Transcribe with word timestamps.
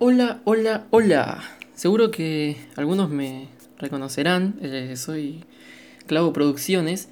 Hola, 0.00 0.40
hola, 0.44 0.86
hola. 0.90 1.40
Seguro 1.74 2.10
que 2.10 2.56
algunos 2.76 3.10
me 3.10 3.48
reconocerán. 3.78 4.56
eh, 4.60 4.96
soy 4.96 5.44
Clavo 6.06 6.32
Producciones. 6.32 7.08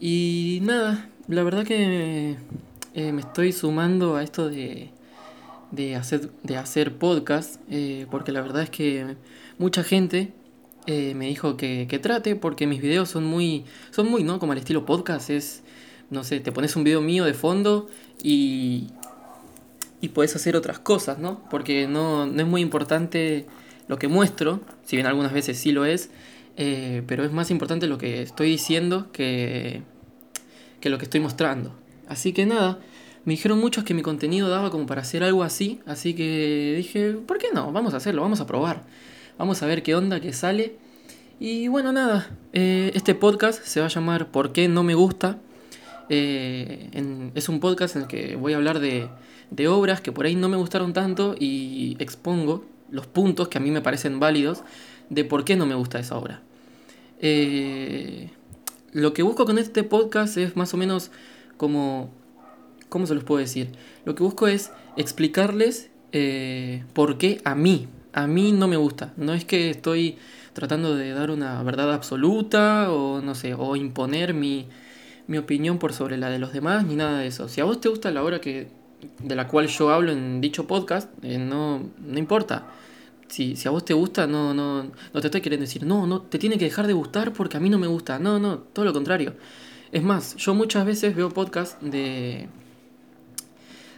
Y 0.00 0.58
nada, 0.62 1.08
la 1.28 1.42
verdad 1.44 1.64
que 1.64 2.36
eh, 2.94 3.12
me 3.12 3.22
estoy 3.22 3.52
sumando 3.52 4.16
a 4.16 4.22
esto 4.22 4.50
de, 4.50 4.90
de 5.70 5.96
hacer, 5.96 6.30
de 6.42 6.56
hacer 6.58 6.98
podcast. 6.98 7.56
eh, 7.70 8.06
porque 8.10 8.32
la 8.32 8.42
verdad 8.42 8.62
es 8.64 8.70
que 8.70 9.16
mucha 9.58 9.82
gente 9.82 10.32
me 10.86 11.26
dijo 11.26 11.56
que, 11.56 11.86
que 11.88 11.98
trate. 11.98 12.36
Porque 12.36 12.66
mis 12.66 12.82
videos 12.82 13.08
son 13.08 13.24
muy, 13.24 13.64
son 13.90 14.10
muy, 14.10 14.24
¿no? 14.24 14.38
Como 14.38 14.52
al 14.52 14.58
estilo 14.58 14.84
podcast. 14.84 15.30
Es, 15.30 15.62
no 16.10 16.22
sé, 16.22 16.40
te 16.40 16.52
pones 16.52 16.76
un 16.76 16.84
video 16.84 17.00
mío 17.00 17.24
de 17.24 17.32
fondo 17.34 17.88
y, 18.22 18.88
y 20.00 20.08
puedes 20.08 20.36
hacer 20.36 20.56
otras 20.56 20.78
cosas, 20.78 21.18
¿no? 21.18 21.42
Porque 21.50 21.86
no, 21.88 22.26
no 22.26 22.40
es 22.40 22.46
muy 22.46 22.60
importante 22.60 23.46
lo 23.88 23.98
que 23.98 24.08
muestro, 24.08 24.60
si 24.84 24.96
bien 24.96 25.06
algunas 25.06 25.32
veces 25.32 25.58
sí 25.58 25.72
lo 25.72 25.84
es, 25.84 26.10
eh, 26.56 27.02
pero 27.06 27.24
es 27.24 27.32
más 27.32 27.50
importante 27.50 27.86
lo 27.86 27.98
que 27.98 28.22
estoy 28.22 28.48
diciendo 28.48 29.10
que, 29.12 29.82
que 30.80 30.88
lo 30.90 30.98
que 30.98 31.04
estoy 31.04 31.20
mostrando. 31.20 31.74
Así 32.08 32.32
que 32.32 32.46
nada, 32.46 32.78
me 33.24 33.32
dijeron 33.32 33.58
muchos 33.58 33.84
que 33.84 33.94
mi 33.94 34.02
contenido 34.02 34.48
daba 34.48 34.70
como 34.70 34.86
para 34.86 35.02
hacer 35.02 35.24
algo 35.24 35.42
así, 35.42 35.80
así 35.86 36.14
que 36.14 36.74
dije, 36.76 37.12
¿por 37.12 37.38
qué 37.38 37.48
no? 37.52 37.72
Vamos 37.72 37.94
a 37.94 37.98
hacerlo, 37.98 38.22
vamos 38.22 38.40
a 38.40 38.46
probar. 38.46 38.84
Vamos 39.38 39.62
a 39.62 39.66
ver 39.66 39.82
qué 39.82 39.94
onda, 39.94 40.20
qué 40.20 40.32
sale. 40.32 40.76
Y 41.38 41.68
bueno, 41.68 41.92
nada, 41.92 42.30
eh, 42.54 42.90
este 42.94 43.14
podcast 43.14 43.62
se 43.62 43.80
va 43.80 43.86
a 43.86 43.90
llamar 43.90 44.28
¿Por 44.28 44.52
qué 44.52 44.68
no 44.68 44.82
me 44.82 44.94
gusta? 44.94 45.38
Eh, 46.08 46.88
es 47.34 47.48
un 47.48 47.60
podcast 47.60 47.96
en 47.96 48.02
el 48.02 48.08
que 48.08 48.36
voy 48.36 48.54
a 48.54 48.56
hablar 48.56 48.78
de, 48.78 49.08
de 49.50 49.68
obras 49.68 50.00
que 50.00 50.12
por 50.12 50.26
ahí 50.26 50.34
no 50.34 50.48
me 50.48 50.56
gustaron 50.56 50.92
tanto 50.92 51.34
y 51.38 51.96
expongo 51.98 52.64
los 52.90 53.06
puntos 53.06 53.48
que 53.48 53.58
a 53.58 53.60
mí 53.60 53.70
me 53.70 53.80
parecen 53.80 54.20
válidos 54.20 54.62
de 55.10 55.24
por 55.24 55.44
qué 55.44 55.56
no 55.56 55.66
me 55.66 55.74
gusta 55.74 55.98
esa 55.98 56.16
obra. 56.16 56.42
Eh, 57.18 58.30
lo 58.92 59.12
que 59.12 59.22
busco 59.22 59.44
con 59.44 59.58
este 59.58 59.82
podcast 59.82 60.36
es 60.36 60.56
más 60.56 60.74
o 60.74 60.76
menos 60.76 61.10
como... 61.56 62.10
¿Cómo 62.88 63.06
se 63.06 63.16
los 63.16 63.24
puedo 63.24 63.40
decir? 63.40 63.72
Lo 64.04 64.14
que 64.14 64.22
busco 64.22 64.46
es 64.46 64.70
explicarles 64.96 65.90
eh, 66.12 66.84
por 66.92 67.18
qué 67.18 67.40
a 67.44 67.56
mí, 67.56 67.88
a 68.12 68.28
mí 68.28 68.52
no 68.52 68.68
me 68.68 68.76
gusta. 68.76 69.12
No 69.16 69.34
es 69.34 69.44
que 69.44 69.70
estoy 69.70 70.18
tratando 70.52 70.94
de 70.94 71.10
dar 71.10 71.32
una 71.32 71.60
verdad 71.64 71.92
absoluta 71.92 72.92
o 72.92 73.20
no 73.20 73.34
sé, 73.34 73.54
o 73.54 73.74
imponer 73.74 74.34
mi, 74.34 74.68
mi 75.26 75.36
opinión 75.36 75.78
por 75.78 75.92
sobre 75.92 76.16
la 76.16 76.30
de 76.30 76.38
los 76.38 76.52
demás, 76.52 76.86
ni 76.86 76.94
nada 76.94 77.18
de 77.18 77.26
eso. 77.26 77.48
Si 77.48 77.60
a 77.60 77.64
vos 77.64 77.80
te 77.80 77.88
gusta 77.88 78.12
la 78.12 78.22
obra 78.22 78.40
que, 78.40 78.68
de 79.22 79.34
la 79.34 79.48
cual 79.48 79.68
yo 79.68 79.90
hablo 79.90 80.12
en 80.12 80.40
dicho 80.40 80.66
podcast, 80.66 81.10
eh, 81.22 81.38
no, 81.38 81.90
no 81.98 82.18
importa. 82.18 82.66
Si, 83.28 83.56
si 83.56 83.66
a 83.66 83.70
vos 83.72 83.84
te 83.84 83.92
gusta, 83.92 84.26
no, 84.26 84.54
no, 84.54 84.84
no 84.84 85.20
te 85.20 85.26
estoy 85.26 85.40
queriendo 85.40 85.64
decir, 85.64 85.84
no, 85.84 86.06
no, 86.06 86.22
te 86.22 86.38
tiene 86.38 86.58
que 86.58 86.64
dejar 86.64 86.86
de 86.86 86.92
gustar 86.92 87.32
porque 87.32 87.56
a 87.56 87.60
mí 87.60 87.68
no 87.68 87.78
me 87.78 87.86
gusta. 87.86 88.18
No, 88.18 88.38
no, 88.38 88.58
todo 88.58 88.84
lo 88.84 88.92
contrario. 88.92 89.34
Es 89.92 90.02
más, 90.02 90.36
yo 90.36 90.54
muchas 90.54 90.86
veces 90.86 91.16
veo 91.16 91.30
podcasts 91.30 91.76
de 91.80 92.48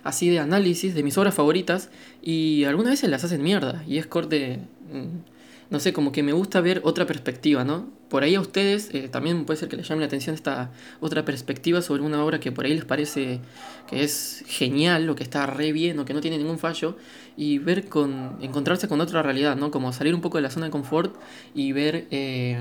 así 0.05 0.31
de 0.31 0.39
análisis 0.39 0.95
de 0.95 1.03
mis 1.03 1.19
obras 1.19 1.34
favoritas 1.34 1.91
y 2.22 2.65
algunas 2.65 2.93
veces 2.93 3.11
las 3.11 3.25
hacen 3.25 3.43
mierda 3.43 3.83
y 3.87 3.98
es 3.98 4.06
corte 4.06 4.61
mm, 4.93 5.38
no 5.71 5.81
sé 5.81 5.93
como 5.93 6.13
que 6.13 6.23
me 6.23 6.33
gusta 6.33 6.61
ver 6.61 6.81
otra 6.85 7.07
perspectiva 7.07 7.65
no 7.65 7.91
por 8.09 8.23
ahí 8.23 8.35
a 8.35 8.41
ustedes 8.41 8.91
eh, 8.95 9.09
también 9.09 9.45
puede 9.45 9.61
ser 9.61 9.69
que 9.69 9.77
les 9.77 9.89
llame 9.89 10.01
la 10.01 10.07
atención 10.07 10.35
esta 10.35 10.71
otra 11.01 11.25
perspectiva 11.25 11.83
sobre 11.83 12.03
una 12.03 12.25
obra 12.25 12.41
que 12.41 12.53
por 12.53 12.65
ahí 12.65 12.75
les 12.75 12.85
parece 12.85 13.41
que 13.89 14.03
es 14.03 14.45
genial 14.47 15.09
o 15.11 15.15
que 15.15 15.23
está 15.23 15.47
re 15.47 15.73
bien 15.73 15.99
o 15.99 16.05
que 16.05 16.15
no 16.15 16.21
tiene 16.21 16.39
ningún 16.39 16.59
fallo 16.59 16.97
y 17.37 17.59
ver 17.59 17.89
con 17.89 18.39
encontrarse 18.41 18.89
con 18.89 19.01
otra 19.01 19.23
realidad 19.23 19.57
no 19.57 19.71
como 19.71 19.93
salir 19.93 20.15
un 20.15 20.21
poco 20.21 20.39
de 20.39 20.43
la 20.43 20.51
zona 20.51 20.67
de 20.67 20.73
confort 20.73 21.15
y 21.55 21.73
ver 21.73 22.07
eh, 22.11 22.59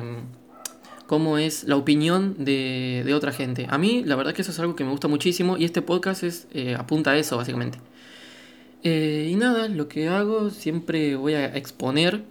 cómo 1.07 1.37
es 1.37 1.63
la 1.63 1.77
opinión 1.77 2.35
de, 2.37 3.01
de 3.05 3.13
otra 3.13 3.31
gente. 3.31 3.65
A 3.69 3.77
mí, 3.77 4.03
la 4.05 4.15
verdad 4.15 4.33
que 4.33 4.41
eso 4.41 4.51
es 4.51 4.59
algo 4.59 4.75
que 4.75 4.83
me 4.83 4.91
gusta 4.91 5.07
muchísimo 5.07 5.57
y 5.57 5.63
este 5.63 5.81
podcast 5.81 6.23
es, 6.23 6.47
eh, 6.53 6.75
apunta 6.77 7.11
a 7.11 7.17
eso, 7.17 7.37
básicamente. 7.37 7.79
Y 8.83 9.35
nada, 9.35 9.67
lo 9.67 9.89
que 9.89 10.07
hago, 10.07 10.49
siempre 10.49 11.15
voy 11.15 11.33
a 11.33 11.57
exponer 11.57 12.23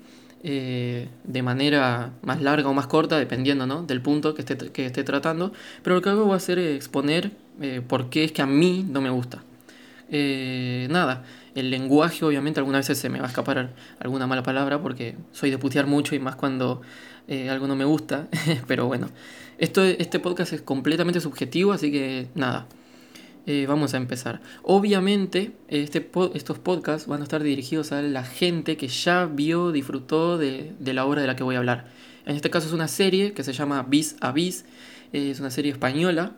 eh, 0.49 1.09
de 1.25 1.43
manera 1.43 2.13
más 2.23 2.41
larga 2.41 2.69
o 2.69 2.73
más 2.73 2.87
corta, 2.87 3.19
dependiendo 3.19 3.67
¿no? 3.67 3.83
del 3.83 4.01
punto 4.01 4.33
que 4.33 4.43
esté, 4.43 4.57
que 4.57 4.87
esté 4.87 5.03
tratando, 5.03 5.53
pero 5.83 5.97
lo 5.97 6.03
que 6.03 6.11
hago 6.11 6.29
va 6.29 6.37
a 6.37 6.41
ser 6.41 6.61
exponer 6.61 7.33
eh, 7.61 7.83
por 7.87 8.11
qué 8.11 8.23
es 8.23 8.31
que 8.31 8.43
a 8.43 8.47
mí 8.47 8.87
no 8.89 9.01
me 9.01 9.11
gusta. 9.11 9.43
Eh, 10.09 10.87
nada, 10.89 11.25
el 11.57 11.71
lenguaje 11.71 12.25
obviamente 12.25 12.61
algunas 12.61 12.87
veces 12.87 12.97
se 12.97 13.09
me 13.09 13.19
va 13.19 13.25
a 13.25 13.29
escapar 13.29 13.71
alguna 13.99 14.29
mala 14.29 14.45
palabra 14.45 14.81
porque 14.81 15.17
soy 15.33 15.51
de 15.51 15.59
putear 15.59 15.89
mucho 15.89 16.15
y 16.15 16.21
más 16.21 16.37
cuando 16.37 16.81
eh, 17.27 17.51
algo 17.51 17.67
no 17.67 17.75
me 17.75 17.85
gusta, 17.85 18.29
pero 18.69 18.87
bueno, 18.87 19.09
esto, 19.59 19.83
este 19.83 20.21
podcast 20.21 20.53
es 20.53 20.63
completamente 20.63 21.21
subjetivo, 21.21 21.73
así 21.73 21.91
que 21.91 22.29
nada, 22.37 22.67
eh, 23.49 23.67
vamos 23.69 23.95
a 23.95 23.97
empezar. 23.97 24.41
Obviamente 24.65 25.53
este, 25.69 26.11
estos 26.35 26.59
podcasts 26.59 27.07
van 27.07 27.21
a 27.21 27.23
estar 27.23 27.45
dirigidos 27.45 27.93
a 27.93 28.03
la 28.03 28.25
gente 28.25 28.77
que 28.77 28.89
ya 28.89 29.27
vio, 29.27 29.71
disfrutó 29.71 30.37
de, 30.37 30.75
la 30.81 31.07
obra 31.07 31.21
de 31.21 31.29
la 31.29 31.37
que 31.37 31.45
voy 31.45 31.55
a 31.55 31.59
hablar. 31.59 31.87
En 32.25 32.35
este 32.35 32.51
caso 32.51 32.67
es 32.67 32.73
una 32.73 32.89
serie 32.89 33.35
que 33.35 33.45
se 33.45 33.53
llama 33.53 33.85
Bis 33.85 34.17
a 34.21 34.33
Bis, 34.33 34.65
eh, 35.13 35.31
es 35.31 35.39
una 35.39 35.51
serie 35.51 35.71
española 35.71 36.33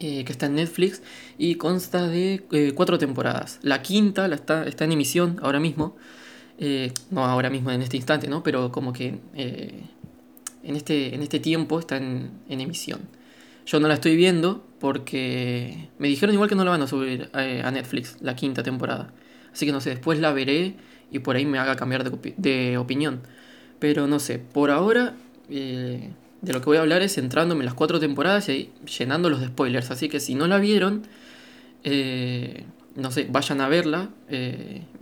eh, 0.00 0.24
que 0.24 0.32
está 0.32 0.46
en 0.46 0.56
Netflix 0.56 1.02
y 1.38 1.54
consta 1.54 2.08
de 2.08 2.72
cuatro 2.74 2.98
temporadas. 2.98 3.60
La 3.62 3.80
quinta 3.80 4.26
está, 4.26 4.66
en 4.66 4.92
emisión 4.92 5.38
ahora 5.40 5.60
mismo. 5.60 5.96
No 7.10 7.24
ahora 7.24 7.50
mismo 7.50 7.70
en 7.70 7.82
este 7.82 7.96
instante, 7.96 8.28
¿no? 8.28 8.42
Pero 8.42 8.72
como 8.72 8.92
que 8.92 9.18
en, 9.34 10.76
este, 10.76 11.14
en 11.14 11.22
este 11.22 11.38
tiempo 11.38 11.78
está 11.78 11.98
en 11.98 12.32
emisión. 12.48 13.02
Yo 13.66 13.80
no 13.80 13.88
la 13.88 13.94
estoy 13.94 14.14
viendo 14.14 14.64
porque 14.78 15.88
me 15.98 16.06
dijeron 16.06 16.32
igual 16.32 16.48
que 16.48 16.54
no 16.54 16.64
la 16.64 16.70
van 16.70 16.82
a 16.82 16.86
subir 16.86 17.28
eh, 17.34 17.62
a 17.64 17.70
Netflix, 17.72 18.16
la 18.20 18.36
quinta 18.36 18.62
temporada. 18.62 19.12
Así 19.52 19.66
que 19.66 19.72
no 19.72 19.80
sé, 19.80 19.90
después 19.90 20.20
la 20.20 20.32
veré 20.32 20.76
y 21.10 21.18
por 21.18 21.34
ahí 21.34 21.44
me 21.46 21.58
haga 21.58 21.74
cambiar 21.74 22.08
de, 22.08 22.34
de 22.36 22.78
opinión. 22.78 23.22
Pero 23.80 24.06
no 24.06 24.20
sé, 24.20 24.38
por 24.38 24.70
ahora 24.70 25.16
eh, 25.50 26.10
de 26.42 26.52
lo 26.52 26.60
que 26.60 26.66
voy 26.66 26.76
a 26.76 26.82
hablar 26.82 27.02
es 27.02 27.14
centrándome 27.14 27.62
en 27.62 27.66
las 27.66 27.74
cuatro 27.74 27.98
temporadas 27.98 28.48
y 28.48 28.70
llenándolos 28.98 29.40
de 29.40 29.48
spoilers. 29.48 29.90
Así 29.90 30.08
que 30.08 30.20
si 30.20 30.36
no 30.36 30.46
la 30.46 30.58
vieron, 30.58 31.02
eh, 31.82 32.66
no 32.94 33.10
sé, 33.10 33.26
vayan 33.28 33.60
a 33.60 33.68
verla 33.68 34.10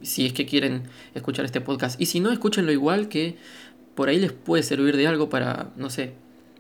si 0.00 0.24
es 0.24 0.32
que 0.32 0.46
quieren 0.46 0.84
escuchar 1.14 1.44
este 1.44 1.60
podcast. 1.60 2.00
Y 2.00 2.06
si 2.06 2.20
no, 2.20 2.32
escúchenlo 2.32 2.72
igual 2.72 3.08
que 3.08 3.36
por 3.94 4.08
ahí 4.08 4.18
les 4.18 4.32
puede 4.32 4.62
servir 4.62 4.96
de 4.96 5.06
algo 5.06 5.28
para, 5.28 5.70
no 5.76 5.90
sé, 5.90 6.14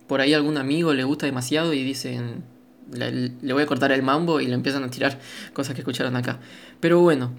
por 0.06 0.20
ahí 0.20 0.34
algún 0.34 0.56
amigo 0.58 0.92
le 0.92 1.04
gusta 1.04 1.26
demasiado 1.26 1.72
y 1.72 1.82
dicen, 1.82 2.44
le, 2.92 3.52
voy 3.52 3.62
a 3.62 3.66
cortar 3.66 3.92
el 3.92 4.02
mambo 4.02 4.40
y 4.40 4.46
le 4.46 4.54
empiezan 4.54 4.84
a 4.84 4.90
tirar 4.90 5.18
cosas 5.52 5.74
que 5.74 5.80
escucharon 5.80 6.16
acá. 6.16 6.40
Pero 6.80 7.00
bueno, 7.00 7.32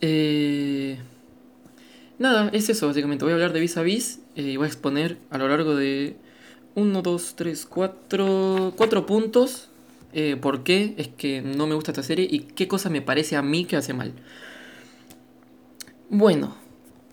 eh, 0.00 0.98
nada, 2.18 2.50
es 2.52 2.68
eso 2.68 2.86
básicamente. 2.86 3.24
Voy 3.24 3.32
a 3.32 3.34
hablar 3.34 3.52
de 3.52 3.60
vis 3.60 3.76
a 3.76 3.82
vis 3.82 4.20
eh, 4.36 4.42
y 4.42 4.56
voy 4.56 4.64
a 4.64 4.68
exponer 4.68 5.18
a 5.30 5.38
lo 5.38 5.48
largo 5.48 5.74
de 5.74 6.16
1, 6.74 7.02
2, 7.02 7.34
3, 7.36 7.66
4, 7.66 8.74
4 8.76 9.06
puntos 9.06 9.68
eh, 10.12 10.36
por 10.40 10.62
qué 10.62 10.94
es 10.96 11.08
que 11.08 11.42
no 11.42 11.66
me 11.66 11.74
gusta 11.74 11.90
esta 11.90 12.02
serie 12.02 12.26
y 12.30 12.40
qué 12.40 12.66
cosa 12.66 12.88
me 12.88 13.02
parece 13.02 13.36
a 13.36 13.42
mí 13.42 13.64
que 13.64 13.76
hace 13.76 13.92
mal. 13.92 14.12
Bueno, 16.08 16.56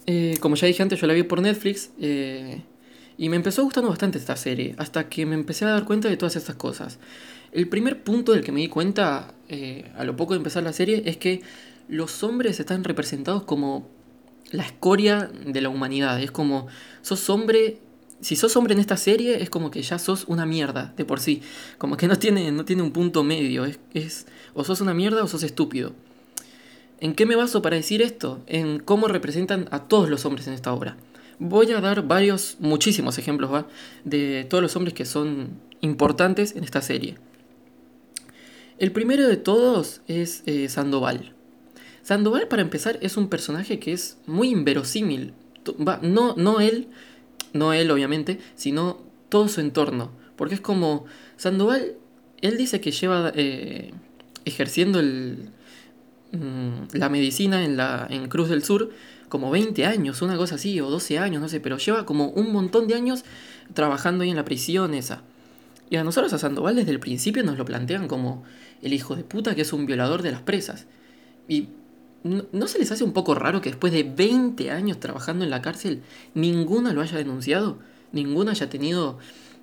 eh, 0.05 0.37
como 0.39 0.55
ya 0.55 0.67
dije 0.67 0.81
antes, 0.81 0.99
yo 1.01 1.07
la 1.07 1.13
vi 1.13 1.23
por 1.23 1.41
Netflix 1.41 1.91
eh, 1.99 2.61
y 3.17 3.29
me 3.29 3.35
empezó 3.35 3.63
gustando 3.63 3.89
bastante 3.89 4.17
esta 4.17 4.35
serie, 4.35 4.75
hasta 4.77 5.07
que 5.09 5.25
me 5.25 5.35
empecé 5.35 5.65
a 5.65 5.69
dar 5.69 5.85
cuenta 5.85 6.09
de 6.09 6.17
todas 6.17 6.35
estas 6.35 6.55
cosas. 6.55 6.99
El 7.51 7.69
primer 7.69 8.03
punto 8.03 8.33
del 8.33 8.43
que 8.43 8.51
me 8.51 8.59
di 8.59 8.67
cuenta 8.67 9.33
eh, 9.47 9.91
a 9.97 10.03
lo 10.03 10.15
poco 10.15 10.33
de 10.33 10.37
empezar 10.37 10.63
la 10.63 10.73
serie 10.73 11.03
es 11.05 11.17
que 11.17 11.41
los 11.87 12.23
hombres 12.23 12.59
están 12.59 12.83
representados 12.83 13.43
como 13.43 13.87
la 14.51 14.63
escoria 14.63 15.29
de 15.45 15.61
la 15.61 15.69
humanidad. 15.69 16.21
Es 16.21 16.31
como, 16.31 16.67
sos 17.01 17.29
hombre, 17.29 17.79
si 18.19 18.35
sos 18.35 18.55
hombre 18.57 18.73
en 18.73 18.79
esta 18.79 18.97
serie 18.97 19.41
es 19.41 19.49
como 19.49 19.71
que 19.71 19.81
ya 19.81 19.99
sos 19.99 20.25
una 20.27 20.45
mierda 20.45 20.93
de 20.97 21.05
por 21.05 21.19
sí. 21.19 21.41
Como 21.77 21.95
que 21.95 22.07
no 22.07 22.17
tiene, 22.17 22.51
no 22.51 22.65
tiene 22.65 22.81
un 22.81 22.91
punto 22.91 23.23
medio. 23.23 23.65
Es, 23.65 23.79
es 23.93 24.25
o 24.53 24.63
sos 24.63 24.81
una 24.81 24.93
mierda 24.93 25.23
o 25.23 25.27
sos 25.27 25.43
estúpido. 25.43 25.93
¿En 26.99 27.13
qué 27.13 27.25
me 27.25 27.35
baso 27.35 27.61
para 27.61 27.75
decir 27.75 28.01
esto? 28.01 28.41
En 28.47 28.79
cómo 28.79 29.07
representan 29.07 29.67
a 29.71 29.87
todos 29.87 30.09
los 30.09 30.25
hombres 30.25 30.47
en 30.47 30.53
esta 30.53 30.73
obra. 30.73 30.97
Voy 31.39 31.71
a 31.71 31.81
dar 31.81 32.07
varios, 32.07 32.57
muchísimos 32.59 33.17
ejemplos, 33.17 33.51
¿va? 33.51 33.67
De 34.03 34.45
todos 34.49 34.61
los 34.61 34.75
hombres 34.75 34.93
que 34.93 35.05
son 35.05 35.59
importantes 35.81 36.55
en 36.55 36.63
esta 36.63 36.81
serie. 36.81 37.17
El 38.77 38.91
primero 38.91 39.27
de 39.27 39.37
todos 39.37 40.01
es 40.07 40.43
eh, 40.45 40.69
Sandoval. 40.69 41.33
Sandoval, 42.03 42.47
para 42.47 42.61
empezar, 42.61 42.99
es 43.01 43.17
un 43.17 43.29
personaje 43.29 43.79
que 43.79 43.93
es 43.93 44.17
muy 44.27 44.49
inverosímil. 44.49 45.33
No, 46.01 46.35
no 46.35 46.59
él, 46.59 46.87
no 47.53 47.73
él 47.73 47.89
obviamente, 47.89 48.39
sino 48.55 49.01
todo 49.29 49.47
su 49.47 49.61
entorno. 49.61 50.11
Porque 50.35 50.55
es 50.55 50.61
como, 50.61 51.05
Sandoval, 51.37 51.95
él 52.41 52.57
dice 52.57 52.79
que 52.81 52.91
lleva 52.91 53.31
eh, 53.35 53.91
ejerciendo 54.45 54.99
el, 54.99 55.49
mm, 56.35 56.87
la 56.93 57.09
medicina 57.09 57.63
en, 57.63 57.77
la, 57.77 58.07
en 58.09 58.27
Cruz 58.27 58.49
del 58.49 58.63
Sur 58.63 58.91
como 59.29 59.51
20 59.51 59.85
años, 59.85 60.21
una 60.21 60.37
cosa 60.37 60.55
así, 60.55 60.79
o 60.79 60.89
12 60.89 61.19
años, 61.19 61.41
no 61.41 61.49
sé, 61.49 61.59
pero 61.59 61.77
lleva 61.77 62.05
como 62.05 62.29
un 62.29 62.51
montón 62.51 62.87
de 62.87 62.95
años 62.95 63.23
trabajando 63.73 64.23
ahí 64.23 64.29
en 64.29 64.35
la 64.35 64.45
prisión 64.45 64.93
esa. 64.93 65.23
Y 65.89 65.97
a 65.97 66.03
nosotros 66.03 66.33
a 66.33 66.37
Sandoval 66.37 66.75
desde 66.75 66.91
el 66.91 66.99
principio 66.99 67.43
nos 67.43 67.57
lo 67.57 67.65
plantean 67.65 68.07
como 68.07 68.43
el 68.81 68.93
hijo 68.93 69.15
de 69.15 69.23
puta 69.23 69.55
que 69.55 69.61
es 69.61 69.73
un 69.73 69.85
violador 69.85 70.21
de 70.21 70.31
las 70.31 70.41
presas. 70.41 70.87
Y 71.47 71.69
¿no, 72.23 72.67
se 72.67 72.79
les 72.79 72.91
hace 72.91 73.03
un 73.03 73.13
poco 73.13 73.35
raro 73.35 73.61
que 73.61 73.69
después 73.69 73.93
de 73.93 74.03
20 74.03 74.71
años 74.71 74.99
trabajando 74.99 75.43
en 75.43 75.51
la 75.51 75.61
cárcel 75.61 76.01
ninguna 76.33 76.93
lo 76.93 77.01
haya 77.01 77.17
denunciado? 77.17 77.77
Ninguna 78.11 78.51
haya 78.51 78.69
tenido 78.69 79.19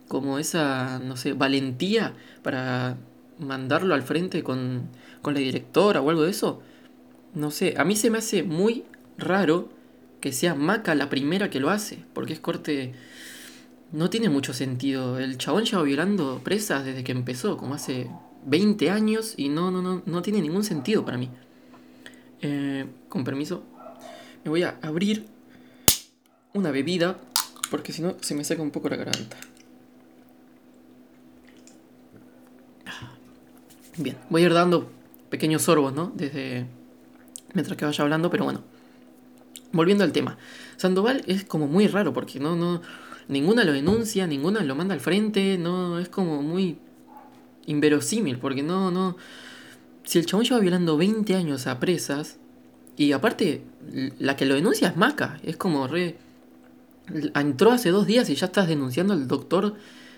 como 0.08 0.38
esa, 0.38 1.00
no 1.00 1.16
sé, 1.16 1.32
valentía 1.32 2.14
para 2.42 2.98
mandarlo 3.38 3.94
al 3.94 4.02
frente 4.02 4.42
con, 4.42 4.88
con 5.22 5.34
la 5.34 5.40
directora 5.40 6.00
o 6.00 6.10
algo 6.10 6.22
de 6.22 6.30
eso. 6.30 6.62
No 7.34 7.50
sé, 7.50 7.74
a 7.78 7.84
mí 7.84 7.96
se 7.96 8.10
me 8.10 8.18
hace 8.18 8.42
muy 8.42 8.84
raro 9.16 9.70
que 10.20 10.32
sea 10.32 10.54
Maca 10.54 10.94
la 10.94 11.10
primera 11.10 11.50
que 11.50 11.60
lo 11.60 11.70
hace, 11.70 11.98
porque 12.14 12.32
es 12.32 12.40
corte... 12.40 12.94
No 13.90 14.08
tiene 14.08 14.30
mucho 14.30 14.54
sentido. 14.54 15.18
El 15.18 15.36
chabón 15.36 15.64
lleva 15.64 15.82
violando 15.82 16.40
presas 16.42 16.84
desde 16.86 17.04
que 17.04 17.12
empezó, 17.12 17.58
como 17.58 17.74
hace 17.74 18.08
20 18.46 18.88
años, 18.90 19.34
y 19.36 19.50
no, 19.50 19.70
no, 19.70 19.82
no, 19.82 20.02
no 20.06 20.22
tiene 20.22 20.40
ningún 20.40 20.64
sentido 20.64 21.04
para 21.04 21.18
mí. 21.18 21.28
Eh, 22.40 22.86
con 23.10 23.22
permiso, 23.22 23.64
me 24.44 24.50
voy 24.50 24.62
a 24.62 24.78
abrir 24.80 25.26
una 26.54 26.70
bebida, 26.70 27.18
porque 27.70 27.92
si 27.92 28.00
no 28.00 28.16
se 28.20 28.34
me 28.34 28.44
seca 28.44 28.62
un 28.62 28.70
poco 28.70 28.88
la 28.88 28.96
garganta. 28.96 29.36
Bien, 33.96 34.16
voy 34.30 34.42
a 34.42 34.46
ir 34.46 34.54
dando 34.54 34.90
pequeños 35.30 35.62
sorbos, 35.62 35.92
¿no? 35.92 36.12
Desde... 36.14 36.66
Mientras 37.54 37.76
que 37.76 37.84
vaya 37.84 38.02
hablando, 38.02 38.30
pero 38.30 38.44
bueno 38.44 38.62
volviendo 39.72 40.04
al 40.04 40.12
tema. 40.12 40.38
Sandoval 40.76 41.22
es 41.26 41.44
como 41.44 41.66
muy 41.66 41.88
raro 41.88 42.12
porque 42.12 42.38
no, 42.38 42.54
no, 42.56 42.82
ninguna 43.28 43.64
lo 43.64 43.72
denuncia, 43.72 44.26
ninguna 44.26 44.62
lo 44.62 44.74
manda 44.74 44.94
al 44.94 45.00
frente, 45.00 45.58
no, 45.58 45.98
es 45.98 46.08
como 46.08 46.42
muy 46.42 46.78
inverosímil 47.66 48.38
porque 48.38 48.62
no, 48.62 48.90
no. 48.90 49.16
Si 50.04 50.18
el 50.18 50.26
chabón 50.26 50.44
lleva 50.44 50.60
violando 50.60 50.96
20 50.96 51.34
años 51.34 51.66
a 51.66 51.80
presas 51.80 52.38
y 52.96 53.12
aparte 53.12 53.62
la 54.18 54.36
que 54.36 54.46
lo 54.46 54.54
denuncia 54.54 54.88
es 54.88 54.96
Maca, 54.96 55.40
es 55.42 55.56
como 55.56 55.86
re. 55.86 56.18
Entró 57.34 57.72
hace 57.72 57.90
dos 57.90 58.06
días 58.06 58.28
y 58.30 58.34
ya 58.34 58.46
estás 58.46 58.68
denunciando 58.68 59.12
al 59.12 59.26
doctor 59.26 59.74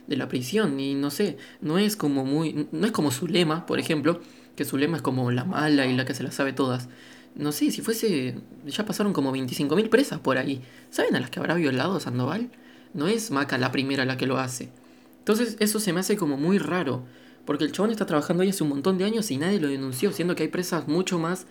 de 0.07 0.17
la 0.17 0.29
prisión 0.29 0.79
y 0.81 0.95
no 0.95 1.11
sé, 1.11 1.39
no 1.61 1.79
es 1.79 1.97
como 1.97 2.25
muy. 2.25 2.69
No 2.73 2.87
es 2.87 2.93
como 2.93 3.11
su 3.11 3.27
lema, 3.27 3.67
por 3.67 3.79
ejemplo, 3.79 4.21
que 4.57 4.65
su 4.65 4.77
lema 4.77 4.97
es 4.97 5.03
como 5.03 5.31
la 5.31 5.45
mala 5.45 5.87
y 5.87 5.95
la 5.97 6.05
que 6.05 6.15
se 6.15 6.23
la 6.23 6.33
sabe 6.33 6.53
todas 6.53 6.89
no 7.35 7.53
sé, 7.53 7.71
si 7.71 7.83
fuese. 7.83 8.37
Ya 8.67 8.87
pasaron 8.87 9.13
como 9.13 9.33
25.000 9.33 9.89
presas 9.89 10.21
por 10.21 10.39
ahí. 10.39 10.63
¿Saben 10.91 11.17
a 11.17 11.21
las 11.21 11.31
que 11.31 11.41
habrá 11.41 11.55
violado 11.55 11.99
Sandoval? 12.01 12.51
No 12.93 13.09
es 13.09 13.31
Maca 13.31 13.59
la 13.59 13.73
primera 13.73 14.05
la 14.05 14.17
que 14.17 14.27
lo 14.27 14.39
hace. 14.39 14.71
Entonces, 15.19 15.57
eso 15.59 15.81
se 15.81 15.93
me 15.93 16.01
hace 16.01 16.17
como 16.17 16.37
muy 16.37 16.59
raro. 16.59 17.03
Porque 17.45 17.65
el 17.65 17.73
chabón 17.73 17.91
está 17.91 18.07
trabajando 18.07 18.43
ahí 18.43 18.51
hace 18.51 18.63
un 18.63 18.71
montón 18.71 18.99
de 18.99 19.05
años 19.05 19.31
y 19.31 19.37
nadie 19.37 19.61
lo 19.61 19.69
denunció, 19.69 20.13
siendo 20.13 20.35
que 20.35 20.45
hay 20.45 20.49
presas 20.49 20.89
mucho 20.89 21.19
más 21.19 21.47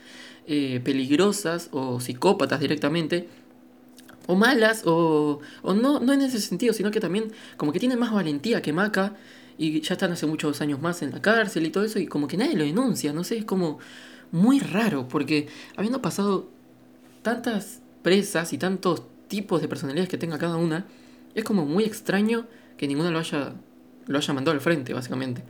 eh, 0.47 0.81
peligrosas 0.83 1.69
o 1.71 1.99
psicópatas 1.99 2.59
directamente. 2.59 3.27
O 4.27 4.35
malas, 4.35 4.83
o, 4.85 5.41
o 5.61 5.73
no, 5.73 5.99
no 5.99 6.13
en 6.13 6.21
ese 6.21 6.39
sentido, 6.39 6.73
sino 6.73 6.91
que 6.91 6.99
también 6.99 7.31
como 7.57 7.73
que 7.73 7.79
tienen 7.79 7.99
más 7.99 8.11
valentía 8.11 8.61
que 8.61 8.71
Maca 8.71 9.15
y 9.57 9.81
ya 9.81 9.93
están 9.93 10.11
hace 10.11 10.25
muchos 10.25 10.61
años 10.61 10.81
más 10.81 11.01
en 11.01 11.11
la 11.11 11.21
cárcel 11.21 11.65
y 11.65 11.69
todo 11.69 11.83
eso 11.83 11.99
y 11.99 12.07
como 12.07 12.27
que 12.27 12.37
nadie 12.37 12.55
lo 12.55 12.63
denuncia, 12.63 13.13
no 13.13 13.23
sé, 13.23 13.37
es 13.37 13.45
como 13.45 13.79
muy 14.31 14.59
raro, 14.59 15.07
porque 15.07 15.47
habiendo 15.75 16.01
pasado 16.01 16.49
tantas 17.21 17.81
presas 18.01 18.53
y 18.53 18.57
tantos 18.57 19.03
tipos 19.27 19.61
de 19.61 19.67
personalidades 19.67 20.09
que 20.09 20.17
tenga 20.17 20.37
cada 20.37 20.57
una, 20.57 20.85
es 21.35 21.43
como 21.43 21.65
muy 21.65 21.83
extraño 21.83 22.45
que 22.77 22.87
ninguna 22.87 23.11
lo 23.11 23.19
haya, 23.19 23.53
lo 24.07 24.17
haya 24.17 24.33
mandado 24.33 24.55
al 24.55 24.61
frente, 24.61 24.93
básicamente. 24.93 25.43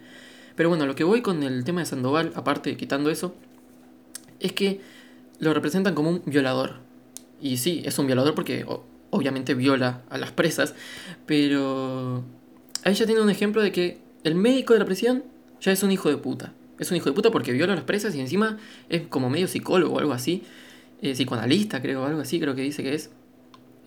Pero 0.56 0.70
bueno, 0.70 0.86
lo 0.86 0.96
que 0.96 1.04
voy 1.04 1.22
con 1.22 1.44
el 1.44 1.64
tema 1.64 1.82
de 1.82 1.86
Sandoval, 1.86 2.32
aparte 2.36 2.78
quitando 2.78 3.10
eso, 3.10 3.36
es 4.40 4.54
que 4.54 4.82
lo 5.40 5.54
representan 5.54 5.96
como 5.96 6.10
un 6.10 6.22
violador. 6.26 6.76
Y 7.44 7.58
sí, 7.58 7.84
es 7.86 8.00
un 8.00 8.08
violador 8.08 8.34
porque 8.34 8.66
obviamente 9.12 9.54
viola 9.54 10.02
a 10.10 10.18
las 10.18 10.32
presas, 10.32 10.74
pero 11.28 12.24
ahí 12.84 12.96
ya 12.96 13.06
tiene 13.06 13.22
un 13.22 13.30
ejemplo 13.30 13.62
de 13.62 13.72
que 13.72 14.00
el 14.24 14.34
médico 14.34 14.74
de 14.74 14.80
la 14.80 14.86
prisión 14.86 15.24
ya 15.62 15.72
es 15.72 15.84
un 15.84 15.92
hijo 15.92 16.10
de 16.10 16.18
puta 16.18 16.54
es 16.80 16.92
un 16.92 16.98
hijo 16.98 17.10
de 17.10 17.14
puta 17.14 17.32
porque 17.32 17.52
viola 17.52 17.74
a 17.74 17.76
las 17.76 17.86
presas 17.86 18.16
y 18.16 18.20
encima 18.20 18.58
es 18.90 19.04
como 19.08 19.30
medio 19.30 19.48
psicólogo 19.48 19.96
o 19.96 20.00
algo 20.00 20.14
así. 20.14 20.44
Eh, 21.02 21.14
psicoanalista, 21.14 21.82
creo, 21.82 22.06
algo 22.06 22.22
así, 22.22 22.40
creo 22.40 22.56
que 22.56 22.62
dice 22.62 22.84
que 22.84 22.94
es. 22.94 23.10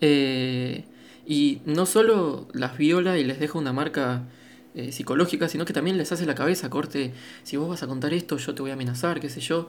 Eh, 0.01 0.83
y 1.25 1.61
no 1.65 1.85
solo 1.85 2.47
las 2.53 2.77
viola 2.77 3.17
y 3.17 3.23
les 3.23 3.39
deja 3.39 3.57
una 3.57 3.73
marca 3.73 4.23
eh, 4.75 4.91
psicológica, 4.91 5.49
sino 5.49 5.65
que 5.65 5.73
también 5.73 5.97
les 5.97 6.11
hace 6.11 6.25
la 6.25 6.35
cabeza, 6.35 6.69
corte, 6.69 7.13
si 7.43 7.57
vos 7.57 7.67
vas 7.67 7.83
a 7.83 7.87
contar 7.87 8.13
esto, 8.13 8.37
yo 8.37 8.53
te 8.53 8.61
voy 8.61 8.71
a 8.71 8.75
amenazar, 8.75 9.19
qué 9.19 9.29
sé 9.29 9.41
yo. 9.41 9.67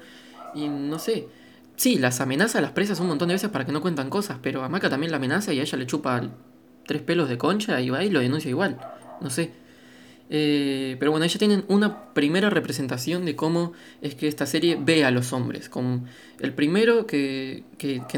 Y 0.55 0.69
no 0.69 0.99
sé. 0.99 1.27
Sí, 1.79 1.97
las 1.97 2.21
amenaza 2.21 2.59
a 2.59 2.61
las 2.61 2.73
presas 2.73 2.99
un 2.99 3.07
montón 3.07 3.29
de 3.29 3.35
veces 3.35 3.51
para 3.51 3.65
que 3.65 3.71
no 3.71 3.81
cuentan 3.81 4.11
cosas, 4.11 4.39
pero 4.43 4.65
a 4.65 4.69
Maca 4.69 4.91
también 4.91 5.13
la 5.13 5.19
amenaza 5.19 5.53
y 5.53 5.61
a 5.61 5.63
ella 5.63 5.79
le 5.79 5.87
chupa 5.87 6.21
tres 6.87 7.03
pelos 7.03 7.29
de 7.29 7.39
concha 7.39 7.81
y 7.81 7.89
va 7.89 8.03
y 8.03 8.11
lo 8.11 8.19
denuncia 8.19 8.51
igual. 8.51 8.81
No 9.21 9.31
sé. 9.31 9.53
Eh, 10.29 10.97
pero 10.99 11.13
bueno, 11.13 11.25
ya 11.25 11.39
tienen 11.39 11.65
una 11.69 12.13
primera 12.15 12.51
representación 12.51 13.25
de 13.25 13.37
cómo 13.37 13.75
es 14.03 14.17
que 14.17 14.27
esta 14.27 14.45
serie 14.45 14.77
ve 14.81 15.05
a 15.05 15.13
los 15.13 15.33
hombres. 15.33 15.69
Como 15.69 16.05
el 16.41 16.53
primero 16.53 17.07
que, 17.07 17.63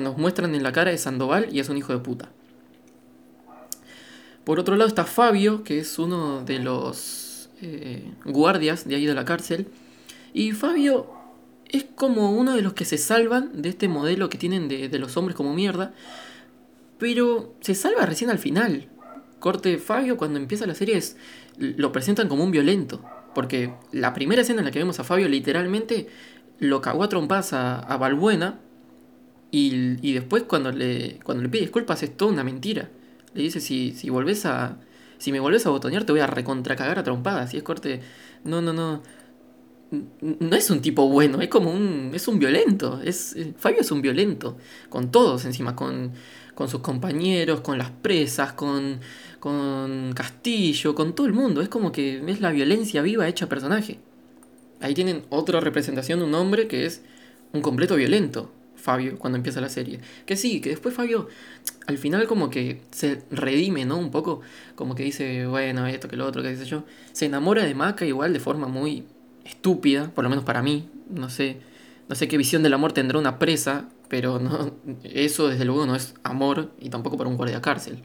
nos 0.00 0.16
muestran 0.16 0.54
en 0.54 0.62
la 0.62 0.72
cara 0.72 0.90
es 0.90 1.02
Sandoval 1.02 1.48
y 1.52 1.60
es 1.60 1.68
un 1.68 1.76
hijo 1.76 1.92
de 1.92 1.98
puta. 1.98 2.30
Por 4.44 4.58
otro 4.58 4.74
lado 4.76 4.88
está 4.88 5.04
Fabio, 5.04 5.64
que 5.64 5.80
es 5.80 5.98
uno 5.98 6.42
de 6.46 6.60
los 6.60 7.50
eh, 7.60 8.10
guardias 8.24 8.88
de 8.88 8.94
ahí 8.94 9.04
de 9.04 9.14
la 9.14 9.26
cárcel. 9.26 9.66
Y 10.32 10.52
Fabio 10.52 11.19
es 11.72 11.84
como 11.94 12.32
uno 12.32 12.54
de 12.54 12.62
los 12.62 12.72
que 12.72 12.84
se 12.84 12.98
salvan 12.98 13.62
de 13.62 13.68
este 13.68 13.88
modelo 13.88 14.28
que 14.28 14.38
tienen 14.38 14.68
de, 14.68 14.88
de 14.88 14.98
los 14.98 15.16
hombres 15.16 15.36
como 15.36 15.54
mierda. 15.54 15.94
Pero 16.98 17.54
se 17.60 17.74
salva 17.74 18.06
recién 18.06 18.30
al 18.30 18.38
final. 18.38 18.88
Corte 19.38 19.78
Fabio 19.78 20.16
cuando 20.16 20.38
empieza 20.38 20.66
la 20.66 20.74
serie 20.74 20.96
es 20.96 21.16
lo 21.58 21.92
presentan 21.92 22.28
como 22.28 22.44
un 22.44 22.50
violento. 22.50 23.02
Porque 23.34 23.72
la 23.92 24.12
primera 24.12 24.42
escena 24.42 24.60
en 24.60 24.66
la 24.66 24.70
que 24.70 24.78
vemos 24.80 24.98
a 24.98 25.04
Fabio 25.04 25.28
literalmente 25.28 26.08
lo 26.58 26.80
cagó 26.80 27.04
a 27.04 27.08
trompadas 27.08 27.52
a, 27.52 27.78
a 27.78 27.96
Balbuena. 27.96 28.58
Y, 29.52 30.12
después 30.12 30.44
cuando 30.44 30.70
le, 30.70 31.18
cuando 31.24 31.42
le 31.42 31.48
pide 31.48 31.62
disculpas 31.62 32.02
es 32.02 32.16
toda 32.16 32.32
una 32.32 32.44
mentira. 32.44 32.88
Le 33.34 33.42
dice, 33.42 33.60
si, 33.60 33.92
si 33.92 34.10
volvés 34.10 34.46
a... 34.46 34.78
Si 35.18 35.32
me 35.32 35.40
volvés 35.40 35.66
a 35.66 35.70
botonear 35.70 36.04
te 36.04 36.12
voy 36.12 36.22
a 36.22 36.26
recontracagar 36.26 36.98
a 36.98 37.04
trompadas. 37.04 37.54
Y 37.54 37.58
es 37.58 37.62
corte... 37.62 38.00
No, 38.44 38.60
no, 38.62 38.72
no. 38.72 39.02
No 39.90 40.56
es 40.56 40.70
un 40.70 40.80
tipo 40.80 41.08
bueno, 41.08 41.40
es 41.40 41.48
como 41.48 41.72
un... 41.72 42.12
Es 42.14 42.28
un 42.28 42.38
violento. 42.38 43.00
Es, 43.04 43.36
Fabio 43.56 43.80
es 43.80 43.90
un 43.90 44.02
violento. 44.02 44.56
Con 44.88 45.10
todos 45.10 45.44
encima. 45.44 45.74
Con, 45.74 46.12
con 46.54 46.68
sus 46.68 46.80
compañeros, 46.80 47.60
con 47.60 47.78
las 47.78 47.90
presas, 47.90 48.52
con 48.52 49.00
con 49.40 50.12
Castillo, 50.14 50.94
con 50.94 51.14
todo 51.14 51.26
el 51.26 51.32
mundo. 51.32 51.62
Es 51.62 51.68
como 51.68 51.90
que 51.90 52.22
es 52.30 52.40
la 52.40 52.52
violencia 52.52 53.02
viva 53.02 53.26
hecha 53.26 53.48
personaje. 53.48 53.98
Ahí 54.80 54.94
tienen 54.94 55.24
otra 55.30 55.60
representación 55.60 56.20
de 56.20 56.26
un 56.26 56.34
hombre 56.34 56.68
que 56.68 56.86
es 56.86 57.02
un 57.52 57.62
completo 57.62 57.96
violento, 57.96 58.52
Fabio, 58.76 59.18
cuando 59.18 59.36
empieza 59.36 59.60
la 59.60 59.68
serie. 59.68 60.00
Que 60.26 60.36
sí, 60.36 60.60
que 60.60 60.70
después 60.70 60.94
Fabio 60.94 61.28
al 61.86 61.98
final 61.98 62.26
como 62.26 62.50
que 62.50 62.80
se 62.92 63.22
redime, 63.30 63.84
¿no? 63.84 63.98
Un 63.98 64.10
poco, 64.10 64.40
como 64.74 64.94
que 64.94 65.02
dice, 65.02 65.46
bueno, 65.46 65.86
esto, 65.86 66.08
que 66.08 66.16
lo 66.16 66.26
otro, 66.26 66.42
que 66.42 66.50
dice 66.50 66.66
yo. 66.66 66.84
Se 67.12 67.26
enamora 67.26 67.64
de 67.64 67.74
Maca 67.74 68.04
igual 68.04 68.32
de 68.32 68.40
forma 68.40 68.68
muy 68.68 69.04
estúpida, 69.44 70.10
por 70.14 70.24
lo 70.24 70.30
menos 70.30 70.44
para 70.44 70.62
mí. 70.62 70.88
No 71.08 71.28
sé, 71.30 71.58
no 72.08 72.14
sé 72.14 72.28
qué 72.28 72.36
visión 72.36 72.62
del 72.62 72.74
amor 72.74 72.92
tendrá 72.92 73.18
una 73.18 73.38
presa, 73.38 73.88
pero 74.08 74.38
no, 74.38 74.72
eso 75.04 75.48
desde 75.48 75.64
luego 75.64 75.86
no 75.86 75.96
es 75.96 76.14
amor 76.22 76.72
y 76.80 76.90
tampoco 76.90 77.16
para 77.16 77.30
un 77.30 77.36
guardia 77.36 77.60
cárcel. 77.60 78.02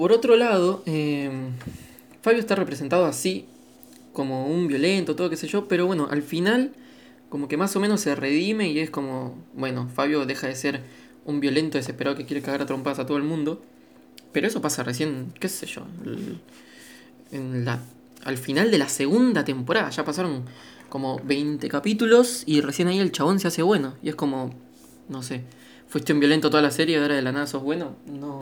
Por 0.00 0.12
otro 0.12 0.34
lado, 0.34 0.82
em, 0.86 1.52
Fabio 2.22 2.40
está 2.40 2.54
representado 2.54 3.04
así, 3.04 3.46
como 4.12 4.46
un 4.46 4.66
violento, 4.68 5.16
todo 5.16 5.30
qué 5.30 5.36
sé 5.36 5.46
yo, 5.46 5.68
pero 5.68 5.86
bueno, 5.86 6.08
al 6.10 6.22
final 6.22 6.72
como 7.28 7.46
que 7.46 7.56
más 7.56 7.76
o 7.76 7.80
menos 7.80 8.00
se 8.00 8.14
redime 8.14 8.70
y 8.70 8.78
es 8.80 8.90
como, 8.90 9.38
bueno, 9.54 9.88
Fabio 9.94 10.26
deja 10.26 10.48
de 10.48 10.56
ser 10.56 10.82
un 11.24 11.38
violento 11.38 11.78
desesperado 11.78 12.16
que 12.16 12.26
quiere 12.26 12.42
cagar 12.42 12.62
a 12.62 12.66
trompadas 12.66 12.98
a 12.98 13.06
todo 13.06 13.16
el 13.18 13.22
mundo, 13.22 13.62
pero 14.32 14.48
eso 14.48 14.60
pasa 14.60 14.82
recién, 14.82 15.32
qué 15.38 15.48
sé 15.48 15.66
yo, 15.66 15.82
en 17.30 17.64
la 17.64 17.80
al 18.24 18.38
final 18.38 18.70
de 18.70 18.78
la 18.78 18.88
segunda 18.88 19.44
temporada. 19.44 19.90
Ya 19.90 20.04
pasaron 20.04 20.44
como 20.88 21.20
20 21.24 21.68
capítulos 21.68 22.42
y 22.46 22.60
recién 22.60 22.88
ahí 22.88 22.98
el 22.98 23.12
chabón 23.12 23.40
se 23.40 23.48
hace 23.48 23.62
bueno. 23.62 23.94
Y 24.02 24.08
es 24.08 24.14
como, 24.14 24.54
no 25.08 25.22
sé, 25.22 25.42
fuiste 25.88 26.12
un 26.12 26.20
violento 26.20 26.50
toda 26.50 26.62
la 26.62 26.70
serie 26.70 26.96
y 26.96 27.00
ahora 27.00 27.16
de 27.16 27.22
la 27.22 27.32
nada 27.32 27.46
sos 27.46 27.62
bueno. 27.62 27.96
No, 28.06 28.40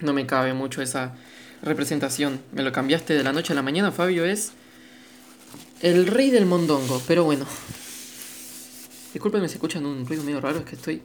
no 0.00 0.12
me 0.12 0.26
cabe 0.26 0.54
mucho 0.54 0.82
esa 0.82 1.14
representación. 1.62 2.40
Me 2.52 2.62
lo 2.62 2.72
cambiaste 2.72 3.14
de 3.14 3.22
la 3.22 3.32
noche 3.32 3.52
a 3.52 3.56
la 3.56 3.62
mañana, 3.62 3.92
Fabio 3.92 4.24
es 4.24 4.52
el 5.80 6.06
rey 6.06 6.30
del 6.30 6.46
mondongo. 6.46 7.02
Pero 7.06 7.24
bueno, 7.24 7.46
discúlpenme 9.12 9.48
si 9.48 9.54
escuchan 9.54 9.86
un 9.86 10.06
ruido 10.06 10.22
medio 10.24 10.40
raro, 10.40 10.58
es 10.58 10.64
que 10.64 10.76
estoy 10.76 11.02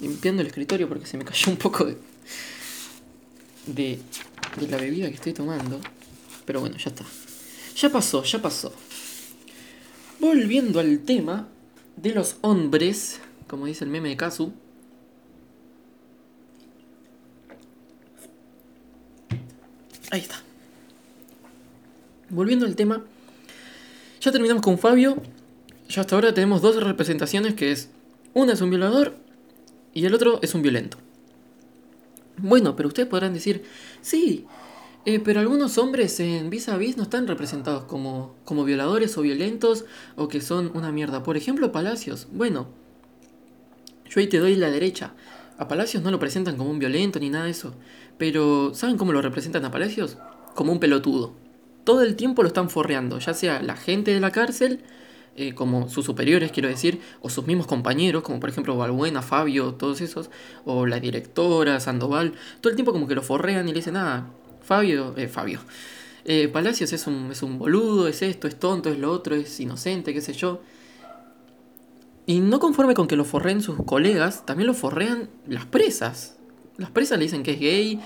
limpiando 0.00 0.42
el 0.42 0.48
escritorio 0.48 0.88
porque 0.88 1.06
se 1.06 1.16
me 1.16 1.24
cayó 1.24 1.50
un 1.50 1.58
poco 1.58 1.84
de, 1.84 1.96
de, 3.66 3.98
de 4.60 4.68
la 4.68 4.76
bebida 4.76 5.08
que 5.08 5.14
estoy 5.14 5.32
tomando. 5.32 5.80
Pero 6.44 6.60
bueno, 6.60 6.76
ya 6.76 6.90
está. 6.90 7.04
Ya 7.76 7.90
pasó, 7.90 8.22
ya 8.22 8.40
pasó. 8.40 8.72
Volviendo 10.18 10.80
al 10.80 11.00
tema 11.00 11.48
de 11.96 12.14
los 12.14 12.36
hombres, 12.40 13.20
como 13.46 13.66
dice 13.66 13.84
el 13.84 13.90
meme 13.90 14.08
de 14.08 14.16
Kazu. 14.16 14.52
Ahí 20.16 20.22
está. 20.22 20.40
Volviendo 22.30 22.64
al 22.64 22.74
tema, 22.74 23.04
ya 24.18 24.32
terminamos 24.32 24.62
con 24.62 24.78
Fabio. 24.78 25.22
Ya 25.90 26.00
hasta 26.00 26.14
ahora 26.14 26.32
tenemos 26.32 26.62
dos 26.62 26.82
representaciones 26.82 27.52
que 27.52 27.70
es 27.70 27.90
una 28.32 28.54
es 28.54 28.62
un 28.62 28.70
violador 28.70 29.14
y 29.92 30.06
el 30.06 30.14
otro 30.14 30.38
es 30.40 30.54
un 30.54 30.62
violento. 30.62 30.96
Bueno, 32.38 32.76
pero 32.76 32.88
ustedes 32.88 33.10
podrán 33.10 33.34
decir, 33.34 33.64
sí, 34.00 34.46
eh, 35.04 35.20
pero 35.20 35.40
algunos 35.40 35.76
hombres 35.76 36.18
en 36.18 36.48
vis 36.48 36.70
a 36.70 36.78
vis 36.78 36.96
no 36.96 37.02
están 37.02 37.26
representados 37.26 37.84
como, 37.84 38.36
como 38.46 38.64
violadores 38.64 39.18
o 39.18 39.20
violentos 39.20 39.84
o 40.16 40.28
que 40.28 40.40
son 40.40 40.70
una 40.72 40.92
mierda. 40.92 41.22
Por 41.24 41.36
ejemplo, 41.36 41.72
Palacios. 41.72 42.26
Bueno, 42.32 42.68
yo 44.08 44.18
ahí 44.18 44.28
te 44.28 44.38
doy 44.38 44.56
la 44.56 44.70
derecha. 44.70 45.12
A 45.58 45.68
Palacios 45.68 46.02
no 46.02 46.10
lo 46.10 46.18
presentan 46.18 46.56
como 46.56 46.70
un 46.70 46.78
violento 46.78 47.20
ni 47.20 47.28
nada 47.28 47.44
de 47.44 47.50
eso. 47.50 47.74
Pero, 48.18 48.74
¿saben 48.74 48.96
cómo 48.96 49.12
lo 49.12 49.22
representan 49.22 49.64
a 49.64 49.70
Palacios? 49.70 50.16
Como 50.54 50.72
un 50.72 50.80
pelotudo. 50.80 51.34
Todo 51.84 52.02
el 52.02 52.16
tiempo 52.16 52.42
lo 52.42 52.48
están 52.48 52.70
forreando, 52.70 53.18
ya 53.18 53.34
sea 53.34 53.62
la 53.62 53.76
gente 53.76 54.12
de 54.12 54.20
la 54.20 54.32
cárcel, 54.32 54.80
eh, 55.36 55.54
como 55.54 55.88
sus 55.90 56.06
superiores, 56.06 56.50
quiero 56.50 56.68
decir, 56.68 57.00
o 57.20 57.28
sus 57.28 57.46
mismos 57.46 57.66
compañeros, 57.66 58.22
como 58.22 58.40
por 58.40 58.48
ejemplo 58.48 58.76
Balbuena, 58.76 59.20
Fabio, 59.20 59.74
todos 59.74 60.00
esos, 60.00 60.30
o 60.64 60.86
la 60.86 60.98
directora, 60.98 61.78
Sandoval. 61.78 62.32
Todo 62.60 62.70
el 62.70 62.76
tiempo 62.76 62.92
como 62.92 63.06
que 63.06 63.14
lo 63.14 63.22
forrean 63.22 63.68
y 63.68 63.72
le 63.72 63.76
dicen, 63.76 63.96
ah, 63.96 64.30
Fabio, 64.62 65.14
eh, 65.16 65.28
Fabio. 65.28 65.60
Eh, 66.24 66.48
Palacios 66.48 66.92
es 66.92 67.06
un, 67.06 67.30
es 67.30 67.42
un 67.42 67.58
boludo, 67.58 68.08
es 68.08 68.22
esto, 68.22 68.48
es 68.48 68.58
tonto, 68.58 68.88
es 68.88 68.98
lo 68.98 69.12
otro, 69.12 69.34
es 69.36 69.60
inocente, 69.60 70.14
qué 70.14 70.22
sé 70.22 70.32
yo. 70.32 70.60
Y 72.24 72.40
no 72.40 72.58
conforme 72.58 72.94
con 72.94 73.06
que 73.06 73.14
lo 73.14 73.24
forreen 73.24 73.62
sus 73.62 73.76
colegas, 73.84 74.44
también 74.46 74.66
lo 74.66 74.74
forrean 74.74 75.28
las 75.46 75.66
presas. 75.66 76.35
Las 76.78 76.90
presas 76.90 77.18
le 77.18 77.24
dicen 77.24 77.42
que 77.42 77.52
es 77.52 77.60
gay, 77.60 78.00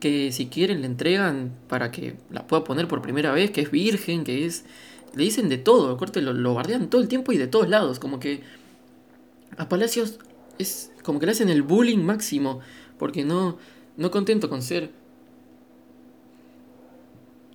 que 0.00 0.32
si 0.32 0.46
quieren 0.46 0.80
le 0.80 0.86
entregan 0.86 1.52
para 1.68 1.90
que 1.90 2.16
la 2.30 2.46
pueda 2.46 2.64
poner 2.64 2.88
por 2.88 3.02
primera 3.02 3.32
vez, 3.32 3.50
que 3.50 3.60
es 3.62 3.70
virgen, 3.70 4.24
que 4.24 4.46
es... 4.46 4.64
Le 5.14 5.24
dicen 5.24 5.48
de 5.48 5.56
todo, 5.56 5.96
corte 5.96 6.20
lo, 6.20 6.34
lo 6.34 6.54
bardean 6.54 6.90
todo 6.90 7.00
el 7.00 7.08
tiempo 7.08 7.32
y 7.32 7.38
de 7.38 7.46
todos 7.46 7.68
lados, 7.68 7.98
como 7.98 8.20
que 8.20 8.42
a 9.56 9.68
Palacios 9.68 10.18
es 10.58 10.90
como 11.02 11.18
que 11.18 11.26
le 11.26 11.32
hacen 11.32 11.48
el 11.48 11.62
bullying 11.62 11.98
máximo, 11.98 12.60
porque 12.98 13.24
no, 13.24 13.56
no 13.96 14.10
contento 14.10 14.48
con 14.48 14.62
ser 14.62 14.90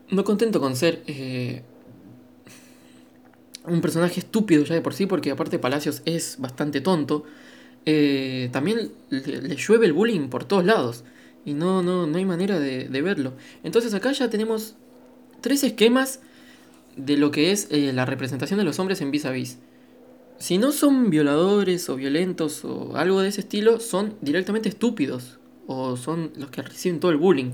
no 0.10 0.24
contento 0.24 0.60
con 0.60 0.76
ser 0.76 1.04
eh, 1.08 1.64
un 3.66 3.82
personaje 3.82 4.20
estúpido 4.20 4.64
ya 4.64 4.76
de 4.76 4.82
por 4.82 4.94
sí, 4.94 5.06
porque 5.06 5.32
aparte 5.32 5.58
Palacios 5.58 6.02
es 6.06 6.36
bastante 6.40 6.82
tonto, 6.82 7.24
eh, 7.86 8.50
también 8.52 8.92
le, 9.10 9.56
llueve 9.56 9.86
el 9.86 9.94
bullying 9.94 10.30
por 10.30 10.46
todos 10.46 10.66
lados. 10.66 11.04
Y 11.46 11.54
no, 11.54 11.82
no, 11.82 12.06
no 12.06 12.18
hay 12.18 12.26
manera 12.26 12.60
de, 12.60 12.88
verlo. 13.02 13.34
Entonces 13.64 13.94
acá 13.94 14.12
ya 14.12 14.30
tenemos 14.30 14.76
tres 15.42 15.64
esquemas 15.64 16.20
de 16.96 17.18
lo 17.18 17.32
que 17.32 17.52
es 17.52 17.68
eh, 17.72 17.92
la 17.94 18.06
representación 18.06 18.60
de 18.60 18.66
los 18.66 18.80
hombres 18.80 19.02
en 19.02 19.12
vis 19.12 19.26
a 19.26 19.32
vis. 19.32 19.58
Si 20.38 20.58
no 20.58 20.72
son 20.72 21.10
violadores 21.10 21.90
o 21.90 21.96
violentos 21.96 22.66
o 22.66 22.96
algo 22.96 23.22
de 23.22 23.30
ese 23.30 23.42
estilo, 23.42 23.80
son 23.80 24.16
directamente 24.22 24.70
estúpidos. 24.70 25.40
O 25.68 25.98
son 25.98 26.32
los 26.36 26.50
que 26.50 26.62
reciben 26.62 27.00
todo 27.00 27.12
el 27.12 27.18
bullying. 27.18 27.52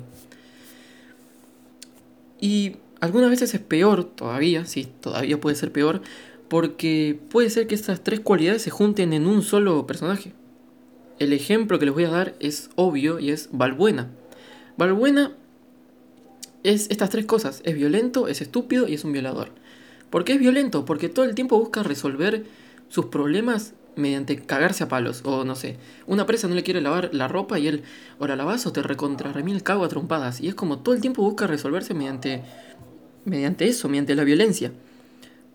Y 2.39 2.77
algunas 2.99 3.29
veces 3.29 3.53
es 3.53 3.61
peor 3.61 4.03
todavía, 4.03 4.65
sí, 4.65 4.87
todavía 5.01 5.39
puede 5.39 5.55
ser 5.55 5.71
peor, 5.71 6.01
porque 6.47 7.19
puede 7.29 7.49
ser 7.49 7.67
que 7.67 7.75
estas 7.75 8.03
tres 8.03 8.19
cualidades 8.19 8.61
se 8.61 8.69
junten 8.69 9.13
en 9.13 9.27
un 9.27 9.41
solo 9.41 9.85
personaje. 9.87 10.33
El 11.19 11.33
ejemplo 11.33 11.79
que 11.79 11.85
les 11.85 11.93
voy 11.93 12.05
a 12.05 12.09
dar 12.09 12.35
es 12.39 12.69
obvio 12.75 13.19
y 13.19 13.31
es 13.31 13.49
Valbuena. 13.51 14.09
Valbuena 14.77 15.35
es 16.63 16.87
estas 16.89 17.09
tres 17.09 17.25
cosas, 17.25 17.61
es 17.63 17.75
violento, 17.75 18.27
es 18.27 18.41
estúpido 18.41 18.87
y 18.87 18.93
es 18.93 19.03
un 19.03 19.13
violador. 19.13 19.49
¿Por 20.09 20.23
qué 20.23 20.33
es 20.33 20.39
violento? 20.39 20.85
Porque 20.85 21.09
todo 21.09 21.25
el 21.25 21.35
tiempo 21.35 21.59
busca 21.59 21.83
resolver 21.83 22.45
sus 22.89 23.05
problemas 23.05 23.73
mediante 23.97 24.37
cagarse 24.37 24.83
a 24.83 24.87
palos. 24.87 25.21
O 25.25 25.43
no 25.43 25.55
sé, 25.55 25.77
una 26.05 26.25
presa 26.25 26.47
no 26.47 26.55
le 26.55 26.63
quiere 26.63 26.81
lavar 26.81 27.09
la 27.13 27.27
ropa 27.27 27.59
y 27.59 27.67
él, 27.67 27.83
o 28.19 28.27
la 28.27 28.35
lavas 28.35 28.65
o 28.67 28.71
te 28.71 28.81
recontra 28.81 29.33
remil 29.33 29.63
cago 29.63 29.83
a 29.83 29.89
trompadas. 29.89 30.39
Y 30.39 30.47
es 30.47 30.55
como 30.55 30.79
todo 30.79 30.95
el 30.95 31.01
tiempo 31.01 31.23
busca 31.23 31.47
resolverse 31.47 31.93
mediante, 31.93 32.43
mediante 33.25 33.67
eso, 33.67 33.89
mediante 33.89 34.15
la 34.15 34.23
violencia. 34.23 34.71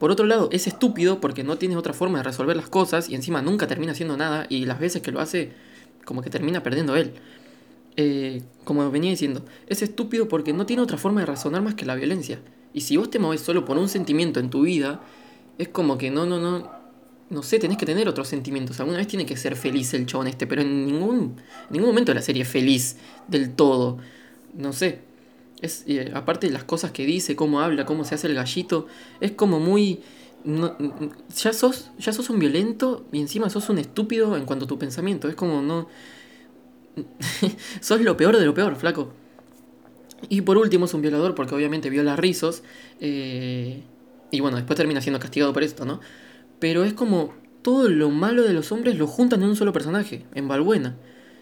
Por 0.02 0.10
otro 0.10 0.26
lado, 0.26 0.48
es 0.50 0.66
estúpido 0.66 1.20
porque 1.20 1.44
no 1.44 1.58
tiene 1.58 1.76
otra 1.76 1.92
forma 1.92 2.18
de 2.18 2.24
resolver 2.24 2.56
las 2.56 2.68
cosas 2.68 3.08
y 3.08 3.14
encima 3.14 3.40
nunca 3.40 3.68
termina 3.68 3.92
haciendo 3.92 4.16
nada 4.16 4.46
y 4.48 4.64
las 4.64 4.80
veces 4.80 5.00
que 5.00 5.12
lo 5.12 5.20
hace, 5.20 5.52
como 6.04 6.22
que 6.22 6.28
termina 6.28 6.60
perdiendo 6.64 6.96
él. 6.96 7.12
Eh, 7.96 8.42
como 8.64 8.90
venía 8.90 9.10
diciendo, 9.10 9.44
es 9.68 9.80
estúpido 9.80 10.26
porque 10.26 10.52
no 10.52 10.66
tiene 10.66 10.82
otra 10.82 10.98
forma 10.98 11.20
de 11.20 11.26
razonar 11.26 11.62
más 11.62 11.76
que 11.76 11.86
la 11.86 11.94
violencia. 11.94 12.40
Y 12.74 12.80
si 12.80 12.96
vos 12.96 13.10
te 13.10 13.20
moves 13.20 13.42
solo 13.42 13.64
por 13.64 13.78
un 13.78 13.88
sentimiento 13.88 14.40
en 14.40 14.50
tu 14.50 14.62
vida, 14.62 15.02
es 15.56 15.68
como 15.68 15.96
que 15.98 16.10
no, 16.10 16.26
no, 16.26 16.40
no, 16.40 16.68
no 17.30 17.42
sé, 17.44 17.60
tenés 17.60 17.78
que 17.78 17.86
tener 17.86 18.08
otros 18.08 18.26
sentimientos. 18.26 18.80
Alguna 18.80 18.98
vez 18.98 19.06
tiene 19.06 19.24
que 19.24 19.36
ser 19.36 19.54
feliz 19.54 19.94
el 19.94 20.06
chabón 20.06 20.26
este, 20.26 20.48
pero 20.48 20.62
en 20.62 20.84
ningún, 20.84 21.36
en 21.68 21.70
ningún 21.70 21.90
momento 21.90 22.10
de 22.10 22.16
la 22.16 22.22
serie 22.22 22.44
feliz 22.44 22.96
del 23.28 23.54
todo. 23.54 23.98
No 24.52 24.72
sé. 24.72 25.11
Es, 25.62 25.84
eh, 25.86 26.10
aparte 26.14 26.48
de 26.48 26.52
las 26.52 26.64
cosas 26.64 26.90
que 26.90 27.06
dice, 27.06 27.34
cómo 27.36 27.60
habla, 27.60 27.86
cómo 27.86 28.04
se 28.04 28.14
hace 28.14 28.26
el 28.26 28.34
gallito, 28.34 28.86
es 29.20 29.32
como 29.32 29.60
muy... 29.60 30.00
ya, 30.44 31.52
sos, 31.52 31.90
ya 31.98 32.12
sos 32.12 32.28
un 32.28 32.38
violento 32.38 33.06
y 33.12 33.20
encima 33.20 33.48
sos 33.48 33.70
un 33.70 33.78
estúpido 33.78 34.36
en 34.36 34.44
cuanto 34.44 34.66
a 34.66 34.68
tu 34.68 34.78
pensamiento. 34.78 35.28
Es 35.28 35.34
como 35.34 35.62
no... 35.62 35.88
sos 37.80 38.00
lo 38.02 38.16
peor 38.16 38.36
de 38.36 38.44
lo 38.44 38.52
peor, 38.52 38.76
flaco. 38.76 39.12
Y 40.28 40.42
por 40.42 40.58
último 40.58 40.84
es 40.84 40.94
un 40.94 41.02
violador 41.02 41.34
porque 41.34 41.54
obviamente 41.54 41.90
viola 41.90 42.16
rizos. 42.16 42.62
Eh, 43.00 43.82
y 44.30 44.40
bueno, 44.40 44.56
después 44.56 44.76
termina 44.76 45.00
siendo 45.00 45.20
castigado 45.20 45.52
por 45.52 45.62
esto, 45.62 45.84
¿no? 45.84 46.00
Pero 46.58 46.84
es 46.84 46.92
como 46.92 47.34
todo 47.62 47.88
lo 47.88 48.10
malo 48.10 48.42
de 48.42 48.52
los 48.52 48.72
hombres 48.72 48.98
lo 48.98 49.06
juntan 49.06 49.42
en 49.42 49.50
un 49.50 49.56
solo 49.56 49.72
personaje, 49.72 50.24
en 50.34 50.48
Valbuena. 50.48 50.96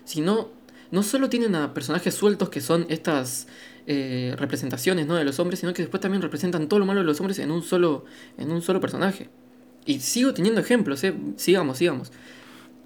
Si 0.04 0.20
no, 0.20 0.48
no 0.90 1.02
solo 1.02 1.28
tienen 1.28 1.54
a 1.54 1.74
personajes 1.74 2.14
sueltos 2.14 2.50
que 2.50 2.60
son 2.60 2.86
estas 2.88 3.46
eh, 3.86 4.34
representaciones 4.38 5.06
¿no? 5.06 5.14
de 5.16 5.24
los 5.24 5.38
hombres, 5.38 5.60
sino 5.60 5.72
que 5.72 5.82
después 5.82 6.00
también 6.00 6.22
representan 6.22 6.68
todo 6.68 6.80
lo 6.80 6.86
malo 6.86 7.00
de 7.00 7.06
los 7.06 7.20
hombres 7.20 7.38
en 7.38 7.50
un 7.50 7.62
solo, 7.62 8.04
en 8.38 8.50
un 8.50 8.62
solo 8.62 8.80
personaje. 8.80 9.28
Y 9.86 10.00
sigo 10.00 10.34
teniendo 10.34 10.60
ejemplos, 10.60 11.02
¿eh? 11.04 11.14
sigamos, 11.36 11.78
sigamos. 11.78 12.12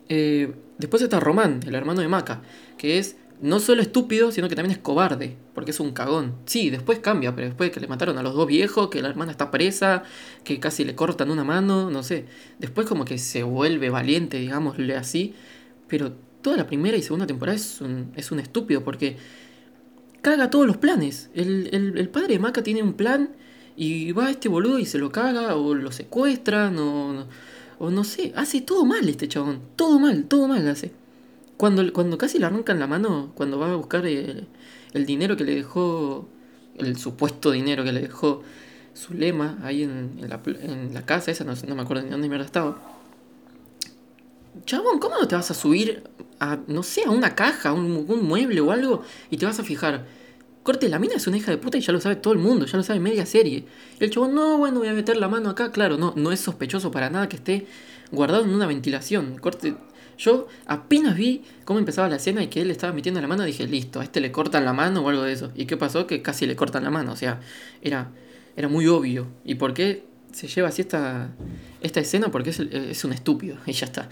Eh, 0.08 0.54
después 0.78 1.02
está 1.02 1.20
Román, 1.20 1.60
el 1.66 1.74
hermano 1.74 2.00
de 2.00 2.08
Maca, 2.08 2.42
que 2.78 2.98
es 2.98 3.16
no 3.40 3.60
solo 3.60 3.82
estúpido, 3.82 4.32
sino 4.32 4.48
que 4.48 4.54
también 4.54 4.72
es 4.72 4.78
cobarde, 4.82 5.36
porque 5.54 5.72
es 5.72 5.80
un 5.80 5.92
cagón. 5.92 6.34
Sí, 6.46 6.70
después 6.70 7.00
cambia, 7.00 7.34
pero 7.34 7.48
después 7.48 7.70
que 7.70 7.80
le 7.80 7.88
mataron 7.88 8.16
a 8.16 8.22
los 8.22 8.34
dos 8.34 8.46
viejos, 8.46 8.88
que 8.88 9.02
la 9.02 9.08
hermana 9.08 9.32
está 9.32 9.50
presa, 9.50 10.04
que 10.44 10.60
casi 10.60 10.84
le 10.84 10.94
cortan 10.94 11.30
una 11.30 11.44
mano, 11.44 11.90
no 11.90 12.02
sé. 12.02 12.26
Después 12.58 12.86
como 12.86 13.04
que 13.04 13.18
se 13.18 13.42
vuelve 13.42 13.90
valiente, 13.90 14.38
digámosle 14.38 14.96
así, 14.96 15.34
pero 15.88 16.12
toda 16.42 16.56
la 16.56 16.66
primera 16.66 16.96
y 16.96 17.02
segunda 17.02 17.26
temporada 17.26 17.56
es 17.56 17.80
un, 17.80 18.12
es 18.16 18.30
un 18.30 18.38
estúpido, 18.40 18.84
porque 18.84 19.16
caga 20.24 20.48
todos 20.48 20.66
los 20.66 20.78
planes. 20.78 21.28
El, 21.34 21.68
el, 21.70 22.08
padre 22.08 22.34
de 22.34 22.38
Maca 22.38 22.62
tiene 22.62 22.82
un 22.82 22.94
plan 22.94 23.28
y 23.76 24.10
va 24.12 24.28
a 24.28 24.30
este 24.30 24.48
boludo 24.48 24.78
y 24.78 24.86
se 24.86 24.98
lo 24.98 25.12
caga, 25.12 25.54
o 25.54 25.74
lo 25.74 25.92
secuestran, 25.92 26.78
o, 26.78 27.26
o 27.78 27.90
no 27.90 28.04
sé, 28.04 28.32
hace 28.34 28.62
todo 28.62 28.86
mal 28.86 29.06
este 29.06 29.28
chabón, 29.28 29.60
todo 29.76 29.98
mal, 29.98 30.24
todo 30.24 30.48
mal 30.48 30.66
hace. 30.66 30.92
Cuando, 31.58 31.92
cuando 31.92 32.16
casi 32.16 32.38
le 32.38 32.46
arrancan 32.46 32.80
la 32.80 32.86
mano, 32.86 33.32
cuando 33.34 33.58
va 33.58 33.70
a 33.70 33.76
buscar 33.76 34.06
el, 34.06 34.48
dinero 34.94 35.36
que 35.36 35.44
le 35.44 35.54
dejó, 35.54 36.26
el 36.78 36.96
supuesto 36.96 37.50
dinero 37.50 37.84
que 37.84 37.92
le 37.92 38.00
dejó 38.00 38.42
su 38.94 39.12
lema 39.12 39.58
ahí 39.62 39.82
en, 39.82 40.18
la, 40.26 41.02
casa 41.04 41.32
esa, 41.32 41.44
no, 41.44 41.52
no 41.68 41.74
me 41.74 41.82
acuerdo 41.82 42.02
ni 42.02 42.10
dónde 42.10 42.28
mierda 42.30 42.46
estaba. 42.46 42.93
Chabón, 44.64 44.98
¿cómo 44.98 45.16
no 45.18 45.28
te 45.28 45.34
vas 45.34 45.50
a 45.50 45.54
subir 45.54 46.04
a, 46.40 46.58
no 46.66 46.82
sé, 46.82 47.04
a 47.04 47.10
una 47.10 47.34
caja, 47.34 47.72
un, 47.72 48.06
un 48.08 48.24
mueble 48.24 48.60
o 48.60 48.70
algo 48.70 49.02
y 49.30 49.36
te 49.36 49.46
vas 49.46 49.58
a 49.58 49.64
fijar? 49.64 50.06
Corte, 50.62 50.88
la 50.88 50.98
mina 50.98 51.14
es 51.16 51.26
una 51.26 51.36
hija 51.36 51.50
de 51.50 51.58
puta 51.58 51.76
y 51.76 51.82
ya 51.82 51.92
lo 51.92 52.00
sabe 52.00 52.16
todo 52.16 52.32
el 52.32 52.38
mundo, 52.38 52.64
ya 52.64 52.78
lo 52.78 52.82
sabe 52.82 52.98
media 52.98 53.26
serie. 53.26 53.66
Y 54.00 54.04
el 54.04 54.10
chabón, 54.10 54.34
no, 54.34 54.56
bueno, 54.56 54.78
voy 54.78 54.88
a 54.88 54.94
meter 54.94 55.16
la 55.18 55.28
mano 55.28 55.50
acá. 55.50 55.70
Claro, 55.72 55.98
no, 55.98 56.14
no 56.16 56.32
es 56.32 56.40
sospechoso 56.40 56.90
para 56.90 57.10
nada 57.10 57.28
que 57.28 57.36
esté 57.36 57.66
guardado 58.10 58.44
en 58.44 58.50
una 58.50 58.66
ventilación. 58.66 59.36
Corte, 59.38 59.74
yo 60.16 60.48
apenas 60.66 61.16
vi 61.16 61.42
cómo 61.66 61.78
empezaba 61.78 62.08
la 62.08 62.16
escena 62.16 62.42
y 62.42 62.46
que 62.46 62.62
él 62.62 62.70
estaba 62.70 62.94
metiendo 62.94 63.20
la 63.20 63.28
mano, 63.28 63.44
dije, 63.44 63.66
listo, 63.66 64.00
a 64.00 64.04
este 64.04 64.20
le 64.20 64.32
cortan 64.32 64.64
la 64.64 64.72
mano 64.72 65.02
o 65.02 65.08
algo 65.10 65.22
de 65.22 65.32
eso. 65.32 65.50
¿Y 65.54 65.66
qué 65.66 65.76
pasó? 65.76 66.06
Que 66.06 66.22
casi 66.22 66.46
le 66.46 66.56
cortan 66.56 66.84
la 66.84 66.90
mano, 66.90 67.12
o 67.12 67.16
sea, 67.16 67.40
era, 67.82 68.10
era 68.56 68.68
muy 68.68 68.86
obvio. 68.86 69.26
¿Y 69.44 69.56
por 69.56 69.74
qué 69.74 70.04
se 70.34 70.48
lleva 70.48 70.68
así 70.68 70.82
esta, 70.82 71.30
esta 71.80 72.00
escena? 72.00 72.30
Porque 72.30 72.50
es, 72.50 72.60
es 72.60 73.04
un 73.04 73.12
estúpido 73.12 73.56
y 73.66 73.72
ya 73.72 73.86
está. 73.86 74.08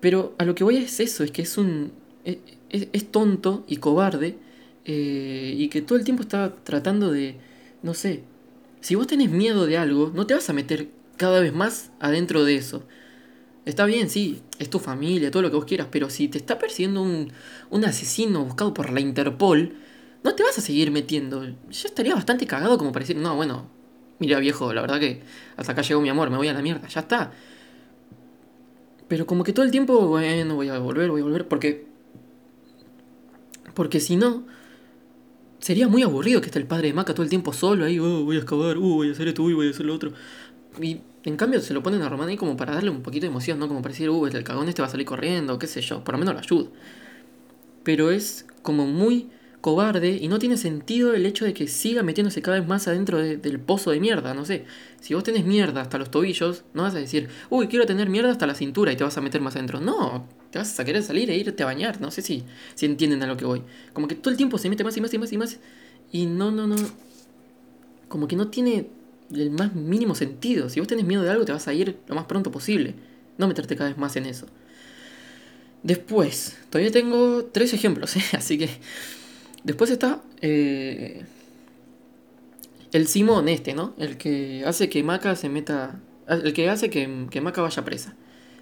Pero 0.00 0.34
a 0.38 0.44
lo 0.44 0.54
que 0.54 0.64
voy 0.64 0.76
es 0.76 1.00
eso, 1.00 1.24
es 1.24 1.30
que 1.30 1.42
es 1.42 1.58
un... 1.58 1.92
es, 2.24 3.10
tonto 3.10 3.64
y 3.68 3.76
cobarde 3.76 4.36
eh, 4.84 5.54
y 5.56 5.68
que 5.68 5.82
todo 5.82 5.98
el 5.98 6.04
tiempo 6.04 6.22
está 6.22 6.54
tratando 6.64 7.10
de... 7.10 7.36
no 7.82 7.94
sé. 7.94 8.22
Si 8.80 8.94
vos 8.94 9.06
tenés 9.06 9.30
miedo 9.30 9.66
de 9.66 9.78
algo, 9.78 10.12
no 10.14 10.26
te 10.26 10.34
vas 10.34 10.48
a 10.48 10.52
meter 10.52 10.88
cada 11.16 11.40
vez 11.40 11.52
más 11.52 11.90
adentro 11.98 12.44
de 12.44 12.56
eso. 12.56 12.84
Está 13.64 13.84
bien, 13.84 14.08
sí, 14.08 14.42
es 14.58 14.70
tu 14.70 14.78
familia, 14.78 15.30
todo 15.30 15.42
lo 15.42 15.50
que 15.50 15.56
vos 15.56 15.64
quieras, 15.64 15.88
pero 15.90 16.08
si 16.08 16.28
te 16.28 16.38
está 16.38 16.58
persiguiendo 16.58 17.02
un, 17.02 17.32
un 17.70 17.84
asesino 17.84 18.44
buscado 18.44 18.72
por 18.72 18.92
la 18.92 19.00
Interpol, 19.00 19.74
no 20.22 20.34
te 20.34 20.44
vas 20.44 20.56
a 20.58 20.60
seguir 20.60 20.92
metiendo. 20.92 21.44
Yo 21.44 21.54
estaría 21.70 22.14
bastante 22.14 22.46
cagado 22.46 22.78
como 22.78 22.92
para 22.92 23.02
decir, 23.02 23.16
no, 23.16 23.34
bueno, 23.34 23.68
mira 24.18 24.38
viejo, 24.38 24.72
la 24.72 24.80
verdad 24.80 25.00
que 25.00 25.22
hasta 25.56 25.72
acá 25.72 25.82
llegó 25.82 26.00
mi 26.00 26.08
amor, 26.08 26.30
me 26.30 26.36
voy 26.36 26.48
a 26.48 26.52
la 26.52 26.62
mierda, 26.62 26.88
ya 26.88 27.00
está. 27.00 27.32
Pero 29.08 29.26
como 29.26 29.44
que 29.44 29.52
todo 29.52 29.64
el 29.64 29.70
tiempo, 29.70 30.08
bueno, 30.08 30.56
voy 30.56 30.68
a 30.68 30.78
volver, 30.78 31.10
voy 31.10 31.20
a 31.20 31.24
volver, 31.24 31.48
porque... 31.48 31.86
Porque 33.74 34.00
si 34.00 34.16
no, 34.16 34.44
sería 35.58 35.86
muy 35.86 36.02
aburrido 36.02 36.40
que 36.40 36.46
esté 36.46 36.58
el 36.58 36.66
padre 36.66 36.88
de 36.88 36.94
Maca 36.94 37.12
todo 37.12 37.22
el 37.22 37.28
tiempo 37.28 37.52
solo 37.52 37.84
ahí, 37.84 37.98
oh, 37.98 38.24
voy 38.24 38.36
a 38.36 38.38
excavar, 38.38 38.78
uh, 38.78 38.94
voy 38.94 39.10
a 39.10 39.12
hacer 39.12 39.28
esto, 39.28 39.42
uy, 39.42 39.52
voy 39.52 39.68
a 39.68 39.70
hacer 39.70 39.84
lo 39.84 39.94
otro. 39.94 40.12
Y 40.80 41.00
en 41.24 41.36
cambio 41.36 41.60
se 41.60 41.74
lo 41.74 41.82
ponen 41.82 42.02
a 42.02 42.08
Román 42.08 42.28
ahí 42.28 42.36
como 42.36 42.56
para 42.56 42.74
darle 42.74 42.90
un 42.90 43.02
poquito 43.02 43.26
de 43.26 43.30
emoción, 43.30 43.58
¿no? 43.58 43.68
Como 43.68 43.82
para 43.82 43.92
decir, 43.92 44.08
uh, 44.08 44.26
el 44.26 44.44
cagón 44.44 44.68
este 44.68 44.80
va 44.80 44.88
a 44.88 44.90
salir 44.90 45.06
corriendo, 45.06 45.58
qué 45.58 45.66
sé 45.66 45.82
yo, 45.82 46.02
por 46.02 46.14
lo 46.14 46.18
menos 46.18 46.34
lo 46.34 46.40
ayuda. 46.40 46.70
Pero 47.82 48.10
es 48.10 48.46
como 48.62 48.86
muy 48.86 49.28
cobarde 49.60 50.18
y 50.20 50.28
no 50.28 50.38
tiene 50.38 50.56
sentido 50.56 51.14
el 51.14 51.26
hecho 51.26 51.44
de 51.44 51.54
que 51.54 51.66
siga 51.68 52.02
metiéndose 52.02 52.42
cada 52.42 52.58
vez 52.58 52.68
más 52.68 52.86
adentro 52.88 53.18
del 53.18 53.60
pozo 53.60 53.90
de 53.90 54.00
mierda, 54.00 54.34
no 54.34 54.44
sé. 54.44 54.64
Si 55.00 55.14
vos 55.14 55.24
tenés 55.24 55.44
mierda 55.44 55.80
hasta 55.80 55.98
los 55.98 56.10
tobillos, 56.10 56.64
no 56.74 56.82
vas 56.82 56.94
a 56.94 56.98
decir, 56.98 57.28
uy, 57.50 57.68
quiero 57.68 57.86
tener 57.86 58.08
mierda 58.08 58.30
hasta 58.30 58.46
la 58.46 58.54
cintura 58.54 58.92
y 58.92 58.96
te 58.96 59.04
vas 59.04 59.16
a 59.16 59.20
meter 59.20 59.40
más 59.40 59.56
adentro. 59.56 59.80
No, 59.80 60.26
te 60.50 60.58
vas 60.58 60.78
a 60.78 60.84
querer 60.84 61.02
salir 61.02 61.30
e 61.30 61.36
irte 61.36 61.62
a 61.62 61.66
bañar, 61.66 62.00
no 62.00 62.10
sé 62.10 62.22
si, 62.22 62.44
si 62.74 62.86
entienden 62.86 63.22
a 63.22 63.26
lo 63.26 63.36
que 63.36 63.44
voy. 63.44 63.62
Como 63.92 64.08
que 64.08 64.14
todo 64.14 64.30
el 64.30 64.36
tiempo 64.36 64.58
se 64.58 64.68
mete 64.68 64.84
más 64.84 64.96
y 64.96 65.00
más 65.00 65.12
y 65.14 65.18
más 65.18 65.32
y 65.32 65.38
más 65.38 65.58
y 66.12 66.26
no, 66.26 66.50
no, 66.50 66.66
no. 66.66 66.76
Como 68.08 68.28
que 68.28 68.36
no 68.36 68.48
tiene 68.48 68.86
el 69.32 69.50
más 69.50 69.74
mínimo 69.74 70.14
sentido. 70.14 70.68
Si 70.68 70.80
vos 70.80 70.88
tenés 70.88 71.04
miedo 71.04 71.22
de 71.22 71.30
algo, 71.30 71.44
te 71.44 71.52
vas 71.52 71.66
a 71.68 71.74
ir 71.74 71.98
lo 72.06 72.14
más 72.14 72.26
pronto 72.26 72.50
posible. 72.50 72.94
No 73.38 73.48
meterte 73.48 73.76
cada 73.76 73.90
vez 73.90 73.98
más 73.98 74.16
en 74.16 74.26
eso. 74.26 74.46
Después, 75.82 76.56
todavía 76.70 76.90
tengo 76.90 77.44
tres 77.44 77.72
ejemplos, 77.72 78.16
¿eh? 78.16 78.22
así 78.32 78.58
que... 78.58 78.70
Después 79.66 79.90
está 79.90 80.22
eh, 80.40 81.24
el 82.92 83.06
Simón 83.06 83.48
este, 83.48 83.74
¿no? 83.74 83.94
El 83.98 84.16
que 84.16 84.64
hace 84.64 84.88
que 84.88 85.02
Maca 85.02 85.36
se 85.36 85.48
meta... 85.48 86.00
El 86.28 86.54
que 86.54 86.70
hace 86.70 86.88
que, 86.88 87.26
que 87.30 87.40
Maca 87.40 87.60
vaya 87.60 87.84
presa. 87.84 88.14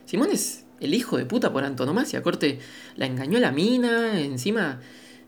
Simón 0.07 0.31
es 0.33 0.65
el 0.81 0.95
hijo 0.95 1.17
de 1.17 1.27
puta 1.27 1.53
por 1.53 1.63
antonomasia. 1.65 2.23
Corte, 2.23 2.59
la 2.97 3.07
engañó 3.07 3.39
a 3.39 3.43
la 3.43 3.53
mina, 3.53 4.21
encima 4.21 4.81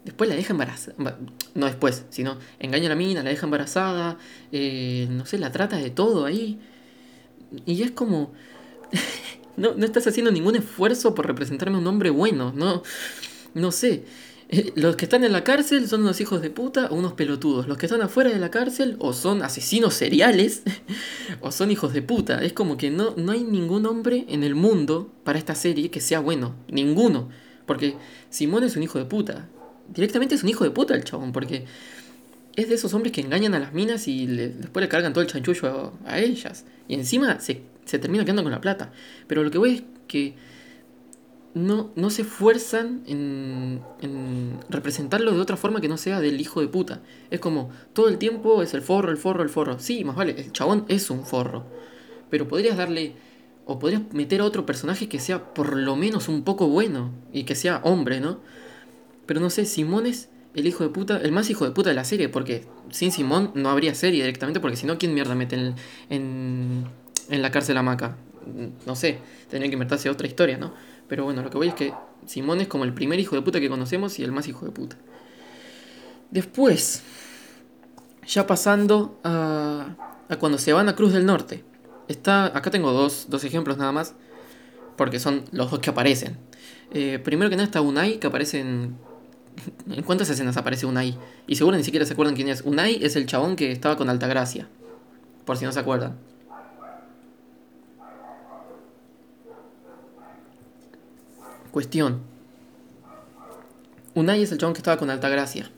Después 0.07 0.31
la 0.31 0.37
deja 0.37 0.53
embarazada. 0.53 1.19
No 1.55 1.67
después, 1.67 2.05
sino 2.11 2.39
engaña 2.61 2.87
a 2.87 2.91
la 2.91 2.95
mina, 2.95 3.25
la 3.25 3.31
deja 3.31 3.45
embarazada. 3.45 4.19
Eh, 4.53 5.09
no 5.11 5.27
sé, 5.27 5.37
la 5.37 5.51
trata 5.51 5.79
de 5.79 5.91
todo 5.91 6.27
ahí. 6.27 6.61
Y 7.67 7.83
es 7.83 7.91
como. 7.91 8.33
no, 9.57 9.75
no 9.75 9.85
estás 9.85 10.07
haciendo 10.07 10.31
ningún 10.31 10.55
esfuerzo 10.55 11.13
por 11.13 11.27
representarme 11.27 11.77
un 11.77 11.89
hombre 11.89 12.11
bueno. 12.11 12.53
No, 12.55 12.85
no 13.55 13.73
sé. 13.73 14.05
Eh, 14.49 14.73
los 14.77 14.97
que 14.97 15.07
están 15.07 15.25
en 15.25 15.33
la 15.33 15.43
cárcel 15.43 15.89
son 15.89 16.03
unos 16.03 16.21
hijos 16.21 16.41
de 16.41 16.51
puta 16.51 16.87
o 16.91 16.95
unos 16.95 17.15
pelotudos. 17.15 17.67
Los 17.67 17.79
que 17.79 17.87
están 17.87 18.03
afuera 18.03 18.31
de 18.31 18.39
la 18.39 18.51
cárcel 18.51 18.97
o 18.99 19.13
son 19.13 19.43
asesinos 19.43 19.95
seriales 19.95 20.63
o 21.41 21.51
son 21.53 21.71
hijos 21.71 21.93
de 21.93 22.03
puta. 22.03 22.43
Es 22.43 22.53
como 22.53 22.77
que 22.77 22.91
no, 22.91 23.15
no 23.17 23.33
hay 23.33 23.43
ningún 23.43 23.87
hombre 23.87 24.25
en 24.29 24.45
el 24.45 24.55
mundo 24.55 25.11
para 25.25 25.39
esta 25.39 25.55
serie 25.55 25.91
que 25.91 26.01
sea 26.01 26.21
bueno. 26.21 26.55
Ninguno. 26.69 27.29
Porque 27.67 27.97
Simón 28.31 28.63
es 28.63 28.77
un 28.77 28.83
hijo 28.83 28.99
de 28.99 29.05
puta 29.05 29.49
directamente 29.89 30.35
es 30.35 30.43
un 30.43 30.49
hijo 30.49 30.65
de 30.65 30.71
puta 30.71 30.95
el 30.95 31.05
chabón, 31.05 31.33
porque 31.33 31.65
es 32.55 32.69
de 32.69 32.75
esos 32.75 32.95
hombres 32.95 33.13
que 33.13 33.21
engañan 33.21 33.55
a 33.55 33.59
las 33.59 33.73
minas 33.73 34.09
y 34.09 34.27
después 34.27 34.83
le 34.83 34.89
cargan 34.89 35.13
todo 35.13 35.23
el 35.23 35.29
chanchullo 35.29 35.93
a, 36.07 36.19
ellas. 36.19 36.65
Y 36.89 36.95
encima 36.95 37.39
se, 37.41 37.63
termina 37.85 38.25
quedando 38.25 38.43
con 38.43 38.53
la 38.53 38.61
plata. 38.61 38.93
Pero 39.27 39.43
lo 39.43 39.51
que 39.51 39.59
voy 39.59 39.75
es 39.75 39.83
que 40.09 40.35
no, 41.57 41.91
no 41.97 42.11
se 42.11 42.21
esfuerzan 42.21 43.03
en, 43.07 43.81
en, 44.03 44.59
representarlo 44.69 45.33
de 45.33 45.41
otra 45.41 45.57
forma 45.57 45.81
que 45.81 45.89
no 45.89 45.97
sea 45.97 46.21
del 46.21 46.39
hijo 46.39 46.61
de 46.61 46.69
puta. 46.69 47.01
Es 47.31 47.41
como 47.41 47.71
todo 47.95 48.11
el 48.11 48.19
tiempo 48.19 48.61
es 48.61 48.75
el 48.75 48.83
forro, 48.83 49.11
el 49.11 49.17
forro, 49.17 49.43
el 49.43 49.49
forro. 49.49 49.79
Sí, 49.79 50.05
más 50.05 50.17
vale, 50.17 50.35
el 50.37 50.53
chabón 50.53 50.85
es 50.89 51.09
un 51.09 51.25
forro. 51.25 51.65
Pero 52.29 52.47
podrías 52.47 52.77
darle 52.77 53.15
o 53.65 53.79
podrías 53.79 54.03
meter 54.13 54.43
a 54.43 54.45
otro 54.45 54.67
personaje 54.67 55.09
que 55.09 55.19
sea 55.19 55.55
por 55.55 55.79
lo 55.79 55.97
menos 55.97 56.29
un 56.29 56.43
poco 56.43 56.69
bueno 56.69 57.11
y 57.33 57.45
que 57.45 57.55
sea 57.55 57.81
hombre, 57.85 58.21
¿no? 58.21 58.39
Pero 59.25 59.41
no 59.41 59.49
sé, 59.49 59.65
Simón 59.65 60.05
es 60.05 60.29
el 60.55 60.67
hijo 60.67 60.85
de 60.85 60.91
puta, 60.91 61.17
el 61.17 61.33
más 61.33 61.49
hijo 61.49 61.65
de 61.65 61.71
puta 61.71 61.89
de 61.89 61.97
la 61.97 62.05
serie, 62.05 62.29
porque 62.29 62.67
sin 62.91 63.13
Simón 63.13 63.53
no 63.55 63.71
habría 63.71 63.95
serie 63.95 64.21
directamente, 64.21 64.61
porque 64.61 64.77
si 64.77 64.87
no, 64.87 64.99
¿quién 64.99 65.15
mierda 65.15 65.35
mete 65.35 65.57
en, 65.57 65.75
en, 66.11 66.85
en 67.31 67.43
la 67.43 67.51
cárcel 67.51 67.79
a 67.79 67.83
Maca? 67.83 68.19
No 68.87 68.95
sé, 68.95 69.19
tendría 69.49 69.71
que 69.71 69.75
inventarse 69.75 70.11
otra 70.11 70.27
historia, 70.27 70.59
¿no? 70.59 70.75
Pero 71.09 71.25
bueno, 71.25 71.43
lo 71.43 71.51
que 71.51 71.57
voy 71.57 71.69
es 71.69 71.75
que 71.75 71.93
Simón 72.27 72.61
es 72.61 72.69
como 72.69 72.85
el 72.85 72.93
primer 72.93 73.21
hijo 73.21 73.37
de 73.37 73.43
puta 73.43 73.61
que 73.61 73.69
conocemos 73.69 74.19
y 74.19 74.25
el 74.25 74.33
más 74.33 74.49
hijo 74.49 74.65
de 74.65 74.73
puta. 74.73 74.97
Después, 76.31 77.03
ya 78.27 78.47
pasando 78.47 79.19
a, 79.23 79.97
a 80.29 80.37
cuando 80.37 80.59
se 80.59 80.73
van 80.73 80.89
a 80.89 80.97
Cruz 80.97 81.13
del 81.13 81.27
Norte. 81.27 81.65
Está, 82.09 82.47
acá 82.47 82.71
tengo 82.71 82.93
dos, 82.93 83.27
dos 83.29 83.45
ejemplos 83.45 83.79
nada 83.79 83.93
más, 83.93 84.15
porque 84.97 85.19
son 85.19 85.45
los 85.53 85.71
dos 85.71 85.81
que 85.81 85.91
aparecen. 85.91 86.37
Eh, 86.93 87.21
primero 87.23 87.51
que 87.51 87.57
nada 87.57 87.67
está 87.67 87.81
Unai, 87.81 88.19
que 88.19 88.27
aparece 88.27 88.61
en 88.61 88.97
¿En 89.91 90.03
cuántas 90.03 90.29
escenas 90.31 90.57
aparece 90.57 90.87
Unai? 90.87 91.17
Y 91.47 91.57
seguro 91.57 91.77
ni 91.77 91.85
siquiera 91.85 92.05
se 92.07 92.13
acuerdan 92.13 92.35
quién 92.35 92.49
es. 92.49 92.63
Unai 92.63 93.03
es 93.03 93.17
el 93.17 93.27
chabón 93.27 93.57
que 93.57 93.73
estaba 93.73 93.97
con 93.97 94.09
Altagracia. 94.11 94.69
Por 95.45 95.57
si 95.57 95.65
no 95.65 95.73
se 95.73 95.81
acuerdan. 95.81 96.17
Cuestión. 101.77 102.23
Unai 104.15 104.41
es 104.41 104.51
el 104.51 104.57
chabón 104.57 104.73
que 104.73 104.79
estaba 104.79 104.97
con 104.97 105.11
Altagracia. 105.11 105.71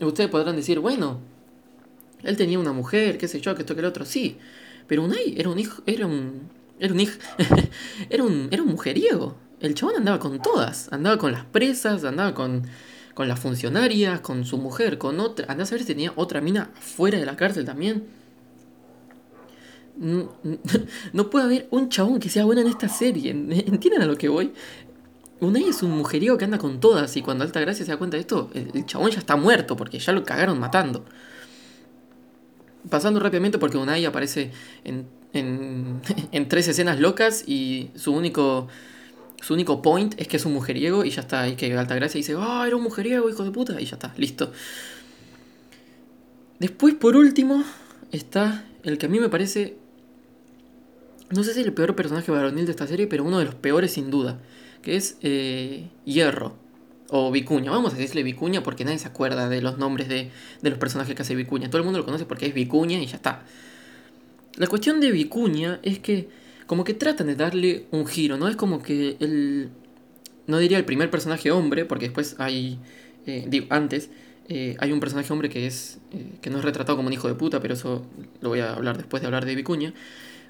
Y 0.00 0.04
ustedes 0.06 0.30
podrán 0.30 0.56
decir, 0.56 0.80
bueno, 0.80 1.20
él 2.22 2.38
tenía 2.38 2.58
una 2.58 2.72
mujer, 2.72 3.18
qué 3.18 3.28
sé 3.28 3.42
yo, 3.42 3.54
que 3.54 3.60
esto 3.60 3.74
que 3.74 3.80
el 3.80 3.86
otro. 3.86 4.06
Sí, 4.06 4.38
pero 4.86 5.04
Unai 5.04 5.34
era 5.36 5.50
un 5.50 5.58
hijo, 5.58 5.82
era 5.84 6.06
un, 6.06 6.48
era 6.80 6.94
un 6.94 7.00
hijo, 7.00 7.18
era 8.08 8.24
un, 8.24 8.48
era 8.50 8.62
un 8.62 8.70
mujeriego. 8.70 9.36
El 9.60 9.74
chabón 9.74 9.96
andaba 9.96 10.18
con 10.18 10.40
todas. 10.40 10.90
Andaba 10.90 11.18
con 11.18 11.32
las 11.32 11.44
presas, 11.44 12.02
andaba 12.04 12.32
con, 12.32 12.62
con 13.12 13.28
las 13.28 13.38
funcionarias, 13.38 14.20
con 14.20 14.46
su 14.46 14.56
mujer, 14.56 14.96
con 14.96 15.20
otra. 15.20 15.44
Andaba 15.50 15.68
a 15.68 15.70
ver 15.72 15.80
si 15.80 15.86
tenía 15.86 16.14
otra 16.16 16.40
mina 16.40 16.70
fuera 16.80 17.18
de 17.18 17.26
la 17.26 17.36
cárcel 17.36 17.66
también. 17.66 18.06
No, 19.98 21.30
puede 21.30 21.44
haber 21.44 21.68
un 21.70 21.88
chabón 21.88 22.20
que 22.20 22.28
sea 22.28 22.44
bueno 22.44 22.60
en 22.60 22.68
esta 22.68 22.88
serie. 22.88 23.30
¿Entienden 23.66 24.02
a 24.02 24.06
lo 24.06 24.16
que 24.16 24.28
voy? 24.28 24.52
Unai 25.40 25.64
es 25.64 25.82
un 25.82 25.90
mujeriego 25.90 26.38
que 26.38 26.44
anda 26.44 26.58
con 26.58 26.80
todas 26.80 27.16
y 27.16 27.22
cuando 27.22 27.44
Alta 27.44 27.60
Gracia 27.60 27.84
se 27.84 27.90
da 27.90 27.98
cuenta 27.98 28.16
de 28.16 28.22
esto, 28.22 28.50
el, 28.54 28.86
chabón 28.86 29.10
ya 29.10 29.18
está 29.18 29.36
muerto 29.36 29.76
porque 29.76 29.98
ya 29.98 30.12
lo 30.12 30.24
cagaron 30.24 30.58
matando. 30.58 31.04
Pasando 32.88 33.20
rápidamente 33.20 33.58
porque 33.58 33.76
Unai 33.76 34.04
aparece 34.04 34.52
en, 34.84 35.06
en, 35.32 36.00
en 36.32 36.48
tres 36.48 36.68
escenas 36.68 37.00
locas 37.00 37.44
y 37.46 37.90
su 37.96 38.12
único 38.12 38.68
su 39.40 39.54
único 39.54 39.82
point 39.82 40.14
es 40.18 40.28
que 40.28 40.38
es 40.38 40.44
un 40.44 40.54
mujeriego 40.54 41.04
y 41.04 41.10
ya 41.10 41.20
está. 41.20 41.48
Y 41.48 41.56
que 41.56 41.72
Altagracia 41.76 42.18
dice, 42.18 42.34
ah, 42.38 42.64
era 42.66 42.76
un 42.76 42.82
mujeriego, 42.82 43.28
hijo 43.28 43.44
de 43.44 43.50
puta. 43.50 43.80
Y 43.80 43.84
ya 43.84 43.96
está, 43.96 44.12
listo. 44.16 44.52
Después, 46.58 46.94
por 46.94 47.16
último, 47.16 47.62
está 48.12 48.64
el 48.82 48.98
que 48.98 49.06
a 49.06 49.08
mí 49.08 49.20
me 49.20 49.28
parece. 49.28 49.76
No 51.30 51.42
sé 51.42 51.54
si 51.54 51.60
es 51.60 51.66
el 51.66 51.72
peor 51.72 51.94
personaje 51.96 52.30
varonil 52.30 52.66
de 52.66 52.70
esta 52.70 52.86
serie, 52.86 53.06
pero 53.06 53.24
uno 53.24 53.38
de 53.38 53.44
los 53.44 53.54
peores 53.54 53.92
sin 53.92 54.10
duda. 54.10 54.38
Que 54.82 54.96
es 54.96 55.18
eh, 55.22 55.88
Hierro. 56.04 56.54
O 57.08 57.30
Vicuña. 57.30 57.70
Vamos 57.70 57.94
a 57.94 57.96
decirle 57.96 58.22
Vicuña 58.22 58.62
porque 58.62 58.84
nadie 58.84 58.98
se 58.98 59.08
acuerda 59.08 59.48
de 59.48 59.62
los 59.62 59.78
nombres 59.78 60.08
de, 60.08 60.30
de 60.60 60.70
los 60.70 60.78
personajes 60.78 61.14
que 61.14 61.22
hace 61.22 61.34
Vicuña. 61.34 61.68
Todo 61.68 61.78
el 61.78 61.84
mundo 61.84 61.98
lo 62.00 62.04
conoce 62.04 62.24
porque 62.24 62.46
es 62.46 62.54
Vicuña 62.54 62.98
y 62.98 63.06
ya 63.06 63.16
está. 63.16 63.44
La 64.56 64.66
cuestión 64.66 65.00
de 65.00 65.12
Vicuña 65.12 65.78
es 65.82 65.98
que 66.00 66.28
como 66.66 66.82
que 66.82 66.94
tratan 66.94 67.28
de 67.28 67.36
darle 67.36 67.86
un 67.92 68.06
giro, 68.06 68.36
¿no? 68.38 68.48
Es 68.48 68.56
como 68.56 68.82
que 68.82 69.16
el... 69.20 69.70
No 70.48 70.58
diría 70.58 70.78
el 70.78 70.84
primer 70.84 71.10
personaje 71.10 71.50
hombre, 71.50 71.84
porque 71.84 72.06
después 72.06 72.36
hay 72.38 72.78
eh, 73.26 73.44
digo, 73.48 73.66
antes, 73.70 74.08
eh, 74.48 74.76
hay 74.78 74.92
un 74.92 75.00
personaje 75.00 75.32
hombre 75.32 75.48
que 75.48 75.66
es 75.66 75.98
que 76.40 76.48
no 76.48 76.58
es 76.58 76.64
retratado 76.64 76.96
como 76.96 77.08
un 77.08 77.12
hijo 77.12 77.26
de 77.28 77.34
puta, 77.34 77.60
pero 77.60 77.74
eso 77.74 78.06
lo 78.40 78.50
voy 78.50 78.60
a 78.60 78.72
hablar 78.74 78.96
después 78.96 79.20
de 79.20 79.26
hablar 79.26 79.44
de 79.44 79.54
Vicuña. 79.54 79.92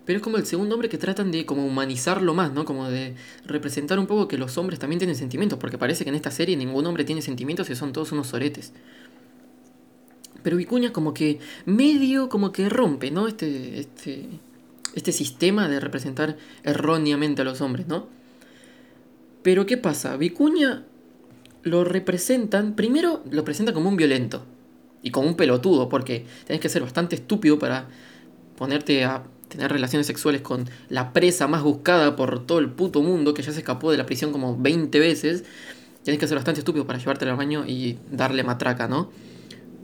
Pero 0.07 0.19
es 0.19 0.23
como 0.23 0.37
el 0.39 0.47
segundo 0.47 0.75
hombre 0.75 0.89
que 0.89 0.99
tratan 0.99 1.33
de 1.33 1.45
como 1.45 1.67
humanizarlo 1.67 2.33
más, 2.33 2.53
¿no? 2.53 2.65
Como 2.65 2.89
de 2.89 3.17
representar 3.45 3.99
un 3.99 4.07
poco 4.07 4.29
que 4.29 4.39
los 4.39 4.57
hombres 4.57 4.79
también 4.79 5.01
tienen 5.01 5.17
sentimientos, 5.17 5.59
porque 5.59 5.79
parece 5.79 6.05
que 6.05 6.11
en 6.11 6.17
esta 6.17 6.31
serie 6.31 6.57
ningún 6.57 6.87
hombre 6.87 7.05
tiene 7.05 7.23
sentimientos 7.23 7.69
y 7.69 7.75
son 7.75 7.93
todos 7.93 8.13
unos 8.13 8.29
soretes. 8.29 8.73
Pero 10.45 10.57
Vicuña 10.57 10.93
como 10.93 11.13
que 11.13 11.41
medio 11.65 12.29
como 12.29 12.53
que 12.53 12.69
rompe, 12.69 13.11
¿no? 13.11 13.27
Este, 13.27 13.81
este, 13.81 14.29
este 14.95 15.11
sistema 15.11 15.69
de 15.69 15.81
representar 15.81 16.37
erróneamente 16.63 17.43
a 17.43 17.45
los 17.45 17.61
hombres, 17.61 17.89
¿no? 17.89 18.07
Pero 19.43 19.67
¿qué 19.67 19.77
pasa? 19.77 20.17
Vicuña 20.17 20.85
lo 21.65 21.83
representan, 21.83 22.77
primero 22.77 23.25
lo 23.29 23.45
presenta 23.45 23.73
como 23.73 23.89
un 23.89 23.97
violento 23.97 24.45
y 25.03 25.11
como 25.11 25.27
un 25.27 25.37
pelotudo, 25.37 25.89
porque 25.89 26.25
tenés 26.47 26.61
que 26.61 26.69
ser 26.69 26.83
bastante 26.83 27.17
estúpido 27.17 27.59
para 27.59 27.89
ponerte 28.57 29.05
a 29.05 29.25
tener 29.49 29.71
relaciones 29.71 30.07
sexuales 30.07 30.41
con 30.41 30.69
la 30.89 31.13
presa 31.13 31.47
más 31.47 31.63
buscada 31.63 32.17
por 32.17 32.47
todo 32.47 32.59
el 32.59 32.71
puto 32.71 33.03
mundo, 33.03 33.35
que 33.35 33.43
ya 33.43 33.53
se 33.53 33.61
escapó 33.61 33.91
de 33.91 33.99
la 33.99 34.07
prisión 34.07 34.33
como 34.33 34.57
20 34.57 34.99
veces. 34.99 35.45
Tienes 36.03 36.21
que 36.21 36.27
ser 36.27 36.37
bastante 36.37 36.61
estúpido 36.61 36.87
para 36.87 36.99
llevártela 36.99 37.33
al 37.33 37.37
baño 37.37 37.65
y 37.67 37.99
darle 38.11 38.45
matraca, 38.45 38.89
¿no? 38.89 39.11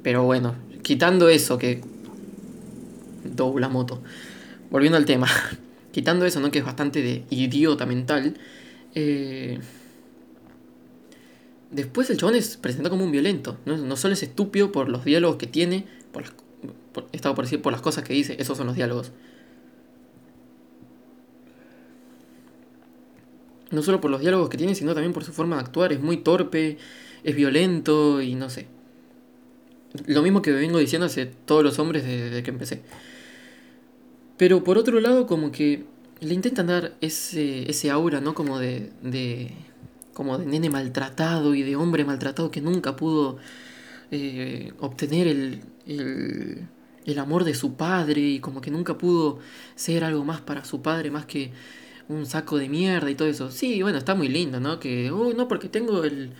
Pero 0.03 0.25
bueno, 0.25 0.55
quitando 0.83 1.29
eso 1.29 1.59
que... 1.59 1.81
Dobla 3.25 3.69
moto. 3.69 4.03
Volviendo 4.71 4.99
al 4.99 5.05
tema. 5.05 5.29
quitando 5.93 6.27
eso, 6.27 6.41
¿no? 6.41 6.51
Que 6.51 6.59
es 6.59 6.65
bastante 6.65 7.03
de 7.03 7.25
idiota 7.31 7.87
mental. 7.87 8.37
Eh... 8.95 9.59
Después 11.71 12.11
el 12.11 12.19
chabón 12.19 12.35
es 12.35 12.59
presentado 12.59 12.91
como 12.91 13.05
un 13.05 13.13
violento. 13.13 13.57
¿no? 13.65 13.79
no 13.79 13.97
solo 13.97 14.13
es 14.13 14.23
estúpido 14.23 14.73
por 14.73 14.91
los 14.91 15.05
diálogos 15.05 15.39
que 15.39 15.47
tiene, 15.47 15.87
por 16.13 16.23
las, 16.23 16.33
por, 16.93 17.07
estado 17.13 17.35
por 17.35 17.47
decir 17.47 17.63
por 17.63 17.73
las 17.73 17.81
cosas 17.81 18.05
que 18.05 18.13
dice, 18.13 18.37
esos 18.39 18.59
son 18.59 18.67
los 18.67 18.77
diálogos. 18.77 19.13
No 23.73 23.83
solo 23.83 24.01
por 24.01 24.11
los 24.11 24.21
diálogos 24.21 24.49
que 24.49 24.59
tiene, 24.59 24.75
sino 24.75 24.95
también 24.95 25.13
por 25.13 25.25
su 25.25 25.33
forma 25.33 25.57
de 25.57 25.63
actuar. 25.63 25.93
Es 25.93 26.01
muy 26.01 26.19
torpe, 26.19 26.79
es 27.25 27.35
violento 27.35 28.23
y 28.23 28.35
no 28.35 28.51
sé. 28.51 28.67
Lo 30.07 30.23
mismo 30.23 30.43
que 30.43 30.53
vengo 30.53 30.79
diciendo 30.79 31.07
hace 31.07 31.27
todos 31.27 31.65
los 31.65 31.79
hombres 31.79 32.05
desde 32.05 32.43
que 32.43 32.51
empecé. 32.51 32.83
Pero 34.37 34.65
por 34.65 34.79
otro 34.79 35.01
lado, 35.01 35.27
como 35.27 35.53
que 35.53 35.85
le 36.21 36.35
intentan 36.35 36.67
dar 36.67 36.95
ese, 37.01 37.69
ese 37.71 37.91
aura, 37.91 38.21
¿no? 38.21 38.35
Como 38.35 38.59
de, 38.59 38.93
de. 39.03 39.53
como 40.15 40.39
de 40.39 40.47
nene 40.47 40.71
maltratado 40.71 41.55
y 41.55 41.63
de 41.63 41.77
hombre 41.77 42.05
maltratado 42.05 42.51
que 42.51 42.61
nunca 42.61 42.97
pudo 42.97 43.39
eh, 44.11 44.73
obtener 44.81 45.27
el, 45.27 45.63
el, 45.87 46.69
el 47.05 47.19
amor 47.19 47.45
de 47.45 47.55
su 47.55 47.75
padre 47.75 48.21
y 48.21 48.41
como 48.41 48.61
que 48.61 48.71
nunca 48.71 48.97
pudo 48.99 49.39
ser 49.75 50.05
algo 50.05 50.25
más 50.25 50.41
para 50.41 50.65
su 50.65 50.83
padre 50.83 51.11
más 51.11 51.27
que 51.27 51.53
un 52.09 52.27
saco 52.27 52.59
de 52.59 52.69
mierda 52.69 53.11
y 53.11 53.15
todo 53.15 53.29
eso. 53.29 53.51
Sí, 53.51 53.83
bueno, 53.83 53.99
está 53.99 54.15
muy 54.15 54.29
lindo, 54.29 54.61
¿no? 54.61 54.81
Que, 54.81 55.13
uy, 55.13 55.35
no, 55.35 55.49
porque 55.49 55.69
tengo 55.69 56.05
el, 56.05 56.33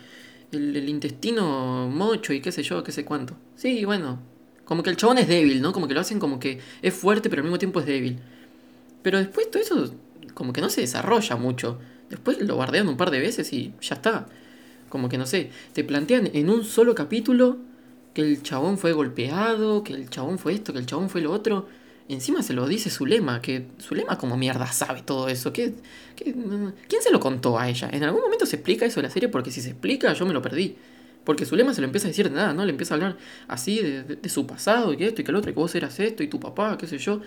el, 0.53 0.89
intestino 0.89 1.89
mocho 1.89 2.33
y 2.33 2.41
qué 2.41 2.53
sé 2.53 2.63
yo, 2.63 2.83
qué 2.83 2.93
sé 2.93 3.05
cuánto. 3.05 3.35
Sí, 3.57 3.85
bueno, 3.85 4.19
como 4.65 4.83
que 4.83 4.91
el 4.91 4.97
chabón 4.97 5.19
es 5.19 5.29
débil, 5.29 5.63
¿no? 5.63 5.73
Como 5.73 5.89
que 5.89 5.95
lo 5.95 6.01
hacen 6.01 6.19
como 6.19 6.39
que 6.39 6.61
es 6.83 6.95
fuerte 6.95 7.31
pero 7.31 7.41
al 7.41 7.45
mismo 7.45 7.59
tiempo 7.59 7.81
es 7.81 7.87
débil. 7.87 8.19
Pero 9.03 9.19
después 9.19 9.51
todo 9.51 9.63
eso 9.63 9.95
como 10.35 10.53
que 10.53 10.61
no 10.61 10.71
se 10.71 10.81
desarrolla 10.83 11.37
mucho. 11.37 11.79
Después 12.11 12.41
lo 12.41 12.57
bardean 12.57 12.89
un 12.89 12.97
par 12.97 13.11
de 13.11 13.21
veces 13.21 13.53
y 13.53 13.73
ya 13.81 13.97
está. 13.97 14.27
Como 14.89 15.09
que 15.09 15.19
no 15.19 15.27
sé, 15.27 15.51
te 15.73 15.85
plantean 15.85 16.31
en 16.35 16.51
un 16.51 16.65
solo 16.65 16.95
capítulo 16.95 17.59
que 18.15 18.23
el 18.23 18.43
chabón 18.43 18.79
fue 18.79 18.93
golpeado, 18.93 19.83
que 19.85 19.95
el 19.95 20.11
chabón 20.11 20.39
fue 20.39 20.53
esto, 20.53 20.73
que 20.73 20.79
el 20.79 20.87
chabón 20.87 21.09
fue 21.09 21.23
lo 21.23 21.33
otro 21.33 21.67
encima 22.09 22.43
se 22.43 22.53
lo 22.53 22.67
dice 22.67 22.91
Zulema, 22.91 23.41
que 23.41 23.67
Zulema 23.81 24.19
como 24.19 24.37
mierda 24.37 24.67
sabe 24.73 25.03
todo 25.03 25.29
eso. 25.29 25.53
¿Qué, 25.53 25.75
quién 26.17 27.03
se 27.03 27.11
lo 27.11 27.21
contó 27.21 27.59
a 27.59 27.69
ella? 27.69 27.89
¿En 27.93 28.05
algún 28.05 28.23
momento 28.23 28.47
se 28.47 28.57
explica 28.57 28.87
eso 28.87 29.01
de 29.01 29.09
la 29.09 29.11
serie? 29.13 29.29
Porque 29.29 29.51
si 29.51 29.61
se 29.61 29.71
explica 29.71 30.13
yo 30.13 30.27
me 30.27 30.33
lo 30.33 30.43
perdí. 30.43 30.77
Porque 31.25 31.47
Zulema 31.47 31.73
se 31.73 31.81
lo 31.81 31.87
empieza 31.87 32.09
a 32.09 32.11
decir 32.11 32.29
de 32.29 32.35
nada, 32.35 32.53
¿no? 32.53 32.65
Le 32.65 32.71
empieza 32.71 32.95
a 32.95 32.97
hablar 32.97 33.17
así 33.47 33.79
de, 33.79 34.29
su 34.29 34.47
pasado 34.47 34.93
y 34.93 34.97
que 34.97 35.07
esto 35.07 35.21
y 35.21 35.25
que 35.25 35.31
el 35.31 35.37
otro, 35.37 35.51
y 35.51 35.55
que 35.55 35.61
vos 35.61 35.75
eras 35.75 36.01
esto 36.01 36.23
y 36.23 36.29
tu 36.29 36.41
papá, 36.41 36.77
qué 36.79 36.87
sé 36.87 36.99
yo. 36.99 37.21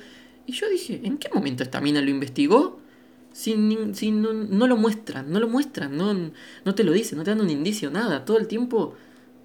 Y 0.45 0.51
yo 0.51 0.69
dije, 0.69 1.01
¿en 1.03 1.17
qué 1.17 1.29
momento 1.33 1.63
esta 1.63 1.79
mina 1.81 2.01
lo 2.01 2.09
investigó? 2.09 2.79
Si, 3.31 3.55
no, 3.55 4.33
no, 4.33 4.67
lo 4.67 4.77
muestran, 4.77 5.31
no 5.31 5.39
lo 5.39 5.47
muestran, 5.49 5.97
no, 5.97 6.13
no 6.65 6.75
te 6.75 6.83
lo 6.83 6.93
dicen, 6.93 7.17
no 7.17 7.23
te 7.23 7.31
dan 7.31 7.41
un 7.41 7.49
indicio, 7.49 7.91
nada. 7.91 8.25
Todo 8.25 8.37
el 8.37 8.47
tiempo, 8.47 8.95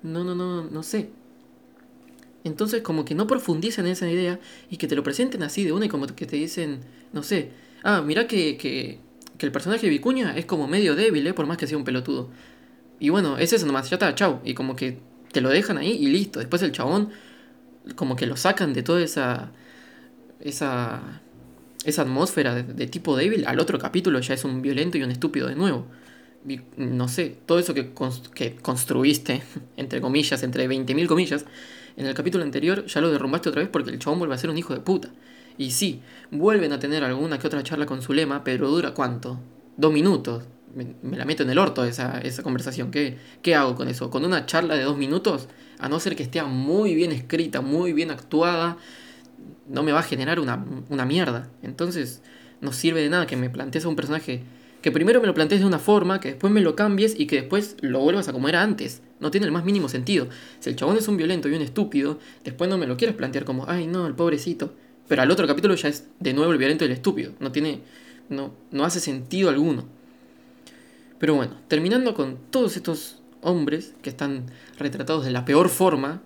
no, 0.02 0.24
no, 0.24 0.34
no, 0.34 0.64
no 0.64 0.82
sé. 0.82 1.10
Entonces 2.44 2.82
como 2.82 3.04
que 3.04 3.14
no 3.14 3.26
profundizan 3.26 3.86
en 3.86 3.92
esa 3.92 4.10
idea 4.10 4.40
y 4.70 4.76
que 4.76 4.86
te 4.86 4.96
lo 4.96 5.02
presenten 5.02 5.42
así 5.42 5.64
de 5.64 5.72
una 5.72 5.86
y 5.86 5.88
como 5.88 6.06
que 6.06 6.26
te 6.26 6.36
dicen, 6.36 6.80
no 7.12 7.22
sé, 7.22 7.50
ah, 7.82 8.02
mira 8.02 8.26
que, 8.26 8.56
que, 8.56 8.98
que 9.38 9.46
el 9.46 9.52
personaje 9.52 9.86
de 9.86 9.90
Vicuña 9.90 10.36
es 10.36 10.46
como 10.46 10.66
medio 10.66 10.94
débil, 10.96 11.26
¿eh? 11.26 11.34
por 11.34 11.46
más 11.46 11.56
que 11.58 11.66
sea 11.66 11.76
un 11.76 11.84
pelotudo. 11.84 12.30
Y 12.98 13.10
bueno, 13.10 13.38
es 13.38 13.52
eso 13.52 13.66
nomás, 13.66 13.90
ya 13.90 13.96
está, 13.96 14.14
chau. 14.14 14.40
Y 14.44 14.54
como 14.54 14.76
que 14.76 14.98
te 15.32 15.40
lo 15.40 15.50
dejan 15.50 15.78
ahí 15.78 15.92
y 15.92 16.08
listo. 16.08 16.38
Después 16.38 16.62
el 16.62 16.72
chabón 16.72 17.10
como 17.96 18.16
que 18.16 18.26
lo 18.26 18.36
sacan 18.36 18.72
de 18.72 18.82
toda 18.82 19.02
esa... 19.02 19.52
esa 20.40 21.20
esa 21.84 22.02
atmósfera 22.02 22.54
de, 22.54 22.86
tipo 22.86 23.16
débil, 23.16 23.46
al 23.46 23.58
otro 23.58 23.78
capítulo 23.78 24.20
ya 24.20 24.34
es 24.34 24.44
un 24.44 24.62
violento 24.62 24.98
y 24.98 25.02
un 25.02 25.10
estúpido 25.10 25.48
de 25.48 25.54
nuevo. 25.54 25.86
no 26.76 27.08
sé, 27.08 27.36
todo 27.46 27.58
eso 27.58 27.74
que, 27.74 27.92
que 28.34 28.56
construiste, 28.56 29.42
entre 29.76 30.00
comillas, 30.00 30.42
entre 30.42 30.68
20.000 30.68 31.06
comillas, 31.06 31.46
en 32.00 32.06
el 32.06 32.14
capítulo 32.14 32.44
anterior 32.44 32.86
ya 32.86 33.02
lo 33.02 33.10
derrumbaste 33.10 33.50
otra 33.50 33.60
vez 33.60 33.68
porque 33.70 33.90
el 33.90 33.98
chabón 33.98 34.20
vuelve 34.20 34.34
a 34.34 34.38
ser 34.38 34.48
un 34.48 34.56
hijo 34.56 34.72
de 34.72 34.80
puta. 34.80 35.10
Y 35.58 35.72
sí, 35.72 36.00
vuelven 36.30 36.72
a 36.72 36.78
tener 36.78 37.04
alguna 37.04 37.38
que 37.38 37.46
otra 37.46 37.62
charla 37.62 37.84
con 37.84 38.00
su 38.00 38.14
lema, 38.14 38.42
pero 38.42 38.70
dura 38.70 38.94
cuánto? 38.94 39.38
Dos 39.76 39.92
minutos. 39.92 40.44
Me, 40.74 40.94
la 41.14 41.26
meto 41.26 41.42
en 41.42 41.50
el 41.50 41.58
orto 41.58 41.84
esa, 41.84 42.18
esa 42.20 42.42
conversación. 42.42 42.90
¿Qué, 42.90 43.18
¿Qué 43.42 43.54
hago 43.54 43.74
con 43.74 43.86
eso? 43.86 44.08
¿Con 44.08 44.24
una 44.24 44.46
charla 44.46 44.76
de 44.76 44.84
dos 44.84 44.96
minutos? 44.96 45.48
A 45.78 45.90
no 45.90 46.00
ser 46.00 46.16
que 46.16 46.22
esté 46.22 46.42
muy 46.42 46.94
bien 46.94 47.12
escrita, 47.12 47.60
muy 47.60 47.92
bien 47.92 48.10
actuada, 48.10 48.78
no 49.68 49.82
me 49.82 49.92
va 49.92 50.00
a 50.00 50.02
generar 50.02 50.40
una, 50.40 50.64
una 50.88 51.04
mierda. 51.04 51.50
Entonces, 51.62 52.22
no 52.62 52.72
sirve 52.72 53.02
de 53.02 53.10
nada 53.10 53.26
que 53.26 53.36
me 53.36 53.50
plantees 53.50 53.84
a 53.84 53.88
un 53.90 53.96
personaje 53.96 54.42
que 54.82 54.92
primero 54.92 55.20
me 55.20 55.26
lo 55.26 55.34
plantees 55.34 55.60
de 55.60 55.66
una 55.66 55.78
forma, 55.78 56.20
que 56.20 56.28
después 56.28 56.52
me 56.52 56.60
lo 56.60 56.74
cambies 56.74 57.18
y 57.18 57.26
que 57.26 57.36
después 57.36 57.76
lo 57.80 58.00
vuelvas 58.00 58.28
a 58.28 58.32
como 58.32 58.48
era 58.48 58.62
antes. 58.62 59.02
No 59.20 59.30
tiene 59.30 59.46
el 59.46 59.52
más 59.52 59.64
mínimo 59.64 59.88
sentido. 59.88 60.28
Si 60.60 60.70
el 60.70 60.76
chabón 60.76 60.96
es 60.96 61.06
un 61.08 61.16
violento 61.16 61.48
y 61.48 61.54
un 61.54 61.62
estúpido, 61.62 62.18
después 62.44 62.70
no 62.70 62.78
me 62.78 62.86
lo 62.86 62.96
quieres 62.96 63.16
plantear 63.16 63.44
como, 63.44 63.68
ay 63.68 63.86
no, 63.86 64.06
el 64.06 64.14
pobrecito. 64.14 64.74
Pero 65.08 65.22
al 65.22 65.30
otro 65.30 65.46
capítulo 65.46 65.74
ya 65.74 65.88
es 65.88 66.06
de 66.20 66.32
nuevo 66.32 66.52
el 66.52 66.58
violento 66.58 66.84
y 66.84 66.86
el 66.86 66.92
estúpido. 66.92 67.32
No 67.40 67.52
tiene. 67.52 67.80
No, 68.28 68.54
no 68.70 68.84
hace 68.84 69.00
sentido 69.00 69.50
alguno. 69.50 69.84
Pero 71.18 71.34
bueno, 71.34 71.56
terminando 71.68 72.14
con 72.14 72.38
todos 72.50 72.76
estos 72.76 73.20
hombres 73.42 73.92
que 74.02 74.08
están 74.08 74.46
retratados 74.78 75.24
de 75.24 75.32
la 75.32 75.44
peor 75.44 75.68
forma, 75.68 76.22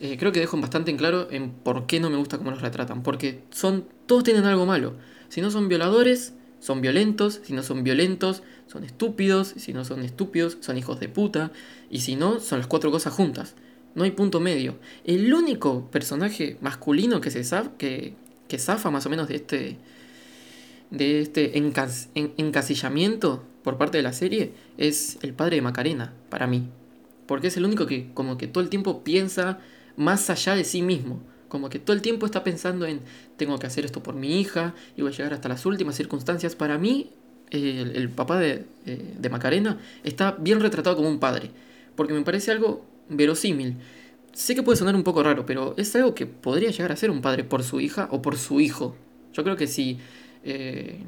eh, 0.00 0.16
creo 0.18 0.32
que 0.32 0.40
dejo 0.40 0.56
bastante 0.60 0.90
en 0.90 0.96
claro 0.96 1.28
en 1.30 1.50
por 1.50 1.86
qué 1.86 2.00
no 2.00 2.10
me 2.10 2.16
gusta 2.16 2.36
cómo 2.36 2.50
los 2.50 2.60
retratan. 2.60 3.02
Porque 3.02 3.42
son. 3.50 3.86
todos 4.06 4.24
tienen 4.24 4.44
algo 4.44 4.66
malo. 4.66 4.94
Si 5.28 5.40
no 5.40 5.50
son 5.50 5.68
violadores, 5.68 6.34
son 6.60 6.80
violentos, 6.80 7.40
si 7.44 7.52
no 7.52 7.62
son 7.62 7.82
violentos, 7.82 8.42
son 8.66 8.84
estúpidos, 8.84 9.54
si 9.56 9.72
no 9.72 9.84
son 9.84 10.02
estúpidos, 10.02 10.58
son 10.60 10.78
hijos 10.78 11.00
de 11.00 11.08
puta, 11.08 11.50
y 11.90 12.00
si 12.00 12.16
no, 12.16 12.38
son 12.38 12.58
las 12.58 12.68
cuatro 12.68 12.90
cosas 12.90 13.12
juntas. 13.12 13.54
No 13.94 14.04
hay 14.04 14.12
punto 14.12 14.38
medio. 14.38 14.76
El 15.04 15.32
único 15.34 15.90
personaje 15.90 16.56
masculino 16.60 17.20
que 17.20 17.30
se 17.30 17.42
zaf, 17.42 17.68
que, 17.76 18.14
que 18.46 18.58
zafa 18.58 18.90
más 18.90 19.06
o 19.06 19.10
menos 19.10 19.26
de 19.28 19.34
este 19.34 19.78
de 20.90 21.20
este 21.20 21.56
encasillamiento 21.56 23.44
por 23.62 23.78
parte 23.78 23.98
de 23.98 24.02
la 24.02 24.12
serie 24.12 24.52
es 24.76 25.18
el 25.22 25.34
padre 25.34 25.56
de 25.56 25.62
Macarena, 25.62 26.12
para 26.28 26.46
mí. 26.46 26.68
Porque 27.26 27.46
es 27.48 27.56
el 27.56 27.64
único 27.64 27.86
que 27.86 28.12
como 28.12 28.38
que 28.38 28.48
todo 28.48 28.62
el 28.62 28.70
tiempo 28.70 29.04
piensa 29.04 29.60
más 29.96 30.30
allá 30.30 30.54
de 30.56 30.64
sí 30.64 30.82
mismo. 30.82 31.20
Como 31.50 31.68
que 31.68 31.80
todo 31.80 31.94
el 31.94 32.00
tiempo 32.00 32.24
está 32.24 32.42
pensando 32.44 32.86
en, 32.86 33.00
tengo 33.36 33.58
que 33.58 33.66
hacer 33.66 33.84
esto 33.84 34.02
por 34.02 34.14
mi 34.14 34.40
hija 34.40 34.72
y 34.96 35.02
voy 35.02 35.12
a 35.12 35.14
llegar 35.14 35.34
hasta 35.34 35.48
las 35.48 35.66
últimas 35.66 35.96
circunstancias. 35.96 36.54
Para 36.54 36.78
mí, 36.78 37.10
el, 37.50 38.08
papá 38.08 38.38
de, 38.38 38.64
eh, 38.86 39.14
de, 39.18 39.28
Macarena 39.28 39.78
está 40.04 40.36
bien 40.38 40.60
retratado 40.60 40.94
como 40.96 41.08
un 41.08 41.18
padre, 41.18 41.50
porque 41.96 42.14
me 42.14 42.22
parece 42.22 42.52
algo 42.52 42.86
verosímil. 43.08 43.76
Sé 44.32 44.54
que 44.54 44.62
puede 44.62 44.76
sonar 44.76 44.94
un 44.94 45.02
poco 45.02 45.24
raro, 45.24 45.44
pero 45.44 45.74
es 45.76 45.94
algo 45.96 46.14
que 46.14 46.24
podría 46.24 46.70
llegar 46.70 46.92
a 46.92 46.96
ser 46.96 47.10
un 47.10 47.20
padre 47.20 47.42
por 47.42 47.64
su 47.64 47.80
hija 47.80 48.08
o 48.12 48.22
por 48.22 48.38
su 48.38 48.60
hijo. 48.60 48.96
Yo 49.32 49.42
creo 49.42 49.56
que 49.56 49.66
si 49.66 49.98
eh, 50.44 51.00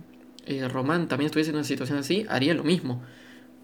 eh, 0.46 0.66
Román 0.66 1.06
también 1.06 1.26
estuviese 1.26 1.50
en 1.50 1.56
una 1.56 1.64
situación 1.64 1.98
así, 1.98 2.26
haría 2.28 2.52
lo 2.52 2.64
mismo 2.64 3.00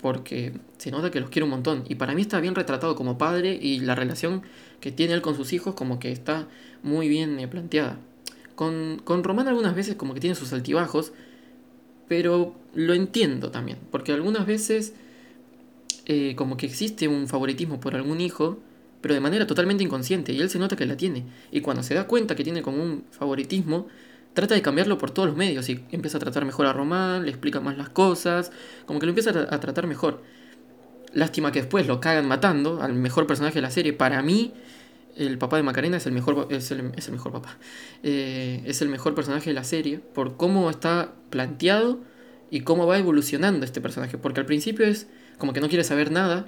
porque 0.00 0.52
se 0.78 0.90
nota 0.90 1.10
que 1.10 1.20
los 1.20 1.30
quiere 1.30 1.44
un 1.44 1.50
montón. 1.50 1.84
Y 1.88 1.96
para 1.96 2.14
mí 2.14 2.22
está 2.22 2.40
bien 2.40 2.54
retratado 2.54 2.94
como 2.94 3.18
padre 3.18 3.58
y 3.60 3.80
la 3.80 3.94
relación 3.94 4.42
que 4.80 4.92
tiene 4.92 5.14
él 5.14 5.22
con 5.22 5.34
sus 5.34 5.52
hijos 5.52 5.74
como 5.74 5.98
que 5.98 6.12
está 6.12 6.46
muy 6.82 7.08
bien 7.08 7.38
eh, 7.38 7.48
planteada. 7.48 7.98
Con, 8.54 9.00
con 9.04 9.24
Román 9.24 9.48
algunas 9.48 9.74
veces 9.74 9.96
como 9.96 10.14
que 10.14 10.20
tiene 10.20 10.34
sus 10.34 10.52
altibajos, 10.52 11.12
pero 12.08 12.54
lo 12.74 12.94
entiendo 12.94 13.50
también, 13.50 13.78
porque 13.90 14.12
algunas 14.12 14.46
veces 14.46 14.94
eh, 16.06 16.34
como 16.36 16.56
que 16.56 16.66
existe 16.66 17.06
un 17.06 17.28
favoritismo 17.28 17.80
por 17.80 17.94
algún 17.94 18.20
hijo, 18.20 18.58
pero 19.00 19.14
de 19.14 19.20
manera 19.20 19.46
totalmente 19.46 19.84
inconsciente, 19.84 20.32
y 20.32 20.40
él 20.40 20.50
se 20.50 20.58
nota 20.58 20.74
que 20.74 20.86
la 20.86 20.96
tiene. 20.96 21.24
Y 21.52 21.60
cuando 21.60 21.82
se 21.82 21.94
da 21.94 22.06
cuenta 22.06 22.34
que 22.34 22.44
tiene 22.44 22.62
como 22.62 22.82
un 22.82 23.04
favoritismo, 23.10 23.86
trata 24.38 24.54
de 24.54 24.62
cambiarlo 24.62 24.98
por 24.98 25.10
todos 25.10 25.28
los 25.28 25.36
medios 25.36 25.68
y 25.68 25.84
empieza 25.90 26.18
a 26.18 26.20
tratar 26.20 26.44
mejor 26.44 26.66
a 26.66 26.72
Román, 26.72 27.24
le 27.24 27.30
explica 27.30 27.58
más 27.58 27.76
las 27.76 27.88
cosas, 27.88 28.52
como 28.86 29.00
que 29.00 29.06
lo 29.06 29.10
empieza 29.10 29.30
a, 29.30 29.58
tratar 29.58 29.88
mejor. 29.88 30.22
Lástima 31.12 31.50
que 31.50 31.60
después 31.60 31.88
lo 31.88 32.00
cagan 32.00 32.28
matando 32.28 32.80
al 32.80 32.94
mejor 32.94 33.26
personaje 33.26 33.56
de 33.56 33.62
la 33.62 33.72
serie. 33.72 33.94
Para 33.94 34.22
mí, 34.22 34.54
el 35.16 35.38
papá 35.38 35.56
de 35.56 35.64
Macarena 35.64 35.96
es 35.96 36.06
el 36.06 36.12
mejor, 36.12 36.46
es 36.50 36.70
el, 36.70 36.84
mejor 36.84 37.32
papá. 37.32 37.58
Eh, 38.04 38.62
es 38.64 38.80
el 38.80 38.88
mejor 38.88 39.16
personaje 39.16 39.50
de 39.50 39.54
la 39.54 39.64
serie 39.64 39.98
por 39.98 40.36
cómo 40.36 40.70
está 40.70 41.14
planteado 41.30 41.98
y 42.48 42.60
cómo 42.60 42.86
va 42.86 42.96
evolucionando 42.96 43.64
este 43.64 43.80
personaje. 43.80 44.18
Porque 44.18 44.38
al 44.38 44.46
principio 44.46 44.86
es 44.86 45.08
como 45.38 45.52
que 45.52 45.60
no 45.60 45.68
quiere 45.68 45.82
saber 45.82 46.12
nada 46.12 46.46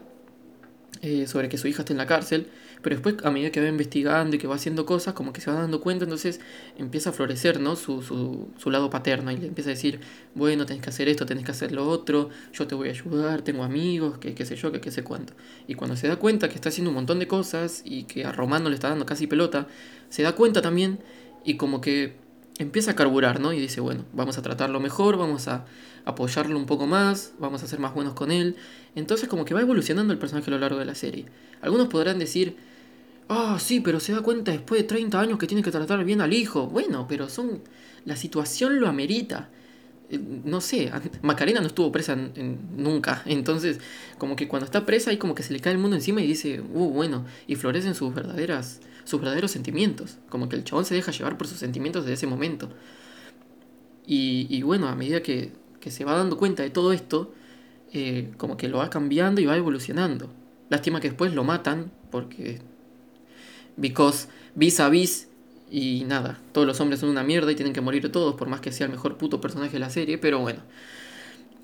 eh, 1.03 1.27
sobre 1.27 1.49
que 1.49 1.57
su 1.57 1.67
hija 1.67 1.83
está 1.83 1.93
en 1.93 1.99
la 1.99 2.07
cárcel, 2.07 2.49
pero 2.83 2.97
después 2.97 3.17
a 3.25 3.31
medida 3.31 3.51
que 3.51 3.61
va 3.61 3.69
investigando 3.69 4.37
y 4.37 4.39
que 4.39 4.47
va 4.47 4.57
haciendo 4.57 4.85
cosas, 4.87 5.15
como 5.15 5.33
que 5.33 5.41
se 5.41 5.51
va 5.51 5.59
dando 5.59 5.81
cuenta, 5.81 6.05
entonces 6.05 6.41
empieza 6.79 7.11
a 7.11 7.13
florecer 7.13 7.61
¿no? 7.61 7.77
su, 7.77 8.03
su, 8.03 8.49
su 8.59 8.71
lado 8.71 8.91
paterno 8.91 9.31
y 9.31 9.37
le 9.37 9.47
empieza 9.47 9.71
a 9.71 9.75
decir, 9.75 10.01
bueno, 10.35 10.67
tenés 10.67 10.83
que 10.83 10.91
hacer 10.91 11.09
esto, 11.09 11.27
tenés 11.27 11.45
que 11.45 11.53
hacer 11.53 11.73
lo 11.73 11.89
otro, 11.89 12.31
yo 12.53 12.67
te 12.67 12.75
voy 12.75 12.89
a 12.89 12.91
ayudar, 12.93 13.43
tengo 13.43 13.65
amigos, 13.65 14.19
que 14.19 14.45
sé 14.45 14.57
yo, 14.57 14.73
que 14.73 14.81
qué 14.81 14.91
sé 14.91 15.03
cuánto. 15.03 15.33
Y 15.67 15.75
cuando 15.75 15.97
se 15.97 16.09
da 16.09 16.17
cuenta 16.17 16.49
que 16.49 16.55
está 16.55 16.69
haciendo 16.69 16.91
un 16.91 16.97
montón 16.97 17.19
de 17.19 17.27
cosas 17.27 17.83
y 17.85 18.05
que 18.05 18.25
a 18.25 18.33
Román 18.33 18.63
no 18.63 18.69
le 18.69 18.75
está 18.75 18.89
dando 18.89 19.07
casi 19.07 19.27
pelota, 19.27 19.67
se 20.09 20.23
da 20.23 20.33
cuenta 20.33 20.63
también 20.63 21.01
y 21.45 21.57
como 21.57 21.81
que 21.81 22.15
empieza 22.59 22.91
a 22.91 22.95
carburar, 22.95 23.41
¿no? 23.41 23.53
Y 23.53 23.59
dice, 23.59 23.81
bueno, 23.81 24.05
vamos 24.13 24.37
a 24.37 24.43
tratarlo 24.43 24.81
mejor, 24.81 25.17
vamos 25.17 25.49
a 25.49 25.65
apoyarlo 26.05 26.59
un 26.59 26.67
poco 26.67 26.87
más, 26.87 27.33
vamos 27.39 27.63
a 27.63 27.67
ser 27.67 27.79
más 27.79 27.95
buenos 27.95 28.15
con 28.15 28.31
él. 28.31 28.57
Entonces 28.95 29.29
como 29.29 29.45
que 29.45 29.55
va 29.55 29.61
evolucionando 29.61 30.13
el 30.13 30.19
personaje 30.19 30.51
a 30.51 30.55
lo 30.55 30.59
largo 30.59 30.79
de 30.79 30.85
la 30.85 30.95
serie. 30.95 31.27
Algunos 31.61 31.89
podrán 31.89 32.19
decir, 32.19 32.57
ah, 33.29 33.59
sí, 33.61 33.81
pero 33.81 34.01
se 34.01 34.13
da 34.13 34.21
cuenta 34.21 34.53
después 34.53 34.83
de 34.83 34.89
30 34.89 35.21
años 35.21 35.39
que 35.39 35.47
tiene 35.47 35.63
que 35.63 35.71
tratar 35.71 36.05
bien 36.05 36.21
al 36.21 36.33
hijo. 36.33 36.67
Bueno, 36.67 37.07
pero 37.09 37.29
son... 37.29 37.63
La 38.05 38.17
situación 38.17 38.81
lo 38.81 38.89
amerita. 38.89 39.51
Eh, 40.11 40.19
no 40.45 40.61
sé, 40.61 40.91
Macarena 41.23 41.61
no 41.61 41.69
estuvo 41.69 41.93
presa 41.93 42.17
nunca. 42.77 43.23
Entonces, 43.27 43.79
como 44.19 44.37
que 44.37 44.49
cuando 44.49 44.65
está 44.65 44.85
presa, 44.85 45.11
ahí 45.11 45.17
como 45.17 45.35
que 45.35 45.43
se 45.43 45.53
le 45.53 45.61
cae 45.61 45.73
el 45.73 45.79
mundo 45.79 45.97
encima 45.97 46.21
y 46.21 46.27
dice, 46.27 46.61
uh, 46.61 46.91
bueno, 46.91 47.25
y 47.47 47.55
florecen 47.57 47.95
sus 47.95 48.13
verdaderas, 48.15 48.81
sus 49.05 49.21
verdaderos 49.21 49.51
sentimientos. 49.51 50.19
Como 50.29 50.49
que 50.49 50.57
el 50.57 50.65
chabón 50.65 50.85
se 50.85 50.95
deja 50.95 51.13
llevar 51.13 51.39
por 51.39 51.47
sus 51.47 51.59
sentimientos 51.59 52.05
de 52.07 52.15
ese 52.15 52.27
momento. 52.27 52.71
Y, 54.07 54.47
y 54.51 54.63
bueno, 54.63 54.89
a 54.89 54.97
medida 54.97 55.23
que 55.23 55.53
que 55.81 55.91
se 55.91 56.05
va 56.05 56.15
dando 56.15 56.37
cuenta 56.37 56.63
de 56.63 56.71
todo 56.71 56.93
esto, 56.93 57.33
eh, 57.93 58.31
como 58.37 58.57
que 58.57 58.69
lo 58.69 58.79
va 58.79 58.91
cambiando 58.91 59.41
y 59.41 59.47
va 59.47 59.57
evolucionando. 59.57 60.31
Lástima 60.69 61.01
que 61.01 61.09
después 61.09 61.35
lo 61.35 61.43
matan, 61.43 61.91
porque. 62.11 62.61
Because 63.77 64.29
vis 64.55 64.79
a 64.81 64.89
vis 64.89 65.29
y 65.71 66.05
nada, 66.05 66.41
todos 66.53 66.67
los 66.67 66.81
hombres 66.81 67.01
son 67.01 67.09
una 67.09 67.23
mierda 67.23 67.51
y 67.51 67.55
tienen 67.55 67.73
que 67.73 67.81
morir 67.81 68.11
todos, 68.13 68.35
por 68.35 68.49
más 68.49 68.61
que 68.61 68.73
sea 68.73 68.87
el 68.87 68.93
mejor 68.93 69.17
puto 69.17 69.41
personaje 69.41 69.73
de 69.73 69.79
la 69.79 69.91
serie, 69.91 70.19
pero 70.19 70.41
bueno. 70.41 70.61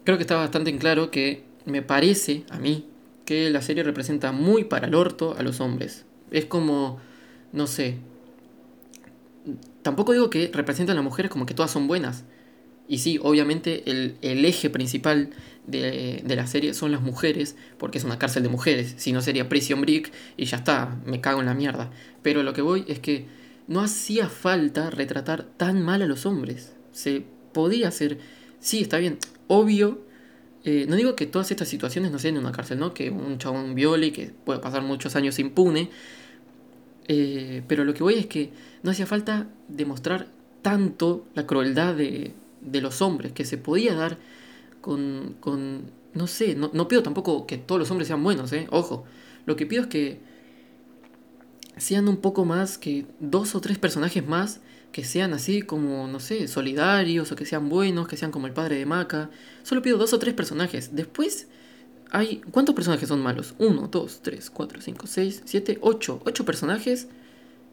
Creo 0.04 0.16
que 0.16 0.22
está 0.22 0.36
bastante 0.36 0.70
en 0.70 0.78
claro 0.78 1.10
que 1.10 1.44
me 1.64 1.82
parece, 1.82 2.44
a 2.50 2.58
mí, 2.58 2.86
que 3.24 3.50
la 3.50 3.60
serie 3.60 3.82
representa 3.82 4.32
muy 4.32 4.64
para 4.64 4.86
el 4.86 4.94
orto 4.94 5.34
a 5.36 5.42
los 5.42 5.60
hombres. 5.60 6.06
Es 6.30 6.44
como, 6.44 7.00
no 7.52 7.66
sé. 7.66 7.98
Tampoco 9.82 10.12
digo 10.12 10.30
que 10.30 10.50
representan 10.52 10.94
a 10.94 10.98
las 10.98 11.04
mujeres 11.04 11.30
como 11.30 11.44
que 11.44 11.54
todas 11.54 11.70
son 11.72 11.88
buenas 11.88 12.24
y 12.88 12.98
sí, 12.98 13.18
obviamente 13.20 13.82
el, 13.90 14.44
eje 14.44 14.70
principal 14.70 15.30
de, 15.66 16.22
la 16.24 16.46
serie 16.46 16.72
son 16.72 16.92
las 16.92 17.02
mujeres, 17.02 17.56
porque 17.78 17.98
es 17.98 18.04
una 18.04 18.18
cárcel 18.18 18.42
de 18.44 18.48
mujeres. 18.48 18.94
Si 18.96 19.12
no 19.12 19.22
sería 19.22 19.48
Prison 19.48 19.80
Break 19.80 20.12
y 20.36 20.44
ya 20.44 20.58
está, 20.58 20.96
me 21.04 21.20
cago 21.20 21.40
en 21.40 21.46
la 21.46 21.54
mierda. 21.54 21.90
Pero 22.22 22.42
lo 22.42 22.52
que 22.52 22.62
voy 22.62 22.84
es 22.86 23.00
que 23.00 23.26
no 23.66 23.80
hacía 23.80 24.28
falta 24.28 24.90
retratar 24.90 25.44
tan 25.56 25.82
mal 25.82 26.02
a 26.02 26.06
los 26.06 26.26
hombres. 26.26 26.74
Se 26.92 27.24
podía 27.52 27.88
hacer, 27.88 28.18
sí, 28.60 28.82
está 28.82 28.98
bien, 28.98 29.18
obvio. 29.48 30.04
Eh, 30.64 30.86
no 30.88 30.96
digo 30.96 31.16
que 31.16 31.26
todas 31.26 31.50
estas 31.50 31.68
situaciones 31.68 32.12
no 32.12 32.18
sean 32.18 32.36
en 32.36 32.42
una 32.42 32.52
cárcel, 32.52 32.78
¿no? 32.78 32.94
Que 32.94 33.10
un 33.10 33.38
chabón 33.38 33.74
viole 33.74 34.08
y 34.08 34.10
que 34.12 34.30
puede 34.44 34.60
pasar 34.60 34.82
muchos 34.82 35.16
años 35.16 35.38
impune. 35.40 35.90
Eh, 37.08 37.62
pero 37.66 37.84
lo 37.84 37.94
que 37.94 38.02
voy 38.02 38.14
es 38.14 38.26
que 38.26 38.50
no 38.82 38.90
hacía 38.92 39.06
falta 39.06 39.48
demostrar 39.68 40.28
tanto 40.62 41.24
la 41.34 41.46
crueldad 41.46 41.94
de, 41.94 42.32
de 42.66 42.80
los 42.80 43.00
hombres 43.00 43.32
que 43.32 43.44
se 43.44 43.56
podía 43.56 43.94
dar 43.94 44.18
con, 44.80 45.36
con 45.40 45.90
no 46.14 46.26
sé, 46.26 46.54
no, 46.54 46.70
no, 46.72 46.88
pido 46.88 47.02
tampoco 47.02 47.46
que 47.46 47.58
todos 47.58 47.78
los 47.78 47.90
hombres 47.90 48.08
sean 48.08 48.22
buenos, 48.22 48.52
¿eh? 48.52 48.66
Ojo, 48.70 49.04
lo 49.46 49.56
que 49.56 49.66
pido 49.66 49.82
es 49.82 49.88
que 49.88 50.20
sean 51.76 52.08
un 52.08 52.18
poco 52.18 52.44
más, 52.44 52.78
que 52.78 53.06
dos 53.20 53.54
o 53.54 53.60
tres 53.60 53.78
personajes 53.78 54.26
más 54.26 54.60
que 54.96 55.04
sean 55.04 55.34
así 55.34 55.60
como, 55.60 56.08
no 56.08 56.20
sé, 56.20 56.48
solidarios 56.48 57.30
o 57.30 57.36
que 57.36 57.44
sean 57.44 57.68
buenos, 57.68 58.08
que 58.08 58.16
sean 58.16 58.30
como 58.30 58.46
el 58.46 58.54
padre 58.54 58.76
de 58.76 58.86
Maca. 58.86 59.28
Solo 59.62 59.82
pido 59.82 59.98
dos 59.98 60.14
o 60.14 60.18
tres 60.18 60.32
personajes. 60.32 60.96
Después 60.96 61.48
hay... 62.10 62.40
¿Cuántos 62.50 62.74
personajes 62.74 63.06
son 63.06 63.20
malos? 63.20 63.54
Uno, 63.58 63.88
dos, 63.88 64.20
tres, 64.22 64.48
cuatro, 64.48 64.80
cinco, 64.80 65.06
seis, 65.06 65.42
siete, 65.44 65.76
ocho. 65.82 66.22
Ocho 66.24 66.46
personajes. 66.46 67.08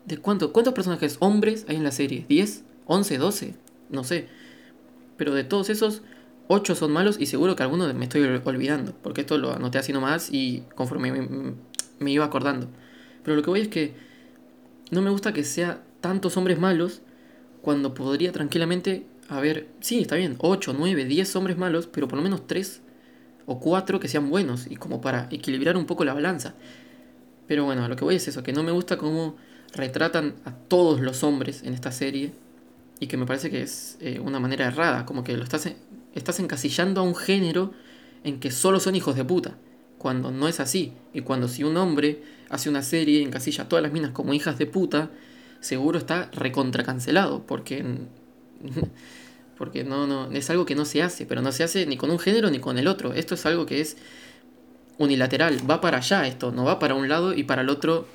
¿De 0.05 0.17
cuánto? 0.17 0.51
¿Cuántos 0.51 0.73
personajes 0.73 1.15
hombres 1.21 1.65
hay 1.69 1.77
en 1.77 1.85
la 1.85 1.93
serie? 1.93 2.25
¿Diez? 2.27 2.63
¿Once? 2.87 3.17
¿Doce? 3.17 3.55
No 3.89 4.03
sé. 4.03 4.27
Pero 5.17 5.33
de 5.33 5.43
todos 5.43 5.69
esos, 5.69 6.01
8 6.47 6.75
son 6.75 6.91
malos 6.91 7.17
y 7.19 7.25
seguro 7.25 7.55
que 7.55 7.63
algunos 7.63 7.93
me 7.93 8.05
estoy 8.05 8.21
olvidando, 8.43 8.93
porque 9.01 9.21
esto 9.21 9.37
lo 9.37 9.53
anoté 9.53 9.77
así 9.77 9.93
nomás 9.93 10.29
y 10.31 10.63
conforme 10.75 11.11
me, 11.99 12.11
iba 12.11 12.25
acordando. 12.25 12.67
Pero 13.23 13.35
lo 13.35 13.43
que 13.43 13.49
voy 13.49 13.61
es 13.61 13.67
que 13.69 13.93
no 14.91 15.01
me 15.01 15.09
gusta 15.09 15.33
que 15.33 15.43
sea 15.43 15.83
tantos 16.01 16.35
hombres 16.37 16.59
malos 16.59 17.01
cuando 17.61 17.93
podría 17.93 18.31
tranquilamente 18.31 19.05
haber, 19.29 19.67
sí, 19.79 20.01
está 20.01 20.15
bien, 20.15 20.35
8, 20.39 20.75
9, 20.77 21.05
10 21.05 21.35
hombres 21.37 21.57
malos, 21.57 21.87
pero 21.87 22.07
por 22.07 22.17
lo 22.17 22.23
menos 22.23 22.45
3 22.45 22.81
o 23.45 23.59
4 23.59 23.99
que 23.99 24.09
sean 24.09 24.29
buenos 24.29 24.67
y 24.69 24.75
como 24.75 24.99
para 24.99 25.27
equilibrar 25.31 25.77
un 25.77 25.85
poco 25.85 26.03
la 26.03 26.13
balanza. 26.13 26.55
Pero 27.47 27.63
bueno, 27.65 27.87
lo 27.87 27.95
que 27.95 28.03
voy 28.03 28.15
es 28.15 28.27
eso, 28.27 28.43
que 28.43 28.53
no 28.53 28.63
me 28.63 28.71
gusta 28.71 28.97
cómo 28.97 29.37
retratan 29.73 30.35
a 30.45 30.53
todos 30.53 30.99
los 30.99 31.23
hombres 31.23 31.63
en 31.63 31.73
esta 31.73 31.91
serie 31.91 32.33
y 32.99 33.07
que 33.07 33.17
me 33.17 33.25
parece 33.25 33.49
que 33.49 33.61
es 33.61 33.97
eh, 33.99 34.19
una 34.19 34.39
manera 34.39 34.65
errada, 34.65 35.05
como 35.05 35.23
que 35.23 35.35
lo 35.35 35.43
estás, 35.43 35.69
estás 36.15 36.39
encasillando 36.39 37.01
a 37.01 37.03
un 37.03 37.15
género 37.15 37.73
en 38.23 38.39
que 38.39 38.51
solo 38.51 38.79
son 38.79 38.95
hijos 38.95 39.15
de 39.15 39.25
puta, 39.25 39.57
cuando 39.97 40.31
no 40.31 40.47
es 40.47 40.59
así, 40.59 40.93
y 41.13 41.21
cuando 41.21 41.47
si 41.47 41.63
un 41.63 41.77
hombre 41.77 42.21
hace 42.49 42.69
una 42.69 42.81
serie 42.81 43.19
y 43.19 43.23
encasilla 43.23 43.63
a 43.63 43.69
todas 43.69 43.83
las 43.83 43.91
minas 43.91 44.11
como 44.11 44.33
hijas 44.33 44.57
de 44.57 44.65
puta, 44.65 45.09
seguro 45.59 45.97
está 45.97 46.29
recontracancelado, 46.33 47.45
porque, 47.45 47.83
porque 49.57 49.83
no, 49.83 50.07
no, 50.07 50.31
es 50.31 50.49
algo 50.49 50.65
que 50.65 50.75
no 50.75 50.85
se 50.85 51.01
hace, 51.01 51.25
pero 51.25 51.41
no 51.41 51.51
se 51.51 51.63
hace 51.63 51.85
ni 51.85 51.97
con 51.97 52.11
un 52.11 52.19
género 52.19 52.49
ni 52.49 52.59
con 52.59 52.77
el 52.77 52.87
otro, 52.87 53.13
esto 53.13 53.35
es 53.35 53.45
algo 53.45 53.65
que 53.65 53.81
es 53.81 53.97
unilateral, 54.97 55.57
va 55.69 55.81
para 55.81 55.97
allá 55.97 56.27
esto, 56.27 56.51
no 56.51 56.65
va 56.65 56.79
para 56.79 56.95
un 56.95 57.09
lado 57.09 57.33
y 57.33 57.43
para 57.43 57.61
el 57.61 57.69
otro, 57.69 58.07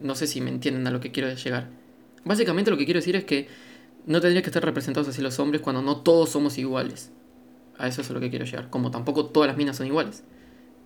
no 0.00 0.14
sé 0.14 0.26
si 0.26 0.40
me 0.40 0.50
entienden 0.50 0.86
a 0.86 0.90
lo 0.90 1.00
que 1.00 1.12
quiero 1.12 1.32
llegar. 1.32 1.68
Básicamente 2.24 2.70
lo 2.70 2.76
que 2.76 2.84
quiero 2.84 2.98
decir 2.98 3.16
es 3.16 3.24
que 3.24 3.48
no 4.06 4.20
tendría 4.20 4.40
que 4.40 4.48
estar 4.48 4.64
representados 4.64 5.08
así 5.08 5.20
los 5.20 5.38
hombres 5.40 5.60
cuando 5.60 5.82
no 5.82 5.98
todos 5.98 6.30
somos 6.30 6.58
iguales. 6.58 7.10
A 7.76 7.88
eso 7.88 8.00
es 8.00 8.10
a 8.10 8.12
lo 8.12 8.20
que 8.20 8.30
quiero 8.30 8.44
llegar. 8.44 8.70
Como 8.70 8.90
tampoco 8.90 9.26
todas 9.26 9.48
las 9.48 9.56
minas 9.56 9.76
son 9.76 9.86
iguales. 9.86 10.22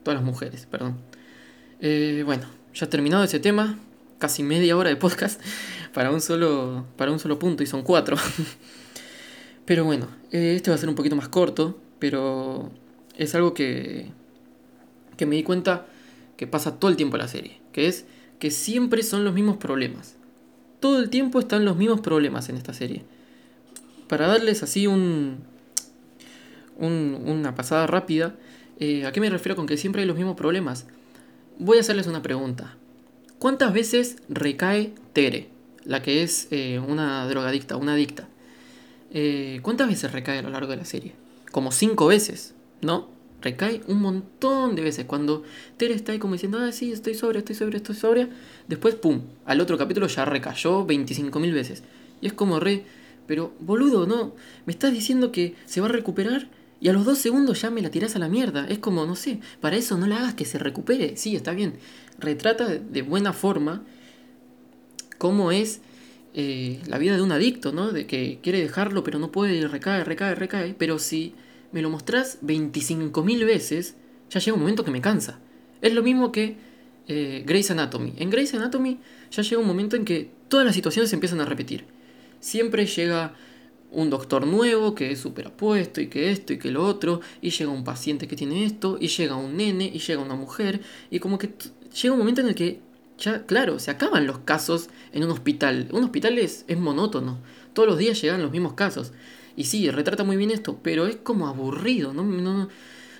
Todas 0.02 0.18
las 0.18 0.24
mujeres, 0.24 0.66
perdón. 0.66 0.96
Eh, 1.80 2.22
bueno, 2.24 2.46
ya 2.74 2.88
terminado 2.88 3.22
ese 3.22 3.38
tema. 3.38 3.78
Casi 4.18 4.42
media 4.42 4.76
hora 4.76 4.88
de 4.88 4.96
podcast 4.96 5.40
para 5.94 6.10
un 6.10 6.20
solo, 6.20 6.86
para 6.96 7.12
un 7.12 7.18
solo 7.18 7.38
punto 7.38 7.62
y 7.62 7.66
son 7.66 7.82
cuatro. 7.82 8.16
pero 9.66 9.84
bueno, 9.84 10.08
eh, 10.32 10.54
este 10.56 10.70
va 10.70 10.76
a 10.76 10.78
ser 10.78 10.88
un 10.88 10.94
poquito 10.94 11.14
más 11.14 11.28
corto, 11.28 11.78
pero 11.98 12.70
es 13.16 13.34
algo 13.34 13.54
que, 13.54 14.10
que 15.16 15.26
me 15.26 15.36
di 15.36 15.42
cuenta 15.42 15.86
que 16.38 16.46
pasa 16.46 16.78
todo 16.78 16.90
el 16.90 16.96
tiempo 16.96 17.16
en 17.16 17.22
la 17.22 17.28
serie. 17.28 17.60
Que 17.72 17.86
es 17.86 18.06
que 18.38 18.50
siempre 18.50 19.02
son 19.02 19.24
los 19.24 19.34
mismos 19.34 19.58
problemas 19.58 20.16
todo 20.80 20.98
el 20.98 21.10
tiempo 21.10 21.38
están 21.38 21.64
los 21.64 21.76
mismos 21.76 22.00
problemas 22.00 22.48
en 22.48 22.56
esta 22.56 22.74
serie. 22.74 23.04
Para 24.08 24.26
darles 24.26 24.62
así 24.62 24.86
un, 24.86 25.38
una 26.78 27.54
pasada 27.54 27.86
rápida, 27.86 28.34
eh, 28.78 29.06
¿a 29.06 29.12
qué 29.12 29.20
me 29.20 29.30
refiero 29.30 29.54
con 29.56 29.66
que 29.66 29.76
siempre 29.76 30.02
hay 30.02 30.08
los 30.08 30.16
mismos 30.16 30.36
problemas? 30.36 30.86
Voy 31.58 31.76
a 31.76 31.80
hacerles 31.80 32.06
una 32.06 32.22
pregunta. 32.22 32.74
¿Cuántas 33.38 33.72
veces 33.72 34.16
recae 34.28 34.92
Tere, 35.12 35.48
la 35.84 36.02
que 36.02 36.22
es 36.22 36.48
eh, 36.50 36.80
una 36.80 37.26
drogadicta, 37.28 37.76
una 37.76 37.92
adicta? 37.92 38.26
Eh, 39.12 39.60
¿Cuántas 39.62 39.88
veces 39.88 40.12
recae 40.12 40.38
a 40.38 40.42
lo 40.42 40.50
largo 40.50 40.70
de 40.70 40.78
la 40.78 40.84
serie? 40.84 41.12
Como 41.52 41.72
cinco 41.72 42.06
veces, 42.06 42.54
¿no? 42.80 43.08
Recae 43.40 43.82
un 43.86 44.00
montón 44.00 44.76
de 44.76 44.82
veces. 44.82 45.04
Cuando 45.06 45.42
Tere 45.76 45.94
está 45.94 46.12
ahí 46.12 46.18
como 46.18 46.34
diciendo, 46.34 46.58
ah, 46.58 46.72
sí, 46.72 46.92
estoy 46.92 47.14
sobria, 47.14 47.38
estoy 47.38 47.56
sobria, 47.56 47.76
estoy 47.78 47.94
sobria. 47.94 48.28
Después, 48.68 48.94
pum, 48.94 49.22
al 49.44 49.60
otro 49.60 49.78
capítulo 49.78 50.06
ya 50.06 50.24
recayó 50.24 50.86
25.000 50.86 51.52
veces. 51.52 51.82
Y 52.20 52.26
es 52.26 52.32
como 52.32 52.60
re, 52.60 52.84
pero 53.26 53.52
boludo, 53.60 54.06
no, 54.06 54.34
me 54.66 54.72
estás 54.72 54.92
diciendo 54.92 55.32
que 55.32 55.54
se 55.64 55.80
va 55.80 55.86
a 55.86 55.92
recuperar 55.92 56.48
Y 56.80 56.88
a 56.88 56.92
los 56.92 57.04
dos 57.04 57.18
segundos 57.18 57.60
ya 57.60 57.70
me 57.70 57.82
la 57.82 57.90
tirás 57.90 58.16
a 58.16 58.18
la 58.18 58.28
mierda. 58.28 58.66
Es 58.66 58.78
como, 58.78 59.04
no 59.06 59.14
sé, 59.14 59.40
para 59.60 59.76
eso 59.76 59.98
no 59.98 60.06
la 60.06 60.18
hagas 60.18 60.34
que 60.34 60.46
se 60.46 60.58
recupere. 60.58 61.16
Sí, 61.16 61.36
está 61.36 61.52
bien. 61.52 61.74
Retrata 62.18 62.66
de 62.66 63.02
buena 63.02 63.32
forma 63.32 63.82
cómo 65.18 65.52
es 65.52 65.80
eh, 66.32 66.80
la 66.86 66.96
vida 66.98 67.16
de 67.16 67.22
un 67.22 67.32
adicto, 67.32 67.72
¿no? 67.72 67.92
De 67.92 68.06
que 68.06 68.38
quiere 68.42 68.60
dejarlo 68.60 69.04
pero 69.04 69.18
no 69.18 69.30
puede, 69.30 69.68
recae, 69.68 70.04
recae, 70.04 70.34
recae. 70.34 70.74
Pero 70.78 70.98
si 70.98 71.34
me 71.72 71.82
lo 71.82 71.90
mostrás 71.90 72.38
25.000 72.42 73.46
veces, 73.46 73.96
ya 74.30 74.40
llega 74.40 74.54
un 74.54 74.60
momento 74.60 74.84
que 74.84 74.90
me 74.90 75.00
cansa. 75.00 75.40
Es 75.80 75.94
lo 75.94 76.02
mismo 76.02 76.32
que 76.32 76.56
eh, 77.08 77.42
Grey's 77.46 77.70
Anatomy. 77.70 78.14
En 78.18 78.30
Grey's 78.30 78.54
Anatomy 78.54 78.98
ya 79.30 79.42
llega 79.42 79.60
un 79.60 79.66
momento 79.66 79.96
en 79.96 80.04
que 80.04 80.30
todas 80.48 80.66
las 80.66 80.74
situaciones 80.74 81.10
se 81.10 81.16
empiezan 81.16 81.40
a 81.40 81.44
repetir. 81.44 81.84
Siempre 82.40 82.86
llega 82.86 83.34
un 83.90 84.10
doctor 84.10 84.46
nuevo 84.46 84.94
que 84.94 85.10
es 85.10 85.18
súper 85.18 85.48
apuesto 85.48 86.00
y 86.00 86.06
que 86.06 86.30
esto 86.30 86.52
y 86.52 86.58
que 86.58 86.70
lo 86.70 86.84
otro, 86.86 87.20
y 87.42 87.50
llega 87.50 87.70
un 87.70 87.84
paciente 87.84 88.28
que 88.28 88.36
tiene 88.36 88.64
esto, 88.64 88.98
y 89.00 89.08
llega 89.08 89.36
un 89.36 89.56
nene, 89.56 89.90
y 89.92 89.98
llega 89.98 90.22
una 90.22 90.36
mujer, 90.36 90.80
y 91.10 91.18
como 91.18 91.38
que 91.38 91.50
llega 92.00 92.12
un 92.12 92.18
momento 92.18 92.40
en 92.40 92.48
el 92.48 92.54
que 92.54 92.80
ya, 93.18 93.44
claro, 93.44 93.78
se 93.78 93.90
acaban 93.90 94.26
los 94.26 94.38
casos 94.38 94.88
en 95.12 95.24
un 95.24 95.30
hospital. 95.30 95.88
Un 95.92 96.04
hospital 96.04 96.38
es 96.38 96.64
monótono. 96.78 97.38
Todos 97.74 97.88
los 97.88 97.98
días 97.98 98.20
llegan 98.20 98.40
los 98.40 98.50
mismos 98.50 98.74
casos. 98.74 99.12
Y 99.56 99.64
sí, 99.64 99.90
retrata 99.90 100.24
muy 100.24 100.36
bien 100.36 100.50
esto, 100.50 100.78
pero 100.82 101.06
es 101.06 101.16
como 101.16 101.48
aburrido. 101.48 102.12
No, 102.12 102.24
no, 102.24 102.68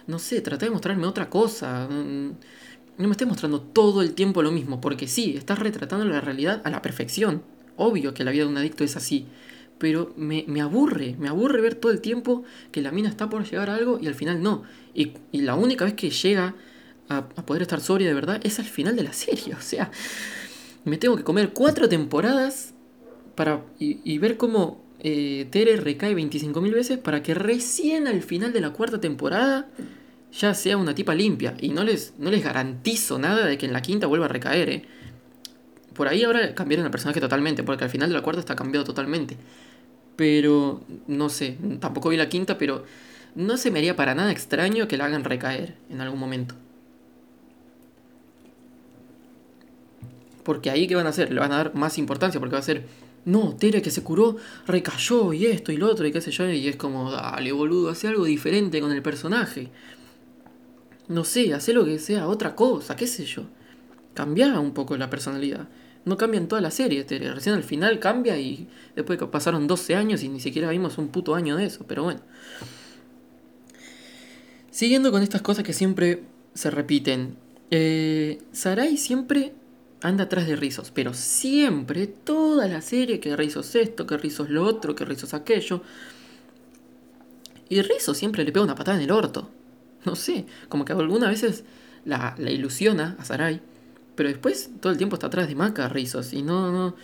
no 0.07 0.19
sé, 0.19 0.41
trata 0.41 0.67
de 0.67 0.73
mostrarme 0.73 1.07
otra 1.07 1.29
cosa. 1.31 1.89
No 1.89 3.09
me 3.09 3.11
estés 3.11 3.29
mostrando 3.29 3.61
todo 3.61 4.03
el 4.03 4.15
tiempo 4.15 4.43
lo 4.43 4.53
mismo, 4.53 4.81
porque 4.81 5.09
sí, 5.09 5.35
estás 5.37 5.59
retratando 5.59 6.05
la 6.05 6.21
realidad 6.21 6.63
a 6.65 6.71
la 6.71 6.83
perfección. 6.83 7.43
Obvio 7.77 8.15
que 8.15 8.25
la 8.25 8.31
vida 8.31 8.45
de 8.45 8.51
un 8.51 8.59
adicto 8.59 8.85
es 8.85 8.97
así. 8.97 9.27
Pero 9.79 10.13
me, 10.17 10.45
me 10.47 10.61
aburre, 10.61 11.17
me 11.19 11.29
aburre 11.29 11.63
ver 11.63 11.75
todo 11.75 11.91
el 11.91 12.03
tiempo 12.03 12.45
que 12.71 12.83
la 12.83 12.93
mina 12.93 13.09
está 13.09 13.31
por 13.31 13.45
llegar 13.45 13.71
a 13.71 13.77
algo 13.77 13.99
y 14.01 14.09
al 14.09 14.15
final 14.15 14.43
no. 14.43 14.65
Y, 14.95 15.13
y 15.33 15.41
la 15.41 15.55
única 15.55 15.87
vez 15.87 15.95
que 15.95 16.11
llega 16.11 16.55
a, 17.11 17.29
poder 17.29 17.63
estar 17.63 17.81
sobria 17.81 18.09
de 18.09 18.15
verdad 18.15 18.41
es 18.45 18.59
al 18.59 18.65
final 18.65 18.97
de 18.97 19.03
la 19.03 19.13
serie. 19.13 19.55
O 19.59 19.61
sea, 19.61 19.91
me 20.85 20.97
tengo 20.97 21.17
que 21.17 21.25
comer 21.25 21.51
cuatro 21.53 21.89
temporadas 21.89 22.73
para, 23.35 23.65
y, 23.79 24.19
ver 24.19 24.37
cómo 24.37 24.83
eh, 25.03 25.47
Tere 25.51 25.77
recae 25.77 26.15
25.000 26.15 26.73
veces 26.73 26.99
para 26.99 27.23
que 27.23 27.35
recién 27.35 28.07
al 28.07 28.23
final 28.23 28.53
de 28.53 28.61
la 28.61 28.71
cuarta 28.71 29.01
temporada 29.01 29.69
ya 30.33 30.55
sea 30.55 30.77
una 30.77 30.95
tipa 30.95 31.15
limpia. 31.15 31.55
Y 31.61 31.71
no 31.71 31.85
les, 31.85 32.15
no 32.19 32.31
les 32.31 32.45
garantizo 32.45 33.19
nada 33.19 33.47
de 33.47 33.59
que 33.59 33.67
en 33.67 33.73
la 33.73 33.83
quinta 33.83 34.07
vuelva 34.07 34.27
a 34.27 34.29
recaer. 34.29 34.71
¿eh? 34.71 34.85
Por 35.95 36.09
ahí 36.09 36.23
ahora 36.23 36.55
cambiaron 36.55 36.85
el 36.85 36.91
personaje 36.91 37.21
totalmente, 37.21 37.63
porque 37.63 37.85
al 37.85 37.91
final 37.91 38.09
de 38.09 38.15
la 38.15 38.23
cuarta 38.23 38.41
está 38.41 38.57
cambiado 38.57 38.85
totalmente. 38.85 39.37
Pero 40.17 40.83
no 41.07 41.29
sé, 41.29 41.57
tampoco 41.81 42.11
vi 42.11 42.17
la 42.17 42.29
quinta, 42.29 42.59
pero 42.59 42.85
no 43.35 43.57
se 43.57 43.71
me 43.71 43.79
haría 43.79 43.97
para 43.97 44.15
nada 44.15 44.31
extraño 44.31 44.87
que 44.87 44.97
la 44.97 45.07
hagan 45.07 45.25
recaer 45.25 45.75
en 45.89 46.01
algún 46.01 46.21
momento. 46.21 46.55
Porque 50.45 50.71
ahí, 50.71 50.87
¿qué 50.87 50.95
van 50.95 51.07
a 51.07 51.11
hacer? 51.11 51.33
Le 51.33 51.41
van 51.41 51.53
a 51.53 51.57
dar 51.57 51.75
más 51.75 51.99
importancia, 51.99 52.41
porque 52.41 52.55
va 52.55 52.59
a 52.59 52.63
ser, 52.63 52.85
no, 53.25 53.55
Tere 53.55 53.83
que 53.83 53.91
se 53.91 54.03
curó, 54.03 54.37
recayó 54.67 55.33
y 55.33 55.47
esto 55.47 55.73
y 55.73 55.77
lo 55.77 55.89
otro 55.89 56.07
y 56.07 56.13
qué 56.13 56.21
sé 56.21 56.31
yo. 56.31 56.49
Y 56.49 56.69
es 56.69 56.77
como, 56.77 57.11
dale, 57.11 57.53
boludo, 57.53 57.91
hace 57.91 58.09
algo 58.09 58.25
diferente 58.25 58.81
con 58.81 58.93
el 58.93 59.03
personaje. 59.03 59.69
No 61.09 61.25
sé, 61.25 61.53
hace 61.53 61.73
lo 61.73 61.85
que 61.85 61.99
sea 61.99 62.29
otra 62.29 62.55
cosa, 62.55 62.97
qué 62.97 63.07
sé 63.07 63.25
yo. 63.25 63.45
Cambia 64.15 64.59
un 64.59 64.73
poco 64.73 64.97
la 64.97 65.11
personalidad. 65.11 65.69
No 66.05 66.17
cambia 66.17 66.39
en 66.39 66.49
toda 66.49 66.63
la 66.63 66.71
serie, 66.71 67.05
Tere. 67.05 67.33
Recién 67.33 67.55
al 67.55 67.63
final 67.63 67.99
cambia 67.99 68.39
y 68.39 68.69
después 68.97 69.19
que 69.19 69.27
pasaron 69.27 69.67
12 69.67 69.97
años 69.97 70.23
y 70.23 70.29
ni 70.29 70.41
siquiera 70.41 70.71
vimos 70.71 70.97
un 70.97 71.09
puto 71.09 71.35
año 71.35 71.57
de 71.57 71.67
eso, 71.67 71.85
pero 71.87 72.05
bueno. 72.05 72.21
Siguiendo 74.71 75.11
con 75.11 75.23
estas 75.23 75.43
cosas 75.43 75.65
que 75.65 75.75
siempre 75.75 76.23
se 76.55 76.71
repiten. 76.71 77.37
Eh, 77.71 78.39
Sarai 78.53 78.97
siempre 78.97 79.53
anda 80.03 80.25
atrás 80.25 80.47
de 80.47 80.57
Rizos, 80.57 80.91
pero 80.91 81.15
siempre, 81.15 82.07
toda 82.07 82.67
la 82.69 82.81
serie, 82.81 83.21
que 83.21 83.37
Rizos 83.37 83.75
esto, 83.75 84.07
que 84.07 84.17
Rizos 84.17 84.49
lo 84.49 84.65
otro, 84.65 84.95
que 84.95 85.05
Rizos 85.05 85.35
aquello. 85.35 85.83
Y 87.69 87.83
Rizos 87.83 88.17
siempre 88.17 88.45
le 88.45 88.53
pega 88.53 88.65
una 88.65 88.75
patada 88.75 88.97
en 88.97 89.05
el 89.05 89.11
orto. 89.11 89.51
No 90.05 90.17
sé, 90.17 90.47
como 90.69 90.85
que 90.85 90.93
algunas 90.93 91.29
veces 91.29 91.65
la, 92.05 92.35
ilusiona 92.39 93.17
a 93.19 93.25
Sarai, 93.25 93.61
pero 94.15 94.31
después 94.31 94.71
todo 94.81 94.93
el 94.93 94.99
tiempo 94.99 95.17
está 95.17 95.27
atrás 95.27 95.49
de 95.49 95.55
Maca 95.55 95.89
Rizos 95.89 96.33
y 96.33 96.43
no, 96.43 96.73
no... 96.73 96.97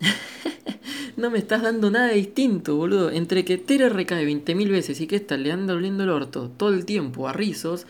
no 1.16 1.30
me 1.30 1.38
estás 1.38 1.62
dando 1.62 1.90
nada 1.90 2.08
distinto, 2.08 2.76
boludo. 2.76 3.10
Entre 3.10 3.44
que 3.44 3.58
Tere 3.58 3.88
recae 3.88 4.26
20.000 4.26 4.70
veces 4.70 5.00
y 5.00 5.06
que 5.06 5.16
esta 5.16 5.36
le 5.36 5.52
anda 5.52 5.74
oliendo 5.74 6.02
el 6.02 6.10
orto 6.10 6.50
todo 6.56 6.70
el 6.70 6.84
tiempo 6.84 7.28
a 7.28 7.32
Rizos, 7.32 7.86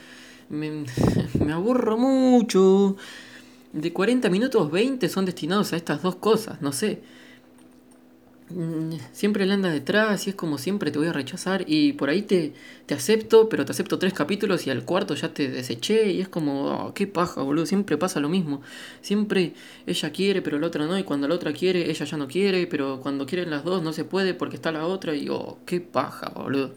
me, 0.50 0.84
me 1.44 1.52
aburro 1.52 1.96
mucho 1.96 2.96
de 3.81 3.93
40 3.93 4.31
minutos, 4.31 4.71
20 4.71 5.09
son 5.09 5.25
destinados 5.25 5.73
a 5.73 5.77
estas 5.77 6.03
dos 6.03 6.17
cosas, 6.17 6.61
no 6.62 6.73
sé. 6.73 7.01
Mm, 8.51 8.95
siempre 9.12 9.45
le 9.45 9.53
anda 9.53 9.71
detrás 9.71 10.27
y 10.27 10.31
es 10.31 10.37
como 10.37 10.57
siempre 10.57 10.91
te 10.91 10.99
voy 10.99 11.09
a 11.09 11.12
rechazar 11.12 11.64
y 11.67 11.93
por 11.93 12.09
ahí 12.09 12.23
te, 12.23 12.55
te 12.87 12.95
acepto, 12.95 13.49
pero 13.51 13.67
te 13.67 13.73
acepto 13.73 13.99
tres 13.99 14.14
capítulos 14.14 14.67
y 14.67 14.71
al 14.71 14.85
cuarto 14.87 15.14
ya 15.14 15.35
te 15.35 15.49
deseché 15.51 16.11
y 16.12 16.23
es 16.23 16.29
como, 16.31 16.87
oh, 16.87 16.95
qué 16.95 17.07
paja, 17.07 17.43
boludo, 17.43 17.67
siempre 17.67 17.99
pasa 17.99 18.21
lo 18.21 18.31
mismo. 18.31 18.62
Siempre 19.03 19.53
ella 19.87 20.11
quiere, 20.12 20.41
pero 20.41 20.59
la 20.59 20.69
otra 20.69 20.87
no, 20.87 20.99
y 20.99 21.05
cuando 21.05 21.29
la 21.29 21.35
otra 21.35 21.53
quiere, 21.53 21.91
ella 21.91 22.07
ya 22.07 22.17
no 22.17 22.27
quiere, 22.27 22.67
pero 22.67 23.01
cuando 23.03 23.27
quieren 23.27 23.51
las 23.51 23.64
dos 23.64 23.83
no 23.83 23.93
se 23.93 24.05
puede 24.05 24.33
porque 24.35 24.57
está 24.57 24.73
la 24.73 24.87
otra 24.87 25.14
y, 25.14 25.29
oh, 25.29 25.59
qué 25.67 25.81
paja, 25.81 26.31
boludo 26.31 26.73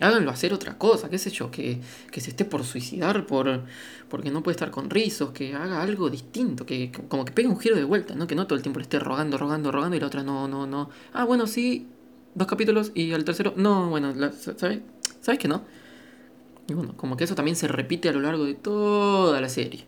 háganlo 0.00 0.30
hacer 0.30 0.52
otra 0.52 0.76
cosa, 0.78 1.08
qué 1.08 1.18
sé 1.18 1.30
yo, 1.30 1.50
que, 1.50 1.80
que 2.10 2.20
se 2.20 2.30
esté 2.30 2.44
por 2.44 2.64
suicidar 2.64 3.26
por 3.26 3.62
porque 4.08 4.30
no 4.30 4.42
puede 4.42 4.54
estar 4.54 4.70
con 4.70 4.90
rizos, 4.90 5.30
que 5.30 5.54
haga 5.54 5.82
algo 5.82 6.10
distinto, 6.10 6.64
que, 6.64 6.92
como 7.08 7.24
que 7.24 7.32
pegue 7.32 7.48
un 7.48 7.58
giro 7.58 7.76
de 7.76 7.84
vuelta, 7.84 8.14
¿no? 8.14 8.26
Que 8.26 8.34
no 8.34 8.46
todo 8.46 8.56
el 8.56 8.62
tiempo 8.62 8.78
le 8.78 8.84
esté 8.84 8.98
rogando, 8.98 9.36
rogando, 9.36 9.72
rogando 9.72 9.96
y 9.96 10.00
la 10.00 10.06
otra 10.06 10.22
no, 10.22 10.46
no, 10.46 10.66
no. 10.66 10.90
Ah, 11.12 11.24
bueno, 11.24 11.46
sí, 11.46 11.88
dos 12.34 12.46
capítulos 12.46 12.92
y 12.94 13.12
al 13.12 13.24
tercero, 13.24 13.54
no, 13.56 13.88
bueno, 13.88 14.14
¿sabes? 14.56 14.80
¿Sabes 15.20 15.40
que 15.40 15.48
no? 15.48 15.64
Y 16.68 16.74
bueno, 16.74 16.96
como 16.96 17.16
que 17.16 17.24
eso 17.24 17.34
también 17.34 17.56
se 17.56 17.68
repite 17.68 18.08
a 18.08 18.12
lo 18.12 18.20
largo 18.20 18.44
de 18.44 18.54
toda 18.54 19.40
la 19.40 19.48
serie. 19.48 19.86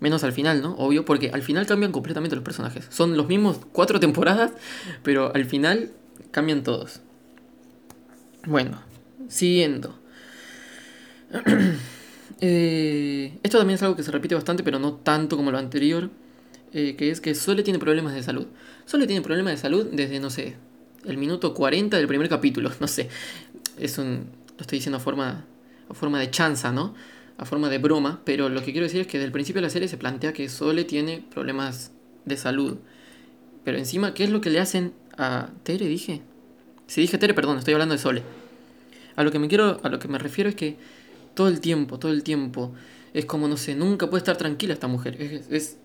Menos 0.00 0.24
al 0.24 0.32
final, 0.32 0.62
¿no? 0.62 0.74
Obvio, 0.76 1.04
porque 1.04 1.30
al 1.30 1.42
final 1.42 1.64
cambian 1.66 1.92
completamente 1.92 2.34
los 2.34 2.44
personajes. 2.44 2.86
Son 2.90 3.16
los 3.16 3.28
mismos 3.28 3.60
cuatro 3.72 4.00
temporadas, 4.00 4.52
pero 5.02 5.32
al 5.34 5.44
final 5.44 5.92
cambian 6.32 6.64
todos. 6.64 7.00
Bueno, 8.46 8.80
Siguiendo. 9.28 9.98
Eh, 12.44 13.38
esto 13.44 13.58
también 13.58 13.76
es 13.76 13.82
algo 13.84 13.94
que 13.94 14.02
se 14.02 14.10
repite 14.10 14.34
bastante, 14.34 14.64
pero 14.64 14.80
no 14.80 14.94
tanto 14.94 15.36
como 15.36 15.52
lo 15.52 15.58
anterior. 15.58 16.10
Eh, 16.72 16.96
que 16.96 17.10
es 17.10 17.20
que 17.20 17.36
Sole 17.36 17.62
tiene 17.62 17.78
problemas 17.78 18.14
de 18.14 18.22
salud. 18.24 18.46
Sole 18.84 19.06
tiene 19.06 19.22
problemas 19.22 19.52
de 19.52 19.58
salud 19.58 19.86
desde, 19.92 20.18
no 20.18 20.28
sé, 20.28 20.56
el 21.04 21.18
minuto 21.18 21.54
40 21.54 21.96
del 21.96 22.08
primer 22.08 22.28
capítulo. 22.28 22.72
No 22.80 22.88
sé. 22.88 23.08
Es 23.78 23.96
un. 23.98 24.26
Lo 24.56 24.62
estoy 24.62 24.78
diciendo 24.78 24.96
a 24.96 25.00
forma, 25.00 25.44
a 25.88 25.94
forma 25.94 26.18
de 26.18 26.30
chanza, 26.30 26.72
¿no? 26.72 26.94
A 27.38 27.44
forma 27.44 27.68
de 27.68 27.78
broma. 27.78 28.22
Pero 28.24 28.48
lo 28.48 28.62
que 28.64 28.72
quiero 28.72 28.86
decir 28.86 29.02
es 29.02 29.06
que 29.06 29.18
desde 29.18 29.26
el 29.26 29.32
principio 29.32 29.60
de 29.60 29.66
la 29.66 29.70
serie 29.70 29.86
se 29.86 29.96
plantea 29.96 30.32
que 30.32 30.48
Sole 30.48 30.82
tiene 30.82 31.24
problemas 31.32 31.92
de 32.24 32.36
salud. 32.36 32.78
Pero 33.64 33.78
encima, 33.78 34.14
¿qué 34.14 34.24
es 34.24 34.30
lo 34.30 34.40
que 34.40 34.50
le 34.50 34.58
hacen 34.58 34.94
a 35.16 35.50
Tere? 35.62 35.86
Dije. 35.86 36.22
Si 36.86 37.00
dije 37.00 37.18
Tere, 37.18 37.34
perdón, 37.34 37.58
estoy 37.58 37.74
hablando 37.74 37.94
de 37.94 38.00
Sole. 38.00 38.22
A 39.16 39.24
lo 39.24 39.30
que 39.30 39.38
me 39.38 39.48
quiero, 39.48 39.80
a 39.82 39.88
lo 39.88 39.98
que 39.98 40.08
me 40.08 40.18
refiero 40.18 40.48
es 40.50 40.56
que 40.56 40.76
todo 41.34 41.48
el 41.48 41.60
tiempo, 41.60 41.98
todo 41.98 42.12
el 42.12 42.22
tiempo, 42.22 42.72
es 43.14 43.24
como, 43.26 43.48
no 43.48 43.56
sé, 43.56 43.74
nunca 43.74 44.08
puede 44.08 44.20
estar 44.20 44.36
tranquila 44.36 44.74
esta 44.74 44.88
mujer. 44.88 45.20
Es, 45.20 45.50
es, 45.50 45.76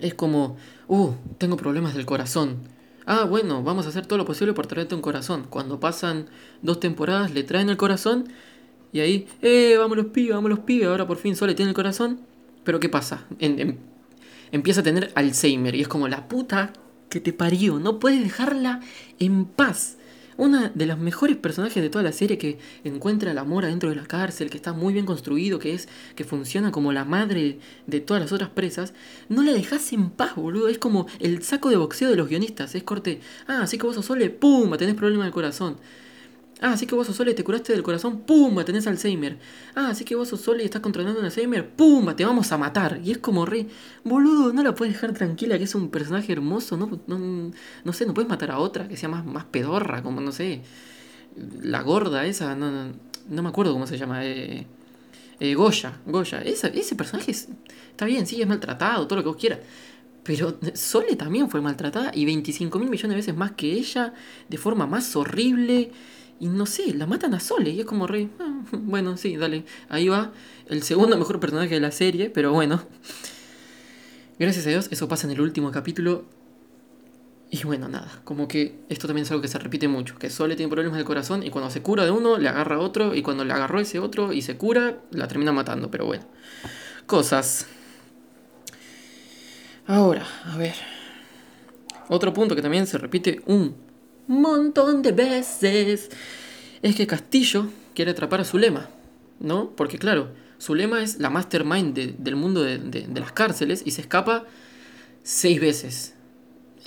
es 0.00 0.14
como, 0.14 0.56
uh, 0.88 1.12
tengo 1.38 1.56
problemas 1.56 1.94
del 1.94 2.06
corazón. 2.06 2.56
Ah, 3.06 3.24
bueno, 3.24 3.62
vamos 3.62 3.86
a 3.86 3.88
hacer 3.88 4.06
todo 4.06 4.18
lo 4.18 4.24
posible 4.24 4.52
por 4.52 4.66
traerte 4.66 4.94
un 4.94 5.00
corazón. 5.00 5.46
Cuando 5.48 5.80
pasan 5.80 6.26
dos 6.62 6.78
temporadas, 6.78 7.32
le 7.32 7.42
traen 7.42 7.70
el 7.70 7.76
corazón 7.76 8.28
y 8.92 9.00
ahí, 9.00 9.26
eh, 9.42 9.76
vamos 9.78 9.96
los 9.96 10.06
pibes, 10.06 10.34
vamos 10.34 10.50
los 10.50 10.60
pibes. 10.60 10.88
Ahora 10.88 11.06
por 11.06 11.18
fin 11.18 11.36
Sole 11.36 11.54
tiene 11.54 11.70
el 11.70 11.74
corazón. 11.74 12.20
Pero 12.64 12.80
¿qué 12.80 12.88
pasa? 12.88 13.24
empieza 14.50 14.80
a 14.80 14.84
tener 14.84 15.12
Alzheimer 15.14 15.74
y 15.74 15.82
es 15.82 15.88
como 15.88 16.08
la 16.08 16.28
puta 16.28 16.72
que 17.08 17.20
te 17.20 17.32
parió. 17.32 17.78
No 17.78 17.98
puedes 17.98 18.22
dejarla 18.22 18.80
en 19.18 19.44
paz. 19.44 19.97
Una 20.38 20.70
de 20.72 20.86
los 20.86 21.00
mejores 21.00 21.36
personajes 21.36 21.82
de 21.82 21.90
toda 21.90 22.04
la 22.04 22.12
serie 22.12 22.38
que 22.38 22.58
encuentra 22.84 23.32
el 23.32 23.38
amor 23.38 23.64
adentro 23.64 23.90
de 23.90 23.96
la 23.96 24.06
cárcel, 24.06 24.50
que 24.50 24.56
está 24.56 24.72
muy 24.72 24.92
bien 24.92 25.04
construido, 25.04 25.58
que 25.58 25.74
es 25.74 25.88
que 26.14 26.22
funciona 26.22 26.70
como 26.70 26.92
la 26.92 27.04
madre 27.04 27.58
de 27.88 28.00
todas 28.00 28.22
las 28.22 28.30
otras 28.30 28.48
presas, 28.50 28.94
no 29.28 29.42
la 29.42 29.52
dejas 29.52 29.92
en 29.92 30.10
paz, 30.10 30.36
boludo. 30.36 30.68
Es 30.68 30.78
como 30.78 31.08
el 31.18 31.42
saco 31.42 31.70
de 31.70 31.76
boxeo 31.76 32.08
de 32.08 32.14
los 32.14 32.28
guionistas. 32.28 32.76
Es 32.76 32.84
corte, 32.84 33.20
ah, 33.48 33.62
así 33.62 33.78
que 33.78 33.86
vos 33.86 33.96
sos 33.96 34.06
sole, 34.06 34.30
pum, 34.30 34.76
tenés 34.76 34.94
problema 34.94 35.24
del 35.24 35.32
corazón. 35.32 35.76
Ah, 36.60 36.72
así 36.72 36.86
que 36.86 36.94
vos 36.94 37.06
Sole 37.06 37.34
te 37.34 37.44
curaste 37.44 37.72
del 37.72 37.82
corazón, 37.82 38.20
¡pumba! 38.20 38.64
Tenés 38.64 38.86
Alzheimer. 38.86 39.38
Ah, 39.76 39.90
así 39.90 40.04
que 40.04 40.16
vos 40.16 40.28
Sole 40.28 40.64
estás 40.64 40.80
controlando 40.80 41.20
un 41.20 41.24
Alzheimer, 41.24 41.68
¡pumba! 41.68 42.16
Te 42.16 42.24
vamos 42.24 42.50
a 42.50 42.58
matar. 42.58 43.00
Y 43.04 43.12
es 43.12 43.18
como 43.18 43.46
re, 43.46 43.66
boludo, 44.04 44.52
no 44.52 44.62
la 44.62 44.74
puedes 44.74 44.94
dejar 44.94 45.12
tranquila, 45.12 45.56
que 45.56 45.64
es 45.64 45.74
un 45.74 45.90
personaje 45.90 46.32
hermoso, 46.32 46.76
¿no? 46.76 47.00
No, 47.06 47.92
sé, 47.92 48.06
no 48.06 48.14
puedes 48.14 48.28
matar 48.28 48.50
a 48.50 48.58
otra 48.58 48.88
que 48.88 48.96
sea 48.96 49.08
más, 49.08 49.24
más 49.24 49.44
pedorra, 49.44 50.02
como 50.02 50.20
no 50.20 50.32
sé. 50.32 50.62
La 51.62 51.82
gorda 51.82 52.26
esa, 52.26 52.56
no, 52.56 52.70
no, 52.70 52.92
no 53.28 53.42
me 53.42 53.48
acuerdo 53.48 53.72
cómo 53.72 53.86
se 53.86 53.96
llama. 53.96 54.24
Eh, 54.24 54.66
eh, 55.40 55.54
Goya, 55.54 56.00
Goya. 56.06 56.40
ese 56.42 56.96
personaje 56.96 57.30
está 57.30 58.04
bien, 58.04 58.26
sí, 58.26 58.42
es 58.42 58.48
maltratado, 58.48 59.06
todo 59.06 59.16
lo 59.16 59.22
que 59.22 59.28
vos 59.28 59.36
quieras. 59.36 59.60
Pero 60.24 60.58
Sole 60.74 61.16
también 61.16 61.48
fue 61.48 61.60
maltratada 61.60 62.10
y 62.14 62.24
25 62.24 62.78
mil 62.78 62.90
millones 62.90 63.10
de 63.10 63.16
veces 63.16 63.36
más 63.36 63.52
que 63.52 63.72
ella, 63.72 64.12
de 64.48 64.58
forma 64.58 64.86
más 64.86 65.16
horrible. 65.16 65.90
Y 66.40 66.48
no 66.48 66.66
sé, 66.66 66.94
la 66.94 67.06
matan 67.06 67.34
a 67.34 67.40
Sole 67.40 67.70
y 67.70 67.80
es 67.80 67.86
como 67.86 68.06
re. 68.06 68.28
Ah, 68.38 68.62
bueno, 68.72 69.16
sí, 69.16 69.36
dale. 69.36 69.64
Ahí 69.88 70.08
va 70.08 70.32
el 70.66 70.82
segundo 70.82 71.16
mejor 71.18 71.40
personaje 71.40 71.74
de 71.74 71.80
la 71.80 71.90
serie, 71.90 72.30
pero 72.30 72.52
bueno. 72.52 72.82
Gracias 74.38 74.66
a 74.66 74.70
Dios, 74.70 74.88
eso 74.92 75.08
pasa 75.08 75.26
en 75.26 75.32
el 75.32 75.40
último 75.40 75.72
capítulo. 75.72 76.24
Y 77.50 77.64
bueno, 77.64 77.88
nada, 77.88 78.20
como 78.24 78.46
que 78.46 78.78
esto 78.88 79.06
también 79.06 79.24
es 79.24 79.30
algo 79.30 79.40
que 79.40 79.48
se 79.48 79.58
repite 79.58 79.88
mucho, 79.88 80.18
que 80.18 80.28
Sole 80.28 80.54
tiene 80.54 80.70
problemas 80.70 80.96
del 80.96 81.06
corazón 81.06 81.42
y 81.42 81.50
cuando 81.50 81.70
se 81.70 81.80
cura 81.80 82.04
de 82.04 82.10
uno, 82.10 82.36
le 82.36 82.48
agarra 82.48 82.76
a 82.76 82.80
otro 82.80 83.14
y 83.14 83.22
cuando 83.22 83.44
le 83.44 83.54
agarró 83.54 83.80
ese 83.80 83.98
otro 83.98 84.34
y 84.34 84.42
se 84.42 84.58
cura, 84.58 84.98
la 85.10 85.26
termina 85.28 85.50
matando, 85.50 85.90
pero 85.90 86.04
bueno. 86.04 86.24
Cosas. 87.06 87.66
Ahora, 89.86 90.26
a 90.44 90.56
ver. 90.58 90.74
Otro 92.08 92.34
punto 92.34 92.54
que 92.54 92.62
también 92.62 92.86
se 92.86 92.98
repite 92.98 93.40
un 93.46 93.87
montón 94.28 95.02
de 95.02 95.12
veces 95.12 96.10
es 96.82 96.94
que 96.94 97.06
Castillo 97.06 97.66
quiere 97.94 98.12
atrapar 98.12 98.40
a 98.40 98.44
Zulema, 98.44 98.88
¿no? 99.40 99.70
Porque 99.70 99.98
claro, 99.98 100.30
Zulema 100.60 101.02
es 101.02 101.18
la 101.18 101.30
mastermind 101.30 101.94
del 101.94 102.36
mundo 102.36 102.62
de, 102.62 102.78
de 102.78 103.20
las 103.20 103.32
cárceles 103.32 103.82
y 103.84 103.90
se 103.90 104.02
escapa 104.02 104.44
seis 105.22 105.60
veces 105.60 106.14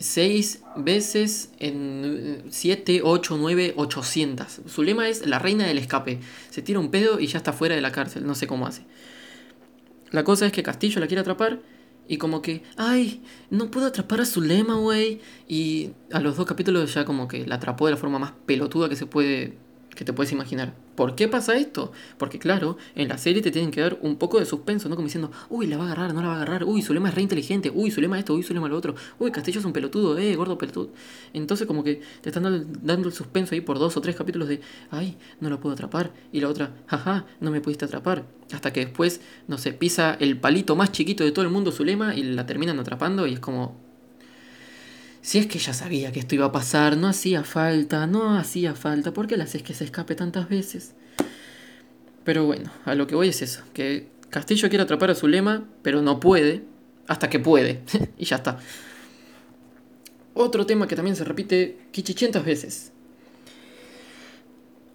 seis 0.01 0.63
veces 0.75 1.51
en 1.59 2.43
7, 2.49 3.01
8, 3.03 3.37
9, 3.37 3.73
800. 3.77 4.61
Su 4.65 4.83
lema 4.83 5.07
es 5.07 5.25
la 5.25 5.39
reina 5.39 5.65
del 5.65 5.77
escape. 5.77 6.19
Se 6.49 6.61
tira 6.61 6.79
un 6.79 6.91
pedo 6.91 7.19
y 7.19 7.27
ya 7.27 7.37
está 7.37 7.53
fuera 7.53 7.75
de 7.75 7.81
la 7.81 7.91
cárcel. 7.91 8.25
No 8.25 8.35
sé 8.35 8.47
cómo 8.47 8.67
hace. 8.67 8.83
La 10.09 10.23
cosa 10.23 10.45
es 10.45 10.51
que 10.51 10.63
Castillo 10.63 10.99
la 10.99 11.07
quiere 11.07 11.21
atrapar 11.21 11.59
y 12.11 12.17
como 12.17 12.41
que, 12.41 12.61
ay, 12.75 13.23
no 13.49 13.71
puedo 13.71 13.87
atrapar 13.87 14.19
a 14.19 14.25
su 14.25 14.41
lema, 14.41 14.75
güey. 14.75 15.21
Y 15.47 15.91
a 16.11 16.19
los 16.19 16.35
dos 16.35 16.45
capítulos 16.45 16.93
ya 16.93 17.05
como 17.05 17.29
que 17.29 17.47
la 17.47 17.55
atrapó 17.55 17.85
de 17.85 17.91
la 17.91 17.97
forma 17.97 18.19
más 18.19 18.33
pelotuda 18.45 18.89
que 18.89 18.97
se 18.97 19.05
puede 19.05 19.57
que 19.95 20.05
te 20.05 20.13
puedes 20.13 20.31
imaginar. 20.31 20.73
¿Por 20.95 21.15
qué 21.15 21.27
pasa 21.27 21.55
esto? 21.55 21.91
Porque 22.17 22.39
claro, 22.39 22.77
en 22.95 23.07
la 23.07 23.17
serie 23.17 23.41
te 23.41 23.51
tienen 23.51 23.71
que 23.71 23.81
dar 23.81 23.97
un 24.01 24.15
poco 24.17 24.39
de 24.39 24.45
suspenso, 24.45 24.89
¿no? 24.89 24.95
Como 24.95 25.07
diciendo, 25.07 25.31
uy, 25.49 25.67
la 25.67 25.77
va 25.77 25.83
a 25.83 25.85
agarrar, 25.87 26.13
no 26.13 26.21
la 26.21 26.27
va 26.27 26.33
a 26.33 26.37
agarrar, 26.37 26.63
uy, 26.63 26.81
su 26.81 26.93
lema 26.93 27.09
es 27.09 27.15
re 27.15 27.21
inteligente, 27.21 27.71
uy, 27.73 27.91
su 27.91 28.01
lema 28.01 28.19
esto, 28.19 28.33
uy, 28.33 28.43
su 28.43 28.53
lema 28.53 28.67
lo 28.67 28.77
otro, 28.77 28.95
uy, 29.19 29.31
Castillo 29.31 29.59
es 29.59 29.65
un 29.65 29.73
pelotudo, 29.73 30.17
eh, 30.17 30.35
gordo 30.35 30.57
pelotudo. 30.57 30.91
Entonces 31.33 31.67
como 31.67 31.83
que 31.83 32.01
te 32.21 32.29
están 32.29 32.43
dando 32.83 33.07
el 33.07 33.13
suspenso 33.13 33.55
ahí 33.55 33.61
por 33.61 33.79
dos 33.79 33.97
o 33.97 34.01
tres 34.01 34.15
capítulos 34.15 34.47
de, 34.47 34.61
ay, 34.89 35.17
no 35.39 35.49
la 35.49 35.59
puedo 35.59 35.73
atrapar. 35.73 36.11
Y 36.31 36.41
la 36.41 36.49
otra, 36.49 36.71
jaja, 36.87 37.25
no 37.39 37.51
me 37.51 37.61
pudiste 37.61 37.85
atrapar. 37.85 38.25
Hasta 38.53 38.73
que 38.73 38.85
después, 38.85 39.21
no 39.47 39.57
sé, 39.57 39.73
pisa 39.73 40.17
el 40.19 40.37
palito 40.37 40.75
más 40.75 40.91
chiquito 40.91 41.23
de 41.23 41.31
todo 41.31 41.45
el 41.45 41.51
mundo 41.51 41.71
su 41.71 41.83
lema 41.83 42.15
y 42.15 42.23
la 42.23 42.45
terminan 42.45 42.79
atrapando 42.79 43.27
y 43.27 43.33
es 43.33 43.39
como, 43.39 43.90
si 45.21 45.37
es 45.37 45.47
que 45.47 45.59
ya 45.59 45.73
sabía 45.73 46.11
que 46.11 46.19
esto 46.19 46.35
iba 46.35 46.47
a 46.47 46.51
pasar, 46.51 46.97
no 46.97 47.07
hacía 47.07 47.43
falta, 47.43 48.07
no 48.07 48.37
hacía 48.37 48.73
falta, 48.73 49.13
¿por 49.13 49.27
qué 49.27 49.37
le 49.37 49.43
haces 49.43 49.61
que 49.61 49.73
se 49.73 49.83
escape 49.83 50.15
tantas 50.15 50.49
veces? 50.49 50.93
Pero 52.23 52.45
bueno, 52.45 52.71
a 52.85 52.95
lo 52.95 53.07
que 53.07 53.15
voy 53.15 53.29
es 53.29 53.41
eso, 53.41 53.61
que 53.73 54.07
Castillo 54.29 54.69
quiere 54.69 54.83
atrapar 54.83 55.11
a 55.11 55.15
su 55.15 55.27
lema, 55.27 55.65
pero 55.83 56.01
no 56.01 56.19
puede, 56.19 56.63
hasta 57.07 57.29
que 57.29 57.39
puede, 57.39 57.81
y 58.17 58.25
ya 58.25 58.37
está. 58.37 58.59
Otro 60.33 60.65
tema 60.65 60.87
que 60.87 60.95
también 60.95 61.15
se 61.15 61.23
repite 61.23 61.77
quichichentas 61.91 62.45
veces. 62.45 62.91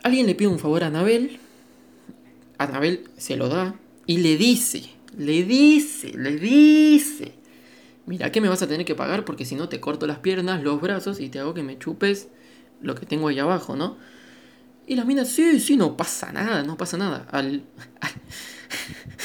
Alguien 0.03 0.27
le 0.27 0.35
pide 0.35 0.49
un 0.49 0.59
favor 0.59 0.83
a 0.83 0.89
Anabel, 0.89 1.39
Anabel 2.59 3.05
se 3.16 3.37
lo 3.37 3.49
da, 3.49 3.79
y 4.07 4.18
le 4.18 4.37
dice, 4.37 4.91
le 5.16 5.45
dice, 5.45 6.12
le 6.16 6.37
dice, 6.37 7.35
mira 8.07 8.32
¿qué 8.32 8.40
me 8.40 8.48
vas 8.48 8.62
a 8.62 8.66
tener 8.66 8.86
que 8.86 8.94
pagar 8.94 9.24
porque 9.24 9.44
si 9.44 9.54
no 9.54 9.68
te 9.68 9.80
corto 9.80 10.07
las 10.07 10.18
piernas, 10.18 10.62
los 10.62 10.80
brazos 10.80 11.20
y 11.20 11.28
te 11.28 11.38
hago 11.38 11.54
que 11.54 11.62
me 11.62 11.78
chupes 11.78 12.28
lo 12.80 12.94
que 12.94 13.07
tengo 13.07 13.28
ahí 13.28 13.38
abajo, 13.38 13.76
¿no? 13.76 13.96
Y 14.86 14.94
la 14.94 15.04
mina, 15.04 15.24
sí, 15.24 15.59
sí, 15.59 15.76
no 15.76 15.96
pasa 15.96 16.32
nada, 16.32 16.62
no 16.62 16.76
pasa 16.76 16.96
nada. 16.96 17.26
Al, 17.32 17.64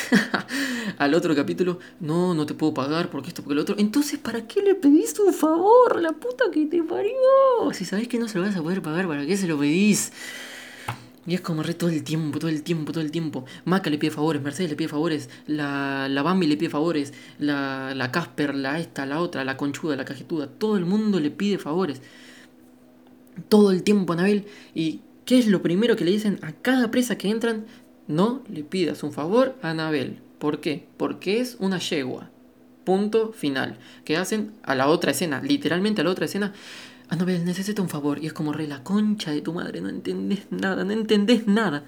al, 0.97 1.13
otro 1.13 1.35
capítulo, 1.35 1.77
no, 1.99 2.33
no 2.33 2.47
te 2.47 2.55
puedo 2.55 2.73
pagar 2.73 3.11
porque 3.11 3.27
esto, 3.27 3.43
porque 3.43 3.55
lo 3.55 3.61
otro. 3.61 3.75
Entonces, 3.77 4.17
¿para 4.17 4.47
qué 4.47 4.63
le 4.63 4.73
pedís 4.73 5.19
un 5.19 5.33
favor? 5.33 6.01
La 6.01 6.13
puta 6.13 6.45
que 6.51 6.65
te 6.65 6.81
parió. 6.81 7.13
Si 7.73 7.85
sabés 7.85 8.07
que 8.07 8.17
no 8.17 8.27
se 8.27 8.39
lo 8.39 8.45
vas 8.45 8.55
a 8.55 8.63
poder 8.63 8.81
pagar, 8.81 9.07
¿para 9.07 9.23
qué 9.25 9.37
se 9.37 9.47
lo 9.47 9.59
pedís? 9.59 10.11
Y 11.27 11.35
es 11.35 11.41
como 11.41 11.61
re 11.61 11.75
todo 11.75 11.89
el 11.89 12.03
tiempo, 12.03 12.39
todo 12.39 12.49
el 12.49 12.63
tiempo, 12.63 12.91
todo 12.91 13.03
el 13.03 13.11
tiempo. 13.11 13.45
Maca 13.65 13.89
le 13.91 13.99
pide 13.99 14.11
favores, 14.11 14.41
Mercedes 14.41 14.71
le 14.71 14.75
pide 14.75 14.87
favores, 14.87 15.29
la, 15.45 16.07
la 16.09 16.23
Bambi 16.23 16.47
le 16.47 16.57
pide 16.57 16.69
favores, 16.69 17.13
la, 17.37 17.93
la 17.95 18.11
Casper, 18.11 18.55
la 18.55 18.79
esta, 18.79 19.05
la 19.05 19.19
otra, 19.21 19.45
la 19.45 19.55
conchuda, 19.55 19.95
la 19.95 20.05
cajetuda. 20.05 20.47
Todo 20.47 20.77
el 20.77 20.85
mundo 20.85 21.19
le 21.19 21.29
pide 21.29 21.59
favores. 21.59 22.01
Todo 23.49 23.71
el 23.71 23.83
tiempo, 23.83 24.13
Anabel. 24.13 24.45
¿Y 24.73 25.01
qué 25.25 25.37
es 25.37 25.47
lo 25.47 25.61
primero 25.61 25.95
que 25.95 26.05
le 26.05 26.11
dicen 26.11 26.39
a 26.41 26.53
cada 26.53 26.89
presa 26.89 27.17
que 27.17 27.29
entran? 27.29 27.65
No 28.07 28.41
le 28.51 28.63
pidas 28.63 29.03
un 29.03 29.13
favor 29.13 29.55
a 29.61 29.69
Anabel. 29.69 30.19
¿Por 30.39 30.59
qué? 30.59 30.87
Porque 30.97 31.39
es 31.39 31.55
una 31.59 31.77
yegua. 31.77 32.31
Punto 32.83 33.31
final. 33.31 33.77
Que 34.05 34.17
hacen 34.17 34.53
a 34.63 34.73
la 34.73 34.87
otra 34.87 35.11
escena, 35.11 35.39
literalmente 35.43 36.01
a 36.01 36.03
la 36.03 36.09
otra 36.09 36.25
escena. 36.25 36.53
Anabel, 37.11 37.43
necesito 37.43 37.81
un 37.81 37.89
favor. 37.89 38.23
Y 38.23 38.27
es 38.27 38.33
como 38.33 38.53
re 38.53 38.67
la 38.67 38.83
concha 38.83 39.31
de 39.31 39.41
tu 39.41 39.51
madre, 39.51 39.81
no 39.81 39.89
entendés 39.89 40.47
nada, 40.49 40.85
no 40.85 40.93
entendés 40.93 41.45
nada. 41.45 41.83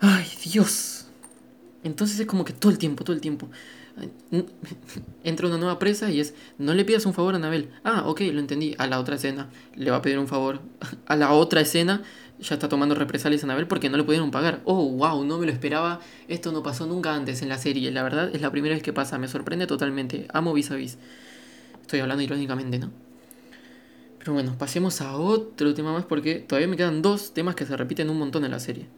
Ay, 0.00 0.26
Dios. 0.44 1.06
Entonces 1.82 2.20
es 2.20 2.26
como 2.26 2.44
que 2.44 2.52
todo 2.52 2.70
el 2.70 2.76
tiempo, 2.76 3.04
todo 3.04 3.16
el 3.16 3.22
tiempo. 3.22 3.48
Entra 5.24 5.48
una 5.48 5.56
nueva 5.56 5.78
presa 5.78 6.10
y 6.10 6.20
es, 6.20 6.34
no 6.58 6.74
le 6.74 6.84
pidas 6.84 7.06
un 7.06 7.14
favor 7.14 7.32
a 7.32 7.38
Anabel. 7.38 7.70
Ah, 7.84 8.02
ok, 8.06 8.20
lo 8.32 8.40
entendí. 8.40 8.74
A 8.76 8.86
la 8.86 9.00
otra 9.00 9.14
escena 9.16 9.48
le 9.74 9.90
va 9.90 9.96
a 9.96 10.02
pedir 10.02 10.18
un 10.18 10.28
favor. 10.28 10.60
A 11.06 11.16
la 11.16 11.32
otra 11.32 11.62
escena 11.62 12.02
ya 12.38 12.56
está 12.56 12.68
tomando 12.68 12.94
represalias 12.94 13.42
a 13.44 13.46
Anabel 13.46 13.66
porque 13.66 13.88
no 13.88 13.96
le 13.96 14.04
pudieron 14.04 14.30
pagar. 14.30 14.60
Oh, 14.64 14.90
wow, 14.90 15.24
no 15.24 15.38
me 15.38 15.46
lo 15.46 15.52
esperaba. 15.52 16.00
Esto 16.28 16.52
no 16.52 16.62
pasó 16.62 16.86
nunca 16.86 17.14
antes 17.14 17.40
en 17.40 17.48
la 17.48 17.56
serie. 17.56 17.90
La 17.90 18.02
verdad 18.02 18.28
es 18.34 18.42
la 18.42 18.50
primera 18.50 18.74
vez 18.74 18.82
que 18.82 18.92
pasa. 18.92 19.16
Me 19.16 19.26
sorprende 19.26 19.66
totalmente. 19.66 20.28
Amo 20.34 20.52
vis 20.52 20.70
a 20.70 20.74
vis. 20.74 20.98
Estoy 21.80 22.00
hablando 22.00 22.22
irónicamente, 22.22 22.78
¿no? 22.78 23.05
Pero 24.26 24.34
bueno, 24.34 24.58
pasemos 24.58 25.02
a 25.02 25.16
otro 25.16 25.72
tema 25.72 25.92
más 25.92 26.04
porque 26.04 26.40
todavía 26.40 26.66
me 26.66 26.76
quedan 26.76 27.00
dos 27.00 27.32
temas 27.32 27.54
que 27.54 27.64
se 27.64 27.76
repiten 27.76 28.10
un 28.10 28.18
montón 28.18 28.44
en 28.44 28.50
la 28.50 28.58
serie. 28.58 28.88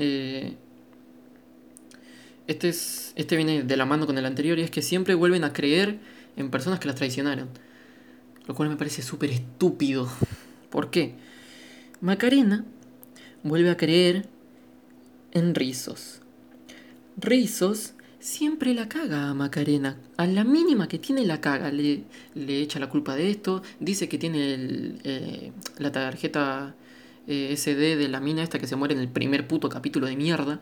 Eh, 0.00 0.56
este, 2.48 2.68
es, 2.68 3.12
este 3.14 3.36
viene 3.36 3.62
de 3.62 3.76
la 3.76 3.86
mano 3.86 4.06
con 4.06 4.18
el 4.18 4.26
anterior 4.26 4.58
y 4.58 4.62
es 4.62 4.72
que 4.72 4.82
siempre 4.82 5.14
vuelven 5.14 5.44
a 5.44 5.52
creer 5.52 6.00
en 6.36 6.50
personas 6.50 6.80
que 6.80 6.88
las 6.88 6.96
traicionaron. 6.96 7.48
Lo 8.48 8.56
cual 8.56 8.70
me 8.70 8.76
parece 8.76 9.02
súper 9.02 9.30
estúpido. 9.30 10.10
¿Por 10.68 10.90
qué? 10.90 11.14
Macarena 12.00 12.64
vuelve 13.44 13.70
a 13.70 13.76
creer 13.76 14.26
en 15.30 15.54
Rizos. 15.54 16.22
Rizos 17.16 17.94
siempre 18.24 18.72
la 18.72 18.88
caga 18.88 19.28
a 19.28 19.34
Macarena. 19.34 19.98
A 20.16 20.26
la 20.26 20.44
mínima 20.44 20.88
que 20.88 20.98
tiene 20.98 21.26
la 21.26 21.40
caga. 21.40 21.70
Le, 21.70 22.04
le 22.34 22.60
echa 22.60 22.78
la 22.78 22.88
culpa 22.88 23.14
de 23.14 23.30
esto. 23.30 23.62
Dice 23.80 24.08
que 24.08 24.18
tiene 24.18 24.54
el, 24.54 25.00
eh, 25.04 25.52
la 25.78 25.92
tarjeta 25.92 26.74
eh, 27.26 27.54
SD 27.54 27.96
de 27.96 28.08
la 28.08 28.20
mina 28.20 28.42
esta 28.42 28.58
que 28.58 28.66
se 28.66 28.76
muere 28.76 28.94
en 28.94 29.00
el 29.00 29.08
primer 29.08 29.46
puto 29.46 29.68
capítulo 29.68 30.06
de 30.06 30.16
mierda. 30.16 30.60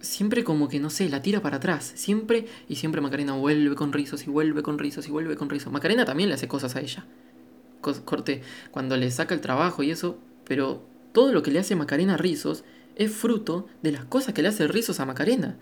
Siempre 0.00 0.42
como 0.42 0.68
que, 0.68 0.80
no 0.80 0.90
sé, 0.90 1.08
la 1.08 1.22
tira 1.22 1.40
para 1.40 1.58
atrás. 1.58 1.92
Siempre 1.94 2.46
y 2.68 2.74
siempre 2.76 3.00
Macarena 3.00 3.34
vuelve 3.34 3.76
con 3.76 3.92
rizos 3.92 4.26
y 4.26 4.30
vuelve 4.30 4.62
con 4.62 4.78
rizos 4.78 5.06
y 5.06 5.12
vuelve 5.12 5.36
con 5.36 5.48
rizos. 5.48 5.72
Macarena 5.72 6.04
también 6.04 6.28
le 6.28 6.34
hace 6.34 6.48
cosas 6.48 6.74
a 6.74 6.80
ella. 6.80 7.06
Corte, 7.80 8.42
cuando 8.72 8.96
le 8.96 9.10
saca 9.10 9.34
el 9.34 9.40
trabajo 9.40 9.84
y 9.84 9.92
eso. 9.92 10.18
Pero 10.44 10.84
todo 11.12 11.32
lo 11.32 11.44
que 11.44 11.52
le 11.52 11.60
hace 11.60 11.76
Macarena 11.76 12.14
a 12.14 12.18
Rizos 12.18 12.64
es 12.96 13.12
fruto 13.12 13.68
de 13.82 13.92
las 13.92 14.04
cosas 14.04 14.34
que 14.34 14.42
le 14.42 14.48
hace 14.48 14.66
Rizos 14.66 15.00
a 15.00 15.06
Macarena. 15.06 15.58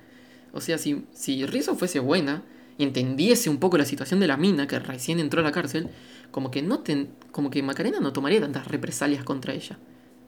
O 0.53 0.61
sea, 0.61 0.79
si, 0.79 1.05
si 1.13 1.47
Rizzo 1.47 1.75
fuese 1.77 1.99
buena 1.99 2.43
y 2.79 2.85
entendiese 2.85 3.51
un 3.51 3.59
poco 3.59 3.79
la 3.79 3.85
situación 3.85 4.21
de 4.21 4.27
la 4.27 4.37
mina 4.37 4.67
que 4.67 4.79
recién 4.79 5.19
entró 5.19 5.41
a 5.41 5.45
la 5.45 5.53
cárcel, 5.53 5.89
como 6.31 6.51
que, 6.51 6.63
no 6.63 6.83
como 7.31 7.51
que 7.51 7.63
Macarena 7.63 8.01
no 8.01 8.13
tomaría 8.13 8.41
tantas 8.41 8.69
represalias 8.69 9.25
contra 9.25 9.55
ella. 9.55 9.79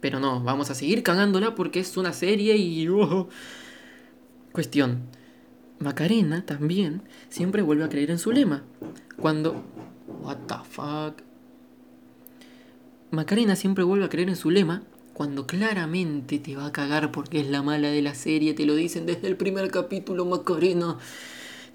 Pero 0.01 0.20
no, 0.20 0.43
vamos 0.43 0.70
a 0.70 0.75
seguir 0.75 1.03
cagándola 1.03 1.55
porque 1.55 1.81
es 1.81 1.97
una 1.97 2.12
serie 2.12 2.57
y... 2.57 2.89
Oh. 2.89 3.29
Cuestión. 4.53 5.03
Macarena 5.79 6.47
también 6.47 7.03
siempre 7.29 7.62
vuelve 7.62 7.85
a 7.85 7.89
creer 7.89 8.11
en 8.11 8.18
su 8.18 8.31
lema. 8.33 8.64
Cuando... 9.16 9.64
What 10.22 10.39
the 10.47 10.55
fuck. 10.68 11.22
Macarena 13.11 13.57
siempre 13.57 13.85
vuelve 13.85 14.05
a 14.05 14.09
creer 14.09 14.29
en 14.29 14.37
su 14.37 14.51
lema 14.51 14.83
cuando 15.15 15.47
claramente 15.47 16.39
te 16.39 16.57
va 16.57 16.67
a 16.67 16.73
cagar 16.73 17.12
porque 17.12 17.41
es 17.41 17.47
la 17.49 17.62
mala 17.62 17.89
de 17.89 18.03
la 18.03 18.15
serie, 18.15 18.53
te 18.53 18.67
lo 18.67 18.75
dicen 18.75 19.07
desde 19.07 19.29
el 19.29 19.37
primer 19.37 19.71
capítulo, 19.71 20.27
Macarena. 20.27 20.99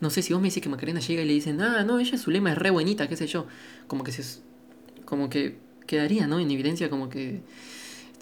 No 0.01 0.09
sé 0.09 0.21
si 0.21 0.33
vos 0.33 0.41
me 0.41 0.47
dices 0.47 0.61
que 0.61 0.69
Macarena 0.69 0.99
llega 0.99 1.23
y 1.23 1.25
le 1.25 1.33
dicen, 1.33 1.61
ah, 1.61 1.83
no, 1.83 1.99
ella 1.99 2.17
su 2.17 2.31
lema 2.31 2.51
es 2.51 2.57
re 2.57 2.69
buenita, 2.69 3.07
qué 3.07 3.15
sé 3.15 3.27
yo. 3.27 3.47
Como 3.87 4.03
que 4.03 4.11
se. 4.11 4.41
Como 5.05 5.29
que 5.29 5.57
quedaría, 5.87 6.27
¿no? 6.27 6.39
En 6.39 6.51
evidencia, 6.51 6.89
como 6.89 7.09
que. 7.09 7.41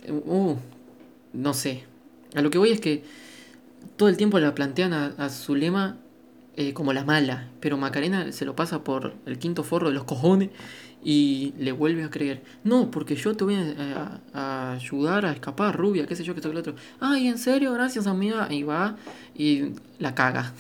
Uh, 0.08 0.56
no 1.34 1.54
sé. 1.54 1.84
A 2.36 2.42
lo 2.42 2.50
que 2.50 2.60
voy 2.60 2.72
es 2.72 2.80
que 2.80 3.04
todo 3.96 4.10
el 4.10 4.18
tiempo 4.18 4.40
la 4.40 4.54
plantean 4.56 4.94
a, 4.94 5.08
a 5.18 5.30
su 5.30 5.56
lema 5.56 5.98
eh, 6.60 6.74
como 6.74 6.92
la 6.92 7.04
mala, 7.04 7.50
pero 7.60 7.78
Macarena 7.78 8.32
se 8.32 8.44
lo 8.44 8.56
pasa 8.56 8.84
por 8.84 9.14
el 9.28 9.38
quinto 9.38 9.64
forro 9.64 9.90
de 9.90 9.94
los 9.94 10.06
cojones 10.06 10.50
y 11.08 11.54
le 11.58 11.72
vuelve 11.72 12.04
a 12.04 12.10
creer. 12.10 12.44
No, 12.66 12.92
porque 12.92 13.16
yo 13.16 13.34
te 13.34 13.46
voy 13.46 13.56
a, 13.56 14.74
ayudar 14.74 15.26
a 15.26 15.32
escapar, 15.32 15.74
rubia, 15.78 16.06
qué 16.06 16.18
sé 16.18 16.26
yo, 16.26 16.36
que 16.36 16.42
todo 16.42 16.52
el 16.52 16.58
otro. 16.58 16.76
Ay, 17.00 17.30
¿en 17.30 17.38
serio? 17.38 17.72
Gracias, 17.72 18.08
amiga. 18.08 18.50
Y 18.52 18.64
va 18.64 18.98
y 19.34 19.72
la 20.00 20.14
caga. 20.14 20.52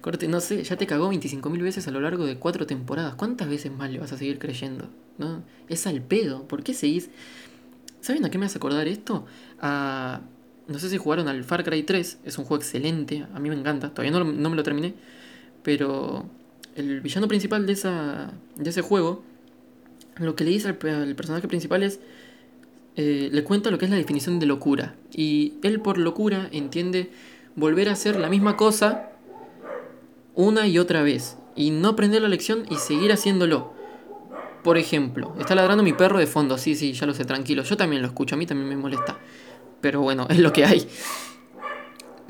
Corte, 0.00 0.28
no 0.28 0.38
sé, 0.38 0.62
ya 0.62 0.76
te 0.76 0.86
cagó 0.86 1.12
25.000 1.12 1.60
veces 1.60 1.88
a 1.88 1.90
lo 1.90 2.00
largo 2.00 2.24
de 2.26 2.36
cuatro 2.36 2.64
temporadas. 2.64 3.16
¿Cuántas 3.16 3.48
veces 3.48 3.72
más 3.72 3.90
le 3.90 3.98
vas 3.98 4.12
a 4.12 4.16
seguir 4.16 4.38
creyendo? 4.38 4.88
¿No? 5.18 5.42
Es 5.68 5.84
al 5.88 6.00
pedo. 6.00 6.46
¿Por 6.46 6.62
qué 6.62 6.74
seguís? 6.74 7.10
¿Saben 8.02 8.24
a 8.24 8.30
qué 8.30 8.38
me 8.38 8.46
hace 8.46 8.58
acordar 8.58 8.86
esto? 8.86 9.26
No 9.60 10.78
sé 10.78 10.90
si 10.90 10.96
jugaron 10.96 11.26
al 11.26 11.42
Far 11.42 11.64
Cry 11.64 11.82
3, 11.82 12.18
es 12.24 12.38
un 12.38 12.44
juego 12.44 12.62
excelente, 12.62 13.26
a 13.34 13.40
mí 13.40 13.48
me 13.48 13.56
encanta, 13.56 13.90
todavía 13.90 14.16
no, 14.16 14.22
no 14.22 14.48
me 14.48 14.54
lo 14.54 14.62
terminé, 14.62 14.94
pero 15.64 16.24
el 16.76 17.00
villano 17.00 17.26
principal 17.26 17.66
de, 17.66 17.72
esa, 17.72 18.30
de 18.54 18.70
ese 18.70 18.80
juego, 18.80 19.24
lo 20.16 20.36
que 20.36 20.44
le 20.44 20.50
dice 20.50 20.68
al, 20.68 20.76
personaje 20.76 21.48
principal 21.48 21.82
es, 21.82 22.00
eh, 22.96 23.28
le 23.32 23.44
cuenta 23.44 23.70
lo 23.70 23.78
que 23.78 23.86
es 23.86 23.90
la 23.90 23.96
definición 23.96 24.38
de 24.38 24.46
locura. 24.46 24.94
Y 25.12 25.54
él 25.62 25.80
por 25.80 25.98
locura 25.98 26.48
entiende 26.52 27.10
volver 27.56 27.88
a 27.88 27.92
hacer 27.92 28.18
la 28.18 28.28
misma 28.28 28.56
cosa 28.56 29.10
una 30.34 30.66
y 30.66 30.78
otra 30.78 31.02
vez. 31.02 31.36
Y 31.54 31.70
no 31.70 31.88
aprender 31.88 32.22
la 32.22 32.28
lección 32.28 32.64
y 32.70 32.76
seguir 32.76 33.12
haciéndolo. 33.12 33.72
Por 34.62 34.78
ejemplo, 34.78 35.34
está 35.40 35.54
ladrando 35.54 35.82
mi 35.82 35.92
perro 35.92 36.18
de 36.18 36.26
fondo. 36.26 36.56
Sí, 36.56 36.74
sí, 36.74 36.92
ya 36.92 37.06
lo 37.06 37.14
sé, 37.14 37.24
tranquilo. 37.24 37.62
Yo 37.62 37.76
también 37.76 38.00
lo 38.00 38.08
escucho, 38.08 38.34
a 38.34 38.38
mí 38.38 38.46
también 38.46 38.68
me 38.68 38.76
molesta. 38.76 39.18
Pero 39.80 40.00
bueno, 40.00 40.26
es 40.30 40.38
lo 40.38 40.52
que 40.52 40.64
hay. 40.64 40.86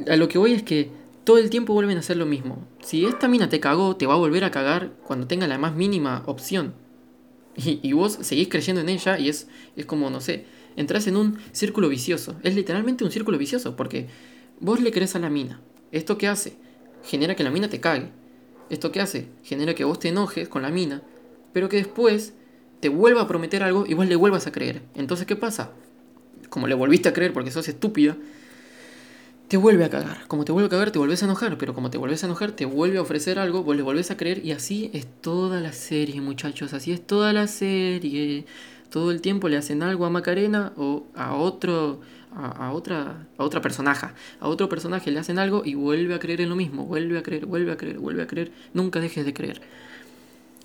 A 0.09 0.17
lo 0.17 0.29
que 0.29 0.39
voy 0.39 0.55
es 0.55 0.63
que 0.63 0.91
todo 1.25 1.39
el 1.39 1.51
tiempo 1.51 1.75
vuelven 1.75 1.97
a 1.97 2.01
hacer 2.01 2.17
lo 2.17 2.27
mismo. 2.27 2.67
Si 2.81 3.05
esta 3.05 3.29
mina 3.29 3.49
te 3.49 3.61
cagó, 3.61 3.97
te 3.97 4.07
va 4.07 4.15
a 4.15 4.19
volver 4.19 4.45
a 4.45 4.51
cagar 4.51 4.91
cuando 5.07 5.27
tenga 5.27 5.47
la 5.47 5.59
más 5.59 5.75
mínima 5.75 6.23
opción. 6.27 6.75
Y, 7.55 7.93
vos 7.93 8.19
seguís 8.23 8.49
creyendo 8.49 8.81
en 8.81 8.89
ella 8.89 9.19
y 9.19 9.29
es, 9.29 9.47
es 9.77 9.85
como, 9.85 10.09
no 10.09 10.21
sé, 10.21 10.47
entras 10.77 11.07
en 11.07 11.17
un 11.17 11.39
círculo 11.53 11.89
vicioso. 11.89 12.35
Es 12.43 12.55
literalmente 12.55 13.05
un 13.05 13.11
círculo 13.11 13.37
vicioso 13.37 13.77
porque 13.77 14.07
vos 14.61 14.81
le 14.81 14.91
crees 14.91 15.15
a 15.17 15.19
la 15.19 15.29
mina. 15.29 15.61
¿Esto 15.91 16.17
qué 16.17 16.29
hace? 16.29 16.55
Genera 17.05 17.35
que 17.35 17.45
la 17.45 17.51
mina 17.51 17.69
te 17.69 17.81
cague. 17.81 18.09
¿Esto 18.71 18.91
qué 18.91 19.01
hace? 19.01 19.29
Genera 19.43 19.75
que 19.75 19.85
vos 19.85 19.99
te 19.99 20.09
enojes 20.09 20.49
con 20.49 20.63
la 20.63 20.71
mina, 20.71 21.03
pero 21.53 21.69
que 21.69 21.77
después 21.77 22.33
te 22.81 22.89
vuelva 22.89 23.23
a 23.23 23.29
prometer 23.29 23.63
algo 23.63 23.85
y 23.87 23.95
vos 23.95 24.07
le 24.07 24.17
vuelvas 24.17 24.47
a 24.47 24.53
creer. 24.53 24.83
Entonces, 24.95 25.27
¿qué 25.27 25.37
pasa? 25.37 25.73
Como 26.49 26.67
le 26.67 26.75
volviste 26.75 27.09
a 27.09 27.13
creer 27.13 27.35
porque 27.35 27.51
sos 27.51 27.69
estúpida, 27.69 28.17
te 29.53 29.59
vuelve 29.59 29.85
a 29.85 29.91
cagar. 29.91 30.27
Como 30.29 30.47
te 30.47 30.53
vuelve 30.53 30.69
a 30.69 30.71
cagar, 30.71 30.93
te 30.93 30.99
vuelves 30.99 31.21
a 31.23 31.27
enojar. 31.27 31.59
Pero 31.59 31.75
como 31.75 31.91
te 31.91 31.99
vuelves 31.99 32.23
a 32.23 32.27
enojar, 32.27 32.53
te 32.53 32.65
vuelve 32.65 32.97
a 32.97 33.03
ofrecer 33.03 33.39
algo, 33.39 33.63
vos 33.63 33.77
le 33.77 33.83
volvés 33.83 34.11
a 34.11 34.17
creer. 34.17 34.43
Y 34.43 34.53
así 34.53 34.91
es 34.95 35.07
toda 35.21 35.61
la 35.61 35.75
serie, 35.75 36.23
muchachos. 36.23 36.73
Así 36.73 36.91
es 36.91 37.07
toda 37.07 37.35
la 37.35 37.47
serie. 37.47 38.47
Todo 38.89 39.11
el 39.11 39.21
tiempo 39.21 39.51
le 39.51 39.59
hacen 39.59 39.83
algo 39.83 40.07
a 40.07 40.11
Macarena 40.11 40.73
o 40.79 41.05
a 41.15 41.35
otro. 41.35 42.01
A, 42.35 42.73
otra 42.73 43.27
a 43.37 43.45
otra 43.45 43.61
personaje 43.61 44.07
a 44.41 44.49
otro 44.49 44.67
personaje 44.71 45.11
le 45.11 45.19
hacen 45.19 45.39
algo 45.39 45.61
y 45.67 45.75
vuelve 45.75 46.15
a 46.15 46.19
creer 46.19 46.41
en 46.41 46.49
lo 46.49 46.57
mismo 46.57 46.87
vuelve 46.87 47.19
a 47.19 47.23
creer 47.23 47.45
vuelve 47.45 47.73
a 47.73 47.77
creer 47.77 47.99
vuelve 47.99 48.23
a 48.23 48.27
creer 48.27 48.53
nunca 48.73 49.01
dejes 49.01 49.27
de 49.27 49.35
creer 49.35 49.61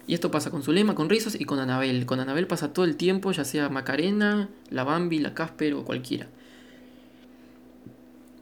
y 0.07 0.13
esto 0.13 0.31
pasa 0.31 0.49
con 0.49 0.63
Zulema, 0.63 0.95
con 0.95 1.09
Rizos 1.09 1.35
y 1.35 1.43
con 1.43 1.59
Anabel. 1.59 2.05
Con 2.05 2.21
Anabel 2.21 2.47
pasa 2.47 2.71
todo 2.71 2.85
el 2.85 2.95
tiempo, 2.95 3.33
ya 3.33 3.43
sea 3.43 3.67
Macarena, 3.67 4.47
la 4.69 4.85
Bambi, 4.85 5.19
la 5.19 5.33
Casper 5.33 5.73
o 5.73 5.83
cualquiera 5.83 6.29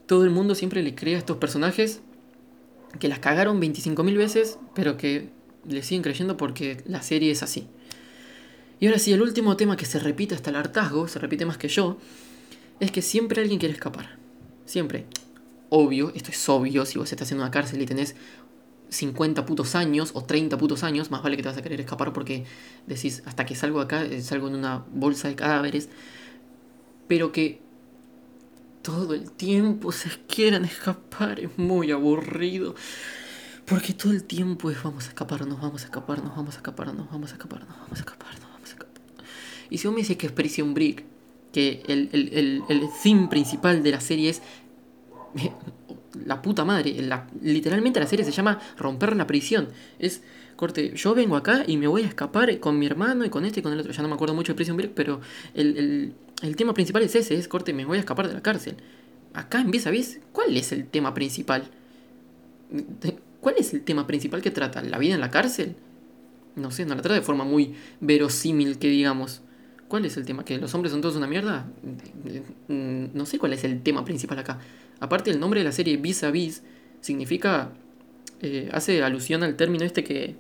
todo 0.06 0.24
el 0.24 0.30
mundo 0.30 0.56
siempre 0.56 0.84
le 0.84 0.96
crea 0.96 1.16
a 1.16 1.20
estos 1.20 1.38
personajes 1.38 2.02
que 3.00 3.08
las 3.08 3.20
cagaron 3.20 3.62
25.000 3.62 4.18
veces, 4.18 4.60
pero 4.74 4.98
que 4.98 5.30
le 5.68 5.84
siguen 5.84 6.04
creyendo 6.04 6.38
porque 6.38 6.84
la 6.86 7.02
serie 7.02 7.32
es 7.32 7.44
así. 7.44 7.68
Y 8.80 8.88
ahora 8.88 9.00
sí, 9.00 9.14
el 9.14 9.22
último 9.22 9.58
tema 9.58 9.78
que 9.78 9.86
se 9.86 10.00
repite 10.00 10.36
hasta 10.36 10.50
el 10.50 10.58
hartazgo, 10.58 11.08
se 11.08 11.20
repite 11.20 11.46
más 11.46 11.58
que 11.58 11.68
yo, 11.68 11.98
es 12.80 12.92
que 12.92 13.02
siempre 13.02 13.42
alguien 13.42 13.60
quiere 13.60 13.74
escapar. 13.74 14.18
Siempre. 14.66 15.06
Obvio, 15.70 16.12
esto 16.16 16.32
es 16.32 16.50
obvio, 16.50 16.86
si 16.86 17.00
vos 17.00 17.12
estás 17.12 17.32
en 17.32 17.40
una 17.40 17.52
cárcel 17.52 17.82
y 17.82 17.86
tenés 17.86 18.16
50 18.90 19.46
putos 19.46 19.76
años 19.76 20.12
o 20.14 20.24
30 20.24 20.58
putos 20.58 20.84
años, 20.84 21.10
más 21.10 21.24
vale 21.24 21.36
que 21.38 21.44
te 21.44 21.50
vas 21.50 21.58
a 21.58 21.62
querer 21.62 21.80
escapar 21.80 22.14
porque 22.14 22.46
decís, 22.86 23.24
hasta 23.26 23.46
que 23.46 23.56
salgo 23.56 23.82
acá, 23.82 24.04
eh, 24.04 24.22
salgo 24.22 24.48
en 24.48 24.56
una 24.56 24.86
bolsa 24.94 25.28
de 25.28 25.36
cadáveres. 25.36 25.90
Pero 27.08 27.32
que 27.32 27.62
todo 28.86 29.16
el 29.16 29.32
tiempo 29.32 29.92
se 29.92 30.10
quieran 30.28 30.64
escapar 30.64 31.40
es 31.40 31.58
muy 31.58 31.92
aburrido. 31.92 32.76
Porque 33.66 33.94
todo 33.94 34.14
el 34.14 34.24
tiempo 34.24 34.70
es 34.70 34.82
vamos 34.84 35.06
a 35.06 35.08
escaparnos, 35.08 35.60
vamos 35.60 35.82
a 35.82 35.86
escaparnos, 35.86 36.36
vamos 36.36 36.54
a 36.54 36.58
escaparnos, 36.58 37.10
vamos 37.10 37.32
a 37.32 37.34
escaparnos, 37.34 37.68
vamos 37.68 37.92
a 37.94 37.96
escaparnos, 37.96 38.42
vamos 38.42 38.70
a 38.70 38.74
escaparnos. 38.74 39.26
Y 39.72 39.80
si 39.80 39.88
vos 39.88 39.96
me 39.96 40.02
dices 40.02 40.18
que 40.18 40.28
es 40.28 40.32
Prison 40.32 40.76
Break, 40.76 41.04
que 41.52 41.82
el, 41.88 42.10
el, 42.12 42.64
el, 42.70 42.90
theme 43.02 43.28
principal 43.28 43.82
de 43.82 43.90
la 43.90 44.02
serie 44.02 44.30
es 44.30 44.44
la 46.24 46.44
puta 46.44 46.64
madre, 46.64 46.96
literalmente 47.42 48.00
la 48.00 48.06
serie 48.06 48.24
se 48.24 48.32
llama 48.32 48.60
Romper 48.78 49.16
la 49.16 49.26
prisión. 49.26 49.70
Es 49.98 50.22
corte, 50.56 50.94
yo 50.96 51.16
vengo 51.16 51.38
acá 51.38 51.64
y 51.66 51.78
me 51.78 51.88
voy 51.88 52.04
a 52.04 52.08
escapar 52.08 52.60
con 52.60 52.78
mi 52.78 52.86
hermano 52.86 53.26
y 53.26 53.32
con 53.32 53.46
este 53.46 53.62
y 53.62 53.64
con 53.64 53.74
el 53.74 53.80
otro. 53.80 53.94
Ya 53.94 54.04
no 54.04 54.10
me 54.10 54.14
acuerdo 54.14 54.36
mucho 54.36 54.54
de 54.54 54.58
Prison 54.58 54.78
Break, 54.78 54.92
pero 54.94 55.22
el, 55.56 55.76
el 55.76 56.16
tema 56.56 56.74
principal 56.74 57.04
es 57.04 57.16
ese, 57.16 57.36
es 57.36 57.48
corte, 57.48 57.74
me 57.74 57.86
voy 57.86 57.98
a 57.98 58.00
escapar 58.00 58.28
de 58.28 58.34
la 58.34 58.42
cárcel. 58.42 58.76
Acá 59.34 59.60
en 59.60 59.72
Vis 59.72 59.90
Vis, 59.90 60.20
¿cuál 60.32 60.56
es 60.56 60.72
el 60.72 60.88
tema 60.88 61.14
principal? 61.14 61.70
¿Cuál 63.42 63.56
es 63.58 63.74
el 63.74 63.84
tema 63.84 64.08
principal 64.08 64.42
que 64.42 64.52
trata? 64.52 64.82
¿La 64.82 64.98
vida 64.98 65.16
en 65.16 65.22
la 65.22 65.30
cárcel? 65.32 65.76
No 66.56 66.72
sé, 66.72 66.86
no 66.86 66.96
la 66.96 67.02
trata 67.02 67.16
de 67.16 67.22
forma 67.22 67.44
muy 67.44 67.76
verosímil 68.00 68.80
que 68.80 68.88
digamos. 68.88 69.42
¿Cuál 69.88 70.06
es 70.06 70.18
el 70.18 70.26
tema? 70.26 70.44
¿Que 70.46 70.58
los 70.58 70.74
hombres 70.74 70.92
son 70.92 71.02
todos 71.02 71.16
una 71.16 71.28
mierda? 71.28 71.68
No 72.68 73.26
sé 73.26 73.38
cuál 73.38 73.54
es 73.54 73.64
el 73.64 73.82
tema 73.84 74.04
principal 74.04 74.40
acá. 74.40 74.60
Aparte, 75.00 75.32
el 75.32 75.40
nombre 75.40 75.60
de 75.60 75.66
la 75.66 75.72
serie 75.72 75.98
Vis 75.98 76.24
a 76.24 76.32
Vis 76.32 76.64
significa. 77.02 77.72
Eh, 78.42 78.70
hace 78.74 79.02
alusión 79.02 79.44
al 79.44 79.56
término 79.56 79.86
este 79.86 80.04
que, 80.04 80.36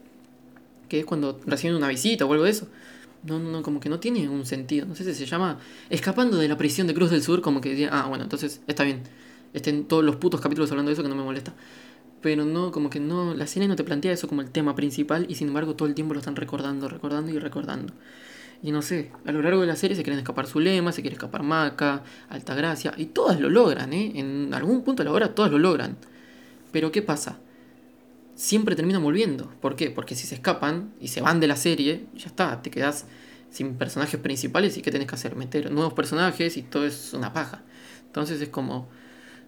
que 0.90 1.00
es 1.00 1.06
cuando 1.06 1.40
reciben 1.46 1.78
una 1.78 1.88
visita 1.88 2.26
o 2.26 2.32
algo 2.32 2.46
de 2.46 2.52
eso. 2.52 2.68
No, 3.26 3.40
no, 3.40 3.64
como 3.64 3.80
que 3.80 3.90
no 3.90 4.00
tiene 4.00 4.30
un 4.30 4.46
sentido. 4.46 4.86
No 4.86 4.96
sé 4.96 5.04
si 5.04 5.14
se 5.14 5.26
llama 5.26 5.58
Escapando 5.90 6.38
de 6.38 6.48
la 6.48 6.58
prisión 6.58 6.86
de 6.88 6.94
Cruz 6.94 7.10
del 7.10 7.24
Sur, 7.24 7.42
como 7.42 7.60
que 7.60 7.70
decía, 7.70 7.90
ah, 7.92 8.08
bueno, 8.08 8.24
entonces 8.24 8.62
está 8.68 8.84
bien. 8.84 9.02
Estén 9.54 9.86
todos 9.88 10.04
los 10.04 10.18
putos 10.18 10.42
capítulos 10.42 10.70
hablando 10.72 10.90
de 10.90 10.94
eso 10.94 11.04
que 11.04 11.10
no 11.10 11.16
me 11.16 11.24
molesta. 11.24 11.54
Pero 12.22 12.46
no, 12.46 12.72
como 12.72 12.90
que 12.90 13.00
no, 13.00 13.34
la 13.34 13.48
serie 13.48 13.68
no 13.68 13.76
te 13.76 13.84
plantea 13.84 14.12
eso 14.12 14.28
como 14.28 14.42
el 14.42 14.52
tema 14.52 14.76
principal 14.76 15.26
y 15.30 15.36
sin 15.36 15.48
embargo 15.50 15.76
todo 15.76 15.88
el 15.88 15.96
tiempo 15.96 16.14
lo 16.14 16.20
están 16.20 16.36
recordando, 16.36 16.88
recordando 16.90 17.32
y 17.32 17.40
recordando. 17.40 17.94
Y 18.64 18.72
no 18.72 18.82
sé, 18.82 19.12
a 19.26 19.32
lo 19.32 19.42
largo 19.42 19.62
de 19.62 19.68
la 19.68 19.76
serie 19.76 19.96
se 19.96 20.04
quieren 20.04 20.20
escapar 20.20 20.48
Zulema, 20.48 20.92
se 20.92 21.02
quiere 21.02 21.16
escapar 21.16 21.44
Maca, 21.44 22.04
Altagracia, 22.30 22.94
y 22.98 23.08
todas 23.08 23.40
lo 23.40 23.50
logran, 23.50 23.94
¿eh? 23.94 24.14
En 24.16 24.54
algún 24.54 24.84
punto 24.84 25.04
de 25.04 25.10
la 25.10 25.14
hora 25.16 25.36
todas 25.36 25.52
lo 25.52 25.60
logran. 25.60 25.98
Pero 26.72 26.92
¿qué 26.92 27.02
pasa? 27.02 27.40
Siempre 28.36 28.76
terminan 28.76 29.02
volviendo. 29.02 29.50
¿Por 29.62 29.76
qué? 29.76 29.90
Porque 29.90 30.16
si 30.16 30.28
se 30.28 30.36
escapan 30.36 30.94
y 31.00 31.08
se 31.08 31.22
van 31.22 31.40
de 31.40 31.48
la 31.48 31.56
serie, 31.56 32.06
ya 32.16 32.28
está, 32.28 32.62
te 32.62 32.70
quedas 32.70 33.06
sin 33.50 33.76
personajes 33.76 34.20
principales 34.20 34.78
y 34.78 34.82
¿qué 34.82 34.92
tenés 34.92 35.08
que 35.08 35.16
hacer? 35.16 35.36
Meter 35.36 35.72
nuevos 35.72 35.94
personajes 35.94 36.58
y 36.58 36.62
todo 36.64 36.86
es 36.86 37.14
una 37.14 37.34
paja. 37.34 37.64
Entonces 38.06 38.42
es 38.42 38.50
como, 38.50 38.90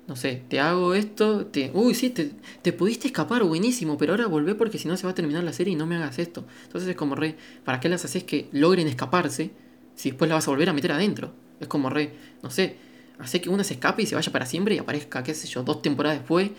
no 0.07 0.15
sé, 0.15 0.43
te 0.47 0.59
hago 0.61 0.93
esto, 0.93 1.45
te... 1.47 1.71
Uy, 1.73 1.93
sí, 1.93 2.09
te, 2.09 2.31
te 2.61 2.71
pudiste 2.71 3.07
escapar, 3.07 3.43
buenísimo, 3.43 3.97
pero 3.97 4.13
ahora 4.13 4.27
volvé 4.27 4.55
porque 4.55 4.77
si 4.77 4.87
no 4.87 4.95
se 4.95 5.03
va 5.05 5.11
a 5.11 5.15
terminar 5.15 5.43
la 5.43 5.53
serie 5.53 5.73
y 5.73 5.75
no 5.75 5.85
me 5.85 5.97
hagas 5.97 6.19
esto. 6.19 6.45
Entonces 6.63 6.89
es 6.89 6.95
como 6.95 7.15
re, 7.15 7.35
¿para 7.65 7.79
qué 7.81 7.89
las 7.89 8.05
haces 8.05 8.23
que 8.23 8.47
logren 8.53 8.87
escaparse 8.87 9.51
si 9.95 10.11
después 10.11 10.29
la 10.29 10.35
vas 10.35 10.47
a 10.47 10.51
volver 10.51 10.69
a 10.69 10.73
meter 10.73 10.93
adentro? 10.93 11.33
Es 11.59 11.67
como 11.67 11.89
re, 11.89 12.13
no 12.41 12.49
sé, 12.49 12.77
hace 13.19 13.41
que 13.41 13.49
una 13.49 13.65
se 13.65 13.73
escape 13.73 14.03
y 14.03 14.05
se 14.05 14.15
vaya 14.15 14.31
para 14.31 14.45
siempre 14.45 14.75
y 14.75 14.77
aparezca, 14.77 15.23
qué 15.23 15.33
sé 15.33 15.47
yo, 15.47 15.63
dos 15.63 15.81
temporadas 15.81 16.19
después 16.19 16.51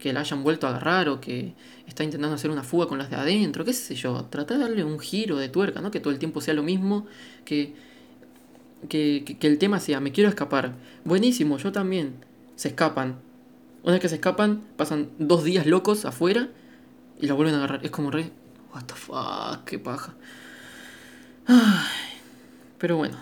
que 0.00 0.12
la 0.12 0.20
hayan 0.20 0.42
vuelto 0.42 0.66
a 0.66 0.70
agarrar 0.70 1.08
o 1.08 1.20
que 1.20 1.54
está 1.86 2.02
intentando 2.02 2.34
hacer 2.34 2.50
una 2.50 2.62
fuga 2.62 2.86
con 2.86 2.98
las 2.98 3.10
de 3.10 3.16
adentro, 3.16 3.64
qué 3.64 3.72
sé 3.72 3.94
yo, 3.94 4.24
tratar 4.24 4.58
de 4.58 4.64
darle 4.64 4.82
un 4.82 4.98
giro 4.98 5.36
de 5.36 5.48
tuerca, 5.48 5.80
¿no? 5.80 5.90
Que 5.90 6.00
todo 6.00 6.12
el 6.12 6.18
tiempo 6.18 6.40
sea 6.40 6.54
lo 6.54 6.62
mismo, 6.62 7.06
que, 7.44 7.74
que, 8.88 9.36
el 9.42 9.58
tema 9.58 9.78
sea, 9.78 10.00
me 10.00 10.10
quiero 10.10 10.28
escapar. 10.28 10.74
Buenísimo, 11.04 11.58
yo 11.58 11.70
también. 11.70 12.24
Se 12.56 12.68
escapan. 12.68 13.20
Una 13.82 13.92
vez 13.92 14.00
que 14.00 14.08
se 14.08 14.16
escapan, 14.16 14.62
pasan 14.76 15.10
dos 15.18 15.44
días 15.44 15.66
locos 15.66 16.04
afuera 16.04 16.48
y 17.20 17.26
la 17.26 17.34
vuelven 17.34 17.54
a 17.54 17.58
agarrar. 17.58 17.84
Es 17.84 17.90
como 17.90 18.10
re... 18.10 18.32
What 18.74 18.84
the 18.84 18.94
fuck, 18.94 19.64
qué 19.64 19.78
paja. 19.78 20.14
Pero 22.78 22.96
bueno, 22.96 23.18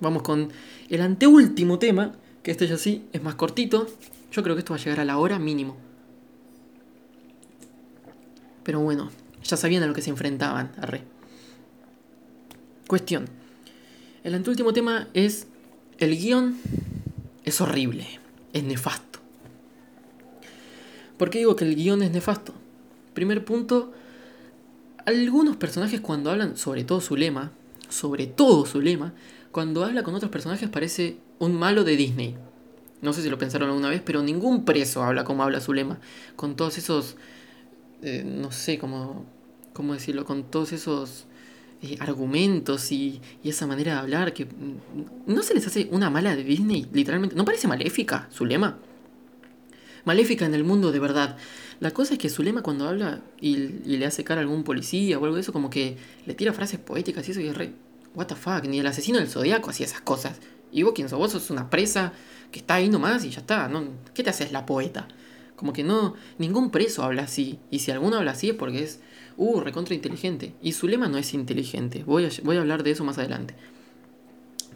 vamos 0.00 0.22
con 0.22 0.50
el 0.88 1.00
anteúltimo 1.00 1.78
tema, 1.78 2.12
que 2.42 2.50
este 2.50 2.66
ya 2.66 2.76
sí 2.76 3.06
es 3.12 3.22
más 3.22 3.36
cortito. 3.36 3.86
Yo 4.34 4.42
creo 4.42 4.56
que 4.56 4.60
esto 4.60 4.72
va 4.72 4.80
a 4.80 4.82
llegar 4.82 4.98
a 4.98 5.04
la 5.04 5.18
hora 5.18 5.38
mínimo. 5.38 5.76
Pero 8.64 8.80
bueno, 8.80 9.10
ya 9.44 9.56
sabían 9.56 9.84
a 9.84 9.86
lo 9.86 9.94
que 9.94 10.02
se 10.02 10.10
enfrentaban, 10.10 10.72
arre. 10.76 11.04
Cuestión. 12.88 13.26
El 14.24 14.34
anteúltimo 14.34 14.72
tema 14.72 15.08
es. 15.14 15.46
El 15.98 16.18
guion 16.18 16.56
es 17.44 17.60
horrible, 17.60 18.08
es 18.52 18.64
nefasto. 18.64 19.20
¿Por 21.16 21.30
qué 21.30 21.38
digo 21.38 21.54
que 21.54 21.64
el 21.64 21.76
guion 21.76 22.02
es 22.02 22.10
nefasto? 22.10 22.52
Primer 23.12 23.44
punto, 23.44 23.92
algunos 25.06 25.56
personajes 25.56 26.00
cuando 26.00 26.32
hablan, 26.32 26.56
sobre 26.56 26.82
todo 26.82 27.00
su 27.00 27.16
lema, 27.16 27.52
sobre 27.88 28.26
todo 28.26 28.66
su 28.66 28.80
lema, 28.80 29.14
cuando 29.52 29.84
habla 29.84 30.02
con 30.02 30.16
otros 30.16 30.32
personajes 30.32 30.68
parece 30.68 31.18
un 31.38 31.54
malo 31.54 31.84
de 31.84 31.94
Disney. 31.94 32.36
No 33.04 33.12
sé 33.12 33.22
si 33.22 33.28
lo 33.28 33.38
pensaron 33.38 33.68
alguna 33.68 33.90
vez, 33.90 34.02
pero 34.04 34.22
ningún 34.22 34.64
preso 34.64 35.02
habla 35.04 35.24
como 35.24 35.42
habla 35.42 35.60
su 35.60 35.72
lema. 35.72 35.98
Con 36.36 36.56
todos 36.56 36.78
esos. 36.78 37.16
Eh, 38.02 38.24
no 38.24 38.50
sé 38.50 38.78
cómo, 38.78 39.26
cómo 39.72 39.92
decirlo. 39.92 40.24
Con 40.24 40.44
todos 40.44 40.72
esos 40.72 41.26
eh, 41.82 41.96
argumentos 42.00 42.90
y, 42.90 43.20
y, 43.42 43.50
esa 43.50 43.66
manera 43.66 43.92
de 43.92 43.98
hablar 44.00 44.32
que. 44.32 44.46
Mm, 44.46 44.78
¿No 45.26 45.42
se 45.42 45.54
les 45.54 45.66
hace 45.66 45.86
una 45.90 46.08
mala 46.10 46.34
de 46.34 46.44
Disney? 46.44 46.88
Literalmente. 46.92 47.36
¿No 47.36 47.44
parece 47.44 47.68
maléfica 47.68 48.26
su 48.32 48.46
lema? 48.46 48.78
Maléfica 50.04 50.46
en 50.46 50.54
el 50.54 50.64
mundo 50.64 50.90
de 50.90 50.98
verdad. 50.98 51.36
La 51.80 51.90
cosa 51.90 52.14
es 52.14 52.18
que 52.18 52.30
Zulema 52.30 52.62
cuando 52.62 52.88
habla 52.88 53.20
y, 53.40 53.56
le 53.56 54.06
hace 54.06 54.24
cara 54.24 54.40
a 54.40 54.42
algún 54.42 54.64
policía 54.64 55.18
o 55.18 55.24
algo 55.24 55.36
de 55.36 55.42
eso, 55.42 55.52
como 55.52 55.70
que 55.70 55.96
le 56.24 56.34
tira 56.34 56.52
frases 56.52 56.78
poéticas 56.78 57.28
y 57.28 57.32
eso 57.32 57.40
y 57.40 57.48
es 57.48 57.56
re... 57.56 57.72
What 58.14 58.26
the 58.26 58.36
fuck, 58.36 58.64
ni 58.64 58.78
el 58.78 58.86
asesino 58.86 59.18
del 59.18 59.28
zodiaco 59.28 59.70
hacía 59.70 59.86
esas 59.86 60.00
cosas. 60.00 60.38
Y 60.74 60.82
vos 60.82 60.92
quién 60.94 61.08
sos, 61.08 61.18
vos 61.18 61.30
sos 61.30 61.50
una 61.50 61.70
presa 61.70 62.12
que 62.50 62.58
está 62.58 62.74
ahí 62.74 62.88
nomás 62.88 63.24
y 63.24 63.30
ya 63.30 63.40
está. 63.40 63.68
¿no? 63.68 63.84
¿Qué 64.12 64.24
te 64.24 64.30
haces 64.30 64.50
la 64.50 64.66
poeta? 64.66 65.06
Como 65.54 65.72
que 65.72 65.84
no, 65.84 66.14
ningún 66.38 66.70
preso 66.70 67.04
habla 67.04 67.22
así. 67.22 67.60
Y 67.70 67.78
si 67.78 67.92
alguno 67.92 68.16
habla 68.16 68.32
así 68.32 68.50
es 68.50 68.56
porque 68.56 68.82
es, 68.82 69.00
uh, 69.36 69.60
recontra 69.60 69.94
inteligente. 69.94 70.52
Y 70.60 70.72
Zulema 70.72 71.06
no 71.06 71.16
es 71.16 71.32
inteligente. 71.32 72.02
Voy 72.04 72.26
a, 72.26 72.30
voy 72.42 72.56
a 72.56 72.60
hablar 72.60 72.82
de 72.82 72.90
eso 72.90 73.04
más 73.04 73.18
adelante. 73.18 73.54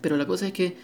Pero 0.01 0.17
la 0.17 0.27
cosa 0.27 0.47
es 0.47 0.53
que 0.53 0.77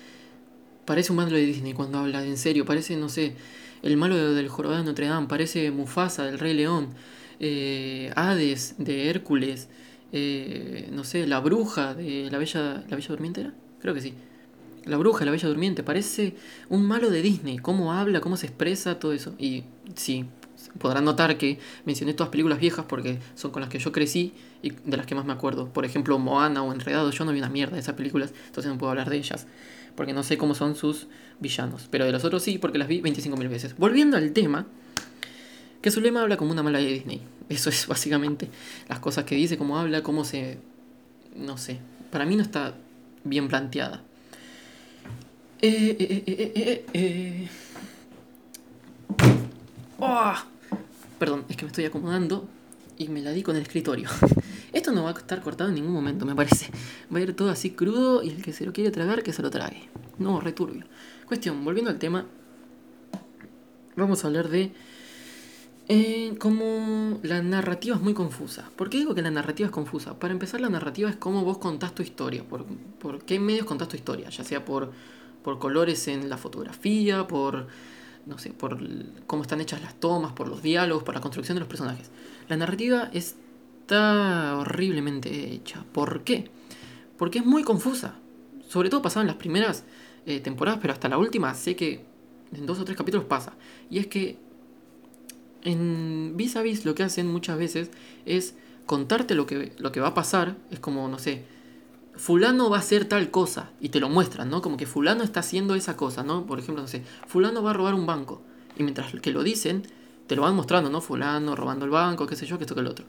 parece 0.85 1.13
un 1.13 1.17
malo 1.17 1.31
de 1.31 1.47
Disney 1.47 1.75
cuando 1.75 1.99
habla 1.99 2.25
en 2.25 2.37
serio. 2.37 2.65
Parece, 2.65 2.97
no 2.97 3.09
sé, 3.09 3.37
el 3.85 3.97
malo 3.97 4.35
del 4.35 4.49
jorobado 4.49 4.81
de 4.81 4.87
Notre 4.87 5.07
Dame, 5.07 5.29
parece 5.29 5.71
Mufasa 5.71 6.25
del 6.25 6.41
Rey 6.41 6.55
León, 6.55 6.89
eh, 7.39 8.11
Hades 8.17 8.75
de 8.79 9.11
Hércules, 9.11 9.69
eh, 10.11 10.89
no 10.91 11.05
sé, 11.05 11.27
la 11.27 11.39
bruja 11.41 11.95
de 11.95 12.29
la 12.31 12.39
Bella, 12.39 12.85
la 12.89 12.97
Bella 12.97 13.09
Durmiente 13.09 13.43
era, 13.43 13.55
creo 13.81 13.95
que 13.95 14.01
sí. 14.01 14.15
La 14.85 14.97
bruja, 14.97 15.25
la 15.25 15.31
Bella 15.31 15.49
Durmiente, 15.49 15.83
parece 15.83 16.35
un 16.69 16.85
malo 16.85 17.11
de 17.11 17.23
Disney, 17.23 17.59
cómo 17.59 17.93
habla, 17.93 18.21
cómo 18.21 18.37
se 18.37 18.47
expresa, 18.47 18.99
todo 18.99 19.13
eso. 19.13 19.35
Y 19.39 19.65
sí, 19.95 20.27
podrán 20.79 21.05
notar 21.05 21.39
que 21.39 21.59
mencioné 21.85 22.13
todas 22.13 22.31
películas 22.31 22.59
viejas 22.59 22.85
porque 22.87 23.19
son 23.35 23.51
con 23.51 23.63
las 23.63 23.71
que 23.71 23.79
yo 23.79 23.93
crecí 23.93 24.35
y 24.63 24.71
de 24.71 24.97
las 24.97 25.07
que 25.07 25.15
más 25.15 25.25
me 25.25 25.33
acuerdo. 25.33 25.69
Por 25.69 25.85
ejemplo, 25.85 26.19
Moana 26.19 26.63
o 26.63 26.73
Enredado, 26.73 27.11
yo 27.11 27.25
no 27.25 27.33
vi 27.33 27.39
una 27.39 27.49
mierda 27.49 27.75
de 27.75 27.81
esas 27.81 27.95
películas, 27.95 28.35
entonces 28.47 28.71
no 28.71 28.79
puedo 28.79 28.91
hablar 28.91 29.09
de 29.09 29.17
ellas 29.17 29.47
porque 29.95 30.13
no 30.13 30.23
sé 30.23 30.37
cómo 30.39 30.55
son 30.55 30.75
sus 30.75 31.07
villanos. 31.41 31.89
Pero 31.91 32.05
de 32.05 32.13
los 32.13 32.25
otros 32.25 32.43
sí, 32.43 32.59
porque 32.59 32.79
las 32.79 32.89
vi 32.89 33.01
25.000 33.01 33.49
veces. 33.49 33.77
Volviendo 33.77 34.17
al 34.17 34.33
tema, 34.33 34.67
que 35.81 35.91
su 35.91 36.01
lema 36.01 36.23
habla 36.23 36.37
como 36.37 36.53
una 36.53 36.63
mala 36.63 36.79
de 36.79 36.87
Disney. 36.87 37.23
Eso 37.49 37.71
es 37.71 37.87
básicamente 37.87 38.49
las 38.89 38.99
cosas 39.01 39.25
que 39.25 39.35
dice, 39.35 39.59
cómo 39.59 39.79
habla, 39.79 40.03
cómo 40.03 40.25
se... 40.25 40.59
No 41.37 41.59
sé, 41.59 41.79
para 42.11 42.27
mí 42.27 42.37
no 42.37 42.43
está 42.43 42.75
bien 43.25 43.49
planteada. 43.49 44.03
Eh, 45.67 45.97
eh, 45.99 46.85
eh, 46.93 47.49
oh, 49.99 50.35
perdón, 51.19 51.47
es 51.49 51.57
que 51.57 51.65
me 51.65 51.69
estoy 51.69 51.87
acomodando 51.87 52.47
y 52.99 53.09
me 53.09 53.23
la 53.23 53.31
di 53.31 53.43
con 53.43 53.57
el 53.57 53.63
escritorio. 53.63 54.11
Esto 54.75 54.93
no 54.93 55.05
va 55.05 55.13
a 55.13 55.15
estar 55.15 55.41
cortado 55.41 55.71
en 55.71 55.77
ningún 55.77 55.95
momento, 55.95 56.27
me 56.27 56.35
parece. 56.35 56.71
Va 57.11 57.19
a 57.19 57.23
ir 57.23 57.35
todo 57.35 57.49
así 57.49 57.71
crudo 57.71 58.23
y 58.23 58.29
el 58.29 58.43
que 58.43 58.53
se 58.53 58.67
lo 58.67 58.75
quiere 58.75 58.91
tragar, 58.91 59.23
que 59.23 59.33
se 59.33 59.41
lo 59.41 59.49
trague. 59.49 59.89
No, 60.19 60.39
returbio. 60.39 60.85
Cuestión, 61.25 61.65
volviendo 61.65 61.91
al 61.91 61.99
tema, 61.99 62.27
vamos 63.97 64.23
a 64.23 64.27
hablar 64.27 64.51
de 64.51 64.71
eh, 65.89 66.35
cómo 66.39 67.21
la 67.23 67.41
narrativa 67.41 67.97
es 67.97 68.03
muy 68.03 68.13
confusa. 68.13 68.69
¿Por 68.77 68.91
qué 68.91 68.99
digo 68.99 69.15
que 69.15 69.23
la 69.23 69.31
narrativa 69.31 69.69
es 69.69 69.73
confusa? 69.73 70.19
Para 70.19 70.35
empezar, 70.35 70.61
la 70.61 70.69
narrativa 70.69 71.09
es 71.09 71.17
cómo 71.17 71.43
vos 71.43 71.57
contás 71.57 71.95
tu 71.95 72.03
historia, 72.03 72.45
por, 72.45 72.67
por 72.99 73.25
qué 73.25 73.41
medios 73.41 73.65
contás 73.65 73.89
tu 73.89 73.97
historia, 73.97 74.29
ya 74.29 74.45
sea 74.45 74.63
por, 74.63 74.93
por 75.45 75.59
colores 75.59 76.09
en 76.09 76.29
la 76.29 76.39
fotografía, 76.39 77.29
por 77.29 77.69
no 78.27 78.39
sé, 78.39 78.51
por 78.51 78.79
cómo 79.27 79.43
están 79.43 79.61
hechas 79.61 79.83
las 79.83 79.95
tomas, 80.01 80.33
por 80.33 80.49
los 80.49 80.63
diálogos, 80.63 81.03
por 81.03 81.15
la 81.15 81.21
construcción 81.21 81.57
de 81.57 81.61
los 81.61 81.69
personajes. 81.69 82.11
La 82.49 82.57
narrativa 82.57 83.11
está 83.13 84.57
horriblemente 84.59 85.53
hecha. 85.53 85.85
¿Por 85.93 86.25
qué? 86.25 86.51
Porque 87.19 87.39
es 87.39 87.47
muy 87.47 87.63
confusa. 87.63 88.15
Sobre 88.69 88.89
todo 88.89 89.03
pasado 89.03 89.21
en 89.21 89.27
las 89.27 89.37
primeras 89.37 89.85
eh, 90.27 90.41
temporadas, 90.41 90.81
pero 90.81 90.93
hasta 90.93 91.09
la 91.09 91.19
última 91.19 91.55
sé 91.55 91.77
que 91.77 92.05
en 92.57 92.67
dos 92.67 92.81
o 92.81 92.85
tres 92.85 92.97
capítulos 92.97 93.27
pasa. 93.27 93.53
Y 93.91 93.99
es 93.99 94.07
que 94.07 94.39
en 95.63 96.33
vis 96.37 96.57
a 96.57 96.63
vis 96.63 96.85
lo 96.85 96.95
que 96.95 97.03
hacen 97.03 97.27
muchas 97.27 97.59
veces 97.59 97.91
es 98.25 98.55
contarte 98.87 99.35
lo 99.35 99.47
que, 99.47 99.73
lo 99.79 99.93
que 99.93 100.01
va 100.01 100.09
a 100.09 100.15
pasar. 100.15 100.57
Es 100.71 100.81
como, 100.81 101.09
no 101.09 101.19
sé, 101.19 101.45
fulano 102.17 102.71
va 102.71 102.77
a 102.77 102.81
hacer 102.81 103.07
tal 103.07 103.31
cosa 103.31 103.71
y 103.81 103.89
te 103.89 104.01
lo 104.01 104.09
muestran, 104.09 104.51
¿no? 104.51 104.63
Como 104.63 104.77
que 104.77 104.87
fulano 104.87 105.25
está 105.25 105.41
haciendo 105.41 105.75
esa 105.75 105.97
cosa, 105.97 106.23
¿no? 106.23 106.47
Por 106.47 106.59
ejemplo, 106.59 106.83
no 106.83 106.89
sé, 106.89 107.03
fulano 107.27 107.63
va 107.63 107.71
a 107.71 107.75
robar 107.75 107.95
un 107.95 108.07
banco 108.07 108.43
y 108.77 108.83
mientras 108.83 109.13
que 109.21 109.31
lo 109.31 109.43
dicen, 109.43 109.83
te 110.27 110.37
lo 110.37 110.43
van 110.43 110.55
mostrando, 110.55 110.91
¿no? 110.91 111.01
Fulano 111.01 111.55
robando 111.55 111.85
el 111.85 111.91
banco, 111.91 112.27
qué 112.27 112.37
sé 112.37 112.47
yo, 112.47 112.59
que 112.59 112.65
esto 112.65 112.75
que 112.75 112.81
el 112.81 112.87
otro. 112.87 113.05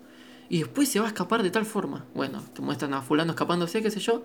Y 0.50 0.60
después 0.60 0.90
se 0.90 1.00
va 1.00 1.06
a 1.06 1.08
escapar 1.10 1.44
de 1.44 1.50
tal 1.50 1.66
forma. 1.66 2.06
Bueno, 2.14 2.44
te 2.54 2.62
muestran 2.62 2.94
a 2.94 3.02
fulano 3.02 3.32
escapándose, 3.32 3.82
qué 3.82 3.90
sé 3.90 4.00
yo. 4.00 4.24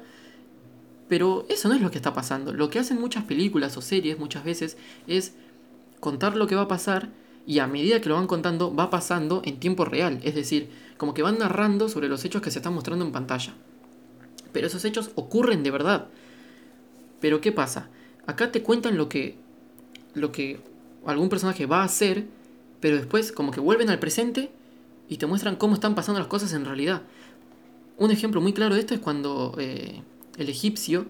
Pero 1.08 1.46
eso 1.48 1.68
no 1.68 1.74
es 1.74 1.80
lo 1.80 1.90
que 1.90 1.98
está 1.98 2.12
pasando. 2.12 2.52
Lo 2.52 2.68
que 2.68 2.78
hacen 2.78 3.00
muchas 3.00 3.24
películas 3.24 3.76
o 3.76 3.80
series 3.80 4.18
muchas 4.18 4.44
veces 4.44 4.76
es 5.06 5.34
contar 5.98 6.36
lo 6.36 6.46
que 6.46 6.54
va 6.54 6.62
a 6.62 6.68
pasar 6.68 7.08
y 7.46 7.58
a 7.58 7.66
medida 7.66 8.00
que 8.00 8.08
lo 8.08 8.16
van 8.16 8.26
contando 8.26 8.74
va 8.74 8.90
pasando 8.90 9.40
en 9.44 9.58
tiempo 9.58 9.84
real. 9.84 10.20
Es 10.22 10.34
decir, 10.34 10.68
como 10.98 11.14
que 11.14 11.22
van 11.22 11.38
narrando 11.38 11.88
sobre 11.88 12.08
los 12.08 12.24
hechos 12.24 12.42
que 12.42 12.50
se 12.50 12.58
están 12.58 12.74
mostrando 12.74 13.04
en 13.04 13.12
pantalla. 13.12 13.54
Pero 14.52 14.66
esos 14.66 14.84
hechos 14.84 15.10
ocurren 15.14 15.62
de 15.62 15.70
verdad. 15.70 16.08
Pero 17.20 17.40
¿qué 17.40 17.52
pasa? 17.52 17.88
Acá 18.26 18.52
te 18.52 18.62
cuentan 18.62 18.96
lo 18.96 19.08
que, 19.08 19.36
lo 20.14 20.32
que 20.32 20.60
algún 21.06 21.28
personaje 21.28 21.66
va 21.66 21.82
a 21.82 21.84
hacer, 21.84 22.26
pero 22.80 22.96
después 22.96 23.32
como 23.32 23.50
que 23.50 23.60
vuelven 23.60 23.90
al 23.90 23.98
presente 23.98 24.50
y 25.08 25.16
te 25.16 25.26
muestran 25.26 25.56
cómo 25.56 25.74
están 25.74 25.94
pasando 25.94 26.18
las 26.18 26.28
cosas 26.28 26.52
en 26.52 26.64
realidad. 26.64 27.02
Un 27.98 28.10
ejemplo 28.10 28.40
muy 28.40 28.52
claro 28.52 28.74
de 28.74 28.80
esto 28.80 28.94
es 28.94 29.00
cuando 29.00 29.54
eh, 29.58 30.02
el 30.38 30.48
egipcio 30.48 31.06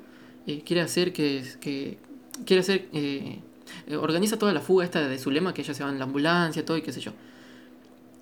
eh, 0.47 0.63
quiere 0.65 0.83
hacer 0.83 1.13
que, 1.13 1.45
que 1.61 1.99
quiere 2.45 2.61
hacer 2.61 2.89
eh, 2.93 3.41
organiza 3.97 4.39
toda 4.39 4.53
la 4.53 4.61
fuga 4.61 4.85
esta 4.85 5.07
de 5.07 5.19
su 5.19 5.31
lema 5.31 5.55
que 5.55 5.63
ella 5.63 5.75
se 5.75 5.85
va 5.85 5.91
en 5.91 5.99
la 5.99 6.05
ambulancia 6.05 6.65
todo 6.65 6.77
y 6.77 6.83
qué 6.83 6.93
sé 6.93 7.01
yo. 7.01 7.13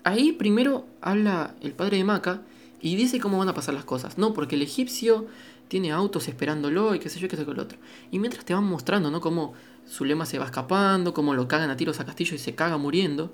Ahí 0.03 0.31
primero 0.31 0.85
habla 1.01 1.55
el 1.61 1.73
padre 1.73 1.97
de 1.97 2.03
Maca 2.03 2.41
y 2.81 2.95
dice 2.95 3.19
cómo 3.19 3.37
van 3.37 3.49
a 3.49 3.53
pasar 3.53 3.73
las 3.73 3.83
cosas. 3.83 4.17
No, 4.17 4.33
porque 4.33 4.55
el 4.55 4.61
egipcio 4.61 5.27
tiene 5.67 5.91
autos 5.91 6.27
esperándolo 6.27 6.95
y 6.95 6.99
qué 6.99 7.09
sé 7.09 7.19
yo, 7.19 7.27
qué 7.27 7.37
sé 7.37 7.45
yo, 7.45 7.51
el 7.51 7.59
otro. 7.59 7.77
Y 8.11 8.19
mientras 8.19 8.45
te 8.45 8.53
van 8.53 8.63
mostrando, 8.63 9.11
¿no? 9.11 9.21
Cómo 9.21 9.53
su 9.85 10.05
lema 10.05 10.25
se 10.25 10.39
va 10.39 10.45
escapando, 10.45 11.13
cómo 11.13 11.33
lo 11.33 11.47
cagan 11.47 11.69
a 11.69 11.77
tiros 11.77 11.99
a 11.99 12.05
Castillo 12.05 12.35
y 12.35 12.39
se 12.39 12.55
caga 12.55 12.77
muriendo. 12.77 13.33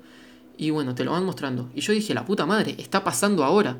Y 0.56 0.70
bueno, 0.70 0.94
te 0.94 1.04
lo 1.04 1.12
van 1.12 1.24
mostrando. 1.24 1.70
Y 1.74 1.80
yo 1.80 1.92
dije, 1.92 2.14
la 2.14 2.24
puta 2.24 2.46
madre, 2.46 2.74
está 2.78 3.04
pasando 3.04 3.44
ahora. 3.44 3.78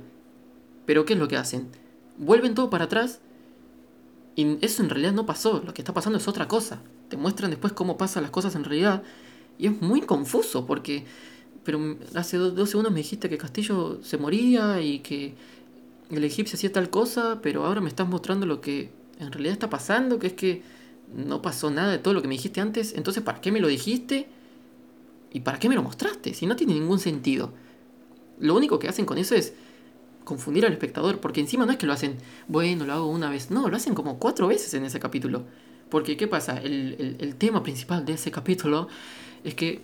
Pero 0.85 1.05
¿qué 1.05 1.15
es 1.15 1.19
lo 1.19 1.29
que 1.29 1.37
hacen? 1.37 1.69
Vuelven 2.19 2.55
todo 2.55 2.71
para 2.71 2.85
atrás. 2.85 3.21
Y 4.35 4.65
eso 4.65 4.83
en 4.83 4.91
realidad 4.91 5.13
no 5.13 5.27
pasó. 5.27 5.63
Lo 5.65 5.73
que 5.73 5.83
está 5.83 5.95
pasando 5.95 6.19
es 6.19 6.29
otra 6.29 6.49
cosa. 6.49 6.83
Te 7.09 7.17
muestran 7.17 7.51
después 7.51 7.73
cómo 7.73 7.97
pasan 7.97 8.23
las 8.23 8.31
cosas 8.31 8.55
en 8.55 8.65
realidad. 8.65 9.03
Y 9.59 9.67
es 9.67 9.81
muy 9.83 10.03
confuso 10.03 10.67
porque... 10.67 11.05
Pero 11.65 11.97
hace 12.15 12.37
dos 12.37 12.71
segundos 12.71 12.93
me 12.93 13.01
dijiste 13.01 13.29
que 13.29 13.39
Castillo 13.39 13.99
se 14.01 14.19
moría 14.19 14.81
y 14.81 15.01
que 15.01 15.35
el 16.11 16.25
egipcio 16.25 16.57
hacía 16.57 16.73
tal 16.73 16.91
cosa, 16.91 17.41
pero 17.43 17.65
ahora 17.65 17.81
me 17.81 17.89
estás 17.89 18.09
mostrando 18.09 18.47
lo 18.47 18.61
que 18.61 18.91
en 19.19 19.33
realidad 19.33 19.53
está 19.53 19.71
pasando, 19.71 20.19
que 20.19 20.29
es 20.29 20.33
que 20.35 20.63
no 21.15 21.43
pasó 21.43 21.71
nada 21.71 21.93
de 21.93 21.99
todo 21.99 22.15
lo 22.15 22.23
que 22.23 22.29
me 22.29 22.35
dijiste 22.35 22.61
antes, 22.61 22.95
entonces 22.95 23.23
¿para 23.23 23.41
qué 23.41 23.53
me 23.53 23.61
lo 23.61 23.69
dijiste? 23.69 24.29
¿Y 25.33 25.41
para 25.41 25.59
qué 25.59 25.69
me 25.69 25.75
lo 25.75 25.83
mostraste? 25.83 26.35
Si 26.35 26.47
no 26.47 26.57
tiene 26.57 26.75
ningún 26.75 26.99
sentido. 26.99 27.53
Lo 28.39 28.55
único 28.55 28.79
que 28.79 28.89
hacen 28.89 29.07
con 29.07 29.19
eso 29.19 29.35
es 29.35 29.55
confundir 30.25 30.67
al 30.67 30.73
espectador, 30.73 31.21
porque 31.21 31.41
encima 31.41 31.67
no 31.67 31.73
es 31.73 31.79
que 31.79 31.87
lo 31.87 31.93
hacen, 31.93 32.17
bueno, 32.49 32.85
lo 32.85 32.93
hago 32.93 33.07
una 33.07 33.31
vez, 33.31 33.51
no, 33.51 33.69
lo 33.69 33.77
hacen 33.77 33.95
como 33.95 34.19
cuatro 34.19 34.49
veces 34.49 34.75
en 34.75 34.85
ese 34.85 34.99
capítulo. 34.99 35.45
Porque, 35.89 36.17
¿qué 36.17 36.27
pasa? 36.27 36.59
El, 36.59 37.17
el 37.21 37.37
tema 37.37 37.63
principal 37.63 38.05
de 38.05 38.15
ese 38.15 38.33
capítulo 38.33 38.89
es 39.45 39.55
que 39.55 39.83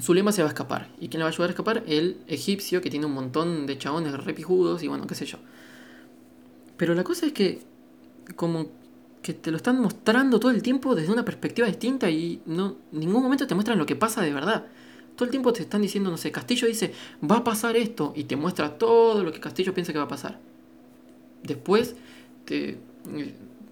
Zulema 0.00 0.32
se 0.32 0.42
va 0.42 0.48
a 0.48 0.52
escapar. 0.52 0.88
¿Y 1.00 1.08
quién 1.08 1.18
le 1.18 1.24
va 1.24 1.30
a 1.30 1.32
ayudar 1.32 1.50
a 1.50 1.52
escapar? 1.52 1.82
El 1.86 2.18
egipcio, 2.26 2.80
que 2.80 2.90
tiene 2.90 3.06
un 3.06 3.12
montón 3.12 3.66
de 3.66 3.78
chabones 3.78 4.12
repijudos 4.24 4.82
y 4.82 4.88
bueno, 4.88 5.06
qué 5.06 5.14
sé 5.14 5.26
yo. 5.26 5.38
Pero 6.76 6.94
la 6.94 7.04
cosa 7.04 7.26
es 7.26 7.32
que, 7.32 7.62
como 8.34 8.66
que 9.22 9.34
te 9.34 9.50
lo 9.50 9.56
están 9.56 9.80
mostrando 9.80 10.38
todo 10.38 10.52
el 10.52 10.62
tiempo 10.62 10.94
desde 10.94 11.12
una 11.12 11.24
perspectiva 11.24 11.66
distinta 11.66 12.08
y 12.10 12.40
no 12.46 12.76
ningún 12.92 13.22
momento 13.22 13.46
te 13.46 13.54
muestran 13.54 13.78
lo 13.78 13.86
que 13.86 13.96
pasa 13.96 14.22
de 14.22 14.32
verdad. 14.32 14.66
Todo 15.16 15.24
el 15.24 15.30
tiempo 15.30 15.52
te 15.52 15.62
están 15.62 15.82
diciendo, 15.82 16.10
no 16.10 16.18
sé, 16.18 16.30
Castillo 16.30 16.68
dice, 16.68 16.92
va 17.28 17.38
a 17.38 17.44
pasar 17.44 17.76
esto 17.76 18.12
y 18.14 18.24
te 18.24 18.36
muestra 18.36 18.78
todo 18.78 19.24
lo 19.24 19.32
que 19.32 19.40
Castillo 19.40 19.72
piensa 19.74 19.92
que 19.92 19.98
va 19.98 20.04
a 20.04 20.08
pasar. 20.08 20.38
Después 21.42 21.96
te, 22.44 22.78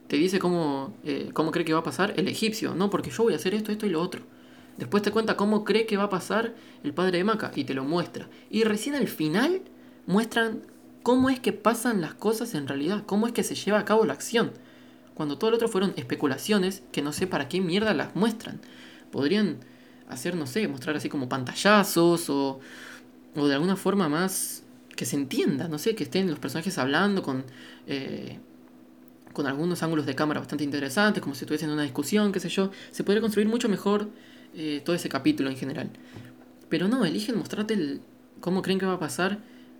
te 0.09 0.17
dice 0.17 0.39
cómo, 0.39 0.95
eh, 1.05 1.31
cómo 1.33 1.51
cree 1.51 1.65
que 1.65 1.75
va 1.75 1.81
a 1.81 1.85
pasar 1.85 2.15
el 2.17 2.29
egipcio, 2.29 2.75
no, 2.75 2.89
porque 2.91 3.11
yo 3.11 3.25
voy 3.25 3.35
a 3.35 3.37
hacer 3.37 3.55
esto, 3.55 3.71
esto 3.73 3.87
y 3.87 3.91
lo 3.91 4.01
otro. 4.01 4.23
Después 4.77 5.03
te 5.03 5.11
cuenta 5.11 5.37
cómo 5.37 5.65
cree 5.65 5.87
que 5.87 5.97
va 5.97 6.05
a 6.05 6.11
pasar 6.11 6.55
el 6.83 6.93
padre 6.93 7.19
de 7.19 7.25
Maca 7.25 7.53
y 7.55 7.65
te 7.65 7.75
lo 7.75 7.85
muestra. 7.85 8.29
Y 8.51 8.65
recién 8.65 8.95
al 8.95 9.09
final 9.09 9.63
muestran 10.07 10.63
cómo 11.03 11.31
es 11.31 11.39
que 11.39 11.53
pasan 11.53 12.01
las 12.01 12.15
cosas 12.15 12.55
en 12.55 12.67
realidad, 12.67 13.05
cómo 13.07 13.27
es 13.27 13.33
que 13.33 13.45
se 13.45 13.55
lleva 13.55 13.79
a 13.79 13.85
cabo 13.85 14.05
la 14.05 14.15
acción. 14.15 14.53
Cuando 15.15 15.39
todo 15.39 15.51
lo 15.51 15.57
otro 15.57 15.69
fueron 15.69 15.93
especulaciones 15.97 16.83
que 16.91 17.03
no 17.03 17.13
sé 17.13 17.27
para 17.27 17.49
qué 17.49 17.61
mierda 17.61 17.95
las 17.95 18.17
muestran. 18.17 18.61
Podrían 19.13 19.59
hacer, 20.09 20.35
no 20.35 20.47
sé, 20.47 20.67
mostrar 20.67 20.97
así 20.97 21.09
como 21.09 21.29
pantallazos 21.29 22.29
o, 22.31 22.59
o 23.37 23.47
de 23.47 23.55
alguna 23.55 23.77
forma 23.77 24.09
más 24.09 24.65
que 24.97 25.05
se 25.05 25.17
entienda, 25.17 25.69
no 25.69 25.79
sé, 25.79 25.95
que 25.95 26.05
estén 26.05 26.29
los 26.29 26.39
personajes 26.39 26.79
hablando 26.79 27.23
con, 27.23 27.45
eh, 27.87 28.39
con 29.33 29.47
algunos 29.47 29.83
ángulos 29.83 30.07
de 30.07 30.15
cámara 30.15 30.41
bastante 30.41 30.65
interesantes, 30.65 31.23
como 31.23 31.35
si 31.35 31.45
estuviesen 31.45 31.69
en 31.69 31.75
una 31.75 31.83
discusión, 31.83 32.33
qué 32.33 32.41
sé 32.41 32.49
yo. 32.49 32.71
Se 32.91 33.05
podría 33.05 33.21
construir 33.21 33.49
mucho 33.49 33.69
mejor 33.69 34.09
eh, 34.55 34.83
todo 34.85 34.95
ese 34.97 35.09
capítulo 35.09 35.51
en 35.51 35.57
general. 35.57 35.91
Pero 36.69 36.89
no, 36.89 37.05
eligen 37.05 37.37
mostrarte 37.37 38.01
cómo 38.41 38.63
creen 38.63 38.79
que 38.79 38.87
va 38.87 38.95
a 38.95 38.99
pasar 38.99 39.39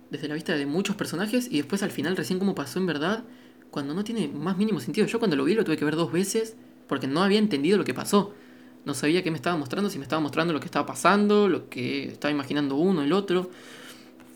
desde 0.09 0.27
la 0.27 0.35
vista 0.35 0.55
de 0.55 0.65
muchos 0.65 0.95
personajes 0.95 1.47
y 1.51 1.57
después 1.57 1.83
al 1.83 1.91
final 1.91 2.15
recién 2.15 2.39
cómo 2.39 2.55
pasó 2.55 2.79
en 2.79 2.85
verdad, 2.85 3.23
cuando 3.71 3.93
no 3.93 4.03
tiene 4.03 4.27
más 4.27 4.57
mínimo 4.57 4.79
sentido. 4.79 5.07
Yo 5.07 5.19
cuando 5.19 5.35
lo 5.35 5.43
vi 5.43 5.53
lo 5.53 5.63
tuve 5.63 5.77
que 5.77 5.85
ver 5.85 5.95
dos 5.95 6.11
veces 6.11 6.55
porque 6.87 7.07
no 7.07 7.23
había 7.23 7.39
entendido 7.39 7.77
lo 7.77 7.83
que 7.83 7.93
pasó. 7.93 8.33
No 8.85 8.93
sabía 8.93 9.23
qué 9.23 9.31
me 9.31 9.37
estaba 9.37 9.57
mostrando, 9.57 9.89
si 9.89 9.97
me 9.97 10.03
estaba 10.03 10.21
mostrando 10.21 10.53
lo 10.53 10.59
que 10.59 10.67
estaba 10.67 10.85
pasando, 10.85 11.49
lo 11.49 11.69
que 11.69 12.05
estaba 12.05 12.31
imaginando 12.31 12.75
uno, 12.75 13.01
el 13.01 13.11
otro. 13.13 13.49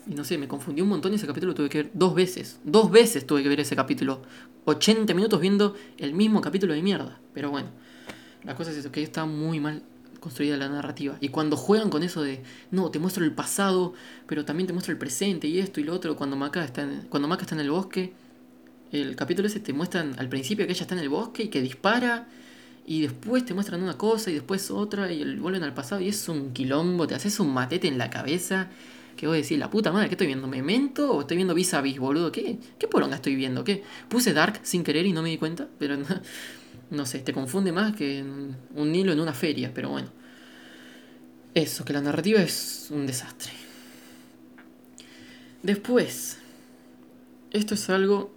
Y 0.07 0.15
no 0.15 0.23
sé, 0.23 0.37
me 0.37 0.47
confundí 0.47 0.81
un 0.81 0.89
montón 0.89 1.13
y 1.13 1.15
ese 1.15 1.27
capítulo 1.27 1.51
lo 1.51 1.55
tuve 1.55 1.69
que 1.69 1.83
ver 1.83 1.91
dos 1.93 2.15
veces. 2.15 2.59
Dos 2.63 2.89
veces 2.89 3.27
tuve 3.27 3.43
que 3.43 3.49
ver 3.49 3.59
ese 3.59 3.75
capítulo. 3.75 4.23
80 4.65 5.13
minutos 5.13 5.39
viendo 5.39 5.75
el 5.97 6.13
mismo 6.13 6.41
capítulo 6.41 6.73
de 6.73 6.81
mierda. 6.81 7.19
Pero 7.33 7.51
bueno, 7.51 7.69
la 8.43 8.55
cosa 8.55 8.71
es 8.71 8.77
eso, 8.77 8.91
que 8.91 9.03
está 9.03 9.25
muy 9.25 9.59
mal 9.59 9.83
construida 10.19 10.57
la 10.57 10.69
narrativa. 10.69 11.17
Y 11.21 11.29
cuando 11.29 11.57
juegan 11.57 11.89
con 11.89 12.03
eso 12.03 12.21
de, 12.21 12.43
no, 12.71 12.91
te 12.91 12.99
muestro 12.99 13.23
el 13.23 13.31
pasado, 13.31 13.93
pero 14.27 14.45
también 14.45 14.67
te 14.67 14.73
muestro 14.73 14.91
el 14.91 14.97
presente 14.97 15.47
y 15.47 15.59
esto 15.59 15.79
y 15.79 15.83
lo 15.83 15.93
otro, 15.93 16.15
cuando 16.15 16.35
Maca 16.35 16.63
está 16.63 16.81
en, 16.83 17.07
cuando 17.09 17.27
Maca 17.27 17.43
está 17.43 17.55
en 17.55 17.61
el 17.61 17.71
bosque, 17.71 18.13
el 18.91 19.15
capítulo 19.15 19.47
ese 19.47 19.59
te 19.59 19.73
muestran 19.73 20.15
al 20.17 20.29
principio 20.29 20.65
que 20.65 20.73
ella 20.73 20.81
está 20.81 20.95
en 20.95 21.01
el 21.01 21.09
bosque 21.09 21.43
y 21.43 21.47
que 21.49 21.61
dispara 21.61 22.27
y 22.85 23.01
después 23.03 23.45
te 23.45 23.53
muestran 23.53 23.83
una 23.83 23.97
cosa 23.97 24.31
y 24.31 24.33
después 24.33 24.71
otra 24.71 25.11
y 25.11 25.35
vuelven 25.35 25.63
al 25.63 25.75
pasado 25.75 26.01
y 26.01 26.07
es 26.07 26.27
un 26.27 26.53
quilombo, 26.53 27.05
te 27.05 27.13
haces 27.13 27.39
un 27.39 27.53
matete 27.53 27.87
en 27.87 27.97
la 27.97 28.09
cabeza. 28.09 28.69
Que 29.15 29.27
voy 29.27 29.35
a 29.35 29.41
decir, 29.41 29.59
la 29.59 29.69
puta 29.69 29.91
madre, 29.91 30.07
¿qué 30.07 30.13
estoy 30.13 30.27
viendo? 30.27 30.47
¿Memento 30.47 31.11
o 31.11 31.21
estoy 31.21 31.35
viendo 31.35 31.53
vis 31.53 31.73
a 31.73 31.81
vis, 31.81 31.99
boludo? 31.99 32.31
¿Qué, 32.31 32.57
¿Qué 32.79 32.87
poronga 32.87 33.17
estoy 33.17 33.35
viendo? 33.35 33.65
¿Qué? 33.65 33.83
Puse 34.07 34.31
Dark 34.31 34.61
sin 34.63 34.83
querer 34.83 35.05
y 35.05 35.11
no 35.11 35.21
me 35.21 35.29
di 35.29 35.37
cuenta, 35.37 35.67
pero 35.77 35.97
no, 35.97 36.05
no 36.89 37.05
sé, 37.05 37.19
te 37.19 37.33
confunde 37.33 37.71
más 37.71 37.95
que 37.95 38.23
un 38.75 38.95
hilo 38.95 39.11
en 39.11 39.19
una 39.19 39.33
feria, 39.33 39.71
pero 39.73 39.89
bueno. 39.89 40.09
Eso, 41.55 41.83
que 41.83 41.93
la 41.93 42.01
narrativa 42.01 42.41
es 42.41 42.87
un 42.91 43.07
desastre. 43.07 43.51
Después, 45.63 46.37
esto 47.51 47.73
es 47.73 47.89
algo 47.89 48.31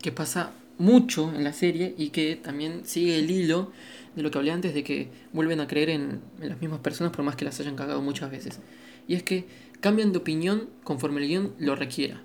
que 0.00 0.12
pasa 0.12 0.52
mucho 0.78 1.32
en 1.34 1.44
la 1.44 1.52
serie 1.52 1.94
y 1.98 2.08
que 2.08 2.36
también 2.36 2.82
sigue 2.84 3.18
el 3.18 3.30
hilo 3.30 3.72
de 4.16 4.22
lo 4.22 4.30
que 4.30 4.38
hablé 4.38 4.50
antes 4.50 4.72
de 4.72 4.82
que 4.82 5.08
vuelven 5.32 5.60
a 5.60 5.66
creer 5.66 5.90
en, 5.90 6.20
las 6.40 6.60
mismas 6.60 6.80
personas 6.80 7.12
por 7.12 7.24
más 7.24 7.36
que 7.36 7.44
las 7.44 7.60
hayan 7.60 7.76
cagado 7.76 8.00
muchas 8.00 8.30
veces. 8.30 8.60
Y 9.06 9.14
es 9.14 9.22
que 9.22 9.44
cambian 9.80 10.12
de 10.12 10.18
opinión 10.18 10.70
conforme 10.84 11.20
el 11.20 11.28
guion 11.28 11.54
lo 11.58 11.76
requiera. 11.76 12.22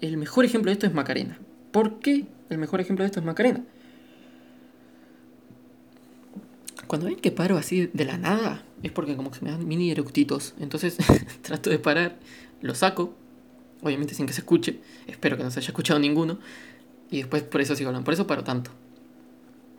El 0.00 0.18
mejor 0.18 0.44
ejemplo 0.44 0.70
de 0.70 0.74
esto 0.74 0.86
es 0.86 0.94
Macarena. 0.94 1.38
¿Por 1.72 1.98
qué 1.98 2.26
el 2.50 2.58
mejor 2.58 2.80
ejemplo 2.80 3.02
de 3.02 3.06
esto 3.06 3.20
es 3.20 3.26
Macarena? 3.26 3.64
Cuando 6.86 7.06
ven 7.06 7.16
que 7.16 7.32
paro 7.32 7.56
así 7.56 7.90
de 7.92 8.04
la 8.04 8.18
nada, 8.18 8.64
es 8.82 8.92
porque 8.92 9.16
como 9.16 9.30
que 9.30 9.44
me 9.44 9.50
dan 9.50 9.66
mini 9.66 9.90
eructitos. 9.90 10.54
Entonces 10.58 10.96
trato 11.42 11.70
de 11.70 11.78
parar, 11.78 12.18
lo 12.60 12.74
saco, 12.74 13.14
obviamente 13.82 14.14
sin 14.14 14.26
que 14.26 14.32
se 14.32 14.40
escuche, 14.40 14.80
espero 15.06 15.36
que 15.36 15.44
no 15.44 15.50
se 15.50 15.60
haya 15.60 15.68
escuchado 15.68 15.98
ninguno, 15.98 16.38
y 17.10 17.18
después 17.18 17.42
por 17.42 17.60
eso 17.60 17.74
sigo 17.76 17.88
hablando, 17.88 18.04
por 18.04 18.14
eso 18.14 18.26
paro 18.26 18.44
tanto. 18.44 18.70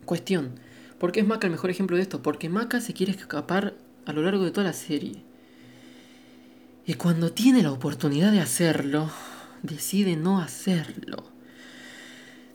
Cuestión, 0.05 0.59
¿por 0.99 1.11
qué 1.11 1.19
es 1.19 1.27
Maca 1.27 1.47
el 1.47 1.51
mejor 1.51 1.69
ejemplo 1.69 1.97
de 1.97 2.03
esto? 2.03 2.21
Porque 2.21 2.49
Maca 2.49 2.81
se 2.81 2.93
quiere 2.93 3.11
escapar 3.11 3.75
a 4.05 4.13
lo 4.13 4.21
largo 4.21 4.43
de 4.43 4.51
toda 4.51 4.67
la 4.67 4.73
serie. 4.73 5.23
Y 6.85 6.93
cuando 6.93 7.33
tiene 7.33 7.63
la 7.63 7.73
oportunidad 7.73 8.31
de 8.31 8.39
hacerlo, 8.39 9.09
decide 9.61 10.15
no 10.15 10.39
hacerlo. 10.39 11.36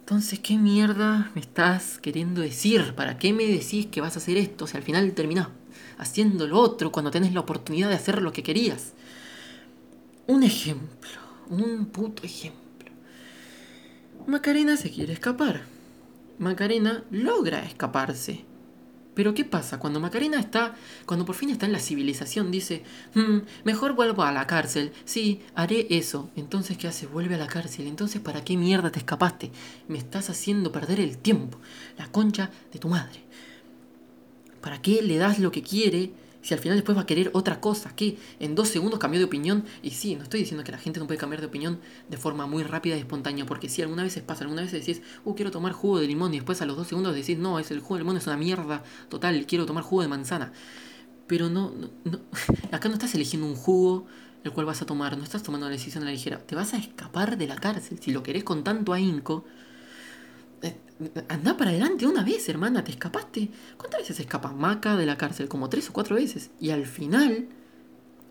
Entonces, 0.03 0.41
¿qué 0.41 0.59
mierda 0.59 1.31
me 1.37 1.41
estás 1.41 2.01
queriendo 2.01 2.41
decir? 2.41 2.93
¿Para 2.97 3.19
qué 3.19 3.33
me 3.33 3.47
decís 3.47 3.87
que 3.87 4.01
vas 4.01 4.17
a 4.17 4.19
hacer 4.19 4.37
esto 4.37 4.67
si 4.67 4.77
al 4.77 4.83
final 4.83 5.13
terminás 5.13 5.47
haciendo 5.97 6.49
lo 6.49 6.59
otro 6.59 6.91
cuando 6.91 7.13
tenés 7.13 7.33
la 7.33 7.39
oportunidad 7.39 7.89
de 7.89 7.95
hacer 7.95 8.21
lo 8.21 8.33
que 8.33 8.43
querías? 8.43 8.95
Un 10.27 10.43
ejemplo, 10.43 11.09
un 11.51 11.87
puto 11.87 12.25
ejemplo. 12.25 12.91
Macarena 14.27 14.77
se 14.77 14.91
quiere 14.91 15.13
escapar. 15.13 15.63
Macarena 16.41 17.05
logra 17.13 17.65
escaparse. 17.65 18.45
Pero 19.15 19.35
¿qué 19.35 19.45
pasa? 19.45 19.79
Cuando 19.79 20.01
Macarena 20.01 20.41
está, 20.41 20.75
cuando 21.05 21.27
por 21.27 21.35
fin 21.35 21.51
está 21.51 21.67
en 21.67 21.73
la 21.73 21.81
civilización, 21.81 22.51
dice, 22.51 22.83
hmm, 23.15 23.39
mejor 23.65 23.95
vuelvo 23.95 24.23
a 24.23 24.33
la 24.33 24.47
cárcel, 24.47 24.93
sí, 25.05 25.43
haré 25.55 25.87
eso. 25.91 26.31
Entonces, 26.35 26.79
¿qué 26.79 26.89
hace? 26.89 27.07
Vuelve 27.07 27.35
a 27.35 27.39
la 27.39 27.47
cárcel. 27.47 27.87
Entonces, 27.87 28.23
¿para 28.23 28.43
qué 28.43 28.57
mierda 28.57 28.91
te 28.91 29.01
escapaste? 29.01 29.51
Me 29.89 29.99
estás 29.99 30.31
haciendo 30.31 30.73
perder 30.73 30.99
el 30.99 31.19
tiempo, 31.19 31.59
la 31.99 32.07
concha 32.07 32.51
de 32.73 32.79
tu 32.79 32.89
madre. 32.89 33.21
¿Para 34.63 34.81
qué 34.81 35.03
le 35.03 35.19
das 35.19 35.39
lo 35.39 35.51
que 35.51 35.63
quiere 35.63 36.13
si 36.43 36.55
al 36.55 36.61
final 36.61 36.77
después 36.77 36.97
va 36.97 37.03
a 37.03 37.07
querer 37.07 37.31
otra 37.35 37.61
cosa, 37.61 37.95
que 37.95 38.19
en 38.41 38.55
dos 38.55 38.69
segundos 38.69 38.99
cambió 38.99 39.19
de 39.21 39.25
opinión. 39.25 39.65
Y 39.83 39.91
sí, 39.91 40.17
no 40.17 40.25
estoy 40.25 40.41
diciendo 40.41 40.65
que 40.65 40.73
la 40.73 40.79
gente 40.79 41.01
no 41.01 41.07
puede 41.07 41.19
cambiar 41.19 41.41
de 41.41 41.47
opinión 41.47 41.81
de 42.09 42.17
forma 42.17 42.47
muy 42.47 42.65
rápida 42.65 42.97
y 42.97 43.01
espontánea, 43.01 43.47
porque 43.47 43.69
sí, 43.69 43.81
algunas 43.83 44.05
veces 44.05 44.23
pasa, 44.23 44.45
algunas 44.45 44.65
veces 44.71 44.87
decís, 44.87 45.03
uh, 45.25 45.35
quiero 45.35 45.51
tomar 45.51 45.73
jugo 45.73 45.99
de 45.99 46.07
limón, 46.07 46.35
y 46.35 46.39
después 46.39 46.61
a 46.61 46.67
los 46.67 46.77
dos 46.77 46.89
segundos 46.89 47.15
decís, 47.15 47.39
no, 47.39 47.59
es 47.59 47.71
el 47.71 47.81
jugo 47.81 47.95
de 47.97 48.01
limón 48.01 48.17
es 48.17 48.27
una 48.27 48.37
mierda 48.37 48.83
total, 49.09 49.47
quiero 49.47 49.67
tomar 49.67 49.85
jugo 49.85 50.03
de 50.03 50.09
manzana. 50.09 50.53
Pero 51.27 51.49
no, 51.49 51.73
no, 52.05 52.21
acá 52.73 52.89
no 52.89 52.95
estás 52.95 53.15
eligiendo 53.15 53.47
un 53.47 53.55
jugo 53.55 54.07
el 54.45 54.53
cual 54.53 54.67
vas 54.67 54.83
a 54.83 54.87
tomar, 54.87 55.17
no 55.17 55.23
estás 55.25 55.43
tomando 55.43 55.67
una 55.67 55.77
decisión 55.77 56.03
a 56.03 56.07
la 56.07 56.13
ligera, 56.13 56.39
te 56.39 56.57
vas 56.57 56.75
a 56.75 56.77
escapar 56.77 57.39
de 57.39 57.47
la 57.47 57.57
cárcel, 57.57 58.01
si 58.01 58.11
lo 58.11 58.25
querés 58.25 58.43
con 58.43 58.65
tanto 58.65 58.93
ahínco 58.93 59.45
Anda 61.29 61.57
para 61.57 61.71
adelante 61.71 62.07
una 62.07 62.25
vez, 62.25 62.49
hermana, 62.49 62.85
te 62.85 62.91
escapaste. 62.91 63.51
¿Cuántas 63.77 64.01
veces 64.01 64.21
escapa 64.21 64.53
Maca 64.53 64.97
de 64.97 65.07
la 65.07 65.17
cárcel? 65.17 65.49
Como 65.49 65.69
tres 65.69 65.89
o 65.91 65.93
cuatro 65.93 66.17
veces. 66.17 66.51
Y 66.61 66.71
al 66.71 66.87
final, 66.87 67.47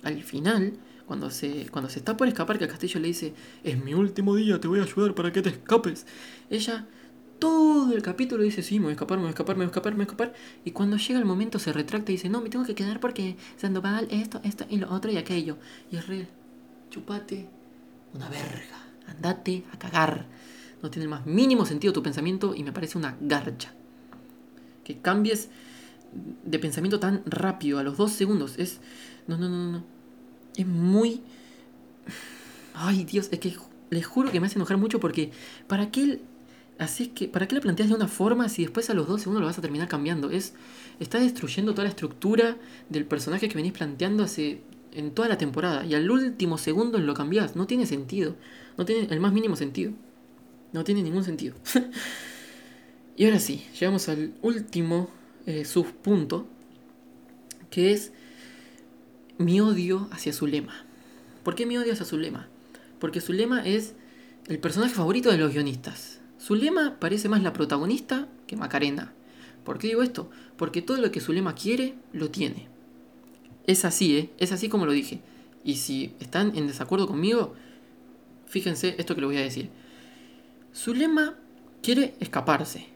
al 0.03 0.23
final, 0.23 0.73
cuando 1.05 1.29
se, 1.29 1.67
cuando 1.69 1.89
se 1.89 1.99
está 1.99 2.15
por 2.17 2.27
escapar, 2.27 2.57
que 2.57 2.65
el 2.65 2.69
castillo 2.69 2.99
le 2.99 3.07
dice, 3.07 3.33
es 3.63 3.83
mi 3.83 3.93
último 3.93 4.35
día, 4.35 4.59
te 4.59 4.67
voy 4.67 4.79
a 4.79 4.83
ayudar 4.83 5.15
para 5.15 5.31
que 5.31 5.41
te 5.41 5.49
escapes. 5.49 6.05
Ella, 6.49 6.87
todo 7.39 7.93
el 7.93 8.01
capítulo 8.01 8.43
dice, 8.43 8.61
sí, 8.61 8.79
me 8.79 8.85
voy 8.85 8.91
a 8.91 8.93
escapar, 8.93 9.17
me 9.17 9.23
voy 9.23 9.29
a 9.29 9.31
escapar, 9.31 9.55
me 9.55 9.65
voy 9.65 9.65
a 9.65 9.71
escapar, 9.71 9.93
me 9.93 9.97
voy 9.97 10.03
a 10.03 10.05
escapar. 10.05 10.33
Y 10.63 10.71
cuando 10.71 10.97
llega 10.97 11.19
el 11.19 11.25
momento 11.25 11.59
se 11.59 11.73
retracta 11.73 12.11
y 12.11 12.15
dice, 12.15 12.29
no, 12.29 12.41
me 12.41 12.49
tengo 12.49 12.65
que 12.65 12.75
quedar 12.75 12.99
porque 12.99 13.35
Sandoval, 13.57 14.07
esto, 14.11 14.39
esto 14.43 14.65
y 14.69 14.77
lo 14.77 14.91
otro 14.93 15.11
y 15.11 15.17
aquello. 15.17 15.57
Y 15.91 15.97
es 15.97 16.07
re, 16.07 16.27
chupate 16.89 17.47
una 18.13 18.29
verga, 18.29 18.85
andate 19.07 19.63
a 19.73 19.79
cagar 19.79 20.25
no 20.81 20.89
tiene 20.89 21.03
el 21.03 21.09
más 21.09 21.25
mínimo 21.25 21.65
sentido 21.65 21.93
tu 21.93 22.03
pensamiento 22.03 22.53
y 22.55 22.63
me 22.63 22.71
parece 22.71 22.97
una 22.97 23.17
garcha. 23.21 23.73
Que 24.83 24.99
cambies 24.99 25.49
de 26.43 26.59
pensamiento 26.59 26.99
tan 26.99 27.23
rápido, 27.25 27.79
a 27.79 27.83
los 27.83 27.97
dos 27.97 28.11
segundos, 28.11 28.57
es... 28.57 28.79
No, 29.27 29.37
no, 29.37 29.49
no, 29.49 29.71
no. 29.71 29.83
Es 30.55 30.67
muy... 30.67 31.21
Ay, 32.73 33.05
Dios, 33.05 33.29
es 33.31 33.39
que 33.39 33.55
les 33.89 34.05
juro 34.05 34.31
que 34.31 34.39
me 34.39 34.47
hace 34.47 34.57
enojar 34.57 34.77
mucho 34.77 34.99
porque 34.99 35.31
¿para 35.67 35.91
qué, 35.91 36.21
así 36.79 37.07
que, 37.07 37.27
¿para 37.27 37.47
qué 37.47 37.55
la 37.55 37.61
planteas 37.61 37.89
de 37.89 37.95
una 37.95 38.07
forma 38.07 38.49
si 38.49 38.63
después 38.63 38.89
a 38.89 38.93
los 38.93 39.07
dos 39.07 39.21
segundos 39.21 39.41
lo 39.41 39.47
vas 39.47 39.57
a 39.57 39.61
terminar 39.61 39.87
cambiando? 39.87 40.31
Es, 40.31 40.53
estás 40.99 41.21
destruyendo 41.21 41.73
toda 41.73 41.83
la 41.83 41.89
estructura 41.89 42.57
del 42.89 43.05
personaje 43.05 43.47
que 43.49 43.55
venís 43.55 43.73
planteando 43.73 44.23
hace 44.23 44.61
en 44.93 45.11
toda 45.11 45.27
la 45.27 45.37
temporada 45.37 45.85
y 45.85 45.93
al 45.93 46.09
último 46.09 46.57
segundo 46.57 46.97
lo 46.97 47.13
cambias. 47.13 47.55
No 47.55 47.67
tiene 47.67 47.85
sentido. 47.85 48.35
No 48.77 48.85
tiene 48.85 49.07
el 49.09 49.19
más 49.19 49.33
mínimo 49.33 49.55
sentido. 49.55 49.93
No 50.73 50.83
tiene 50.83 51.03
ningún 51.03 51.23
sentido. 51.23 51.55
y 53.17 53.25
ahora 53.25 53.39
sí, 53.39 53.65
llegamos 53.79 54.07
al 54.09 54.33
último 54.41 55.09
eh, 55.45 55.65
subpunto, 55.65 56.47
que 57.69 57.91
es 57.91 58.11
mi 59.37 59.59
odio 59.59 60.07
hacia 60.11 60.33
Zulema. 60.33 60.85
¿Por 61.43 61.55
qué 61.55 61.65
mi 61.65 61.77
odio 61.77 61.93
hacia 61.93 62.05
Zulema? 62.05 62.47
Porque 62.99 63.21
Zulema 63.21 63.65
es 63.65 63.93
el 64.47 64.59
personaje 64.59 64.93
favorito 64.93 65.31
de 65.31 65.37
los 65.37 65.53
guionistas. 65.53 66.19
Zulema 66.39 66.97
parece 66.99 67.29
más 67.29 67.43
la 67.43 67.53
protagonista 67.53 68.27
que 68.47 68.55
Macarena. 68.55 69.13
¿Por 69.63 69.77
qué 69.77 69.87
digo 69.87 70.03
esto? 70.03 70.29
Porque 70.57 70.81
todo 70.81 70.97
lo 70.97 71.11
que 71.11 71.21
Zulema 71.21 71.55
quiere, 71.55 71.95
lo 72.13 72.29
tiene. 72.29 72.67
Es 73.67 73.85
así, 73.85 74.17
¿eh? 74.17 74.29
Es 74.37 74.51
así 74.51 74.69
como 74.69 74.85
lo 74.85 74.91
dije. 74.91 75.21
Y 75.63 75.75
si 75.75 76.13
están 76.19 76.55
en 76.55 76.67
desacuerdo 76.67 77.07
conmigo, 77.07 77.53
fíjense 78.47 78.95
esto 78.97 79.15
que 79.15 79.21
les 79.21 79.27
voy 79.27 79.37
a 79.37 79.41
decir. 79.41 79.69
Zulema 80.73 81.35
quiere 81.81 82.15
escaparse. 82.19 82.87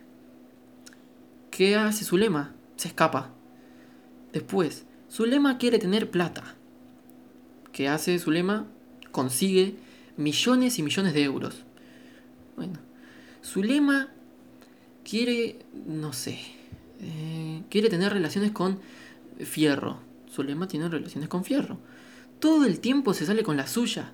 ¿Qué 1.51 1.75
hace 1.75 2.05
Zulema? 2.05 2.53
Se 2.75 2.87
escapa. 2.87 3.31
Después, 4.33 4.85
Zulema 5.11 5.57
quiere 5.57 5.79
tener 5.79 6.11
plata. 6.11 6.55
¿Qué 7.71 7.87
hace 7.87 8.17
Zulema? 8.19 8.67
Consigue 9.11 9.75
millones 10.17 10.79
y 10.79 10.83
millones 10.83 11.13
de 11.13 11.23
euros. 11.23 11.63
Bueno, 12.55 12.79
Zulema 13.43 14.09
quiere, 15.03 15.59
no 15.85 16.13
sé, 16.13 16.39
eh, 17.01 17.63
quiere 17.69 17.89
tener 17.89 18.13
relaciones 18.13 18.51
con 18.51 18.79
Fierro. 19.39 19.99
Zulema 20.31 20.67
tiene 20.67 20.89
relaciones 20.89 21.29
con 21.29 21.43
Fierro. 21.43 21.77
Todo 22.39 22.65
el 22.65 22.79
tiempo 22.79 23.13
se 23.13 23.25
sale 23.25 23.43
con 23.43 23.57
la 23.57 23.67
suya. 23.67 24.11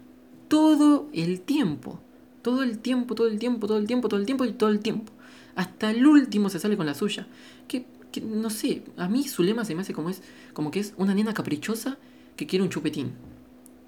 Todo 0.47 1.09
el 1.13 1.41
tiempo. 1.41 1.99
Todo 2.41 2.63
el 2.63 2.79
tiempo, 2.79 3.15
todo 3.15 3.27
el 3.27 3.39
tiempo, 3.39 3.67
todo 3.67 3.77
el 3.77 3.87
tiempo, 3.87 4.09
todo 4.09 4.19
el 4.19 4.25
tiempo 4.25 4.45
y 4.45 4.53
todo 4.53 4.69
el 4.69 4.79
tiempo. 4.79 5.11
Hasta 5.55 5.91
el 5.91 6.05
último 6.05 6.49
se 6.49 6.59
sale 6.59 6.77
con 6.77 6.85
la 6.85 6.93
suya. 6.93 7.27
Que, 7.67 7.85
no 8.21 8.49
sé, 8.49 8.83
a 8.97 9.07
mí 9.07 9.27
Zulema 9.27 9.63
se 9.63 9.75
me 9.75 9.81
hace 9.81 9.93
como 9.93 10.09
es, 10.09 10.21
como 10.53 10.71
que 10.71 10.79
es 10.79 10.93
una 10.97 11.13
nena 11.13 11.33
caprichosa 11.33 11.97
que 12.35 12.47
quiere 12.47 12.63
un 12.63 12.69
chupetín. 12.69 13.13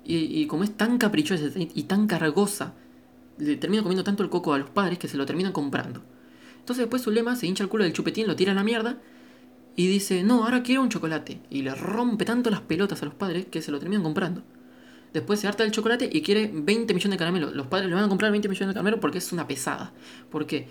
Y, 0.06 0.46
como 0.48 0.64
es 0.64 0.76
tan 0.76 0.98
caprichosa 0.98 1.44
y 1.56 1.84
tan 1.84 2.08
cargosa, 2.08 2.74
le 3.38 3.56
termina 3.56 3.84
comiendo 3.84 4.04
tanto 4.04 4.24
el 4.24 4.30
coco 4.30 4.54
a 4.54 4.60
los 4.60 4.70
padres 4.70 5.00
que 5.00 5.08
se 5.08 5.18
lo 5.18 5.26
terminan 5.26 5.54
comprando. 5.54 6.02
Entonces 6.60 6.84
después 6.84 7.02
Zulema 7.04 7.36
se 7.36 7.48
hincha 7.48 7.64
el 7.64 7.70
culo 7.70 7.84
del 7.84 7.94
chupetín, 7.94 8.28
lo 8.28 8.36
tira 8.36 8.52
a 8.52 8.56
la 8.56 8.64
mierda 8.64 9.00
y 9.76 9.88
dice, 9.88 10.24
no, 10.24 10.44
ahora 10.44 10.64
quiero 10.64 10.82
un 10.82 10.90
chocolate. 10.90 11.42
Y 11.50 11.62
le 11.64 11.74
rompe 11.74 12.26
tanto 12.26 12.50
las 12.50 12.62
pelotas 12.62 13.02
a 13.02 13.06
los 13.06 13.16
padres 13.16 13.46
que 13.46 13.62
se 13.62 13.72
lo 13.72 13.80
terminan 13.80 14.04
comprando. 14.04 14.44
Después 15.14 15.40
se 15.40 15.48
harta 15.48 15.64
del 15.64 15.72
chocolate 15.72 16.10
y 16.12 16.22
quiere 16.22 16.50
20 16.52 16.94
millones 16.94 17.12
de 17.12 17.18
caramelos. 17.18 17.54
Los 17.54 17.68
padres 17.68 17.88
le 17.88 17.96
van 17.96 18.06
a 18.06 18.10
comprar 18.10 18.32
20 18.32 18.50
millones 18.50 18.70
de 18.70 18.74
caramelos 18.74 19.00
porque 19.00 19.20
es 19.20 19.32
una 19.32 19.48
pesada. 19.48 19.94
¿Por 20.32 20.48
qué? 20.48 20.68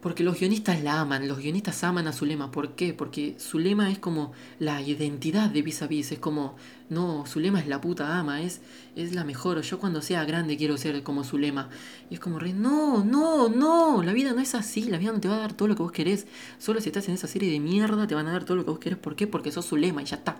Porque 0.00 0.22
los 0.22 0.38
guionistas 0.38 0.82
la 0.82 1.00
aman, 1.00 1.26
los 1.26 1.38
guionistas 1.38 1.82
aman 1.82 2.06
a 2.06 2.12
Zulema. 2.12 2.50
¿Por 2.50 2.76
qué? 2.76 2.92
Porque 2.92 3.34
Zulema 3.40 3.90
es 3.90 3.98
como 3.98 4.32
la 4.58 4.80
identidad 4.82 5.50
de 5.50 5.62
Vis 5.62 5.82
a 5.82 5.86
Vis. 5.86 6.12
Es 6.12 6.18
como, 6.18 6.56
no, 6.90 7.24
Zulema 7.26 7.58
es 7.58 7.66
la 7.66 7.80
puta 7.80 8.18
ama, 8.18 8.42
es, 8.42 8.60
es 8.94 9.14
la 9.14 9.24
mejor. 9.24 9.60
Yo 9.62 9.78
cuando 9.78 10.02
sea 10.02 10.24
grande 10.24 10.56
quiero 10.56 10.76
ser 10.76 11.02
como 11.02 11.24
Zulema. 11.24 11.70
Y 12.10 12.14
es 12.14 12.20
como, 12.20 12.38
re, 12.38 12.52
no, 12.52 13.04
no, 13.04 13.48
no, 13.48 14.02
la 14.02 14.12
vida 14.12 14.32
no 14.32 14.40
es 14.40 14.54
así. 14.54 14.82
La 14.82 14.98
vida 14.98 15.12
no 15.12 15.20
te 15.20 15.28
va 15.28 15.36
a 15.36 15.40
dar 15.40 15.54
todo 15.54 15.66
lo 15.66 15.74
que 15.74 15.82
vos 15.82 15.92
querés. 15.92 16.26
Solo 16.58 16.80
si 16.80 16.88
estás 16.88 17.08
en 17.08 17.14
esa 17.14 17.26
serie 17.26 17.50
de 17.50 17.58
mierda 17.58 18.06
te 18.06 18.14
van 18.14 18.28
a 18.28 18.32
dar 18.32 18.44
todo 18.44 18.56
lo 18.56 18.64
que 18.64 18.70
vos 18.70 18.78
querés. 18.78 18.98
¿Por 18.98 19.16
qué? 19.16 19.26
Porque 19.26 19.50
sos 19.50 19.66
Zulema 19.66 20.02
y 20.02 20.04
ya 20.04 20.16
está. 20.16 20.36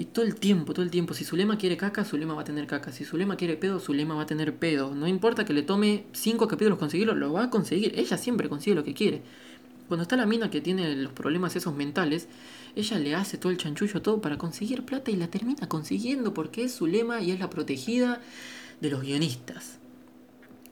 Y 0.00 0.06
todo 0.06 0.24
el 0.24 0.36
tiempo, 0.36 0.72
todo 0.72 0.82
el 0.82 0.90
tiempo. 0.90 1.12
Si 1.12 1.26
Zulema 1.26 1.58
quiere 1.58 1.76
caca, 1.76 2.06
Zulema 2.06 2.32
va 2.32 2.40
a 2.40 2.44
tener 2.44 2.66
caca. 2.66 2.90
Si 2.90 3.04
Zulema 3.04 3.36
quiere 3.36 3.58
pedo, 3.58 3.78
Zulema 3.78 4.14
va 4.14 4.22
a 4.22 4.26
tener 4.26 4.56
pedo. 4.56 4.94
No 4.94 5.06
importa 5.06 5.44
que 5.44 5.52
le 5.52 5.62
tome 5.62 6.06
cinco 6.12 6.48
capítulos 6.48 6.78
conseguirlo, 6.78 7.14
lo 7.14 7.34
va 7.34 7.44
a 7.44 7.50
conseguir. 7.50 7.92
Ella 7.98 8.16
siempre 8.16 8.48
consigue 8.48 8.74
lo 8.74 8.82
que 8.82 8.94
quiere. 8.94 9.20
Cuando 9.88 10.04
está 10.04 10.16
la 10.16 10.24
mina 10.24 10.50
que 10.50 10.62
tiene 10.62 10.96
los 10.96 11.12
problemas 11.12 11.54
esos 11.54 11.74
mentales, 11.74 12.28
ella 12.76 12.98
le 12.98 13.14
hace 13.14 13.36
todo 13.36 13.52
el 13.52 13.58
chanchullo 13.58 14.00
todo 14.00 14.22
para 14.22 14.38
conseguir 14.38 14.86
plata 14.86 15.10
y 15.10 15.16
la 15.16 15.28
termina 15.28 15.68
consiguiendo 15.68 16.32
porque 16.32 16.64
es 16.64 16.76
Zulema 16.76 17.20
y 17.20 17.32
es 17.32 17.38
la 17.38 17.50
protegida 17.50 18.22
de 18.80 18.88
los 18.88 19.02
guionistas. 19.02 19.80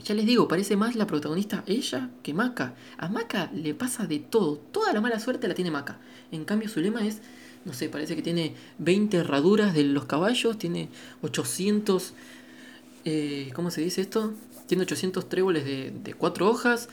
Ya 0.02 0.14
les 0.14 0.24
digo, 0.24 0.48
parece 0.48 0.74
más 0.76 0.96
la 0.96 1.06
protagonista 1.06 1.64
ella 1.66 2.08
que 2.22 2.32
Maca. 2.32 2.76
A 2.96 3.10
Maca 3.10 3.50
le 3.52 3.74
pasa 3.74 4.06
de 4.06 4.20
todo. 4.20 4.56
Toda 4.56 4.94
la 4.94 5.02
mala 5.02 5.20
suerte 5.20 5.48
la 5.48 5.54
tiene 5.54 5.70
Maca. 5.70 5.98
En 6.32 6.46
cambio, 6.46 6.70
Zulema 6.70 7.06
es 7.06 7.20
no 7.68 7.74
sé, 7.74 7.90
parece 7.90 8.16
que 8.16 8.22
tiene 8.22 8.54
20 8.78 9.18
herraduras 9.18 9.74
de 9.74 9.84
los 9.84 10.06
caballos, 10.06 10.58
tiene 10.58 10.88
800, 11.20 12.14
eh, 13.04 13.50
¿cómo 13.54 13.70
se 13.70 13.82
dice 13.82 14.00
esto? 14.00 14.32
Tiene 14.66 14.84
800 14.84 15.28
tréboles 15.28 15.66
de, 15.66 15.92
de 16.02 16.14
cuatro 16.14 16.48
hojas, 16.48 16.88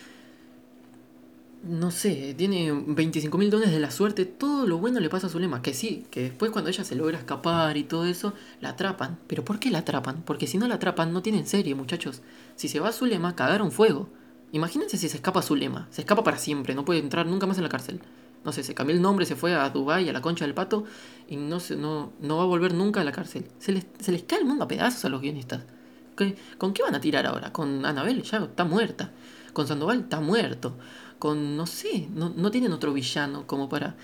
no 1.64 1.92
sé, 1.92 2.36
tiene 2.38 2.74
25 2.74 3.38
mil 3.38 3.50
dones 3.50 3.72
de 3.72 3.80
la 3.80 3.90
suerte, 3.90 4.26
todo 4.26 4.68
lo 4.68 4.78
bueno 4.78 5.00
le 5.00 5.10
pasa 5.10 5.28
a 5.28 5.30
Zulema, 5.30 5.62
que 5.62 5.74
sí, 5.74 6.06
que 6.12 6.24
después 6.24 6.52
cuando 6.52 6.70
ella 6.70 6.84
se 6.84 6.96
logra 6.96 7.18
escapar 7.18 7.78
y 7.78 7.86
todo 7.86 8.06
eso, 8.06 8.34
la 8.60 8.70
atrapan. 8.70 9.18
Pero 9.28 9.46
¿por 9.46 9.60
qué 9.60 9.72
la 9.72 9.80
atrapan? 9.80 10.24
Porque 10.26 10.46
si 10.46 10.58
no 10.58 10.68
la 10.68 10.76
atrapan 10.76 11.14
no 11.14 11.22
tienen 11.22 11.48
serie, 11.48 11.74
muchachos. 11.74 12.22
Si 12.58 12.68
se 12.68 12.82
va 12.82 12.92
Zulema, 12.92 13.36
cagaron 13.36 13.72
fuego. 13.72 14.10
Imagínense 14.52 14.98
si 14.98 15.08
se 15.08 15.16
escapa 15.16 15.42
Zulema, 15.42 15.88
se 15.90 16.02
escapa 16.02 16.24
para 16.24 16.38
siempre, 16.38 16.76
no 16.76 16.84
puede 16.84 17.00
entrar 17.00 17.26
nunca 17.26 17.48
más 17.48 17.58
en 17.58 17.64
la 17.64 17.70
cárcel 17.70 18.02
no 18.46 18.52
sé, 18.52 18.64
se 18.64 18.76
cambió 18.76 18.96
el 18.96 19.02
nombre, 19.02 19.26
se 19.26 19.36
fue 19.36 19.56
a 19.56 19.68
Dubái, 19.72 20.08
a 20.08 20.14
la 20.14 20.22
concha 20.22 20.46
del 20.46 20.54
pato, 20.54 20.86
y 21.28 21.36
no, 21.36 21.60
se, 21.60 21.76
no, 21.76 22.14
no 22.22 22.38
va 22.38 22.44
a 22.44 22.46
volver 22.46 22.76
nunca 22.76 23.02
a 23.02 23.04
la 23.04 23.12
cárcel. 23.12 23.48
Se 23.58 23.72
les, 23.72 23.88
se 24.00 24.12
les 24.12 24.24
cae 24.24 24.40
el 24.40 24.46
mundo 24.46 24.64
a 24.64 24.68
pedazos 24.68 25.04
a 25.06 25.10
los 25.10 25.20
guionistas. 25.20 25.64
¿Con 26.58 26.74
qué 26.74 26.84
van 26.84 26.94
a 26.94 27.02
tirar 27.02 27.26
ahora? 27.26 27.52
Con 27.52 27.84
Anabel, 27.86 28.22
ya 28.22 28.38
está 28.38 28.64
muerta. 28.64 29.12
Con 29.52 29.68
Sandoval, 29.68 30.02
está 30.02 30.22
muerto. 30.22 30.78
Con, 31.18 31.58
no 31.58 31.66
sé, 31.66 32.08
no, 32.14 32.30
no 32.30 32.52
tienen 32.52 32.72
otro 32.72 32.94
villano 32.94 33.48
como 33.48 33.68
para, 33.68 33.96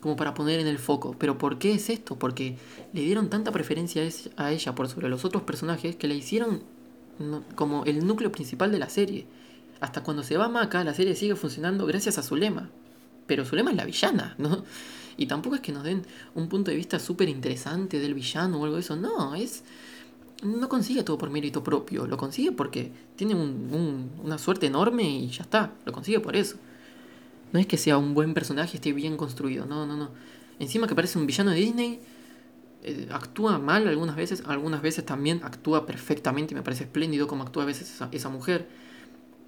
como 0.00 0.16
para 0.16 0.32
poner 0.32 0.60
en 0.60 0.66
el 0.66 0.78
foco. 0.78 1.14
Pero 1.18 1.36
¿por 1.36 1.58
qué 1.58 1.74
es 1.74 1.90
esto? 1.90 2.18
Porque 2.18 2.56
le 2.94 3.02
dieron 3.02 3.28
tanta 3.28 3.52
preferencia 3.52 4.02
a 4.36 4.50
ella 4.50 4.74
por 4.74 4.88
sobre 4.88 5.10
los 5.10 5.26
otros 5.26 5.42
personajes 5.42 5.94
que 5.94 6.08
le 6.08 6.14
hicieron 6.14 6.62
como 7.54 7.84
el 7.84 8.04
núcleo 8.06 8.32
principal 8.32 8.72
de 8.72 8.78
la 8.78 8.88
serie. 8.88 9.26
Hasta 9.80 10.02
cuando 10.02 10.22
se 10.22 10.38
va 10.38 10.48
Maca, 10.48 10.82
la 10.82 10.94
serie 10.94 11.14
sigue 11.14 11.36
funcionando 11.36 11.84
gracias 11.86 12.16
a 12.16 12.22
su 12.22 12.34
lema 12.34 12.70
pero 13.26 13.44
Zulema 13.44 13.70
es 13.70 13.76
la 13.76 13.84
villana, 13.84 14.34
¿no? 14.38 14.64
Y 15.16 15.26
tampoco 15.26 15.54
es 15.54 15.60
que 15.60 15.70
nos 15.70 15.84
den 15.84 16.04
un 16.34 16.48
punto 16.48 16.72
de 16.72 16.76
vista 16.76 16.98
súper 16.98 17.28
interesante 17.28 18.00
del 18.00 18.14
villano 18.14 18.58
o 18.58 18.64
algo 18.64 18.74
de 18.74 18.82
eso, 18.82 18.96
no, 18.96 19.34
es... 19.36 19.62
No 20.42 20.68
consigue 20.68 21.04
todo 21.04 21.16
por 21.16 21.30
mérito 21.30 21.62
propio, 21.62 22.06
lo 22.08 22.16
consigue 22.16 22.50
porque 22.50 22.90
tiene 23.14 23.34
una 23.36 24.36
suerte 24.38 24.66
enorme 24.66 25.04
y 25.04 25.28
ya 25.28 25.44
está, 25.44 25.72
lo 25.86 25.92
consigue 25.92 26.18
por 26.18 26.34
eso. 26.34 26.56
No 27.52 27.60
es 27.60 27.68
que 27.68 27.78
sea 27.78 27.96
un 27.96 28.12
buen 28.12 28.34
personaje, 28.34 28.76
esté 28.76 28.92
bien 28.92 29.16
construido, 29.16 29.64
no, 29.64 29.86
no, 29.86 29.96
no. 29.96 30.10
Encima 30.58 30.88
que 30.88 30.96
parece 30.96 31.18
un 31.18 31.26
villano 31.26 31.52
de 31.52 31.56
Disney, 31.58 32.00
eh, 32.82 33.08
actúa 33.10 33.58
mal 33.58 33.88
algunas 33.88 34.16
veces, 34.16 34.42
algunas 34.46 34.82
veces 34.82 35.06
también 35.06 35.40
actúa 35.42 35.86
perfectamente, 35.86 36.54
me 36.54 36.62
parece 36.62 36.84
espléndido 36.84 37.26
como 37.26 37.44
actúa 37.44 37.62
a 37.62 37.66
veces 37.66 38.02
esa 38.12 38.28
mujer. 38.28 38.68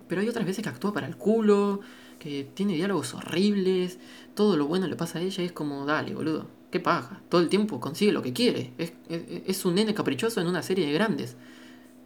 Pero 0.09 0.22
hay 0.22 0.29
otras 0.29 0.47
veces 0.47 0.62
que 0.62 0.68
actúa 0.70 0.95
para 0.95 1.07
el 1.07 1.16
culo, 1.16 1.81
que 2.19 2.49
tiene 2.55 2.75
diálogos 2.75 3.14
horribles, 3.14 3.99
todo 4.35 4.57
lo 4.57 4.67
bueno 4.67 4.87
le 4.87 4.97
pasa 4.97 5.19
a 5.19 5.23
ella 5.23 5.45
es 5.45 5.53
como, 5.53 5.85
dale, 5.87 6.14
boludo, 6.14 6.47
qué 6.71 6.81
paja, 6.81 7.21
todo 7.29 7.41
el 7.41 7.49
tiempo 7.49 7.81
consigue 7.81 8.12
lo 8.12 8.23
que 8.23 8.33
quiere, 8.33 8.73
es, 8.79 8.93
es, 9.09 9.64
un 9.64 9.75
nene 9.75 9.95
caprichoso 9.95 10.41
en 10.41 10.47
una 10.47 10.62
serie 10.62 10.87
de 10.87 10.93
grandes, 10.93 11.37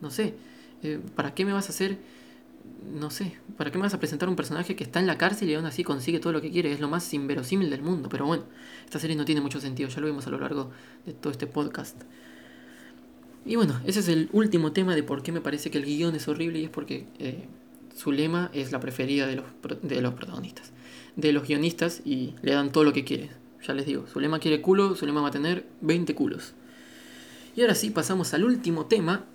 no 0.01 0.11
sé, 0.11 0.35
eh, 0.83 1.01
¿para 1.15 1.35
qué 1.35 1.45
me 1.45 1.53
vas 1.53 1.67
a 1.67 1.71
hacer, 1.71 1.99
no 2.95 3.11
sé, 3.11 3.37
para 3.57 3.71
qué 3.71 3.79
me 3.79 3.83
vas 3.83 3.95
a 3.95 3.99
presentar 3.99 4.29
un 4.29 4.37
personaje 4.37 4.77
que 4.77 4.85
está 4.85 5.01
en 5.01 5.07
la 5.07 5.19
cárcel 5.19 5.51
y 5.51 5.55
aún 5.55 5.67
así 5.67 5.85
consigue 5.85 6.21
todo 6.21 6.33
lo 6.33 6.41
que 6.41 6.51
quiere? 6.51 6.73
Es 6.73 6.81
lo 6.81 6.89
más 6.89 7.13
inverosímil 7.13 7.71
del 7.71 7.83
mundo, 7.83 8.09
pero 8.09 8.27
bueno, 8.27 8.45
esta 8.85 8.99
serie 8.99 9.17
no 9.17 9.25
tiene 9.25 9.41
mucho 9.41 9.61
sentido, 9.61 9.89
ya 9.89 10.01
lo 10.01 10.07
vimos 10.07 10.27
a 10.27 10.31
lo 10.31 10.39
largo 10.39 10.71
de 11.07 11.13
todo 11.13 11.33
este 11.33 11.47
podcast. 11.47 12.01
Y 13.47 13.57
bueno, 13.57 13.81
ese 13.87 14.01
es 14.01 14.09
el 14.09 14.29
último 14.33 14.73
tema 14.73 14.95
de 14.95 15.03
por 15.03 15.23
qué 15.23 15.33
me 15.33 15.41
parece 15.41 15.71
que 15.71 15.79
el 15.79 15.85
guion 15.85 16.15
es 16.15 16.29
horrible 16.29 16.59
y 16.59 16.65
es 16.65 16.71
porque... 16.71 17.07
Eh, 17.19 17.47
Zulema 17.97 18.51
es 18.53 18.72
la 18.72 18.80
preferida 18.80 19.26
de 19.26 19.36
los, 19.36 19.45
de 19.82 20.01
los 20.01 20.14
protagonistas, 20.14 20.72
de 21.16 21.32
los 21.32 21.47
guionistas 21.47 22.03
y 22.05 22.34
le 22.43 22.53
dan 22.53 22.72
todo 22.72 22.84
lo 22.84 22.93
que 22.93 23.05
quiere. 23.05 23.30
Ya 23.66 23.74
les 23.74 23.86
digo, 23.86 24.07
Zulema 24.07 24.38
quiere 24.38 24.62
culo, 24.62 24.95
Zulema 24.97 25.20
va 25.20 25.28
a 25.28 25.32
tener 25.32 25.66
20 25.82 26.14
culos. 26.14 26.55
Y 27.57 27.62
ahora 27.62 27.74
sí, 27.74 27.91
pasamos 27.91 28.32
al 28.32 28.45
último 28.45 28.86
tema 28.86 29.26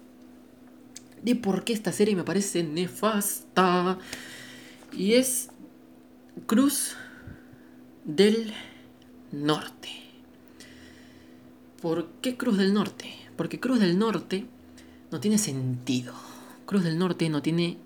de 1.22 1.36
por 1.36 1.64
qué 1.64 1.74
esta 1.74 1.91
serie 1.91 2.16
me 2.16 2.24
parece 2.24 2.64
nefasta. 2.64 3.97
Y 4.93 5.14
es 5.14 5.49
Cruz 6.45 6.95
del 8.03 8.53
Norte. 9.32 9.89
¿Por 11.82 12.08
qué 12.22 12.38
Cruz 12.38 12.58
del 12.58 12.74
Norte? 12.74 13.14
Porque 13.36 13.60
Cruz 13.60 13.80
del 13.80 13.99
Norte 13.99 14.45
no 15.12 15.20
tiene 15.20 15.38
sentido. 15.38 16.14
Cruz 16.66 16.84
del 16.84 16.97
Norte 16.97 17.30
no 17.30 17.41
tiene 17.41 17.78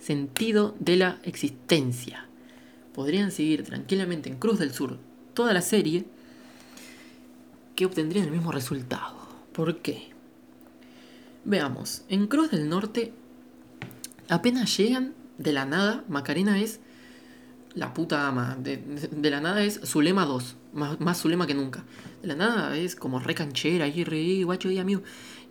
sentido 0.00 0.74
de 0.80 0.96
la 0.96 1.20
existencia. 1.22 2.26
Podrían 2.94 3.30
seguir 3.30 3.62
tranquilamente 3.64 4.28
en 4.28 4.38
Cruz 4.38 4.58
del 4.58 4.72
Sur 4.72 4.98
toda 5.34 5.52
la 5.52 5.62
serie 5.62 6.04
que 7.76 7.86
obtendrían 7.86 8.26
el 8.26 8.32
mismo 8.32 8.52
resultado. 8.52 9.16
¿Por 9.52 9.78
qué? 9.78 10.10
Veamos, 11.44 12.02
en 12.08 12.26
Cruz 12.26 12.50
del 12.50 12.68
Norte 12.68 13.12
apenas 14.28 14.76
llegan 14.76 15.14
de 15.38 15.52
la 15.52 15.64
nada, 15.64 16.04
Macarena 16.08 16.60
es 16.60 16.80
la 17.74 17.94
puta 17.94 18.26
ama. 18.26 18.56
De, 18.60 19.30
la 19.30 19.40
nada 19.40 19.62
es 19.62 19.80
Zulema 19.84 20.24
2, 20.26 20.56
más, 20.74 21.00
más 21.00 21.20
Zulema 21.20 21.46
que 21.46 21.54
nunca. 21.54 21.84
De 22.22 22.28
la 22.28 22.34
nada 22.34 22.76
es 22.76 22.96
como 22.96 23.18
re 23.20 23.34
canchera 23.34 23.88
y 23.88 24.04
re 24.04 24.44
guacho 24.44 24.70
y 24.70 24.78
amigo. 24.78 25.02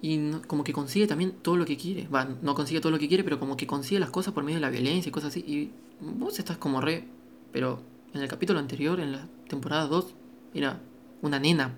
Y 0.01 0.31
como 0.47 0.63
que 0.63 0.71
consigue 0.71 1.07
también 1.07 1.33
todo 1.41 1.57
lo 1.57 1.65
que 1.65 1.77
quiere. 1.77 2.07
Va, 2.07 2.25
no 2.41 2.55
consigue 2.55 2.79
todo 2.79 2.91
lo 2.91 2.99
que 2.99 3.07
quiere, 3.07 3.23
pero 3.23 3.39
como 3.39 3.57
que 3.57 3.67
consigue 3.67 3.99
las 3.99 4.09
cosas 4.09 4.33
por 4.33 4.43
medio 4.43 4.57
de 4.57 4.61
la 4.61 4.69
violencia 4.69 5.09
y 5.09 5.11
cosas 5.11 5.31
así. 5.31 5.39
Y 5.41 5.71
vos 5.99 6.39
estás 6.39 6.57
como 6.57 6.79
re. 6.79 7.05
Pero 7.51 7.81
en 8.13 8.21
el 8.21 8.27
capítulo 8.27 8.59
anterior, 8.59 8.99
en 8.99 9.11
la 9.11 9.27
temporada 9.47 9.87
2, 9.87 10.13
era 10.53 10.79
una 11.21 11.39
nena 11.39 11.75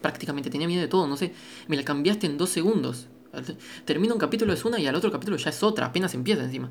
prácticamente. 0.00 0.48
Tenía 0.48 0.66
miedo 0.66 0.80
de 0.80 0.88
todo, 0.88 1.06
no 1.06 1.16
sé. 1.16 1.34
Me 1.68 1.76
la 1.76 1.84
cambiaste 1.84 2.26
en 2.26 2.38
dos 2.38 2.48
segundos. 2.48 3.08
Termina 3.84 4.14
un 4.14 4.18
capítulo 4.18 4.52
es 4.52 4.64
una 4.64 4.80
y 4.80 4.86
al 4.86 4.94
otro 4.94 5.12
capítulo 5.12 5.36
ya 5.36 5.50
es 5.50 5.62
otra, 5.62 5.86
apenas 5.86 6.14
empieza 6.14 6.42
encima. 6.42 6.70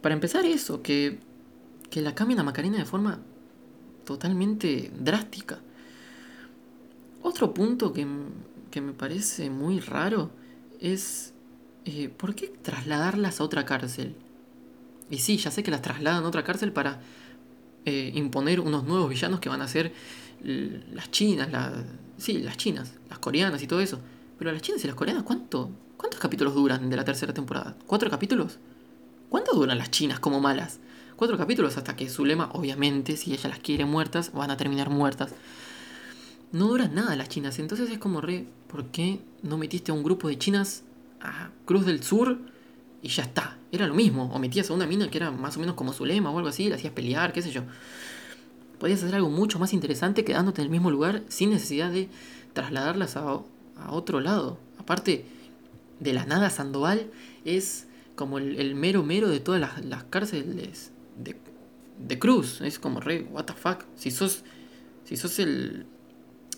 Para 0.00 0.14
empezar 0.14 0.44
eso, 0.44 0.82
que, 0.82 1.18
que 1.90 2.00
la 2.00 2.14
cambien 2.14 2.40
a 2.40 2.44
Macarena 2.44 2.78
de 2.78 2.84
forma 2.84 3.20
totalmente 4.04 4.92
drástica. 4.98 5.60
Otro 7.22 7.54
punto 7.54 7.92
que, 7.92 8.06
que 8.72 8.80
me 8.80 8.92
parece 8.92 9.50
muy 9.50 9.78
raro 9.78 10.32
es 10.80 11.32
eh, 11.84 12.08
¿por 12.08 12.34
qué 12.34 12.48
trasladarlas 12.48 13.40
a 13.40 13.44
otra 13.44 13.64
cárcel? 13.64 14.16
Y 15.10 15.18
sí, 15.18 15.36
ya 15.36 15.52
sé 15.52 15.62
que 15.62 15.70
las 15.70 15.82
trasladan 15.82 16.24
a 16.24 16.26
otra 16.26 16.42
cárcel 16.42 16.72
para 16.72 17.00
eh, 17.84 18.10
imponer 18.14 18.58
unos 18.58 18.82
nuevos 18.84 19.08
villanos 19.08 19.38
que 19.38 19.48
van 19.48 19.62
a 19.62 19.68
ser 19.68 19.92
las 20.42 21.10
chinas, 21.12 21.48
sí, 22.16 22.38
las 22.38 22.56
chinas, 22.56 22.94
las 23.08 23.20
coreanas 23.20 23.62
y 23.62 23.68
todo 23.68 23.80
eso. 23.80 24.00
Pero 24.38 24.50
las 24.50 24.62
chinas 24.62 24.82
y 24.82 24.88
las 24.88 24.96
coreanas, 24.96 25.22
¿cuánto, 25.22 25.70
¿cuántos 25.96 26.18
capítulos 26.18 26.54
duran 26.54 26.90
de 26.90 26.96
la 26.96 27.04
tercera 27.04 27.32
temporada? 27.32 27.76
¿Cuatro 27.86 28.10
capítulos? 28.10 28.58
¿Cuánto 29.28 29.54
duran 29.54 29.78
las 29.78 29.90
chinas 29.90 30.18
como 30.18 30.40
malas? 30.40 30.80
Cuatro 31.14 31.36
capítulos 31.38 31.76
hasta 31.76 31.94
que 31.94 32.08
Zulema, 32.08 32.50
obviamente, 32.54 33.16
si 33.16 33.32
ella 33.32 33.50
las 33.50 33.58
quiere 33.60 33.84
muertas, 33.84 34.32
van 34.32 34.50
a 34.50 34.56
terminar 34.56 34.88
muertas 34.88 35.34
no 36.52 36.68
duran 36.68 36.94
nada 36.94 37.16
las 37.16 37.28
chinas. 37.28 37.58
Entonces 37.58 37.90
es 37.90 37.98
como 37.98 38.20
re, 38.20 38.46
¿por 38.68 38.86
qué 38.86 39.20
no 39.42 39.58
metiste 39.58 39.90
a 39.90 39.94
un 39.94 40.02
grupo 40.02 40.28
de 40.28 40.38
chinas 40.38 40.84
a 41.20 41.50
Cruz 41.64 41.84
del 41.86 42.02
Sur 42.02 42.38
y 43.02 43.08
ya 43.08 43.24
está? 43.24 43.58
Era 43.72 43.86
lo 43.86 43.94
mismo. 43.94 44.30
O 44.32 44.38
metías 44.38 44.70
a 44.70 44.74
una 44.74 44.86
mina 44.86 45.10
que 45.10 45.18
era 45.18 45.30
más 45.30 45.56
o 45.56 45.60
menos 45.60 45.74
como 45.74 45.92
Zulema 45.92 46.30
o 46.30 46.36
algo 46.36 46.50
así, 46.50 46.68
la 46.68 46.76
hacías 46.76 46.92
pelear, 46.92 47.32
qué 47.32 47.42
sé 47.42 47.50
yo. 47.50 47.62
Podías 48.78 49.02
hacer 49.02 49.14
algo 49.14 49.30
mucho 49.30 49.58
más 49.58 49.72
interesante 49.72 50.24
quedándote 50.24 50.60
en 50.60 50.66
el 50.66 50.70
mismo 50.70 50.90
lugar 50.90 51.22
sin 51.28 51.50
necesidad 51.50 51.90
de 51.90 52.08
trasladarlas 52.52 53.16
a, 53.16 53.40
otro 53.88 54.20
lado. 54.20 54.58
Aparte, 54.78 55.24
de 55.98 56.12
la 56.12 56.24
nada 56.24 56.50
Sandoval 56.50 57.10
es 57.44 57.86
como 58.14 58.38
el, 58.38 58.74
mero 58.76 59.02
mero 59.02 59.28
de 59.28 59.40
todas 59.40 59.60
las, 59.84 60.04
cárceles 60.04 60.92
de, 61.16 61.36
de 61.98 62.18
Cruz. 62.18 62.60
Es 62.60 62.78
como 62.78 63.00
re, 63.00 63.26
what 63.30 63.46
the 63.46 63.54
fuck. 63.54 63.84
Si 63.96 64.10
sos, 64.10 64.44
si 65.04 65.16
sos 65.16 65.38
el, 65.38 65.86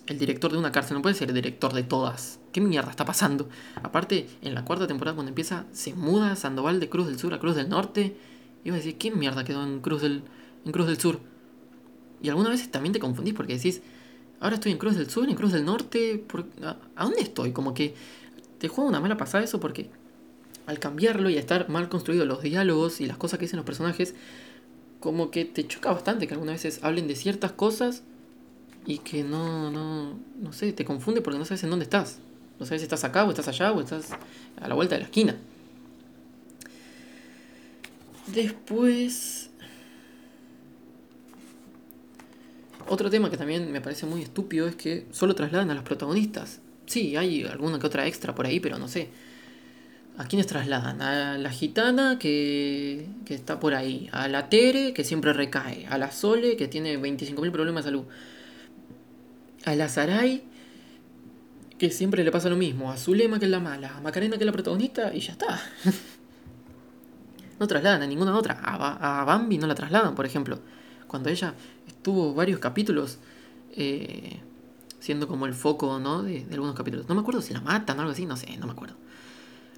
el 0.07 0.19
director 0.19 0.53
de 0.53 0.59
una 0.59 0.73
cárcel, 0.73 0.97
no 0.97 1.03
puede 1.03 1.15
ser 1.15 1.29
el 1.29 1.35
director 1.35 1.73
de 1.73 1.83
todas. 1.83 2.39
¿Qué 2.53 2.61
mierda 2.61 2.91
está 2.91 3.05
pasando? 3.05 3.49
Aparte, 3.83 4.29
en 4.43 4.55
la 4.55 4.65
cuarta 4.65 4.87
temporada 4.87 5.15
cuando 5.15 5.31
empieza, 5.31 5.65
se 5.73 5.95
muda 5.95 6.37
Sandoval 6.37 6.79
de 6.79 6.89
Cruz 6.89 7.07
del 7.07 7.19
Sur 7.19 7.33
a 7.35 7.39
Cruz 7.39 7.57
del 7.57 7.69
Norte. 7.69 8.17
Y 8.65 8.71
vas 8.71 8.81
a 8.81 8.83
decir, 8.83 8.99
¿qué 8.99 9.11
mierda 9.11 9.45
quedó 9.45 9.65
en 9.65 9.81
Cruz 9.81 10.03
del, 10.03 10.23
en 10.65 10.73
Cruz 10.73 10.87
del 10.87 10.99
Sur? 10.99 11.21
Y 12.23 12.29
algunas 12.29 12.53
veces 12.53 12.71
también 12.71 12.93
te 12.93 13.01
confundís 13.01 13.35
porque 13.35 13.55
decís, 13.55 13.83
ahora 14.41 14.57
estoy 14.57 14.73
en 14.73 14.79
Cruz 14.79 14.97
del 14.97 15.11
Sur, 15.11 15.29
en 15.29 15.37
Cruz 15.37 15.53
del 15.53 15.65
Norte, 15.65 16.25
¿a, 16.63 17.05
dónde 17.05 17.21
estoy? 17.21 17.53
Como 17.53 17.75
que 17.75 17.95
te 18.59 18.69
juega 18.69 18.89
una 18.89 19.01
mala 19.01 19.17
pasada 19.17 19.45
eso 19.45 19.61
porque 19.61 19.91
al 20.67 20.79
cambiarlo 20.79 21.29
y 21.29 21.37
a 21.37 21.41
estar 21.41 21.69
mal 21.69 21.89
construidos 21.89 22.27
los 22.27 22.43
diálogos 22.43 23.01
y 23.01 23.07
las 23.07 23.17
cosas 23.17 23.39
que 23.39 23.47
dicen 23.47 23.59
los 23.59 23.67
personajes, 23.67 24.15
como 25.01 25.31
que 25.31 25.45
te 25.45 25.67
choca 25.67 25.93
bastante 25.93 26.27
que 26.27 26.35
algunas 26.35 26.63
veces 26.63 26.83
hablen 26.83 27.09
de 27.09 27.17
ciertas 27.17 27.53
cosas 27.53 28.03
y 28.87 28.99
que 28.99 29.23
no, 29.25 29.71
no, 29.71 30.19
no 30.41 30.53
sé, 30.53 30.73
te 30.73 30.85
confunde 30.85 31.23
porque 31.23 31.39
no 31.39 31.45
sabes 31.45 31.65
en 31.65 31.71
dónde 31.71 31.85
estás. 31.85 32.19
No 32.59 32.67
sabes 32.67 32.83
si 32.83 32.85
estás 32.85 33.05
acá 33.05 33.25
o 33.25 33.31
estás 33.31 33.49
allá 33.49 33.73
o 33.73 33.81
estás 33.81 34.11
a 34.61 34.69
la 34.69 34.75
vuelta 34.75 34.95
de 34.95 35.01
la 35.01 35.07
esquina. 35.07 35.37
Después... 38.27 39.51
Otro 42.87 43.09
tema 43.09 43.31
que 43.31 43.39
también 43.39 43.73
me 43.73 43.81
parece 43.81 44.05
muy 44.05 44.21
estúpido 44.21 44.69
es 44.69 44.77
que 44.77 45.07
solo 45.11 45.35
trasladan 45.35 45.71
a 45.71 45.75
los 45.75 45.85
protagonistas. 45.85 46.61
Sí, 46.85 47.17
hay 47.17 47.43
alguna 47.45 47.79
que 47.79 47.87
otra 47.87 48.07
extra 48.07 48.35
por 48.35 48.45
ahí, 48.45 48.61
pero 48.61 48.79
no 48.79 48.89
sé. 48.89 49.09
¿A 50.19 50.27
quiénes 50.27 50.47
trasladan? 50.47 51.01
A 51.01 51.39
la 51.39 51.51
gitana 51.51 52.19
que, 52.19 53.07
que 53.25 53.35
está 53.35 53.59
por 53.59 53.75
ahí. 53.75 54.11
A 54.13 54.29
la 54.29 54.51
Tere 54.51 54.93
que 54.93 55.03
siempre 55.03 55.33
recae. 55.33 55.87
A 55.87 55.97
la 55.97 56.13
Sole 56.13 56.57
que 56.57 56.69
tiene 56.69 56.99
25.000 56.99 57.51
problemas 57.51 57.85
de 57.85 57.91
salud 57.91 58.05
a 59.65 59.75
la 59.75 59.89
Sarai, 59.89 60.45
que 61.79 61.91
siempre 61.91 62.23
le 62.23 62.31
pasa 62.31 62.49
lo 62.49 62.57
mismo, 62.57 62.91
a 62.91 62.97
Zulema 62.97 63.39
que 63.39 63.47
es 63.47 63.51
la 63.51 63.61
mala, 63.61 63.97
a 63.97 64.01
Macarena 64.01 64.37
que 64.37 64.45
es 64.45 64.47
la 64.47 64.53
protagonista 64.53 65.15
y 65.15 65.21
ya 65.21 65.33
está. 65.33 65.61
no 67.59 67.67
trasladan 67.67 68.03
a 68.03 68.07
ninguna 68.07 68.37
otra. 68.37 68.61
A, 68.63 69.25
Bambi 69.25 69.59
no 69.59 69.67
la 69.67 69.75
trasladan, 69.75 70.15
por 70.15 70.27
ejemplo. 70.27 70.61
Cuando 71.07 71.29
ella 71.29 71.55
estuvo 71.87 72.35
varios 72.35 72.59
capítulos 72.59 73.19
eh, 73.73 74.41
siendo 75.01 75.29
como 75.29 75.47
el 75.47 75.55
foco 75.55 75.99
¿no? 75.99 76.23
de, 76.23 76.47
algunos 76.51 76.75
capítulos. 76.75 77.09
No 77.09 77.15
me 77.15 77.21
acuerdo 77.21 77.43
si 77.43 77.53
la 77.53 77.61
matan 77.61 77.99
o 77.99 78.01
algo 78.03 78.13
así, 78.13 78.27
no 78.27 78.37
sé, 78.37 78.57
no 78.57 78.67
me 78.67 78.73
acuerdo. 78.73 78.97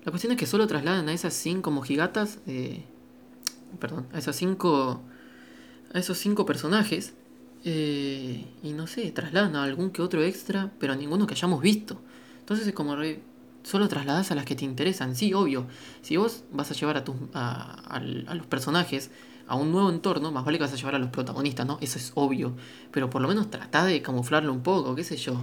La 0.05 0.13
cuestión 0.13 0.33
es 0.33 0.39
que 0.39 0.47
solo 0.47 0.67
trasladan 0.67 1.09
a 1.09 1.13
esas 1.13 1.35
cinco 1.35 1.71
mojigatas, 1.71 2.39
eh, 2.47 2.85
perdón, 3.81 4.07
a 4.13 4.19
esas 4.19 4.37
cinco, 4.37 5.01
a 5.93 5.99
esos 5.99 6.17
cinco 6.19 6.47
personajes 6.47 7.15
eh, 7.69 8.47
y 8.63 8.73
no 8.75 8.87
sé, 8.87 9.11
trasladan 9.11 9.57
a 9.57 9.65
algún 9.65 9.91
que 9.91 10.01
otro 10.01 10.23
extra, 10.23 10.71
pero 10.79 10.93
a 10.93 10.97
ninguno 10.97 11.27
que 11.27 11.35
hayamos 11.35 11.61
visto. 11.61 12.01
Entonces 12.39 12.65
es 12.69 12.73
como 12.73 12.95
re, 12.95 13.23
solo 13.65 13.89
trasladas 13.89 14.31
a 14.31 14.37
las 14.37 14.45
que 14.45 14.55
te 14.55 14.65
interesan. 14.65 15.17
Sí, 15.17 15.35
obvio. 15.35 15.67
Si 16.01 16.17
vos 16.17 16.45
vas 16.53 16.71
a 16.71 16.75
llevar 16.75 16.97
a, 16.97 17.05
tus 17.05 17.17
a, 17.35 18.01
los 18.01 18.47
personajes 18.47 19.11
a 19.49 19.57
un 19.57 19.73
nuevo 19.73 19.91
entorno, 19.91 20.31
más 20.31 20.45
vale 20.45 20.59
que 20.59 20.65
vas 20.65 20.75
a 20.75 20.77
llevar 20.77 20.95
a 20.95 21.01
los 21.01 21.11
protagonistas, 21.11 21.67
¿no? 21.67 21.77
Eso 21.81 21.99
es 21.99 22.13
obvio. 22.15 22.55
Pero 22.93 23.11
por 23.11 23.21
lo 23.21 23.27
menos 23.27 23.51
trata 23.51 23.85
de 23.85 24.01
camuflarlo 24.01 24.53
un 24.53 24.63
poco, 24.63 24.95
qué 24.95 25.03
sé 25.03 25.17
yo. 25.17 25.43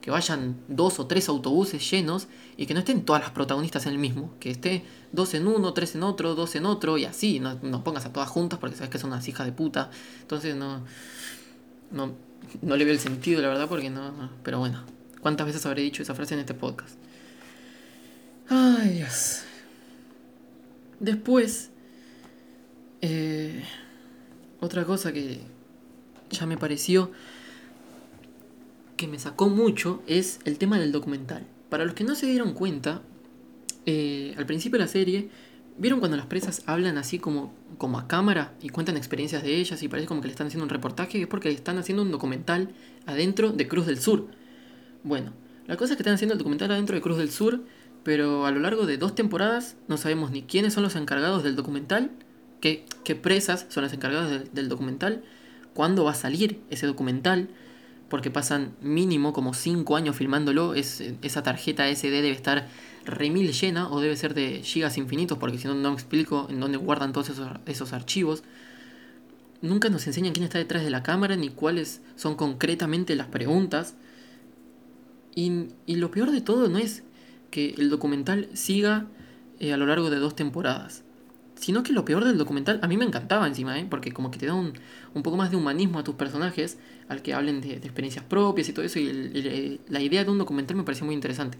Que 0.00 0.12
vayan 0.12 0.60
dos 0.68 1.00
o 1.00 1.08
tres 1.08 1.28
autobuses 1.28 1.90
llenos 1.90 2.28
y 2.56 2.66
que 2.66 2.74
no 2.74 2.80
estén 2.80 3.04
todas 3.04 3.20
las 3.20 3.32
protagonistas 3.32 3.86
en 3.86 3.92
el 3.94 3.98
mismo. 3.98 4.32
Que 4.38 4.52
esté 4.52 4.84
dos 5.10 5.34
en 5.34 5.48
uno, 5.48 5.72
tres 5.72 5.96
en 5.96 6.04
otro, 6.04 6.36
dos 6.36 6.54
en 6.54 6.66
otro 6.66 6.98
y 6.98 7.04
así. 7.04 7.40
No, 7.40 7.58
no 7.62 7.82
pongas 7.82 8.06
a 8.06 8.12
todas 8.12 8.28
juntas 8.28 8.60
porque 8.60 8.76
sabes 8.76 8.90
que 8.90 8.98
son 8.98 9.10
unas 9.10 9.26
hijas 9.26 9.44
de 9.44 9.52
puta. 9.52 9.90
Entonces 10.22 10.54
no 10.54 10.84
no, 11.94 12.14
no 12.60 12.76
le 12.76 12.84
veo 12.84 12.92
el 12.92 13.00
sentido, 13.00 13.40
la 13.40 13.48
verdad, 13.48 13.68
porque 13.68 13.88
no, 13.88 14.30
Pero 14.42 14.58
bueno, 14.58 14.84
¿cuántas 15.20 15.46
veces 15.46 15.64
habré 15.64 15.82
dicho 15.82 16.02
esa 16.02 16.14
frase 16.14 16.34
en 16.34 16.40
este 16.40 16.54
podcast? 16.54 16.96
Ay, 18.48 18.94
Dios. 18.94 19.42
Después, 21.00 21.70
eh, 23.00 23.64
otra 24.60 24.84
cosa 24.84 25.12
que 25.12 25.40
ya 26.30 26.46
me 26.46 26.56
pareció 26.56 27.10
que 28.96 29.08
me 29.08 29.18
sacó 29.18 29.48
mucho 29.48 30.02
es 30.06 30.40
el 30.44 30.58
tema 30.58 30.78
del 30.78 30.92
documental. 30.92 31.46
Para 31.68 31.84
los 31.84 31.94
que 31.94 32.04
no 32.04 32.14
se 32.14 32.26
dieron 32.26 32.54
cuenta, 32.54 33.02
eh, 33.86 34.34
al 34.36 34.46
principio 34.46 34.78
de 34.78 34.84
la 34.84 34.90
serie 34.90 35.28
¿Vieron 35.76 35.98
cuando 35.98 36.16
las 36.16 36.26
presas 36.26 36.62
hablan 36.66 36.98
así 36.98 37.18
como, 37.18 37.52
como 37.78 37.98
a 37.98 38.06
cámara 38.06 38.52
y 38.62 38.68
cuentan 38.68 38.96
experiencias 38.96 39.42
de 39.42 39.56
ellas 39.56 39.82
y 39.82 39.88
parece 39.88 40.06
como 40.06 40.20
que 40.20 40.28
le 40.28 40.32
están 40.32 40.46
haciendo 40.46 40.64
un 40.64 40.70
reportaje? 40.70 41.20
Es 41.20 41.26
porque 41.26 41.48
le 41.48 41.56
están 41.56 41.78
haciendo 41.78 42.02
un 42.02 42.12
documental 42.12 42.70
adentro 43.06 43.50
de 43.50 43.66
Cruz 43.66 43.86
del 43.86 43.98
Sur. 43.98 44.28
Bueno, 45.02 45.32
la 45.66 45.76
cosa 45.76 45.92
es 45.92 45.96
que 45.96 46.02
están 46.02 46.14
haciendo 46.14 46.34
el 46.34 46.38
documental 46.38 46.70
adentro 46.70 46.94
de 46.94 47.02
Cruz 47.02 47.18
del 47.18 47.30
Sur, 47.30 47.64
pero 48.04 48.46
a 48.46 48.52
lo 48.52 48.60
largo 48.60 48.86
de 48.86 48.98
dos 48.98 49.16
temporadas 49.16 49.76
no 49.88 49.96
sabemos 49.96 50.30
ni 50.30 50.42
quiénes 50.42 50.74
son 50.74 50.84
los 50.84 50.94
encargados 50.94 51.42
del 51.42 51.56
documental, 51.56 52.12
qué, 52.60 52.84
qué 53.02 53.16
presas 53.16 53.66
son 53.68 53.82
las 53.82 53.92
encargadas 53.92 54.54
del 54.54 54.68
documental, 54.68 55.24
cuándo 55.74 56.04
va 56.04 56.12
a 56.12 56.14
salir 56.14 56.60
ese 56.70 56.86
documental, 56.86 57.48
porque 58.14 58.30
pasan 58.30 58.76
mínimo 58.80 59.32
como 59.32 59.54
5 59.54 59.96
años 59.96 60.14
filmándolo, 60.14 60.74
es, 60.74 61.02
esa 61.22 61.42
tarjeta 61.42 61.92
SD 61.92 62.12
debe 62.12 62.30
estar 62.30 62.68
remil 63.04 63.52
llena 63.52 63.90
o 63.90 64.00
debe 64.00 64.14
ser 64.14 64.34
de 64.34 64.62
gigas 64.62 64.98
infinitos, 64.98 65.36
porque 65.36 65.58
si 65.58 65.66
no, 65.66 65.74
no 65.74 65.92
explico 65.92 66.46
en 66.48 66.60
dónde 66.60 66.78
guardan 66.78 67.12
todos 67.12 67.30
esos, 67.30 67.48
esos 67.66 67.92
archivos. 67.92 68.44
Nunca 69.62 69.88
nos 69.88 70.06
enseñan 70.06 70.32
quién 70.32 70.44
está 70.44 70.58
detrás 70.58 70.84
de 70.84 70.90
la 70.90 71.02
cámara 71.02 71.34
ni 71.34 71.48
cuáles 71.48 72.02
son 72.14 72.36
concretamente 72.36 73.16
las 73.16 73.26
preguntas. 73.26 73.96
Y, 75.34 75.70
y 75.84 75.96
lo 75.96 76.12
peor 76.12 76.30
de 76.30 76.40
todo 76.40 76.68
no 76.68 76.78
es 76.78 77.02
que 77.50 77.74
el 77.76 77.90
documental 77.90 78.48
siga 78.52 79.06
eh, 79.58 79.72
a 79.72 79.76
lo 79.76 79.86
largo 79.86 80.08
de 80.08 80.18
dos 80.18 80.36
temporadas. 80.36 81.02
Sino 81.56 81.82
que 81.82 81.92
lo 81.92 82.04
peor 82.04 82.24
del 82.24 82.38
documental, 82.38 82.78
a 82.80 82.86
mí 82.86 82.96
me 82.96 83.06
encantaba 83.06 83.48
encima, 83.48 83.76
¿eh? 83.76 83.88
porque 83.90 84.12
como 84.12 84.30
que 84.30 84.38
te 84.38 84.46
da 84.46 84.54
un, 84.54 84.74
un 85.14 85.24
poco 85.24 85.36
más 85.36 85.50
de 85.50 85.56
humanismo 85.56 85.98
a 85.98 86.04
tus 86.04 86.14
personajes, 86.14 86.78
al 87.08 87.22
que 87.22 87.34
hablen 87.34 87.60
de, 87.60 87.74
experiencias 87.74 88.24
propias 88.24 88.68
y 88.68 88.72
todo 88.72 88.84
eso, 88.84 88.98
y 88.98 89.80
la 89.88 90.00
idea 90.00 90.24
de 90.24 90.30
un 90.30 90.38
documental 90.38 90.76
me 90.76 90.84
pareció 90.84 91.04
muy 91.06 91.14
interesante. 91.14 91.58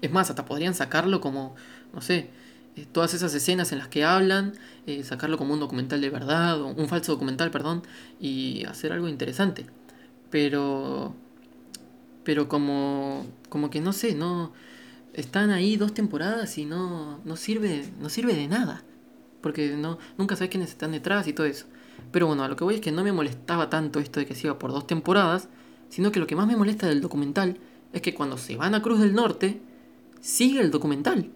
Es 0.00 0.10
más, 0.10 0.30
hasta 0.30 0.44
podrían 0.44 0.74
sacarlo 0.74 1.20
como, 1.20 1.54
no 1.92 2.00
sé, 2.00 2.30
eh, 2.76 2.86
todas 2.92 3.14
esas 3.14 3.34
escenas 3.34 3.72
en 3.72 3.78
las 3.78 3.88
que 3.88 4.04
hablan, 4.04 4.54
eh, 4.86 5.02
sacarlo 5.02 5.38
como 5.38 5.54
un 5.54 5.60
documental 5.60 6.00
de 6.00 6.10
verdad, 6.10 6.60
o 6.60 6.68
un 6.68 6.88
falso 6.88 7.12
documental, 7.12 7.50
perdón, 7.50 7.82
y 8.20 8.64
hacer 8.64 8.92
algo 8.92 9.08
interesante. 9.08 9.66
Pero... 10.30 11.14
pero 12.24 12.48
como, 12.48 13.26
como 13.48 13.70
que 13.70 13.80
no 13.80 13.92
sé, 13.92 14.14
no 14.14 14.52
están 15.14 15.50
ahí 15.50 15.76
dos 15.76 15.94
temporadas 15.94 16.58
y 16.58 16.64
no, 16.64 17.20
no, 17.24 17.36
sirve, 17.36 17.84
no 18.00 18.08
sirve 18.08 18.34
de 18.34 18.48
nada. 18.48 18.82
Porque 19.40 19.70
no, 19.76 19.98
nunca 20.18 20.36
sabes 20.36 20.50
quiénes 20.50 20.70
están 20.70 20.92
detrás 20.92 21.26
y 21.28 21.32
todo 21.32 21.46
eso. 21.46 21.66
Pero 22.10 22.26
bueno, 22.26 22.44
a 22.44 22.48
lo 22.48 22.56
que 22.56 22.64
voy 22.64 22.76
es 22.76 22.80
que 22.80 22.92
no 22.92 23.04
me 23.04 23.12
molestaba 23.12 23.68
tanto 23.68 24.00
esto 24.00 24.20
de 24.20 24.26
que 24.26 24.34
siga 24.34 24.58
por 24.58 24.72
dos 24.72 24.86
temporadas, 24.86 25.48
sino 25.88 26.12
que 26.12 26.20
lo 26.20 26.26
que 26.26 26.36
más 26.36 26.46
me 26.46 26.56
molesta 26.56 26.86
del 26.86 27.00
documental 27.00 27.58
es 27.92 28.02
que 28.02 28.14
cuando 28.14 28.38
se 28.38 28.56
van 28.56 28.74
a 28.74 28.82
Cruz 28.82 29.00
del 29.00 29.14
Norte, 29.14 29.60
sigue 30.20 30.60
el 30.60 30.70
documental. 30.70 31.30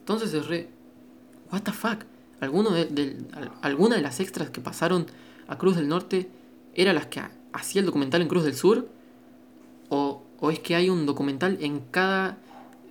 Entonces 0.00 0.34
es 0.34 0.46
re... 0.46 0.68
What 1.50 1.62
the 1.62 1.72
fuck? 1.72 2.04
¿Alguno 2.40 2.70
de, 2.70 3.24
¿Alguna 3.60 3.96
de 3.96 4.02
las 4.02 4.18
extras 4.18 4.50
que 4.50 4.60
pasaron 4.60 5.06
a 5.46 5.58
Cruz 5.58 5.76
del 5.76 5.88
Norte 5.88 6.28
era 6.74 6.92
las 6.92 7.06
que 7.06 7.22
hacía 7.52 7.80
el 7.80 7.86
documental 7.86 8.22
en 8.22 8.28
Cruz 8.28 8.44
del 8.44 8.54
Sur? 8.54 8.88
¿O, 9.88 10.24
o 10.40 10.50
es 10.50 10.58
que 10.58 10.74
hay 10.74 10.88
un 10.88 11.06
documental 11.06 11.58
en 11.60 11.80
cada, 11.80 12.38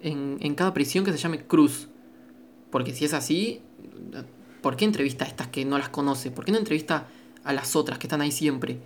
en, 0.01 0.37
en 0.39 0.55
cada 0.55 0.73
prisión 0.73 1.03
que 1.03 1.11
se 1.11 1.17
llame 1.17 1.45
Cruz? 1.45 1.89
Porque 2.69 2.93
si 2.93 3.03
es 3.03 3.13
así, 3.13 3.61
¿por 4.61 4.75
qué 4.75 4.85
entrevista 4.85 5.25
a 5.25 5.27
estas 5.27 5.47
que 5.47 5.65
no 5.65 5.77
las 5.77 5.89
conoce? 5.89 6.31
¿Por 6.31 6.45
qué 6.45 6.51
no 6.51 6.57
entrevista 6.57 7.07
a 7.43 7.53
las 7.53 7.75
otras 7.75 7.97
que 7.99 8.07
están 8.07 8.21
ahí 8.21 8.31
siempre? 8.31 8.79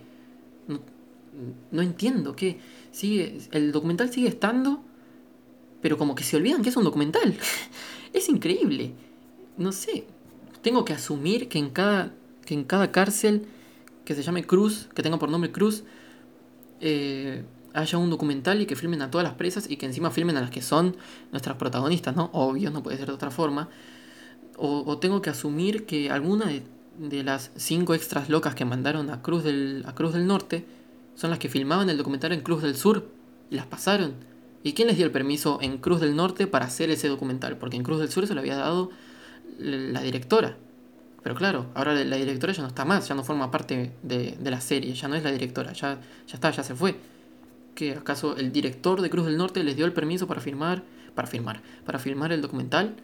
No, 1.72 1.82
entiendo, 1.82 2.36
¿qué? 2.36 2.60
Sigue, 2.92 3.40
el 3.52 3.72
documental 3.72 4.12
sigue 4.12 4.30
estando, 4.30 4.82
pero 5.82 5.98
como 5.98 6.16
que 6.16 6.24
se 6.24 6.38
olvidan 6.38 6.64
que 6.64 6.70
es 6.70 6.78
un 6.78 6.86
documental. 6.86 7.38
es 8.14 8.30
increíble. 8.30 8.94
No 9.58 9.72
sé, 9.72 10.06
tengo 10.62 10.86
que 10.86 10.94
asumir 10.94 11.50
que 11.50 11.60
en 11.60 11.70
cada, 11.70 12.14
que 12.46 12.54
en 12.54 12.64
cada 12.64 12.92
cárcel 12.92 13.46
que 14.06 14.16
se 14.16 14.24
llame 14.24 14.46
Cruz, 14.46 14.88
que 14.96 15.04
tenga 15.04 15.20
por 15.20 15.30
nombre 15.30 15.52
Cruz, 15.52 15.84
eh, 16.80 17.44
haya 17.74 17.98
un 17.98 18.10
documental 18.10 18.62
y 18.62 18.66
que 18.66 18.76
filmen 18.76 19.02
a 19.02 19.12
todas 19.12 19.26
las 19.26 19.34
presas 19.34 19.70
y 19.70 19.76
que 19.78 19.86
encima 19.86 20.12
filmen 20.12 20.38
a 20.38 20.42
las 20.42 20.52
que 20.52 20.62
son 20.62 20.96
nuestras 21.32 21.58
protagonistas, 21.58 22.16
¿no? 22.16 22.30
Obvio, 22.32 22.72
no 22.72 22.82
puede 22.82 22.98
ser 22.98 23.08
de 23.08 23.14
otra 23.14 23.32
forma. 23.32 23.70
O, 24.58 24.98
tengo 25.00 25.22
que 25.22 25.30
asumir 25.30 25.86
que 25.86 26.10
alguna 26.10 26.46
de, 26.46 26.64
de, 26.98 27.24
las 27.24 27.52
cinco 27.56 27.94
extras 27.94 28.30
locas 28.30 28.56
que 28.56 28.64
mandaron 28.64 29.10
a 29.10 29.22
Cruz, 29.22 29.44
del, 29.44 29.84
a 29.86 29.94
Cruz 29.94 30.14
del 30.14 30.28
Norte 30.28 30.66
son 31.16 31.30
las 31.30 31.40
que 31.40 31.50
filmaban 31.50 31.90
el 31.90 31.98
documental 31.98 32.32
en 32.32 32.42
Cruz 32.42 32.62
del 32.62 32.76
Sur 32.76 33.08
y 33.50 33.56
las 33.56 33.66
pasaron. 33.66 34.14
¿Y 34.64 34.74
quién 34.74 34.88
les 34.88 34.98
dio 34.98 35.06
el 35.06 35.12
permiso 35.12 35.60
en 35.62 35.78
Cruz 35.78 36.00
del 36.02 36.16
Norte 36.16 36.48
para 36.48 36.66
hacer 36.66 36.90
ese 36.90 37.08
documental? 37.08 37.58
Porque 37.58 37.78
en 37.78 37.84
Cruz 37.84 38.00
del 38.00 38.10
Sur 38.10 38.26
se 38.28 38.34
lo 38.34 38.40
había 38.40 38.56
dado 38.56 38.90
la 39.60 40.02
directora. 40.02 40.58
Pero 41.26 41.36
claro, 41.36 41.66
ahora 41.74 41.94
la 41.94 42.18
directora 42.18 42.54
ya 42.54 42.62
no 42.62 42.68
está 42.68 42.86
más, 42.86 43.08
ya 43.08 43.16
no 43.16 43.24
forma 43.24 43.50
parte 43.50 43.94
de, 44.04 44.38
la 44.44 44.62
serie, 44.62 44.94
ya 44.94 45.08
no 45.08 45.16
es 45.16 45.24
la 45.24 45.32
directora, 45.32 45.74
ya, 45.74 46.00
ya 46.28 46.34
está, 46.36 46.52
ya 46.52 46.64
se 46.64 46.76
fue. 46.76 46.96
¿Que 47.74 47.94
acaso 47.94 48.38
el 48.38 48.52
director 48.52 49.02
de 49.02 49.10
Cruz 49.10 49.26
del 49.26 49.38
Norte 49.38 49.64
les 49.64 49.76
dio 49.76 49.86
el 49.86 49.94
permiso 49.94 50.28
para 50.28 50.40
filmar, 50.40 50.84
para 51.16 51.28
filmar, 51.28 51.62
para 51.84 51.98
filmar 51.98 52.32
el 52.32 52.42
documental? 52.42 52.96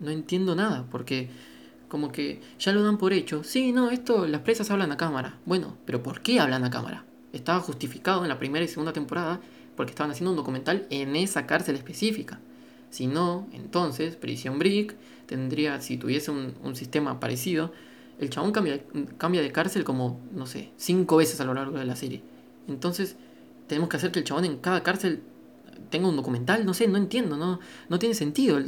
No 0.00 0.10
entiendo 0.10 0.54
nada, 0.54 0.86
porque 0.90 1.30
como 1.88 2.12
que 2.12 2.40
ya 2.58 2.72
lo 2.72 2.82
dan 2.82 2.98
por 2.98 3.12
hecho. 3.12 3.44
Sí, 3.44 3.72
no, 3.72 3.90
esto, 3.90 4.26
las 4.26 4.40
presas 4.40 4.70
hablan 4.70 4.92
a 4.92 4.96
cámara. 4.96 5.38
Bueno, 5.46 5.76
pero 5.84 6.02
¿por 6.02 6.20
qué 6.20 6.40
hablan 6.40 6.64
a 6.64 6.70
cámara? 6.70 7.04
estaba 7.34 7.60
justificado 7.60 8.22
en 8.22 8.28
la 8.28 8.38
primera 8.38 8.64
y 8.64 8.68
segunda 8.68 8.92
temporada 8.92 9.40
porque 9.76 9.90
estaban 9.90 10.12
haciendo 10.12 10.30
un 10.30 10.36
documental 10.36 10.86
en 10.90 11.16
esa 11.16 11.46
cárcel 11.46 11.74
específica. 11.74 12.38
Si 12.90 13.08
no, 13.08 13.48
entonces 13.52 14.14
Prison 14.14 14.58
Break 14.58 14.94
tendría, 15.26 15.80
si 15.80 15.96
tuviese 15.96 16.30
un, 16.30 16.76
sistema 16.76 17.18
parecido, 17.18 17.72
el 18.20 18.30
chabón 18.30 18.52
cambia, 18.52 18.80
cambia 19.18 19.42
de 19.42 19.50
cárcel 19.50 19.82
como, 19.82 20.20
no 20.32 20.46
sé, 20.46 20.70
cinco 20.76 21.16
veces 21.16 21.40
a 21.40 21.44
lo 21.44 21.54
largo 21.54 21.76
de 21.76 21.84
la 21.84 21.96
serie. 21.96 22.22
Entonces, 22.68 23.16
tenemos 23.66 23.88
que 23.88 23.96
hacer 23.96 24.12
que 24.12 24.20
el 24.20 24.24
chabón 24.24 24.44
en 24.44 24.58
cada 24.58 24.84
cárcel 24.84 25.22
tenga 25.90 26.08
un 26.08 26.14
documental, 26.14 26.64
no 26.64 26.72
sé, 26.72 26.86
no 26.86 26.98
entiendo, 26.98 27.36
no, 27.36 27.58
no 27.88 27.98
tiene 27.98 28.14
sentido. 28.14 28.60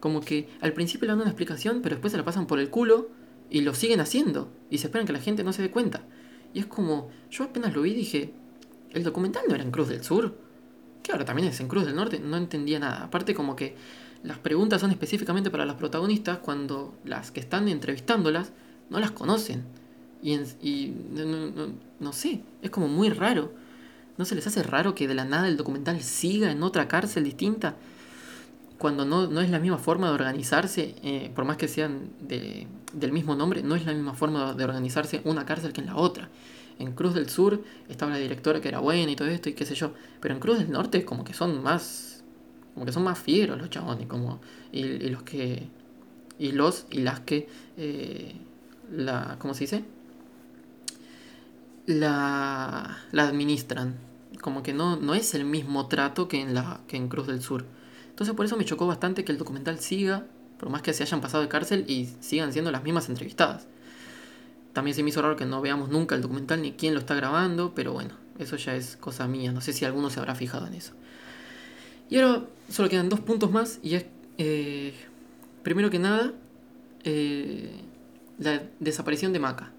Como 0.00 0.20
que 0.20 0.48
al 0.60 0.72
principio 0.72 1.06
le 1.06 1.12
dan 1.12 1.20
una 1.20 1.30
explicación, 1.30 1.80
pero 1.82 1.96
después 1.96 2.12
se 2.12 2.18
la 2.18 2.24
pasan 2.24 2.46
por 2.46 2.58
el 2.60 2.70
culo 2.70 3.08
y 3.50 3.62
lo 3.62 3.74
siguen 3.74 4.00
haciendo. 4.00 4.50
Y 4.70 4.78
se 4.78 4.86
esperan 4.86 5.06
que 5.06 5.12
la 5.12 5.20
gente 5.20 5.44
no 5.44 5.52
se 5.52 5.62
dé 5.62 5.70
cuenta. 5.70 6.02
Y 6.54 6.60
es 6.60 6.66
como, 6.66 7.10
yo 7.30 7.44
apenas 7.44 7.74
lo 7.74 7.82
vi 7.82 7.94
dije, 7.94 8.32
el 8.92 9.04
documental 9.04 9.42
no 9.48 9.54
era 9.54 9.64
en 9.64 9.70
Cruz 9.70 9.88
del 9.88 10.02
Sur. 10.02 10.36
Ahora 11.10 11.24
también 11.24 11.48
es 11.48 11.60
en 11.60 11.68
Cruz 11.68 11.86
del 11.86 11.96
Norte, 11.96 12.18
no 12.18 12.36
entendía 12.36 12.78
nada. 12.78 13.04
Aparte 13.04 13.34
como 13.34 13.56
que 13.56 13.74
las 14.22 14.38
preguntas 14.38 14.80
son 14.80 14.90
específicamente 14.90 15.50
para 15.50 15.64
las 15.64 15.76
protagonistas 15.76 16.38
cuando 16.38 16.94
las 17.04 17.30
que 17.30 17.40
están 17.40 17.68
entrevistándolas 17.68 18.52
no 18.90 19.00
las 19.00 19.12
conocen. 19.12 19.64
Y, 20.22 20.34
y 20.60 20.94
no, 22.00 22.12
sé, 22.12 22.42
es 22.62 22.70
como 22.70 22.88
muy 22.88 23.10
raro. 23.10 23.52
¿No 24.16 24.24
se 24.24 24.34
les 24.34 24.46
hace 24.46 24.62
raro 24.62 24.94
que 24.94 25.06
de 25.06 25.14
la 25.14 25.24
nada 25.24 25.48
el 25.48 25.56
documental 25.56 26.02
siga 26.02 26.50
en 26.50 26.62
otra 26.62 26.88
cárcel 26.88 27.24
distinta? 27.24 27.76
Cuando 28.78 29.04
no, 29.04 29.26
no 29.26 29.40
es 29.40 29.50
la 29.50 29.58
misma 29.58 29.78
forma 29.78 30.08
de 30.08 30.14
organizarse, 30.14 30.94
eh, 31.02 31.32
por 31.34 31.44
más 31.44 31.56
que 31.56 31.66
sean 31.66 32.10
de, 32.20 32.68
del 32.92 33.12
mismo 33.12 33.34
nombre, 33.34 33.62
no 33.62 33.74
es 33.74 33.84
la 33.84 33.92
misma 33.92 34.14
forma 34.14 34.54
de 34.54 34.64
organizarse 34.64 35.20
una 35.24 35.44
cárcel 35.44 35.72
que 35.72 35.80
en 35.80 35.88
la 35.88 35.96
otra. 35.96 36.28
En 36.78 36.92
Cruz 36.92 37.14
del 37.14 37.28
Sur 37.28 37.62
estaba 37.88 38.12
la 38.12 38.18
directora 38.18 38.60
que 38.60 38.68
era 38.68 38.78
buena 38.78 39.10
y 39.10 39.16
todo 39.16 39.28
esto 39.28 39.48
y 39.48 39.54
qué 39.54 39.66
sé 39.66 39.74
yo. 39.74 39.92
Pero 40.20 40.34
en 40.34 40.40
Cruz 40.40 40.58
del 40.58 40.70
Norte 40.70 41.04
como 41.04 41.24
que 41.24 41.34
son 41.34 41.62
más. 41.62 42.22
como 42.74 42.86
que 42.86 42.92
son 42.92 43.02
más 43.02 43.18
fieros 43.18 43.58
los 43.58 43.68
chabones. 43.68 44.06
Como, 44.06 44.40
y, 44.70 44.84
los 45.08 45.22
que. 45.22 45.68
Y 46.38 46.52
los 46.52 46.86
y 46.90 46.98
las 46.98 47.20
que. 47.20 47.48
Eh, 47.76 48.36
la. 48.92 49.36
¿Cómo 49.40 49.54
se 49.54 49.60
dice? 49.60 49.84
La. 51.86 52.98
la 53.10 53.26
administran. 53.26 53.96
Como 54.40 54.62
que 54.62 54.72
no, 54.72 54.96
no 54.96 55.14
es 55.14 55.34
el 55.34 55.44
mismo 55.44 55.88
trato 55.88 56.28
que 56.28 56.40
en 56.40 56.54
la. 56.54 56.80
que 56.86 56.96
en 56.96 57.08
Cruz 57.08 57.26
del 57.26 57.42
Sur. 57.42 57.64
Entonces 58.18 58.34
por 58.34 58.46
eso 58.46 58.56
me 58.56 58.64
chocó 58.64 58.88
bastante 58.88 59.24
que 59.24 59.30
el 59.30 59.38
documental 59.38 59.78
siga 59.78 60.26
por 60.58 60.70
más 60.70 60.82
que 60.82 60.92
se 60.92 61.04
hayan 61.04 61.20
pasado 61.20 61.44
de 61.44 61.48
cárcel 61.48 61.84
y 61.86 62.08
sigan 62.18 62.52
siendo 62.52 62.72
las 62.72 62.82
mismas 62.82 63.08
entrevistadas. 63.08 63.68
También 64.72 64.96
se 64.96 65.04
me 65.04 65.10
hizo 65.10 65.22
raro 65.22 65.36
que 65.36 65.46
no 65.46 65.60
veamos 65.60 65.88
nunca 65.88 66.16
el 66.16 66.20
documental 66.20 66.60
ni 66.60 66.72
quién 66.72 66.94
lo 66.94 66.98
está 66.98 67.14
grabando, 67.14 67.76
pero 67.76 67.92
bueno, 67.92 68.16
eso 68.40 68.56
ya 68.56 68.74
es 68.74 68.96
cosa 68.96 69.28
mía, 69.28 69.52
no 69.52 69.60
sé 69.60 69.72
si 69.72 69.84
alguno 69.84 70.10
se 70.10 70.18
habrá 70.18 70.34
fijado 70.34 70.66
en 70.66 70.74
eso. 70.74 70.94
Y 72.10 72.18
ahora 72.18 72.44
solo 72.68 72.88
quedan 72.88 73.08
dos 73.08 73.20
puntos 73.20 73.52
más 73.52 73.78
y 73.84 73.94
es, 73.94 74.06
eh, 74.36 74.94
primero 75.62 75.88
que 75.88 76.00
nada, 76.00 76.32
eh, 77.04 77.70
la 78.40 78.64
desaparición 78.80 79.32
de 79.32 79.38
Maca. 79.38 79.70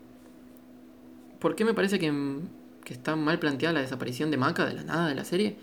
¿Por 1.40 1.58
qué 1.58 1.66
me 1.66 1.74
parece 1.74 2.00
que, 2.00 2.40
que 2.86 2.94
está 2.94 3.18
mal 3.18 3.38
planteada 3.38 3.74
la 3.74 3.82
desaparición 3.82 4.32
de 4.32 4.38
Maca 4.38 4.66
de 4.66 4.76
la 4.76 4.84
nada 4.86 5.10
de 5.10 5.16
la 5.16 5.26
serie? 5.26 5.58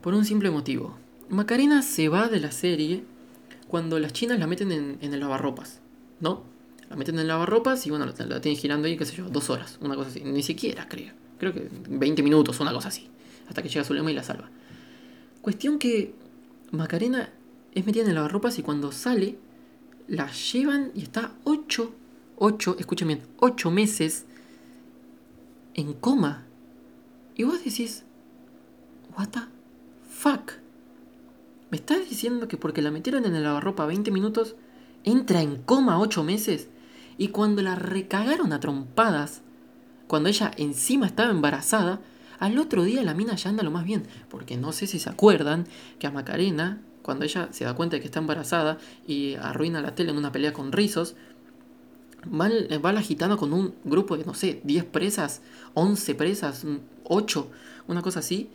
Por 0.00 0.14
un 0.14 0.24
simple 0.24 0.50
motivo. 0.50 1.01
Macarena 1.32 1.80
se 1.80 2.10
va 2.10 2.28
de 2.28 2.40
la 2.40 2.52
serie 2.52 3.04
cuando 3.66 3.98
las 3.98 4.12
chinas 4.12 4.38
la 4.38 4.46
meten 4.46 4.70
en, 4.70 4.98
el 5.00 5.18
lavarropas, 5.18 5.80
¿no? 6.20 6.42
La 6.90 6.96
meten 6.96 7.14
en 7.14 7.22
el 7.22 7.28
lavarropas 7.28 7.86
y 7.86 7.90
bueno, 7.90 8.04
la, 8.04 8.40
tienen 8.42 8.60
girando 8.60 8.86
ahí, 8.86 8.98
qué 8.98 9.06
sé 9.06 9.16
yo, 9.16 9.30
dos 9.30 9.48
horas, 9.48 9.78
una 9.80 9.96
cosa 9.96 10.10
así. 10.10 10.20
Ni 10.20 10.42
siquiera, 10.42 10.86
creo. 10.86 11.14
Creo 11.38 11.54
que 11.54 11.70
20 11.88 12.22
minutos, 12.22 12.60
una 12.60 12.70
cosa 12.70 12.88
así. 12.88 13.08
Hasta 13.48 13.62
que 13.62 13.70
llega 13.70 13.82
su 13.82 13.94
lema 13.94 14.10
y 14.10 14.14
la 14.14 14.22
salva. 14.22 14.50
Cuestión 15.40 15.78
que 15.78 16.14
Macarena 16.70 17.30
es 17.74 17.86
metida 17.86 18.02
en 18.02 18.10
el 18.10 18.16
lavarropas 18.16 18.58
y 18.58 18.62
cuando 18.62 18.92
sale, 18.92 19.38
la 20.08 20.30
llevan 20.30 20.92
y 20.94 21.00
está 21.00 21.32
8, 21.44 21.94
8, 22.36 22.76
escuchen 22.78 23.08
bien, 23.08 23.22
8 23.38 23.70
meses 23.70 24.26
en 25.72 25.94
coma. 25.94 26.44
Y 27.34 27.44
vos 27.44 27.64
decís, 27.64 28.04
what 29.16 29.28
the 29.28 29.40
fuck? 30.10 30.61
¿Me 31.72 31.78
estás 31.78 32.06
diciendo 32.06 32.48
que 32.48 32.58
porque 32.58 32.82
la 32.82 32.90
metieron 32.90 33.24
en 33.24 33.34
el 33.34 33.44
lavarropa 33.44 33.86
20 33.86 34.10
minutos, 34.10 34.56
entra 35.04 35.40
en 35.40 35.56
coma 35.56 36.00
8 36.00 36.22
meses? 36.22 36.68
Y 37.16 37.28
cuando 37.28 37.62
la 37.62 37.76
recagaron 37.76 38.52
a 38.52 38.60
trompadas, 38.60 39.40
cuando 40.06 40.28
ella 40.28 40.50
encima 40.58 41.06
estaba 41.06 41.30
embarazada, 41.30 42.02
al 42.38 42.58
otro 42.58 42.84
día 42.84 43.02
la 43.02 43.14
mina 43.14 43.36
ya 43.36 43.48
anda 43.48 43.62
lo 43.62 43.70
más 43.70 43.86
bien. 43.86 44.02
Porque 44.28 44.58
no 44.58 44.72
sé 44.72 44.86
si 44.86 44.98
se 44.98 45.08
acuerdan 45.08 45.66
que 45.98 46.06
a 46.06 46.10
Macarena, 46.10 46.82
cuando 47.00 47.24
ella 47.24 47.48
se 47.52 47.64
da 47.64 47.74
cuenta 47.74 47.96
de 47.96 48.00
que 48.00 48.06
está 48.06 48.18
embarazada 48.18 48.76
y 49.06 49.36
arruina 49.36 49.80
la 49.80 49.94
tele 49.94 50.10
en 50.10 50.18
una 50.18 50.30
pelea 50.30 50.52
con 50.52 50.72
rizos, 50.72 51.14
va, 52.26 52.50
va 52.84 52.92
la 52.92 53.00
gitana 53.00 53.38
con 53.38 53.54
un 53.54 53.74
grupo 53.84 54.18
de, 54.18 54.26
no 54.26 54.34
sé, 54.34 54.60
10 54.64 54.84
presas, 54.84 55.40
11 55.72 56.14
presas, 56.16 56.66
8, 57.04 57.50
una 57.88 58.02
cosa 58.02 58.18
así. 58.18 58.50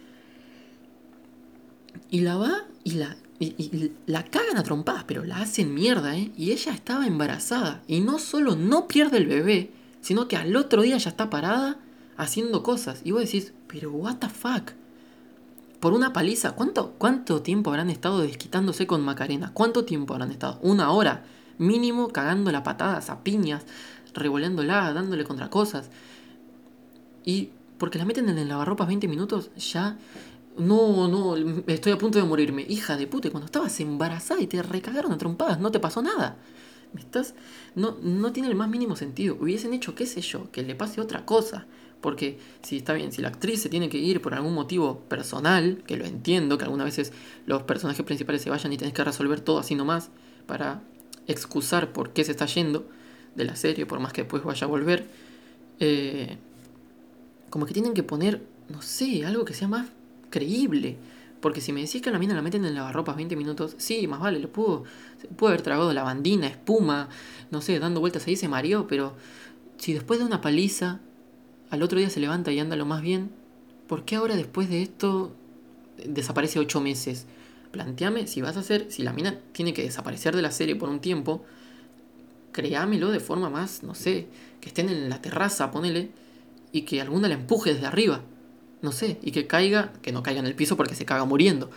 Y 2.10 2.22
la 2.22 2.38
va 2.38 2.66
y 2.84 2.92
la, 2.92 3.18
y, 3.40 3.92
la 4.06 4.24
cagan 4.24 4.58
a 4.58 4.64
trompadas, 4.64 5.04
pero 5.06 5.24
la 5.24 5.38
hacen 5.38 5.74
mierda, 5.74 6.18
¿eh? 6.18 6.32
Y 6.38 6.52
ella 6.52 6.74
estaba 6.74 7.08
embarazada. 7.08 7.82
Y 7.88 8.00
no 8.00 8.20
solo 8.20 8.56
no 8.56 8.88
pierde 8.88 9.18
el 9.18 9.28
bebé, 9.28 9.72
sino 10.02 10.28
que 10.28 10.38
al 10.38 10.56
otro 10.56 10.82
día 10.82 10.98
ya 10.98 11.10
está 11.10 11.30
parada 11.30 11.78
haciendo 12.18 12.64
cosas. 12.64 13.02
Y 13.04 13.12
vos 13.12 13.22
decís, 13.22 13.54
pero 13.68 13.92
what 13.92 14.18
the 14.18 14.30
fuck. 14.30 14.72
Por 15.80 15.94
una 15.94 16.12
paliza, 16.12 16.54
¿cuánto, 16.54 16.94
cuánto 16.98 17.42
tiempo 17.42 17.70
habrán 17.70 17.90
estado 17.90 18.20
desquitándose 18.22 18.88
con 18.88 19.02
Macarena? 19.02 19.52
¿Cuánto 19.54 19.86
tiempo 19.86 20.14
habrán 20.14 20.32
estado? 20.32 20.60
Una 20.64 20.92
hora, 20.92 21.24
mínimo, 21.60 22.08
cagando 22.08 22.52
la 22.52 22.64
patadas 22.64 23.12
a 23.12 23.24
piñas, 23.24 23.64
revoleándola, 24.14 24.92
dándole 24.94 25.24
contra 25.24 25.50
cosas. 25.50 25.90
Y 27.24 27.50
porque 27.78 28.00
la 28.00 28.06
meten 28.06 28.30
en 28.30 28.40
el 28.40 28.48
lavarropas 28.48 28.88
20 28.88 29.08
minutos, 29.08 29.52
ya 29.56 29.98
No, 30.58 31.08
no, 31.08 31.36
estoy 31.68 31.92
a 31.92 31.98
punto 31.98 32.18
de 32.18 32.26
morirme. 32.26 32.66
Hija 32.68 32.98
de 32.98 33.06
puta, 33.06 33.30
cuando 33.30 33.46
estabas 33.46 33.80
embarazada 33.80 34.42
y 34.42 34.48
te 34.48 34.62
recagaron 34.64 35.12
a 35.12 35.18
trompadas, 35.18 35.60
no 35.60 35.72
te 35.72 35.80
pasó 35.80 36.02
nada. 36.02 36.38
¿Me 36.94 37.02
estás? 37.02 37.36
No, 37.76 37.98
no 38.02 38.32
tiene 38.32 38.50
el 38.50 38.56
más 38.56 38.70
mínimo 38.70 38.96
sentido. 38.96 39.38
Hubiesen 39.40 39.74
hecho, 39.74 39.94
qué 39.94 40.06
sé 40.08 40.22
yo, 40.22 40.52
que 40.52 40.64
le 40.64 40.74
pase 40.74 41.00
otra 41.00 41.26
cosa. 41.26 41.68
Porque 42.02 42.40
si 42.64 42.78
está 42.78 42.94
bien, 42.94 43.12
si 43.12 43.22
la 43.22 43.28
actriz 43.28 43.62
se 43.62 43.70
tiene 43.70 43.90
que 43.90 43.98
ir 43.98 44.22
por 44.22 44.34
algún 44.34 44.54
motivo 44.54 45.02
personal, 45.02 45.84
que 45.86 45.98
lo 45.98 46.06
entiendo, 46.06 46.58
que 46.58 46.66
algunas 46.66 46.86
veces 46.86 47.14
los 47.46 47.64
personajes 47.64 48.06
principales 48.06 48.42
se 48.42 48.50
vayan 48.50 48.74
y 48.74 48.78
tenés 48.78 48.94
que 48.94 49.04
resolver 49.04 49.42
todo 49.42 49.60
así 49.60 49.76
nomás 49.76 50.10
para 50.46 50.82
excusar 51.28 51.92
por 51.94 52.14
qué 52.14 52.24
se 52.24 52.32
está 52.32 52.46
yendo 52.46 52.88
de 53.36 53.46
la 53.46 53.56
serie, 53.56 53.86
por 53.86 54.00
más 54.00 54.14
que 54.14 54.22
después 54.22 54.44
vaya 54.44 54.66
a 54.66 54.70
volver. 54.70 55.06
Eh, 55.80 56.38
como 57.50 57.66
que 57.66 57.74
tienen 57.74 57.94
que 57.94 58.04
poner, 58.04 58.44
no 58.70 58.82
sé, 58.82 59.26
algo 59.26 59.46
que 59.46 59.54
sea 59.54 59.68
más 59.68 59.88
creíble. 60.30 60.98
Porque 61.42 61.62
si 61.62 61.72
me 61.72 61.82
decís 61.82 62.02
que 62.02 62.12
la 62.12 62.20
mina 62.20 62.34
la 62.34 62.42
meten 62.42 62.66
en 62.66 62.74
lavarropas 62.74 63.16
20 63.16 63.36
minutos, 63.36 63.76
sí, 63.78 64.08
más 64.08 64.20
vale, 64.20 64.40
le 64.40 64.48
pudo, 64.48 64.86
pudo 65.36 65.50
haber 65.50 65.62
tragado 65.62 65.94
lavandina, 65.94 66.48
espuma, 66.48 67.10
no 67.52 67.62
sé, 67.62 67.78
dando 67.80 68.00
vueltas 68.00 68.26
ahí 68.28 68.36
se 68.36 68.48
mareó, 68.48 68.88
pero 68.88 69.16
si 69.78 69.94
después 69.94 70.20
de 70.20 70.26
una 70.26 70.42
paliza 70.42 71.00
al 71.70 71.84
otro 71.84 72.00
día 72.00 72.10
se 72.10 72.20
levanta 72.20 72.52
y 72.52 72.60
anda 72.60 72.76
lo 72.76 72.86
más 72.86 73.02
bien, 73.02 73.30
¿por 73.88 74.04
qué 74.04 74.16
ahora 74.16 74.36
después 74.36 74.70
de 74.70 74.82
esto 74.82 75.36
desaparece 76.04 76.60
8 76.60 76.82
meses? 76.82 77.28
Planteame 77.72 78.26
si 78.26 78.42
vas 78.42 78.58
a 78.58 78.62
hacer, 78.62 78.88
si 78.90 79.04
la 79.04 79.14
mina 79.14 79.40
tiene 79.52 79.74
que 79.74 79.84
desaparecer 79.84 80.36
de 80.36 80.42
la 80.42 80.52
serie 80.52 80.76
por 80.76 80.90
un 80.90 81.02
tiempo, 81.02 81.46
créamelo 82.52 83.12
de 83.12 83.20
forma 83.20 83.52
más, 83.52 83.84
no 83.84 83.94
sé, 83.94 84.28
que 84.60 84.70
estén 84.70 84.90
en 84.90 85.10
la 85.10 85.22
terraza, 85.22 85.70
ponele, 85.70 86.10
y 86.72 86.82
que 86.82 87.00
alguna 87.00 87.28
la 87.28 87.36
empuje 87.36 87.74
desde 87.76 87.86
arriba 87.86 88.24
no 88.82 88.92
sé, 88.92 89.20
y 89.22 89.32
que 89.32 89.48
caiga, 89.48 89.92
que 90.02 90.12
no 90.12 90.24
caiga 90.24 90.40
en 90.40 90.46
el 90.46 90.56
piso 90.56 90.78
porque 90.78 90.96
se 90.96 91.06
caga 91.06 91.26
muriendo, 91.26 91.70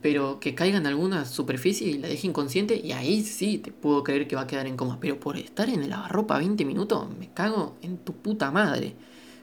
pero 0.00 0.38
que 0.40 0.54
caiga 0.54 0.78
en 0.78 0.86
alguna 0.86 1.24
superficie 1.24 1.88
y 1.88 1.98
la 1.98 2.08
deje 2.08 2.26
inconsciente 2.26 2.76
y 2.76 2.92
ahí 2.92 3.22
sí 3.22 3.58
te 3.58 3.72
puedo 3.72 4.04
creer 4.04 4.28
que 4.28 4.36
va 4.36 4.42
a 4.42 4.46
quedar 4.46 4.66
en 4.66 4.76
coma, 4.76 4.98
pero 5.00 5.18
por 5.18 5.36
estar 5.36 5.68
en 5.68 5.82
el 5.82 5.90
lavarropa 5.90 6.38
20 6.38 6.64
minutos 6.64 7.08
me 7.18 7.30
cago 7.32 7.76
en 7.82 7.98
tu 7.98 8.14
puta 8.14 8.50
madre. 8.50 8.94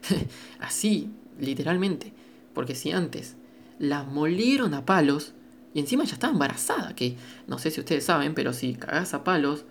Así, 0.60 1.10
literalmente, 1.38 2.12
porque 2.54 2.74
si 2.74 2.92
antes 2.92 3.36
la 3.78 4.04
molieron 4.04 4.72
a 4.74 4.86
palos 4.86 5.34
y 5.74 5.80
encima 5.80 6.04
ya 6.04 6.14
estaba 6.14 6.32
embarazada, 6.32 6.94
que 6.94 7.16
no 7.46 7.58
sé 7.58 7.70
si 7.70 7.80
ustedes 7.80 8.04
saben, 8.04 8.34
pero 8.34 8.54
si 8.54 8.74
cagás 8.74 9.12
a 9.12 9.24
palos, 9.24 9.66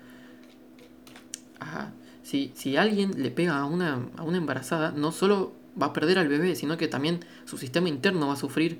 si, 2.21 2.51
si 2.55 2.77
alguien 2.77 3.23
le 3.23 3.31
pega 3.31 3.57
a 3.57 3.65
una, 3.65 4.07
a 4.17 4.23
una 4.23 4.37
embarazada, 4.37 4.91
no 4.91 5.11
solo 5.11 5.53
va 5.81 5.87
a 5.87 5.93
perder 5.93 6.19
al 6.19 6.27
bebé, 6.27 6.55
sino 6.55 6.77
que 6.77 6.87
también 6.87 7.19
su 7.45 7.57
sistema 7.57 7.89
interno 7.89 8.27
va 8.27 8.33
a 8.33 8.37
sufrir 8.37 8.79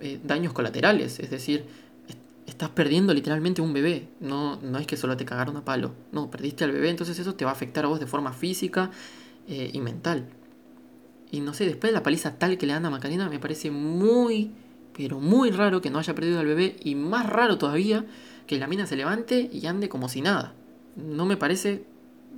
eh, 0.00 0.20
daños 0.24 0.52
colaterales. 0.52 1.20
Es 1.20 1.30
decir, 1.30 1.64
estás 2.46 2.70
perdiendo 2.70 3.14
literalmente 3.14 3.62
un 3.62 3.72
bebé. 3.72 4.08
No, 4.20 4.56
no 4.56 4.78
es 4.78 4.86
que 4.86 4.96
solo 4.96 5.16
te 5.16 5.24
cagaron 5.24 5.56
a 5.56 5.64
palo. 5.64 5.92
No, 6.12 6.30
perdiste 6.30 6.64
al 6.64 6.72
bebé, 6.72 6.90
entonces 6.90 7.18
eso 7.18 7.34
te 7.34 7.44
va 7.44 7.50
a 7.50 7.54
afectar 7.54 7.84
a 7.84 7.88
vos 7.88 8.00
de 8.00 8.06
forma 8.06 8.32
física 8.32 8.90
eh, 9.48 9.70
y 9.72 9.80
mental. 9.80 10.26
Y 11.30 11.40
no 11.40 11.54
sé, 11.54 11.64
después 11.64 11.92
de 11.92 11.98
la 11.98 12.02
paliza 12.02 12.38
tal 12.38 12.58
que 12.58 12.66
le 12.66 12.72
dan 12.72 12.86
a 12.86 12.90
Macarena, 12.90 13.28
me 13.28 13.38
parece 13.38 13.70
muy, 13.70 14.50
pero 14.96 15.20
muy 15.20 15.50
raro 15.50 15.80
que 15.80 15.90
no 15.90 15.98
haya 15.98 16.14
perdido 16.14 16.40
al 16.40 16.46
bebé. 16.46 16.76
Y 16.82 16.96
más 16.96 17.26
raro 17.26 17.56
todavía 17.56 18.04
que 18.46 18.58
la 18.58 18.66
mina 18.66 18.86
se 18.86 18.96
levante 18.96 19.48
y 19.52 19.64
ande 19.66 19.88
como 19.88 20.08
si 20.08 20.22
nada. 20.22 20.54
No 20.96 21.24
me 21.24 21.36
parece 21.36 21.84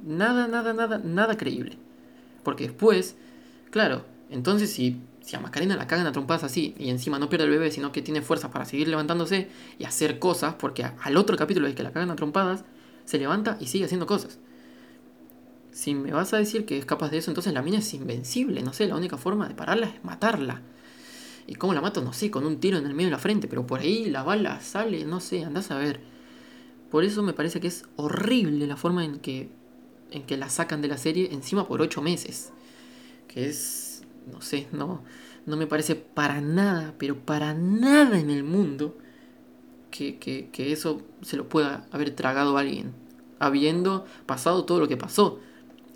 nada, 0.04 0.46
nada, 0.46 0.74
nada, 0.74 0.98
nada 0.98 1.36
creíble. 1.36 1.78
Porque 2.42 2.64
después 2.64 3.16
Claro, 3.72 4.04
entonces 4.28 4.70
si, 4.70 5.00
si 5.22 5.34
a 5.34 5.40
Macarena 5.40 5.76
la 5.76 5.86
cagan 5.86 6.06
a 6.06 6.12
trompadas 6.12 6.44
así 6.44 6.74
y 6.78 6.90
encima 6.90 7.18
no 7.18 7.30
pierde 7.30 7.46
el 7.46 7.52
bebé, 7.52 7.70
sino 7.70 7.90
que 7.90 8.02
tiene 8.02 8.20
fuerza 8.20 8.50
para 8.50 8.66
seguir 8.66 8.86
levantándose 8.86 9.48
y 9.78 9.84
hacer 9.84 10.18
cosas, 10.18 10.56
porque 10.56 10.84
al 10.84 11.16
otro 11.16 11.38
capítulo 11.38 11.66
es 11.66 11.74
que 11.74 11.82
la 11.82 11.90
cagan 11.90 12.10
a 12.10 12.16
trompadas, 12.16 12.66
se 13.06 13.18
levanta 13.18 13.56
y 13.60 13.68
sigue 13.68 13.86
haciendo 13.86 14.06
cosas. 14.06 14.38
Si 15.70 15.94
me 15.94 16.12
vas 16.12 16.34
a 16.34 16.36
decir 16.36 16.66
que 16.66 16.76
es 16.76 16.84
capaz 16.84 17.08
de 17.10 17.16
eso, 17.16 17.30
entonces 17.30 17.54
la 17.54 17.62
mina 17.62 17.78
es 17.78 17.94
invencible, 17.94 18.62
no 18.62 18.74
sé, 18.74 18.86
la 18.86 18.96
única 18.96 19.16
forma 19.16 19.48
de 19.48 19.54
pararla 19.54 19.86
es 19.86 20.04
matarla. 20.04 20.60
¿Y 21.46 21.54
cómo 21.54 21.72
la 21.72 21.80
mato? 21.80 22.02
No 22.02 22.12
sé, 22.12 22.30
con 22.30 22.44
un 22.44 22.60
tiro 22.60 22.76
en 22.76 22.84
el 22.84 22.92
medio 22.92 23.06
de 23.08 23.12
la 23.12 23.18
frente, 23.18 23.48
pero 23.48 23.66
por 23.66 23.80
ahí 23.80 24.10
la 24.10 24.22
bala 24.22 24.60
sale, 24.60 25.06
no 25.06 25.20
sé, 25.20 25.44
andás 25.44 25.70
a 25.70 25.78
ver. 25.78 26.00
Por 26.90 27.04
eso 27.04 27.22
me 27.22 27.32
parece 27.32 27.58
que 27.58 27.68
es 27.68 27.86
horrible 27.96 28.66
la 28.66 28.76
forma 28.76 29.02
en 29.02 29.18
que, 29.18 29.48
en 30.10 30.24
que 30.24 30.36
la 30.36 30.50
sacan 30.50 30.82
de 30.82 30.88
la 30.88 30.98
serie, 30.98 31.30
encima 31.32 31.66
por 31.66 31.80
ocho 31.80 32.02
meses 32.02 32.52
que 33.32 33.48
es, 33.48 34.02
no 34.30 34.40
sé, 34.40 34.68
no, 34.72 35.02
no 35.46 35.56
me 35.56 35.66
parece 35.66 35.94
para 35.94 36.40
nada, 36.40 36.94
pero 36.98 37.18
para 37.18 37.54
nada 37.54 38.18
en 38.18 38.30
el 38.30 38.44
mundo 38.44 38.96
que, 39.90 40.18
que, 40.18 40.50
que 40.50 40.72
eso 40.72 41.02
se 41.22 41.36
lo 41.36 41.48
pueda 41.48 41.86
haber 41.92 42.14
tragado 42.14 42.56
a 42.56 42.60
alguien, 42.60 42.92
habiendo 43.38 44.06
pasado 44.26 44.64
todo 44.64 44.80
lo 44.80 44.88
que 44.88 44.96
pasó. 44.96 45.40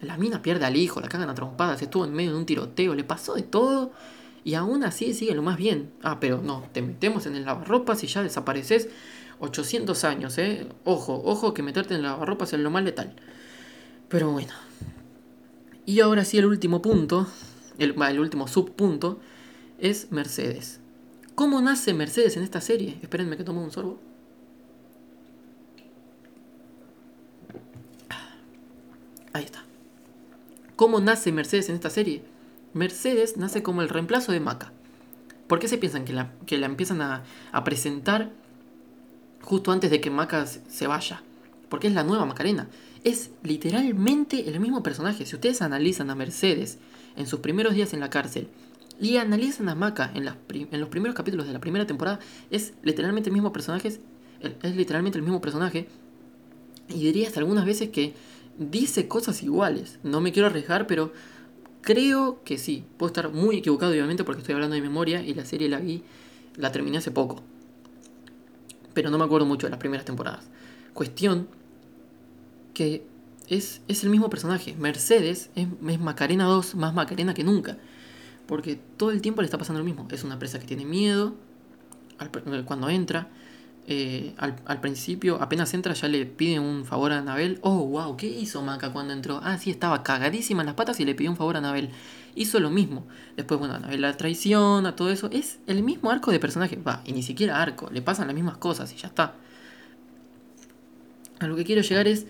La 0.00 0.18
mina 0.18 0.42
pierde 0.42 0.66
al 0.66 0.76
hijo, 0.76 1.00
la 1.00 1.08
cagan 1.08 1.30
a 1.30 1.34
trompadas, 1.34 1.80
estuvo 1.82 2.04
en 2.04 2.12
medio 2.12 2.32
de 2.32 2.38
un 2.38 2.46
tiroteo, 2.46 2.94
le 2.94 3.04
pasó 3.04 3.34
de 3.34 3.42
todo 3.42 3.92
y 4.44 4.54
aún 4.54 4.84
así 4.84 5.12
sigue 5.14 5.34
lo 5.34 5.42
más 5.42 5.56
bien. 5.56 5.90
Ah, 6.02 6.18
pero 6.20 6.40
no, 6.42 6.64
te 6.72 6.82
metemos 6.82 7.26
en 7.26 7.34
el 7.34 7.44
lavarropas 7.44 8.04
y 8.04 8.06
ya 8.06 8.22
desapareces 8.22 8.88
800 9.40 10.04
años, 10.04 10.38
¿eh? 10.38 10.68
Ojo, 10.84 11.20
ojo 11.24 11.52
que 11.52 11.62
meterte 11.62 11.94
en 11.94 12.00
el 12.00 12.06
lavarropas 12.06 12.52
es 12.52 12.60
lo 12.60 12.70
más 12.70 12.84
letal. 12.84 13.14
Pero 14.08 14.30
bueno, 14.30 14.52
y 15.86 16.00
ahora 16.00 16.24
sí 16.24 16.36
el 16.36 16.46
último 16.46 16.82
punto, 16.82 17.28
el, 17.78 18.18
último 18.18 18.48
subpunto, 18.48 19.20
es 19.78 20.10
Mercedes. 20.10 20.80
¿Cómo 21.36 21.60
nace 21.60 21.94
Mercedes 21.94 22.36
en 22.36 22.42
esta 22.42 22.60
serie? 22.60 22.98
Espérenme 23.02 23.36
que 23.36 23.44
tomo 23.44 23.62
un 23.62 23.70
sorbo. 23.70 24.00
Ahí 29.32 29.44
está. 29.44 29.64
¿Cómo 30.74 30.98
nace 30.98 31.30
Mercedes 31.30 31.68
en 31.68 31.76
esta 31.76 31.90
serie? 31.90 32.22
Mercedes 32.74 33.36
nace 33.36 33.62
como 33.62 33.80
el 33.80 33.88
reemplazo 33.88 34.32
de 34.32 34.40
Maca. 34.40 34.72
¿Por 35.46 35.60
qué 35.60 35.68
se 35.68 35.78
piensan 35.78 36.04
que 36.04 36.12
la, 36.12 36.32
que 36.46 36.58
la 36.58 36.66
empiezan 36.66 37.00
a, 37.00 37.22
a, 37.52 37.64
presentar 37.64 38.32
justo 39.42 39.70
antes 39.70 39.90
de 39.90 40.00
que 40.00 40.10
Maca 40.10 40.46
se 40.46 40.86
vaya? 40.88 41.22
Porque 41.68 41.88
es 41.88 41.94
la 41.94 42.04
nueva 42.04 42.24
Macarena 42.26 42.68
es 43.06 43.30
literalmente 43.44 44.48
el 44.48 44.58
mismo 44.58 44.82
personaje. 44.82 45.24
Si 45.26 45.36
ustedes 45.36 45.62
analizan 45.62 46.10
a 46.10 46.16
Mercedes 46.16 46.78
en 47.14 47.28
sus 47.28 47.38
primeros 47.38 47.72
días 47.72 47.94
en 47.94 48.00
la 48.00 48.10
cárcel 48.10 48.48
y 49.00 49.18
analizan 49.18 49.68
a 49.68 49.76
Maca 49.76 50.10
en, 50.12 50.24
los 50.24 50.88
primeros 50.88 51.14
capítulos 51.14 51.46
de 51.46 51.52
la 51.52 51.60
primera 51.60 51.86
temporada, 51.86 52.18
es 52.50 52.74
literalmente 52.82 53.30
el 53.30 53.34
mismo 53.34 53.52
personaje. 53.52 53.86
Es, 53.86 54.00
literalmente 54.74 55.18
el 55.18 55.22
mismo 55.22 55.40
personaje. 55.40 55.86
Y 56.88 57.04
diría 57.04 57.28
hasta 57.28 57.38
algunas 57.38 57.64
veces 57.64 57.90
que 57.90 58.14
dice 58.58 59.06
cosas 59.06 59.40
iguales. 59.44 60.00
No 60.02 60.20
me 60.20 60.32
quiero 60.32 60.48
arriesgar, 60.48 60.88
pero 60.88 61.12
creo 61.82 62.42
que 62.42 62.58
sí. 62.58 62.84
Puedo 62.96 63.06
estar 63.06 63.32
muy 63.32 63.58
equivocado, 63.58 63.92
obviamente, 63.92 64.24
porque 64.24 64.40
estoy 64.40 64.56
hablando 64.56 64.74
de 64.74 64.82
memoria 64.82 65.22
y 65.22 65.32
la 65.32 65.44
serie 65.44 65.68
la 65.68 65.78
vi, 65.78 66.02
la 66.56 66.72
terminé 66.72 66.98
hace 66.98 67.12
poco. 67.12 67.44
Pero 68.94 69.10
no 69.10 69.18
me 69.18 69.24
acuerdo 69.24 69.46
mucho 69.46 69.68
de 69.68 69.70
las 69.70 69.78
primeras 69.78 70.04
temporadas. 70.04 70.48
Cuestión 70.96 71.46
que 72.72 73.06
es, 73.48 73.82
es 73.86 74.02
el 74.02 74.08
mismo 74.08 74.30
personaje. 74.30 74.74
Mercedes 74.78 75.50
es, 75.54 75.68
Macarena 76.00 76.44
2 76.44 76.74
más 76.74 76.94
Macarena 76.94 77.34
que 77.34 77.44
nunca. 77.44 77.76
Porque 78.46 78.80
todo 78.96 79.10
el 79.10 79.20
tiempo 79.20 79.42
le 79.42 79.44
está 79.44 79.58
pasando 79.58 79.78
lo 79.80 79.84
mismo. 79.84 80.08
Es 80.10 80.24
una 80.24 80.32
empresa 80.32 80.58
que 80.58 80.64
tiene 80.64 80.86
miedo 80.86 81.34
cuando 82.64 82.88
entra. 82.88 83.28
Eh, 83.88 84.34
al, 84.38 84.80
principio, 84.80 85.36
apenas 85.42 85.74
entra, 85.74 85.92
ya 85.92 86.08
le 86.08 86.24
pide 86.24 86.60
un 86.60 86.86
favor 86.86 87.12
a 87.12 87.18
Anabel. 87.18 87.58
Oh, 87.60 87.84
wow, 87.84 88.16
¿qué 88.16 88.28
hizo 88.28 88.62
Maca 88.62 88.90
cuando 88.90 89.12
entró? 89.12 89.42
Ah, 89.44 89.58
sí, 89.58 89.70
estaba 89.70 90.02
cagadísima 90.02 90.62
en 90.62 90.66
las 90.66 90.76
patas 90.76 90.98
y 90.98 91.04
le 91.04 91.14
pidió 91.14 91.30
un 91.30 91.36
favor 91.36 91.56
a 91.56 91.58
Anabel. 91.58 91.90
Hizo 92.34 92.58
lo 92.58 92.70
mismo. 92.70 93.06
Después, 93.36 93.60
bueno, 93.60 93.74
Anabel 93.74 94.00
la 94.00 94.16
traiciona, 94.16 94.96
todo 94.96 95.10
eso. 95.10 95.28
Es 95.30 95.58
el 95.66 95.82
mismo 95.82 96.10
arco 96.10 96.32
de 96.32 96.40
personaje. 96.40 96.76
Va, 96.76 97.02
y 97.04 97.12
ni 97.12 97.22
siquiera 97.22 97.60
arco. 97.60 97.90
Le 97.92 98.00
pasan 98.00 98.28
las 98.28 98.34
mismas 98.34 98.56
cosas 98.56 98.90
y 98.94 98.96
ya 98.96 99.08
está. 99.08 99.34
A 101.38 101.46
lo 101.46 101.56
que 101.56 101.64
quiero 101.64 101.82
llegar 101.82 102.08
es 102.08 102.26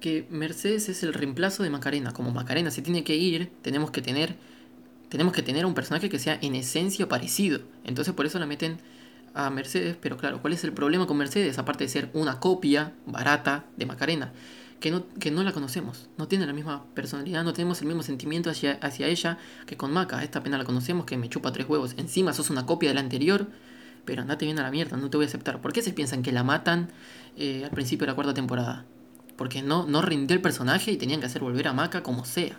que 0.00 0.26
Mercedes 0.30 0.88
es 0.88 1.02
el 1.02 1.14
reemplazo 1.14 1.62
de 1.62 1.70
Macarena. 1.70 2.12
Como 2.12 2.30
Macarena 2.30 2.70
se 2.70 2.82
tiene 2.82 3.04
que 3.04 3.16
ir, 3.16 3.50
tenemos 3.62 3.90
que 3.90 4.02
tener 4.02 4.36
tenemos 5.08 5.32
que 5.32 5.42
tener 5.42 5.64
un 5.66 5.74
personaje 5.74 6.08
que 6.08 6.18
sea 6.18 6.38
en 6.42 6.54
esencia 6.54 7.08
parecido. 7.08 7.60
Entonces 7.84 8.12
por 8.14 8.26
eso 8.26 8.38
la 8.38 8.46
meten 8.46 8.78
a 9.34 9.50
Mercedes, 9.50 9.96
pero 10.00 10.16
claro, 10.16 10.40
¿cuál 10.40 10.54
es 10.54 10.64
el 10.64 10.72
problema 10.72 11.06
con 11.06 11.16
Mercedes? 11.16 11.58
Aparte 11.58 11.84
de 11.84 11.88
ser 11.88 12.10
una 12.14 12.40
copia 12.40 12.92
barata 13.04 13.66
de 13.76 13.86
Macarena, 13.86 14.32
que 14.80 14.90
no, 14.90 15.04
que 15.20 15.30
no 15.30 15.42
la 15.42 15.52
conocemos, 15.52 16.08
no 16.16 16.26
tiene 16.26 16.46
la 16.46 16.52
misma 16.52 16.84
personalidad, 16.94 17.44
no 17.44 17.52
tenemos 17.52 17.80
el 17.82 17.86
mismo 17.86 18.02
sentimiento 18.02 18.50
hacia, 18.50 18.72
hacia 18.82 19.06
ella 19.08 19.38
que 19.66 19.76
con 19.76 19.92
Maca. 19.92 20.22
Esta 20.24 20.42
pena 20.42 20.58
la 20.58 20.64
conocemos 20.64 21.04
que 21.06 21.16
me 21.16 21.28
chupa 21.28 21.52
tres 21.52 21.68
huevos. 21.68 21.94
Encima 21.98 22.32
sos 22.32 22.50
una 22.50 22.66
copia 22.66 22.88
de 22.88 22.94
la 22.94 23.00
anterior, 23.00 23.46
pero 24.04 24.22
andate 24.22 24.46
bien 24.46 24.58
a 24.58 24.62
la 24.62 24.70
mierda, 24.70 24.96
no 24.96 25.10
te 25.10 25.18
voy 25.18 25.26
a 25.26 25.28
aceptar. 25.28 25.60
¿Por 25.60 25.72
qué 25.72 25.82
se 25.82 25.92
piensan 25.92 26.22
que 26.22 26.32
la 26.32 26.42
matan 26.42 26.88
eh, 27.36 27.64
al 27.64 27.70
principio 27.70 28.06
de 28.06 28.12
la 28.12 28.14
cuarta 28.14 28.34
temporada? 28.34 28.86
porque 29.36 29.62
no, 29.62 29.86
no 29.86 30.02
rindió 30.02 30.34
el 30.34 30.42
personaje 30.42 30.90
y 30.90 30.96
tenían 30.96 31.20
que 31.20 31.26
hacer 31.26 31.42
volver 31.42 31.68
a 31.68 31.72
Maca 31.72 32.02
como 32.02 32.24
sea. 32.24 32.58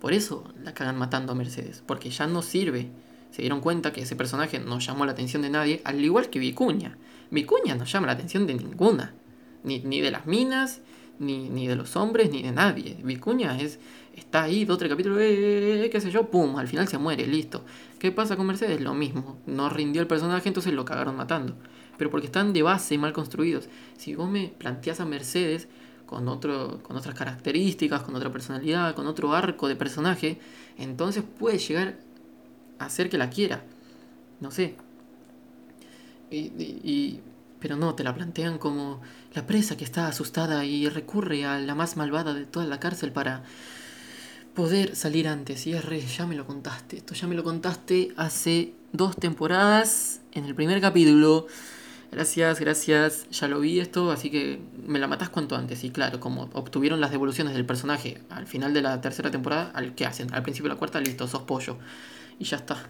Por 0.00 0.12
eso 0.12 0.44
la 0.62 0.72
cagan 0.72 0.98
matando 0.98 1.32
a 1.32 1.34
Mercedes, 1.34 1.82
porque 1.86 2.10
ya 2.10 2.26
no 2.26 2.42
sirve. 2.42 2.88
Se 3.30 3.42
dieron 3.42 3.60
cuenta 3.60 3.92
que 3.92 4.02
ese 4.02 4.16
personaje 4.16 4.58
no 4.58 4.78
llamó 4.78 5.04
la 5.04 5.12
atención 5.12 5.42
de 5.42 5.50
nadie, 5.50 5.82
al 5.84 6.02
igual 6.02 6.30
que 6.30 6.38
Vicuña. 6.38 6.96
Vicuña 7.30 7.74
no 7.74 7.84
llama 7.84 8.06
la 8.06 8.12
atención 8.12 8.46
de 8.46 8.54
ninguna. 8.54 9.14
Ni, 9.64 9.80
ni 9.80 10.00
de 10.00 10.12
las 10.12 10.26
minas, 10.26 10.80
ni, 11.18 11.48
ni, 11.48 11.66
de 11.66 11.76
los 11.76 11.96
hombres, 11.96 12.30
ni 12.30 12.42
de 12.42 12.52
nadie. 12.52 12.98
Vicuña 13.02 13.58
es, 13.60 13.80
está 14.14 14.44
ahí, 14.44 14.64
dos, 14.64 14.78
tres 14.78 14.90
capítulos, 14.90 15.18
eh, 15.18 15.32
eh, 15.32 15.84
eh, 15.86 15.90
qué 15.90 16.00
sé 16.00 16.10
yo, 16.10 16.30
pum, 16.30 16.56
al 16.56 16.68
final 16.68 16.86
se 16.86 16.98
muere, 16.98 17.26
listo. 17.26 17.64
¿Qué 17.98 18.12
pasa 18.12 18.36
con 18.36 18.46
Mercedes? 18.46 18.80
Lo 18.80 18.94
mismo. 18.94 19.38
No 19.46 19.68
rindió 19.70 20.02
el 20.02 20.06
personaje, 20.06 20.48
entonces 20.48 20.72
lo 20.72 20.84
cagaron 20.84 21.16
matando. 21.16 21.56
Pero 21.96 22.10
porque 22.10 22.26
están 22.26 22.52
de 22.52 22.62
base 22.62 22.98
mal 22.98 23.12
construidos. 23.12 23.68
Si 23.96 24.14
vos 24.14 24.28
me 24.28 24.48
planteás 24.48 25.00
a 25.00 25.04
Mercedes 25.04 25.68
con, 26.06 26.28
otro, 26.28 26.80
con 26.82 26.96
otras 26.96 27.14
características, 27.14 28.02
con 28.02 28.14
otra 28.14 28.30
personalidad, 28.30 28.94
con 28.94 29.06
otro 29.06 29.34
arco 29.34 29.68
de 29.68 29.76
personaje, 29.76 30.38
entonces 30.78 31.24
puede 31.38 31.58
llegar 31.58 31.98
a 32.78 32.86
hacer 32.86 33.10
que 33.10 33.18
la 33.18 33.30
quiera. 33.30 33.64
No 34.40 34.50
sé. 34.50 34.76
Y, 36.30 37.20
pero 37.60 37.76
no, 37.76 37.94
te 37.94 38.04
la 38.04 38.14
plantean 38.14 38.58
como 38.58 39.00
la 39.34 39.46
presa 39.46 39.76
que 39.76 39.84
está 39.84 40.08
asustada 40.08 40.64
y 40.64 40.88
recurre 40.88 41.44
a 41.44 41.58
la 41.58 41.74
más 41.74 41.96
malvada 41.96 42.34
de 42.34 42.46
toda 42.46 42.66
la 42.66 42.80
cárcel 42.80 43.12
para 43.12 43.44
poder 44.54 44.96
salir 44.96 45.28
antes. 45.28 45.66
Y 45.66 45.72
es 45.72 45.84
re, 45.84 46.00
ya 46.00 46.26
me 46.26 46.34
lo 46.34 46.46
contaste. 46.46 46.98
Esto 46.98 47.14
ya 47.14 47.26
me 47.26 47.34
lo 47.34 47.44
contaste 47.44 48.12
hace 48.16 48.74
dos 48.92 49.16
temporadas 49.16 50.20
en 50.32 50.44
el 50.44 50.54
primer 50.54 50.80
capítulo. 50.80 51.46
Gracias, 52.12 52.60
gracias. 52.60 53.28
Ya 53.30 53.48
lo 53.48 53.60
vi 53.60 53.80
esto, 53.80 54.10
así 54.10 54.30
que 54.30 54.60
me 54.86 54.98
la 54.98 55.06
matás 55.08 55.28
cuanto 55.28 55.56
antes. 55.56 55.84
Y 55.84 55.90
claro, 55.90 56.20
como 56.20 56.48
obtuvieron 56.52 57.00
las 57.00 57.10
devoluciones 57.10 57.54
del 57.54 57.66
personaje 57.66 58.22
al 58.30 58.46
final 58.46 58.72
de 58.72 58.82
la 58.82 59.00
tercera 59.00 59.30
temporada, 59.30 59.70
al 59.74 59.94
que 59.94 60.06
hacen? 60.06 60.32
Al 60.32 60.42
principio 60.42 60.68
de 60.68 60.74
la 60.74 60.78
cuarta, 60.78 61.00
listo, 61.00 61.26
sos 61.26 61.42
pollo. 61.42 61.76
Y 62.38 62.44
ya 62.44 62.56
está. 62.58 62.88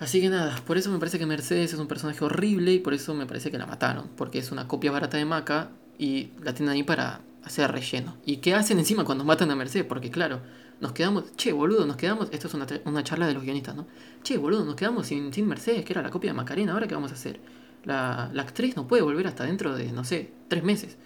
Así 0.00 0.20
que 0.20 0.28
nada, 0.28 0.56
por 0.66 0.78
eso 0.78 0.90
me 0.90 0.98
parece 0.98 1.18
que 1.18 1.26
Mercedes 1.26 1.72
es 1.72 1.78
un 1.78 1.88
personaje 1.88 2.24
horrible 2.24 2.72
y 2.72 2.78
por 2.78 2.94
eso 2.94 3.14
me 3.14 3.26
parece 3.26 3.50
que 3.50 3.58
la 3.58 3.66
mataron. 3.66 4.08
Porque 4.16 4.38
es 4.38 4.52
una 4.52 4.68
copia 4.68 4.90
barata 4.90 5.16
de 5.16 5.24
Maca 5.24 5.70
y 5.98 6.30
la 6.42 6.54
tienen 6.54 6.74
ahí 6.74 6.82
para 6.82 7.20
hacer 7.44 7.70
relleno. 7.70 8.16
¿Y 8.24 8.38
qué 8.38 8.54
hacen 8.54 8.78
encima 8.78 9.04
cuando 9.04 9.24
matan 9.24 9.50
a 9.50 9.56
Mercedes? 9.56 9.86
Porque 9.86 10.10
claro, 10.10 10.40
nos 10.80 10.92
quedamos, 10.92 11.34
che, 11.36 11.52
boludo, 11.52 11.86
nos 11.86 11.96
quedamos, 11.96 12.28
esto 12.32 12.48
es 12.48 12.54
una, 12.54 12.66
una 12.84 13.02
charla 13.02 13.26
de 13.26 13.34
los 13.34 13.42
guionistas, 13.42 13.74
¿no? 13.74 13.86
Che, 14.22 14.36
boludo, 14.36 14.64
nos 14.64 14.76
quedamos 14.76 15.06
sin, 15.06 15.32
sin 15.32 15.46
Mercedes, 15.48 15.84
que 15.84 15.92
era 15.92 16.02
la 16.02 16.10
copia 16.10 16.30
de 16.30 16.36
Macarena, 16.36 16.72
¿ahora 16.72 16.86
qué 16.86 16.94
vamos 16.94 17.10
a 17.10 17.14
hacer? 17.14 17.40
La, 17.88 18.24
actriz 18.36 18.76
no 18.76 18.86
puede 18.86 19.02
volver 19.02 19.26
hasta 19.26 19.44
dentro 19.44 19.74
de, 19.74 19.90
no 19.92 20.04
sé, 20.04 20.30
tres 20.48 20.62
meses. 20.62 20.98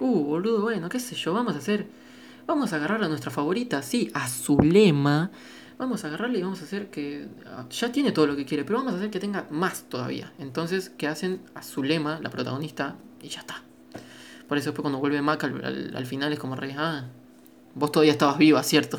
Uh, 0.00 0.24
boludo, 0.24 0.62
bueno, 0.62 0.88
qué 0.88 0.98
sé 0.98 1.14
yo, 1.14 1.32
vamos 1.32 1.54
a 1.54 1.58
hacer... 1.58 1.86
Vamos 2.44 2.72
a 2.72 2.76
agarrar 2.76 3.04
a 3.04 3.08
nuestra 3.08 3.30
favorita, 3.30 3.82
sí, 3.82 4.10
a 4.12 4.26
Zulema. 4.26 5.30
Vamos 5.78 6.02
a 6.02 6.08
agarrarle 6.08 6.40
y 6.40 6.42
vamos 6.42 6.60
a 6.60 6.64
hacer 6.64 6.90
que... 6.90 7.28
Ya 7.70 7.92
tiene 7.92 8.10
todo 8.10 8.26
lo 8.26 8.34
que 8.34 8.44
quiere, 8.44 8.64
pero 8.64 8.80
vamos 8.80 8.94
a 8.94 8.96
hacer 8.96 9.10
que 9.10 9.20
tenga 9.20 9.46
más 9.50 9.84
todavía. 9.84 10.32
Entonces, 10.40 10.90
¿qué 10.98 11.06
hacen? 11.06 11.40
A 11.54 11.62
Zulema, 11.62 12.18
la 12.20 12.30
protagonista, 12.30 12.96
y 13.22 13.28
ya 13.28 13.38
está. 13.38 13.62
Por 14.48 14.58
eso 14.58 14.70
después 14.70 14.82
cuando 14.82 14.98
vuelve 14.98 15.22
Mac 15.22 15.44
al, 15.44 16.06
final 16.06 16.32
es 16.32 16.40
como 16.40 16.56
re... 16.56 16.74
Ah, 16.76 17.04
vos 17.76 17.92
todavía 17.92 18.10
estabas 18.10 18.38
viva, 18.38 18.60
¿cierto? 18.64 18.98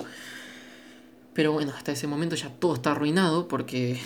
Pero 1.33 1.51
bueno, 1.51 1.73
hasta 1.75 1.91
ese 1.91 2.07
momento 2.07 2.37
ya 2.37 2.47
todo 2.47 2.75
está 2.75 2.91
arruinado 2.91 3.49
porque... 3.49 3.99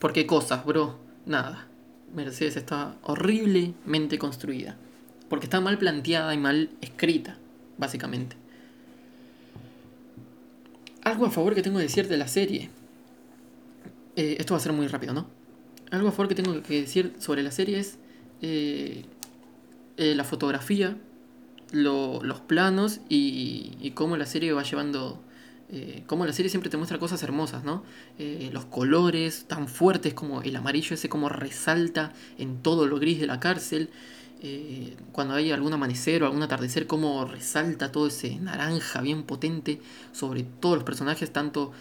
Porque 0.00 0.26
cosas, 0.26 0.66
bro 0.66 1.09
nada. 1.30 1.66
Mercedes 2.14 2.56
está 2.56 2.96
horriblemente 3.02 4.18
construida. 4.18 4.76
Porque 5.28 5.46
está 5.46 5.60
mal 5.60 5.78
planteada 5.78 6.34
y 6.34 6.38
mal 6.38 6.70
escrita, 6.80 7.38
básicamente. 7.78 8.36
Algo 11.02 11.24
a 11.24 11.30
favor 11.30 11.54
que 11.54 11.62
tengo 11.62 11.78
que 11.78 11.84
decir 11.84 12.08
de 12.08 12.16
la 12.18 12.28
serie. 12.28 12.68
Eh, 14.16 14.36
esto 14.38 14.54
va 14.54 14.58
a 14.58 14.60
ser 14.60 14.72
muy 14.72 14.88
rápido, 14.88 15.14
¿no? 15.14 15.28
Algo 15.90 16.08
a 16.08 16.10
favor 16.10 16.28
que 16.28 16.34
tengo 16.34 16.60
que 16.62 16.80
decir 16.82 17.14
sobre 17.18 17.42
la 17.42 17.50
serie 17.52 17.78
es 17.78 17.98
eh, 18.42 19.04
eh, 19.96 20.14
la 20.14 20.24
fotografía, 20.24 20.96
los 21.72 22.40
planos 22.40 23.00
y, 23.08 23.76
y 23.80 23.92
cómo 23.92 24.16
la 24.16 24.26
serie 24.26 24.52
va 24.52 24.64
llevando 24.64 25.22
eh, 25.72 26.02
como 26.06 26.26
la 26.26 26.32
serie 26.32 26.50
siempre 26.50 26.68
te 26.68 26.76
muestra 26.76 26.98
cosas 26.98 27.22
hermosas, 27.22 27.62
¿no? 27.62 27.84
Eh, 28.18 28.50
los 28.52 28.64
colores 28.64 29.44
tan 29.46 29.68
fuertes 29.68 30.14
como 30.14 30.42
el 30.42 30.56
amarillo 30.56 30.94
ese 30.94 31.08
como 31.08 31.28
resalta 31.28 32.12
en 32.38 32.60
todo 32.60 32.88
lo 32.88 32.98
gris 32.98 33.20
de 33.20 33.28
la 33.28 33.38
cárcel. 33.38 33.90
Eh, 34.42 34.96
cuando 35.12 35.34
hay 35.34 35.52
algún 35.52 35.72
amanecer 35.72 36.22
o 36.22 36.26
algún 36.26 36.42
atardecer, 36.42 36.88
como 36.88 37.24
resalta 37.24 37.92
todo 37.92 38.08
ese 38.08 38.36
naranja 38.40 39.00
bien 39.00 39.22
potente 39.22 39.80
sobre 40.12 40.42
todos 40.42 40.76
los 40.76 40.84
personajes, 40.84 41.32
tanto 41.32 41.72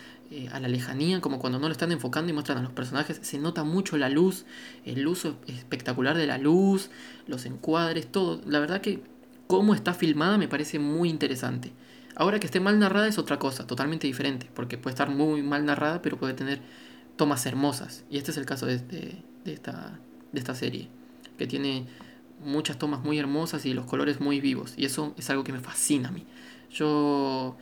a 0.52 0.60
la 0.60 0.68
lejanía 0.68 1.22
como 1.22 1.40
cuando 1.40 1.58
no 1.58 1.66
lo 1.66 1.72
están 1.72 1.92
enfocando 1.92 2.30
y 2.30 2.34
muestran 2.34 2.60
a 2.60 2.62
los 2.62 2.72
personajes. 2.72 3.20
Se 3.24 3.40
nota 3.40 3.64
mucho 3.64 3.98
la 3.98 4.10
luz, 4.10 4.46
el 4.86 5.08
uso 5.08 5.38
espectacular 5.48 6.16
de 6.16 6.28
la 6.28 6.38
luz, 6.38 6.92
los 7.26 7.48
encuadres, 7.48 8.12
todo. 8.12 8.40
La 8.46 8.60
verdad 8.60 8.82
que 8.82 9.02
cómo 9.48 9.74
está 9.74 9.96
filmada 9.96 10.38
me 10.38 10.48
parece 10.48 10.78
muy 10.78 11.10
interesante. 11.10 11.72
Ahora 12.20 12.38
que 12.38 12.48
esté 12.48 12.60
mal 12.60 12.78
narrada 12.80 13.08
es 13.08 13.18
otra 13.18 13.40
cosa, 13.40 13.66
totalmente 13.66 14.06
diferente, 14.06 14.50
porque 14.54 14.78
puede 14.78 14.94
estar 14.94 15.10
muy 15.10 15.42
mal 15.42 15.64
narrada, 15.64 16.02
pero 16.02 16.18
puede 16.18 16.34
tener 16.34 16.60
tomas 17.16 17.46
hermosas. 17.46 18.04
Y 18.10 18.18
este 18.18 18.32
es 18.32 18.38
el 18.38 18.46
caso 18.46 18.66
de, 18.66 18.76
esta, 19.46 19.98
de 20.34 20.40
esta 20.40 20.54
serie, 20.54 20.90
que 21.38 21.48
tiene 21.48 21.86
muchas 22.44 22.78
tomas 22.78 23.02
muy 23.06 23.18
hermosas 23.20 23.66
y 23.66 23.74
los 23.74 23.86
colores 23.86 24.20
muy 24.20 24.42
vivos. 24.42 24.74
Y 24.76 24.84
eso 24.84 25.14
es 25.18 25.30
algo 25.30 25.46
que 25.46 25.54
me 25.54 25.62
fascina 25.62 26.10
a 26.10 26.12
mí. 26.12 26.26
Yo, 26.70 27.56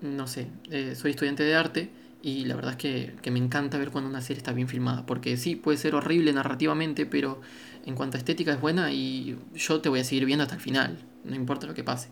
no 0.00 0.26
sé, 0.26 0.48
eh, 0.72 0.96
soy 0.96 1.12
estudiante 1.12 1.44
de 1.44 1.54
arte 1.54 1.90
y 2.22 2.46
la 2.46 2.56
verdad 2.56 2.72
es 2.72 2.78
que, 2.78 3.14
que, 3.22 3.30
me 3.30 3.38
encanta 3.38 3.78
ver 3.78 3.90
cuando 3.90 4.10
una 4.10 4.20
serie 4.20 4.38
está 4.38 4.52
bien 4.52 4.66
filmada. 4.66 5.06
Porque 5.06 5.36
sí, 5.36 5.54
puede 5.54 5.78
ser 5.78 5.94
horrible 5.94 6.32
narrativamente, 6.32 7.06
pero 7.06 7.40
en 7.86 7.94
cuanto 7.94 8.16
a 8.16 8.18
estética 8.18 8.52
es 8.52 8.60
buena 8.60 8.90
y 8.90 9.38
yo 9.54 9.80
te 9.80 9.88
voy 9.88 10.00
a 10.00 10.04
seguir 10.04 10.26
viendo 10.26 10.42
hasta 10.42 10.56
el 10.56 10.60
final, 10.60 10.98
no 11.22 11.36
importa 11.36 11.68
lo 11.68 11.74
que 11.74 11.84
pase. 11.84 12.08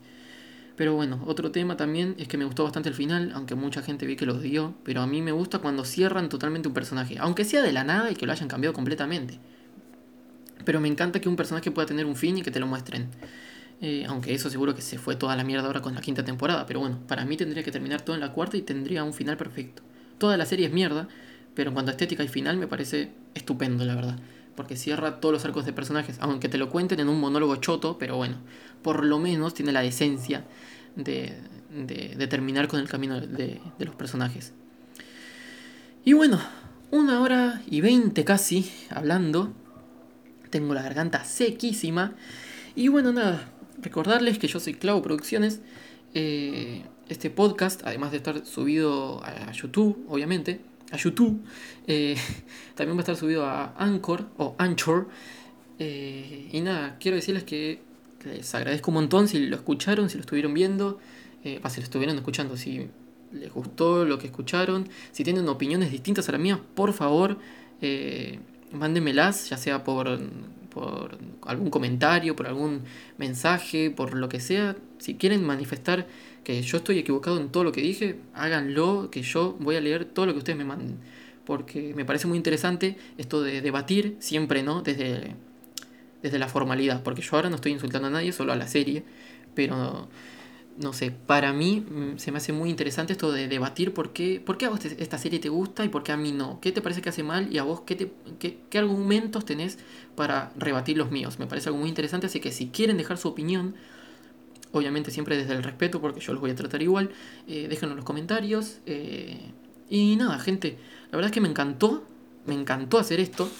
Pero 0.80 0.94
bueno, 0.94 1.22
otro 1.26 1.50
tema 1.50 1.76
también 1.76 2.14
es 2.16 2.26
que 2.26 2.38
me 2.38 2.46
gustó 2.46 2.64
bastante 2.64 2.88
el 2.88 2.94
final, 2.94 3.32
aunque 3.34 3.54
mucha 3.54 3.82
gente 3.82 4.06
vi 4.06 4.16
que 4.16 4.24
lo 4.24 4.36
odió, 4.36 4.72
pero 4.82 5.02
a 5.02 5.06
mí 5.06 5.20
me 5.20 5.30
gusta 5.30 5.58
cuando 5.58 5.84
cierran 5.84 6.30
totalmente 6.30 6.68
un 6.68 6.72
personaje, 6.72 7.18
aunque 7.18 7.44
sea 7.44 7.60
de 7.60 7.70
la 7.70 7.84
nada 7.84 8.10
y 8.10 8.14
que 8.14 8.24
lo 8.24 8.32
hayan 8.32 8.48
cambiado 8.48 8.72
completamente. 8.72 9.38
Pero 10.64 10.80
me 10.80 10.88
encanta 10.88 11.20
que 11.20 11.28
un 11.28 11.36
personaje 11.36 11.70
pueda 11.70 11.84
tener 11.84 12.06
un 12.06 12.16
fin 12.16 12.38
y 12.38 12.42
que 12.42 12.50
te 12.50 12.60
lo 12.60 12.66
muestren. 12.66 13.10
Eh, 13.82 14.06
aunque 14.08 14.32
eso 14.32 14.48
seguro 14.48 14.74
que 14.74 14.80
se 14.80 14.96
fue 14.96 15.16
toda 15.16 15.36
la 15.36 15.44
mierda 15.44 15.66
ahora 15.66 15.82
con 15.82 15.94
la 15.94 16.00
quinta 16.00 16.24
temporada, 16.24 16.64
pero 16.64 16.80
bueno, 16.80 16.98
para 17.06 17.26
mí 17.26 17.36
tendría 17.36 17.62
que 17.62 17.70
terminar 17.70 18.00
todo 18.00 18.14
en 18.16 18.20
la 18.20 18.32
cuarta 18.32 18.56
y 18.56 18.62
tendría 18.62 19.04
un 19.04 19.12
final 19.12 19.36
perfecto. 19.36 19.82
Toda 20.16 20.38
la 20.38 20.46
serie 20.46 20.64
es 20.64 20.72
mierda, 20.72 21.08
pero 21.54 21.68
en 21.68 21.74
cuanto 21.74 21.90
a 21.90 21.92
estética 21.92 22.24
y 22.24 22.28
final 22.28 22.56
me 22.56 22.66
parece 22.66 23.10
estupendo, 23.34 23.84
la 23.84 23.96
verdad. 23.96 24.18
Porque 24.60 24.76
cierra 24.76 25.20
todos 25.20 25.32
los 25.32 25.44
arcos 25.46 25.64
de 25.64 25.72
personajes, 25.72 26.18
aunque 26.20 26.50
te 26.50 26.58
lo 26.58 26.68
cuenten 26.68 27.00
en 27.00 27.08
un 27.08 27.18
monólogo 27.18 27.56
choto, 27.56 27.96
pero 27.96 28.18
bueno, 28.18 28.36
por 28.82 29.06
lo 29.06 29.18
menos 29.18 29.54
tiene 29.54 29.72
la 29.72 29.80
decencia 29.80 30.44
de, 30.96 31.34
terminar 32.28 32.68
con 32.68 32.78
el 32.78 32.86
camino 32.86 33.18
de, 33.22 33.58
los 33.78 33.94
personajes. 33.94 34.52
Y 36.04 36.12
bueno, 36.12 36.38
una 36.90 37.22
hora 37.22 37.62
y 37.70 37.80
veinte 37.80 38.26
casi 38.26 38.70
hablando. 38.90 39.54
Tengo 40.50 40.74
la 40.74 40.82
garganta 40.82 41.24
sequísima. 41.24 42.12
Y 42.76 42.88
bueno, 42.88 43.14
nada, 43.14 43.50
recordarles 43.80 44.38
que 44.38 44.46
yo 44.46 44.60
soy 44.60 44.74
Clavo 44.74 45.00
Producciones. 45.00 45.62
Eh, 46.12 46.82
este 47.08 47.30
podcast, 47.30 47.80
además 47.86 48.10
de 48.10 48.18
estar 48.18 48.44
subido 48.44 49.24
a 49.24 49.52
YouTube, 49.52 50.04
obviamente, 50.06 50.60
a 50.90 50.96
YouTube, 50.96 51.42
eh, 51.86 52.16
también 52.74 52.96
va 52.96 53.00
a 53.00 53.02
estar 53.02 53.16
subido 53.16 53.44
a 53.44 53.74
Anchor 53.78 54.26
o 54.36 54.54
Anchor. 54.58 55.08
Eh, 55.78 56.50
y 56.52 56.60
nada, 56.60 56.96
quiero 57.00 57.16
decirles 57.16 57.44
que 57.44 57.80
les 58.24 58.54
agradezco 58.54 58.90
un 58.90 58.96
montón 58.96 59.28
si 59.28 59.46
lo 59.46 59.56
escucharon, 59.56 60.10
si 60.10 60.16
lo 60.16 60.20
estuvieron 60.20 60.52
viendo, 60.52 60.98
eh, 61.44 61.60
si 61.68 61.80
lo 61.80 61.84
estuvieron 61.84 62.16
escuchando, 62.16 62.56
si 62.56 62.88
les 63.32 63.52
gustó 63.52 64.04
lo 64.04 64.18
que 64.18 64.26
escucharon, 64.26 64.88
si 65.12 65.24
tienen 65.24 65.48
opiniones 65.48 65.90
distintas 65.90 66.28
a 66.28 66.32
las 66.32 66.40
mías, 66.40 66.58
por 66.74 66.92
favor, 66.92 67.38
eh, 67.80 68.40
mándenmelas, 68.72 69.48
ya 69.48 69.56
sea 69.56 69.84
por, 69.84 70.20
por 70.68 71.18
algún 71.42 71.70
comentario, 71.70 72.36
por 72.36 72.46
algún 72.46 72.82
mensaje, 73.18 73.90
por 73.90 74.14
lo 74.14 74.28
que 74.28 74.40
sea. 74.40 74.76
Si 74.98 75.14
quieren 75.14 75.44
manifestar 75.44 76.06
que 76.44 76.62
yo 76.62 76.78
estoy 76.78 76.98
equivocado 76.98 77.40
en 77.40 77.50
todo 77.50 77.64
lo 77.64 77.72
que 77.72 77.82
dije, 77.82 78.18
háganlo, 78.34 79.10
que 79.10 79.22
yo 79.22 79.56
voy 79.60 79.76
a 79.76 79.80
leer 79.80 80.04
todo 80.04 80.26
lo 80.26 80.32
que 80.32 80.38
ustedes 80.38 80.58
me 80.58 80.64
manden. 80.64 80.98
Porque 81.44 81.94
me 81.94 82.04
parece 82.04 82.26
muy 82.26 82.36
interesante 82.36 82.96
esto 83.18 83.42
de 83.42 83.60
debatir 83.60 84.16
siempre, 84.20 84.62
¿no? 84.62 84.82
Desde 84.82 85.34
desde 86.22 86.38
la 86.38 86.48
formalidad, 86.48 87.02
porque 87.02 87.22
yo 87.22 87.36
ahora 87.36 87.48
no 87.48 87.56
estoy 87.56 87.72
insultando 87.72 88.08
a 88.08 88.10
nadie, 88.10 88.32
solo 88.32 88.52
a 88.52 88.56
la 88.56 88.68
serie, 88.68 89.04
pero 89.54 90.08
no 90.78 90.92
sé, 90.92 91.10
para 91.10 91.52
mí 91.52 91.80
mm, 91.80 92.18
se 92.18 92.32
me 92.32 92.38
hace 92.38 92.52
muy 92.52 92.70
interesante 92.70 93.12
esto 93.12 93.32
de 93.32 93.48
debatir 93.48 93.92
por 93.92 94.12
qué, 94.12 94.40
por 94.44 94.56
qué 94.56 94.66
a 94.66 94.70
vos 94.70 94.84
esta 94.84 95.18
serie 95.18 95.38
te 95.38 95.48
gusta 95.48 95.84
y 95.84 95.88
por 95.88 96.02
qué 96.02 96.12
a 96.12 96.16
mí 96.16 96.32
no, 96.32 96.60
qué 96.60 96.72
te 96.72 96.80
parece 96.80 97.02
que 97.02 97.10
hace 97.10 97.22
mal 97.22 97.52
y 97.52 97.58
a 97.58 97.64
vos 97.64 97.82
qué, 97.82 97.96
te, 97.96 98.12
qué, 98.38 98.58
qué 98.70 98.78
argumentos 98.78 99.44
tenés 99.44 99.78
para 100.14 100.52
rebatir 100.56 100.96
los 100.96 101.10
míos. 101.10 101.38
Me 101.38 101.46
parece 101.46 101.68
algo 101.68 101.80
muy 101.80 101.88
interesante, 101.88 102.26
así 102.26 102.40
que 102.40 102.52
si 102.52 102.68
quieren 102.68 102.96
dejar 102.96 103.18
su 103.18 103.28
opinión, 103.28 103.74
obviamente 104.72 105.10
siempre 105.10 105.36
desde 105.36 105.54
el 105.54 105.62
respeto, 105.62 106.00
porque 106.00 106.20
yo 106.20 106.32
los 106.32 106.40
voy 106.40 106.50
a 106.50 106.54
tratar 106.54 106.82
igual, 106.82 107.10
eh, 107.48 107.68
en 107.70 107.96
los 107.96 108.04
comentarios. 108.04 108.78
Eh, 108.86 109.52
Y 109.88 110.14
nada, 110.16 110.38
gente, 110.38 110.78
la 111.10 111.16
verdad 111.16 111.30
es 111.30 111.34
que 111.34 111.40
me 111.40 111.48
encantó, 111.48 112.04
me 112.46 112.54
encantó 112.54 112.98
hacer 112.98 113.18
esto. 113.18 113.50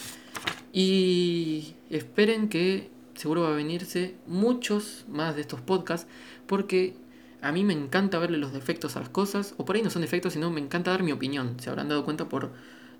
Y 0.73 1.75
esperen 1.89 2.47
que 2.47 2.89
seguro 3.15 3.41
va 3.41 3.49
a 3.49 3.55
venirse 3.55 4.15
muchos 4.27 5.05
más 5.09 5.35
de 5.35 5.41
estos 5.41 5.59
podcasts 5.59 6.07
porque 6.47 6.95
a 7.41 7.51
mí 7.51 7.63
me 7.63 7.73
encanta 7.73 8.19
verle 8.19 8.37
los 8.37 8.53
defectos 8.53 8.95
a 8.95 8.99
las 8.99 9.09
cosas, 9.09 9.53
o 9.57 9.65
por 9.65 9.75
ahí 9.75 9.81
no 9.81 9.89
son 9.89 10.03
defectos, 10.03 10.33
sino 10.33 10.49
me 10.51 10.61
encanta 10.61 10.91
dar 10.91 11.03
mi 11.03 11.11
opinión, 11.11 11.57
se 11.59 11.69
habrán 11.69 11.89
dado 11.89 12.05
cuenta 12.05 12.29
por 12.29 12.51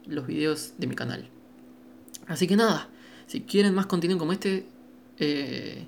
los 0.05 0.27
videos 0.27 0.73
de 0.77 0.87
mi 0.87 0.95
canal. 0.95 1.29
Así 2.27 2.47
que 2.47 2.55
nada, 2.55 2.89
si 3.27 3.41
quieren 3.41 3.73
más 3.73 3.85
contenido 3.85 4.19
como 4.19 4.33
este, 4.33 4.65
eh, 5.19 5.85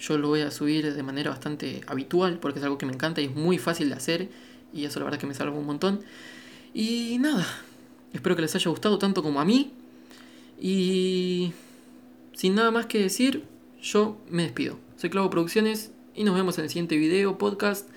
yo 0.00 0.18
lo 0.18 0.28
voy 0.28 0.40
a 0.40 0.50
subir 0.50 0.92
de 0.94 1.02
manera 1.02 1.30
bastante 1.30 1.82
habitual 1.86 2.38
porque 2.40 2.58
es 2.58 2.64
algo 2.64 2.78
que 2.78 2.86
me 2.86 2.92
encanta 2.92 3.20
y 3.20 3.26
es 3.26 3.34
muy 3.34 3.58
fácil 3.58 3.90
de 3.90 3.94
hacer 3.94 4.28
y 4.72 4.84
eso 4.84 4.98
la 4.98 5.04
verdad 5.04 5.18
que 5.18 5.26
me 5.26 5.34
salva 5.34 5.56
un 5.56 5.66
montón. 5.66 6.00
Y 6.72 7.18
nada, 7.18 7.46
espero 8.12 8.34
que 8.34 8.42
les 8.42 8.54
haya 8.54 8.70
gustado 8.70 8.98
tanto 8.98 9.22
como 9.22 9.40
a 9.40 9.44
mí 9.44 9.72
y 10.60 11.52
sin 12.32 12.54
nada 12.54 12.70
más 12.70 12.86
que 12.86 12.98
decir, 12.98 13.44
yo 13.82 14.16
me 14.28 14.44
despido. 14.44 14.78
Soy 14.96 15.10
Clavo 15.10 15.30
Producciones 15.30 15.92
y 16.14 16.24
nos 16.24 16.34
vemos 16.34 16.58
en 16.58 16.64
el 16.64 16.70
siguiente 16.70 16.96
video, 16.96 17.38
podcast, 17.38 17.88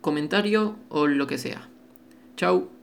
comentario 0.00 0.76
o 0.88 1.06
lo 1.06 1.26
que 1.26 1.38
sea. 1.38 1.68
Chau. 2.36 2.77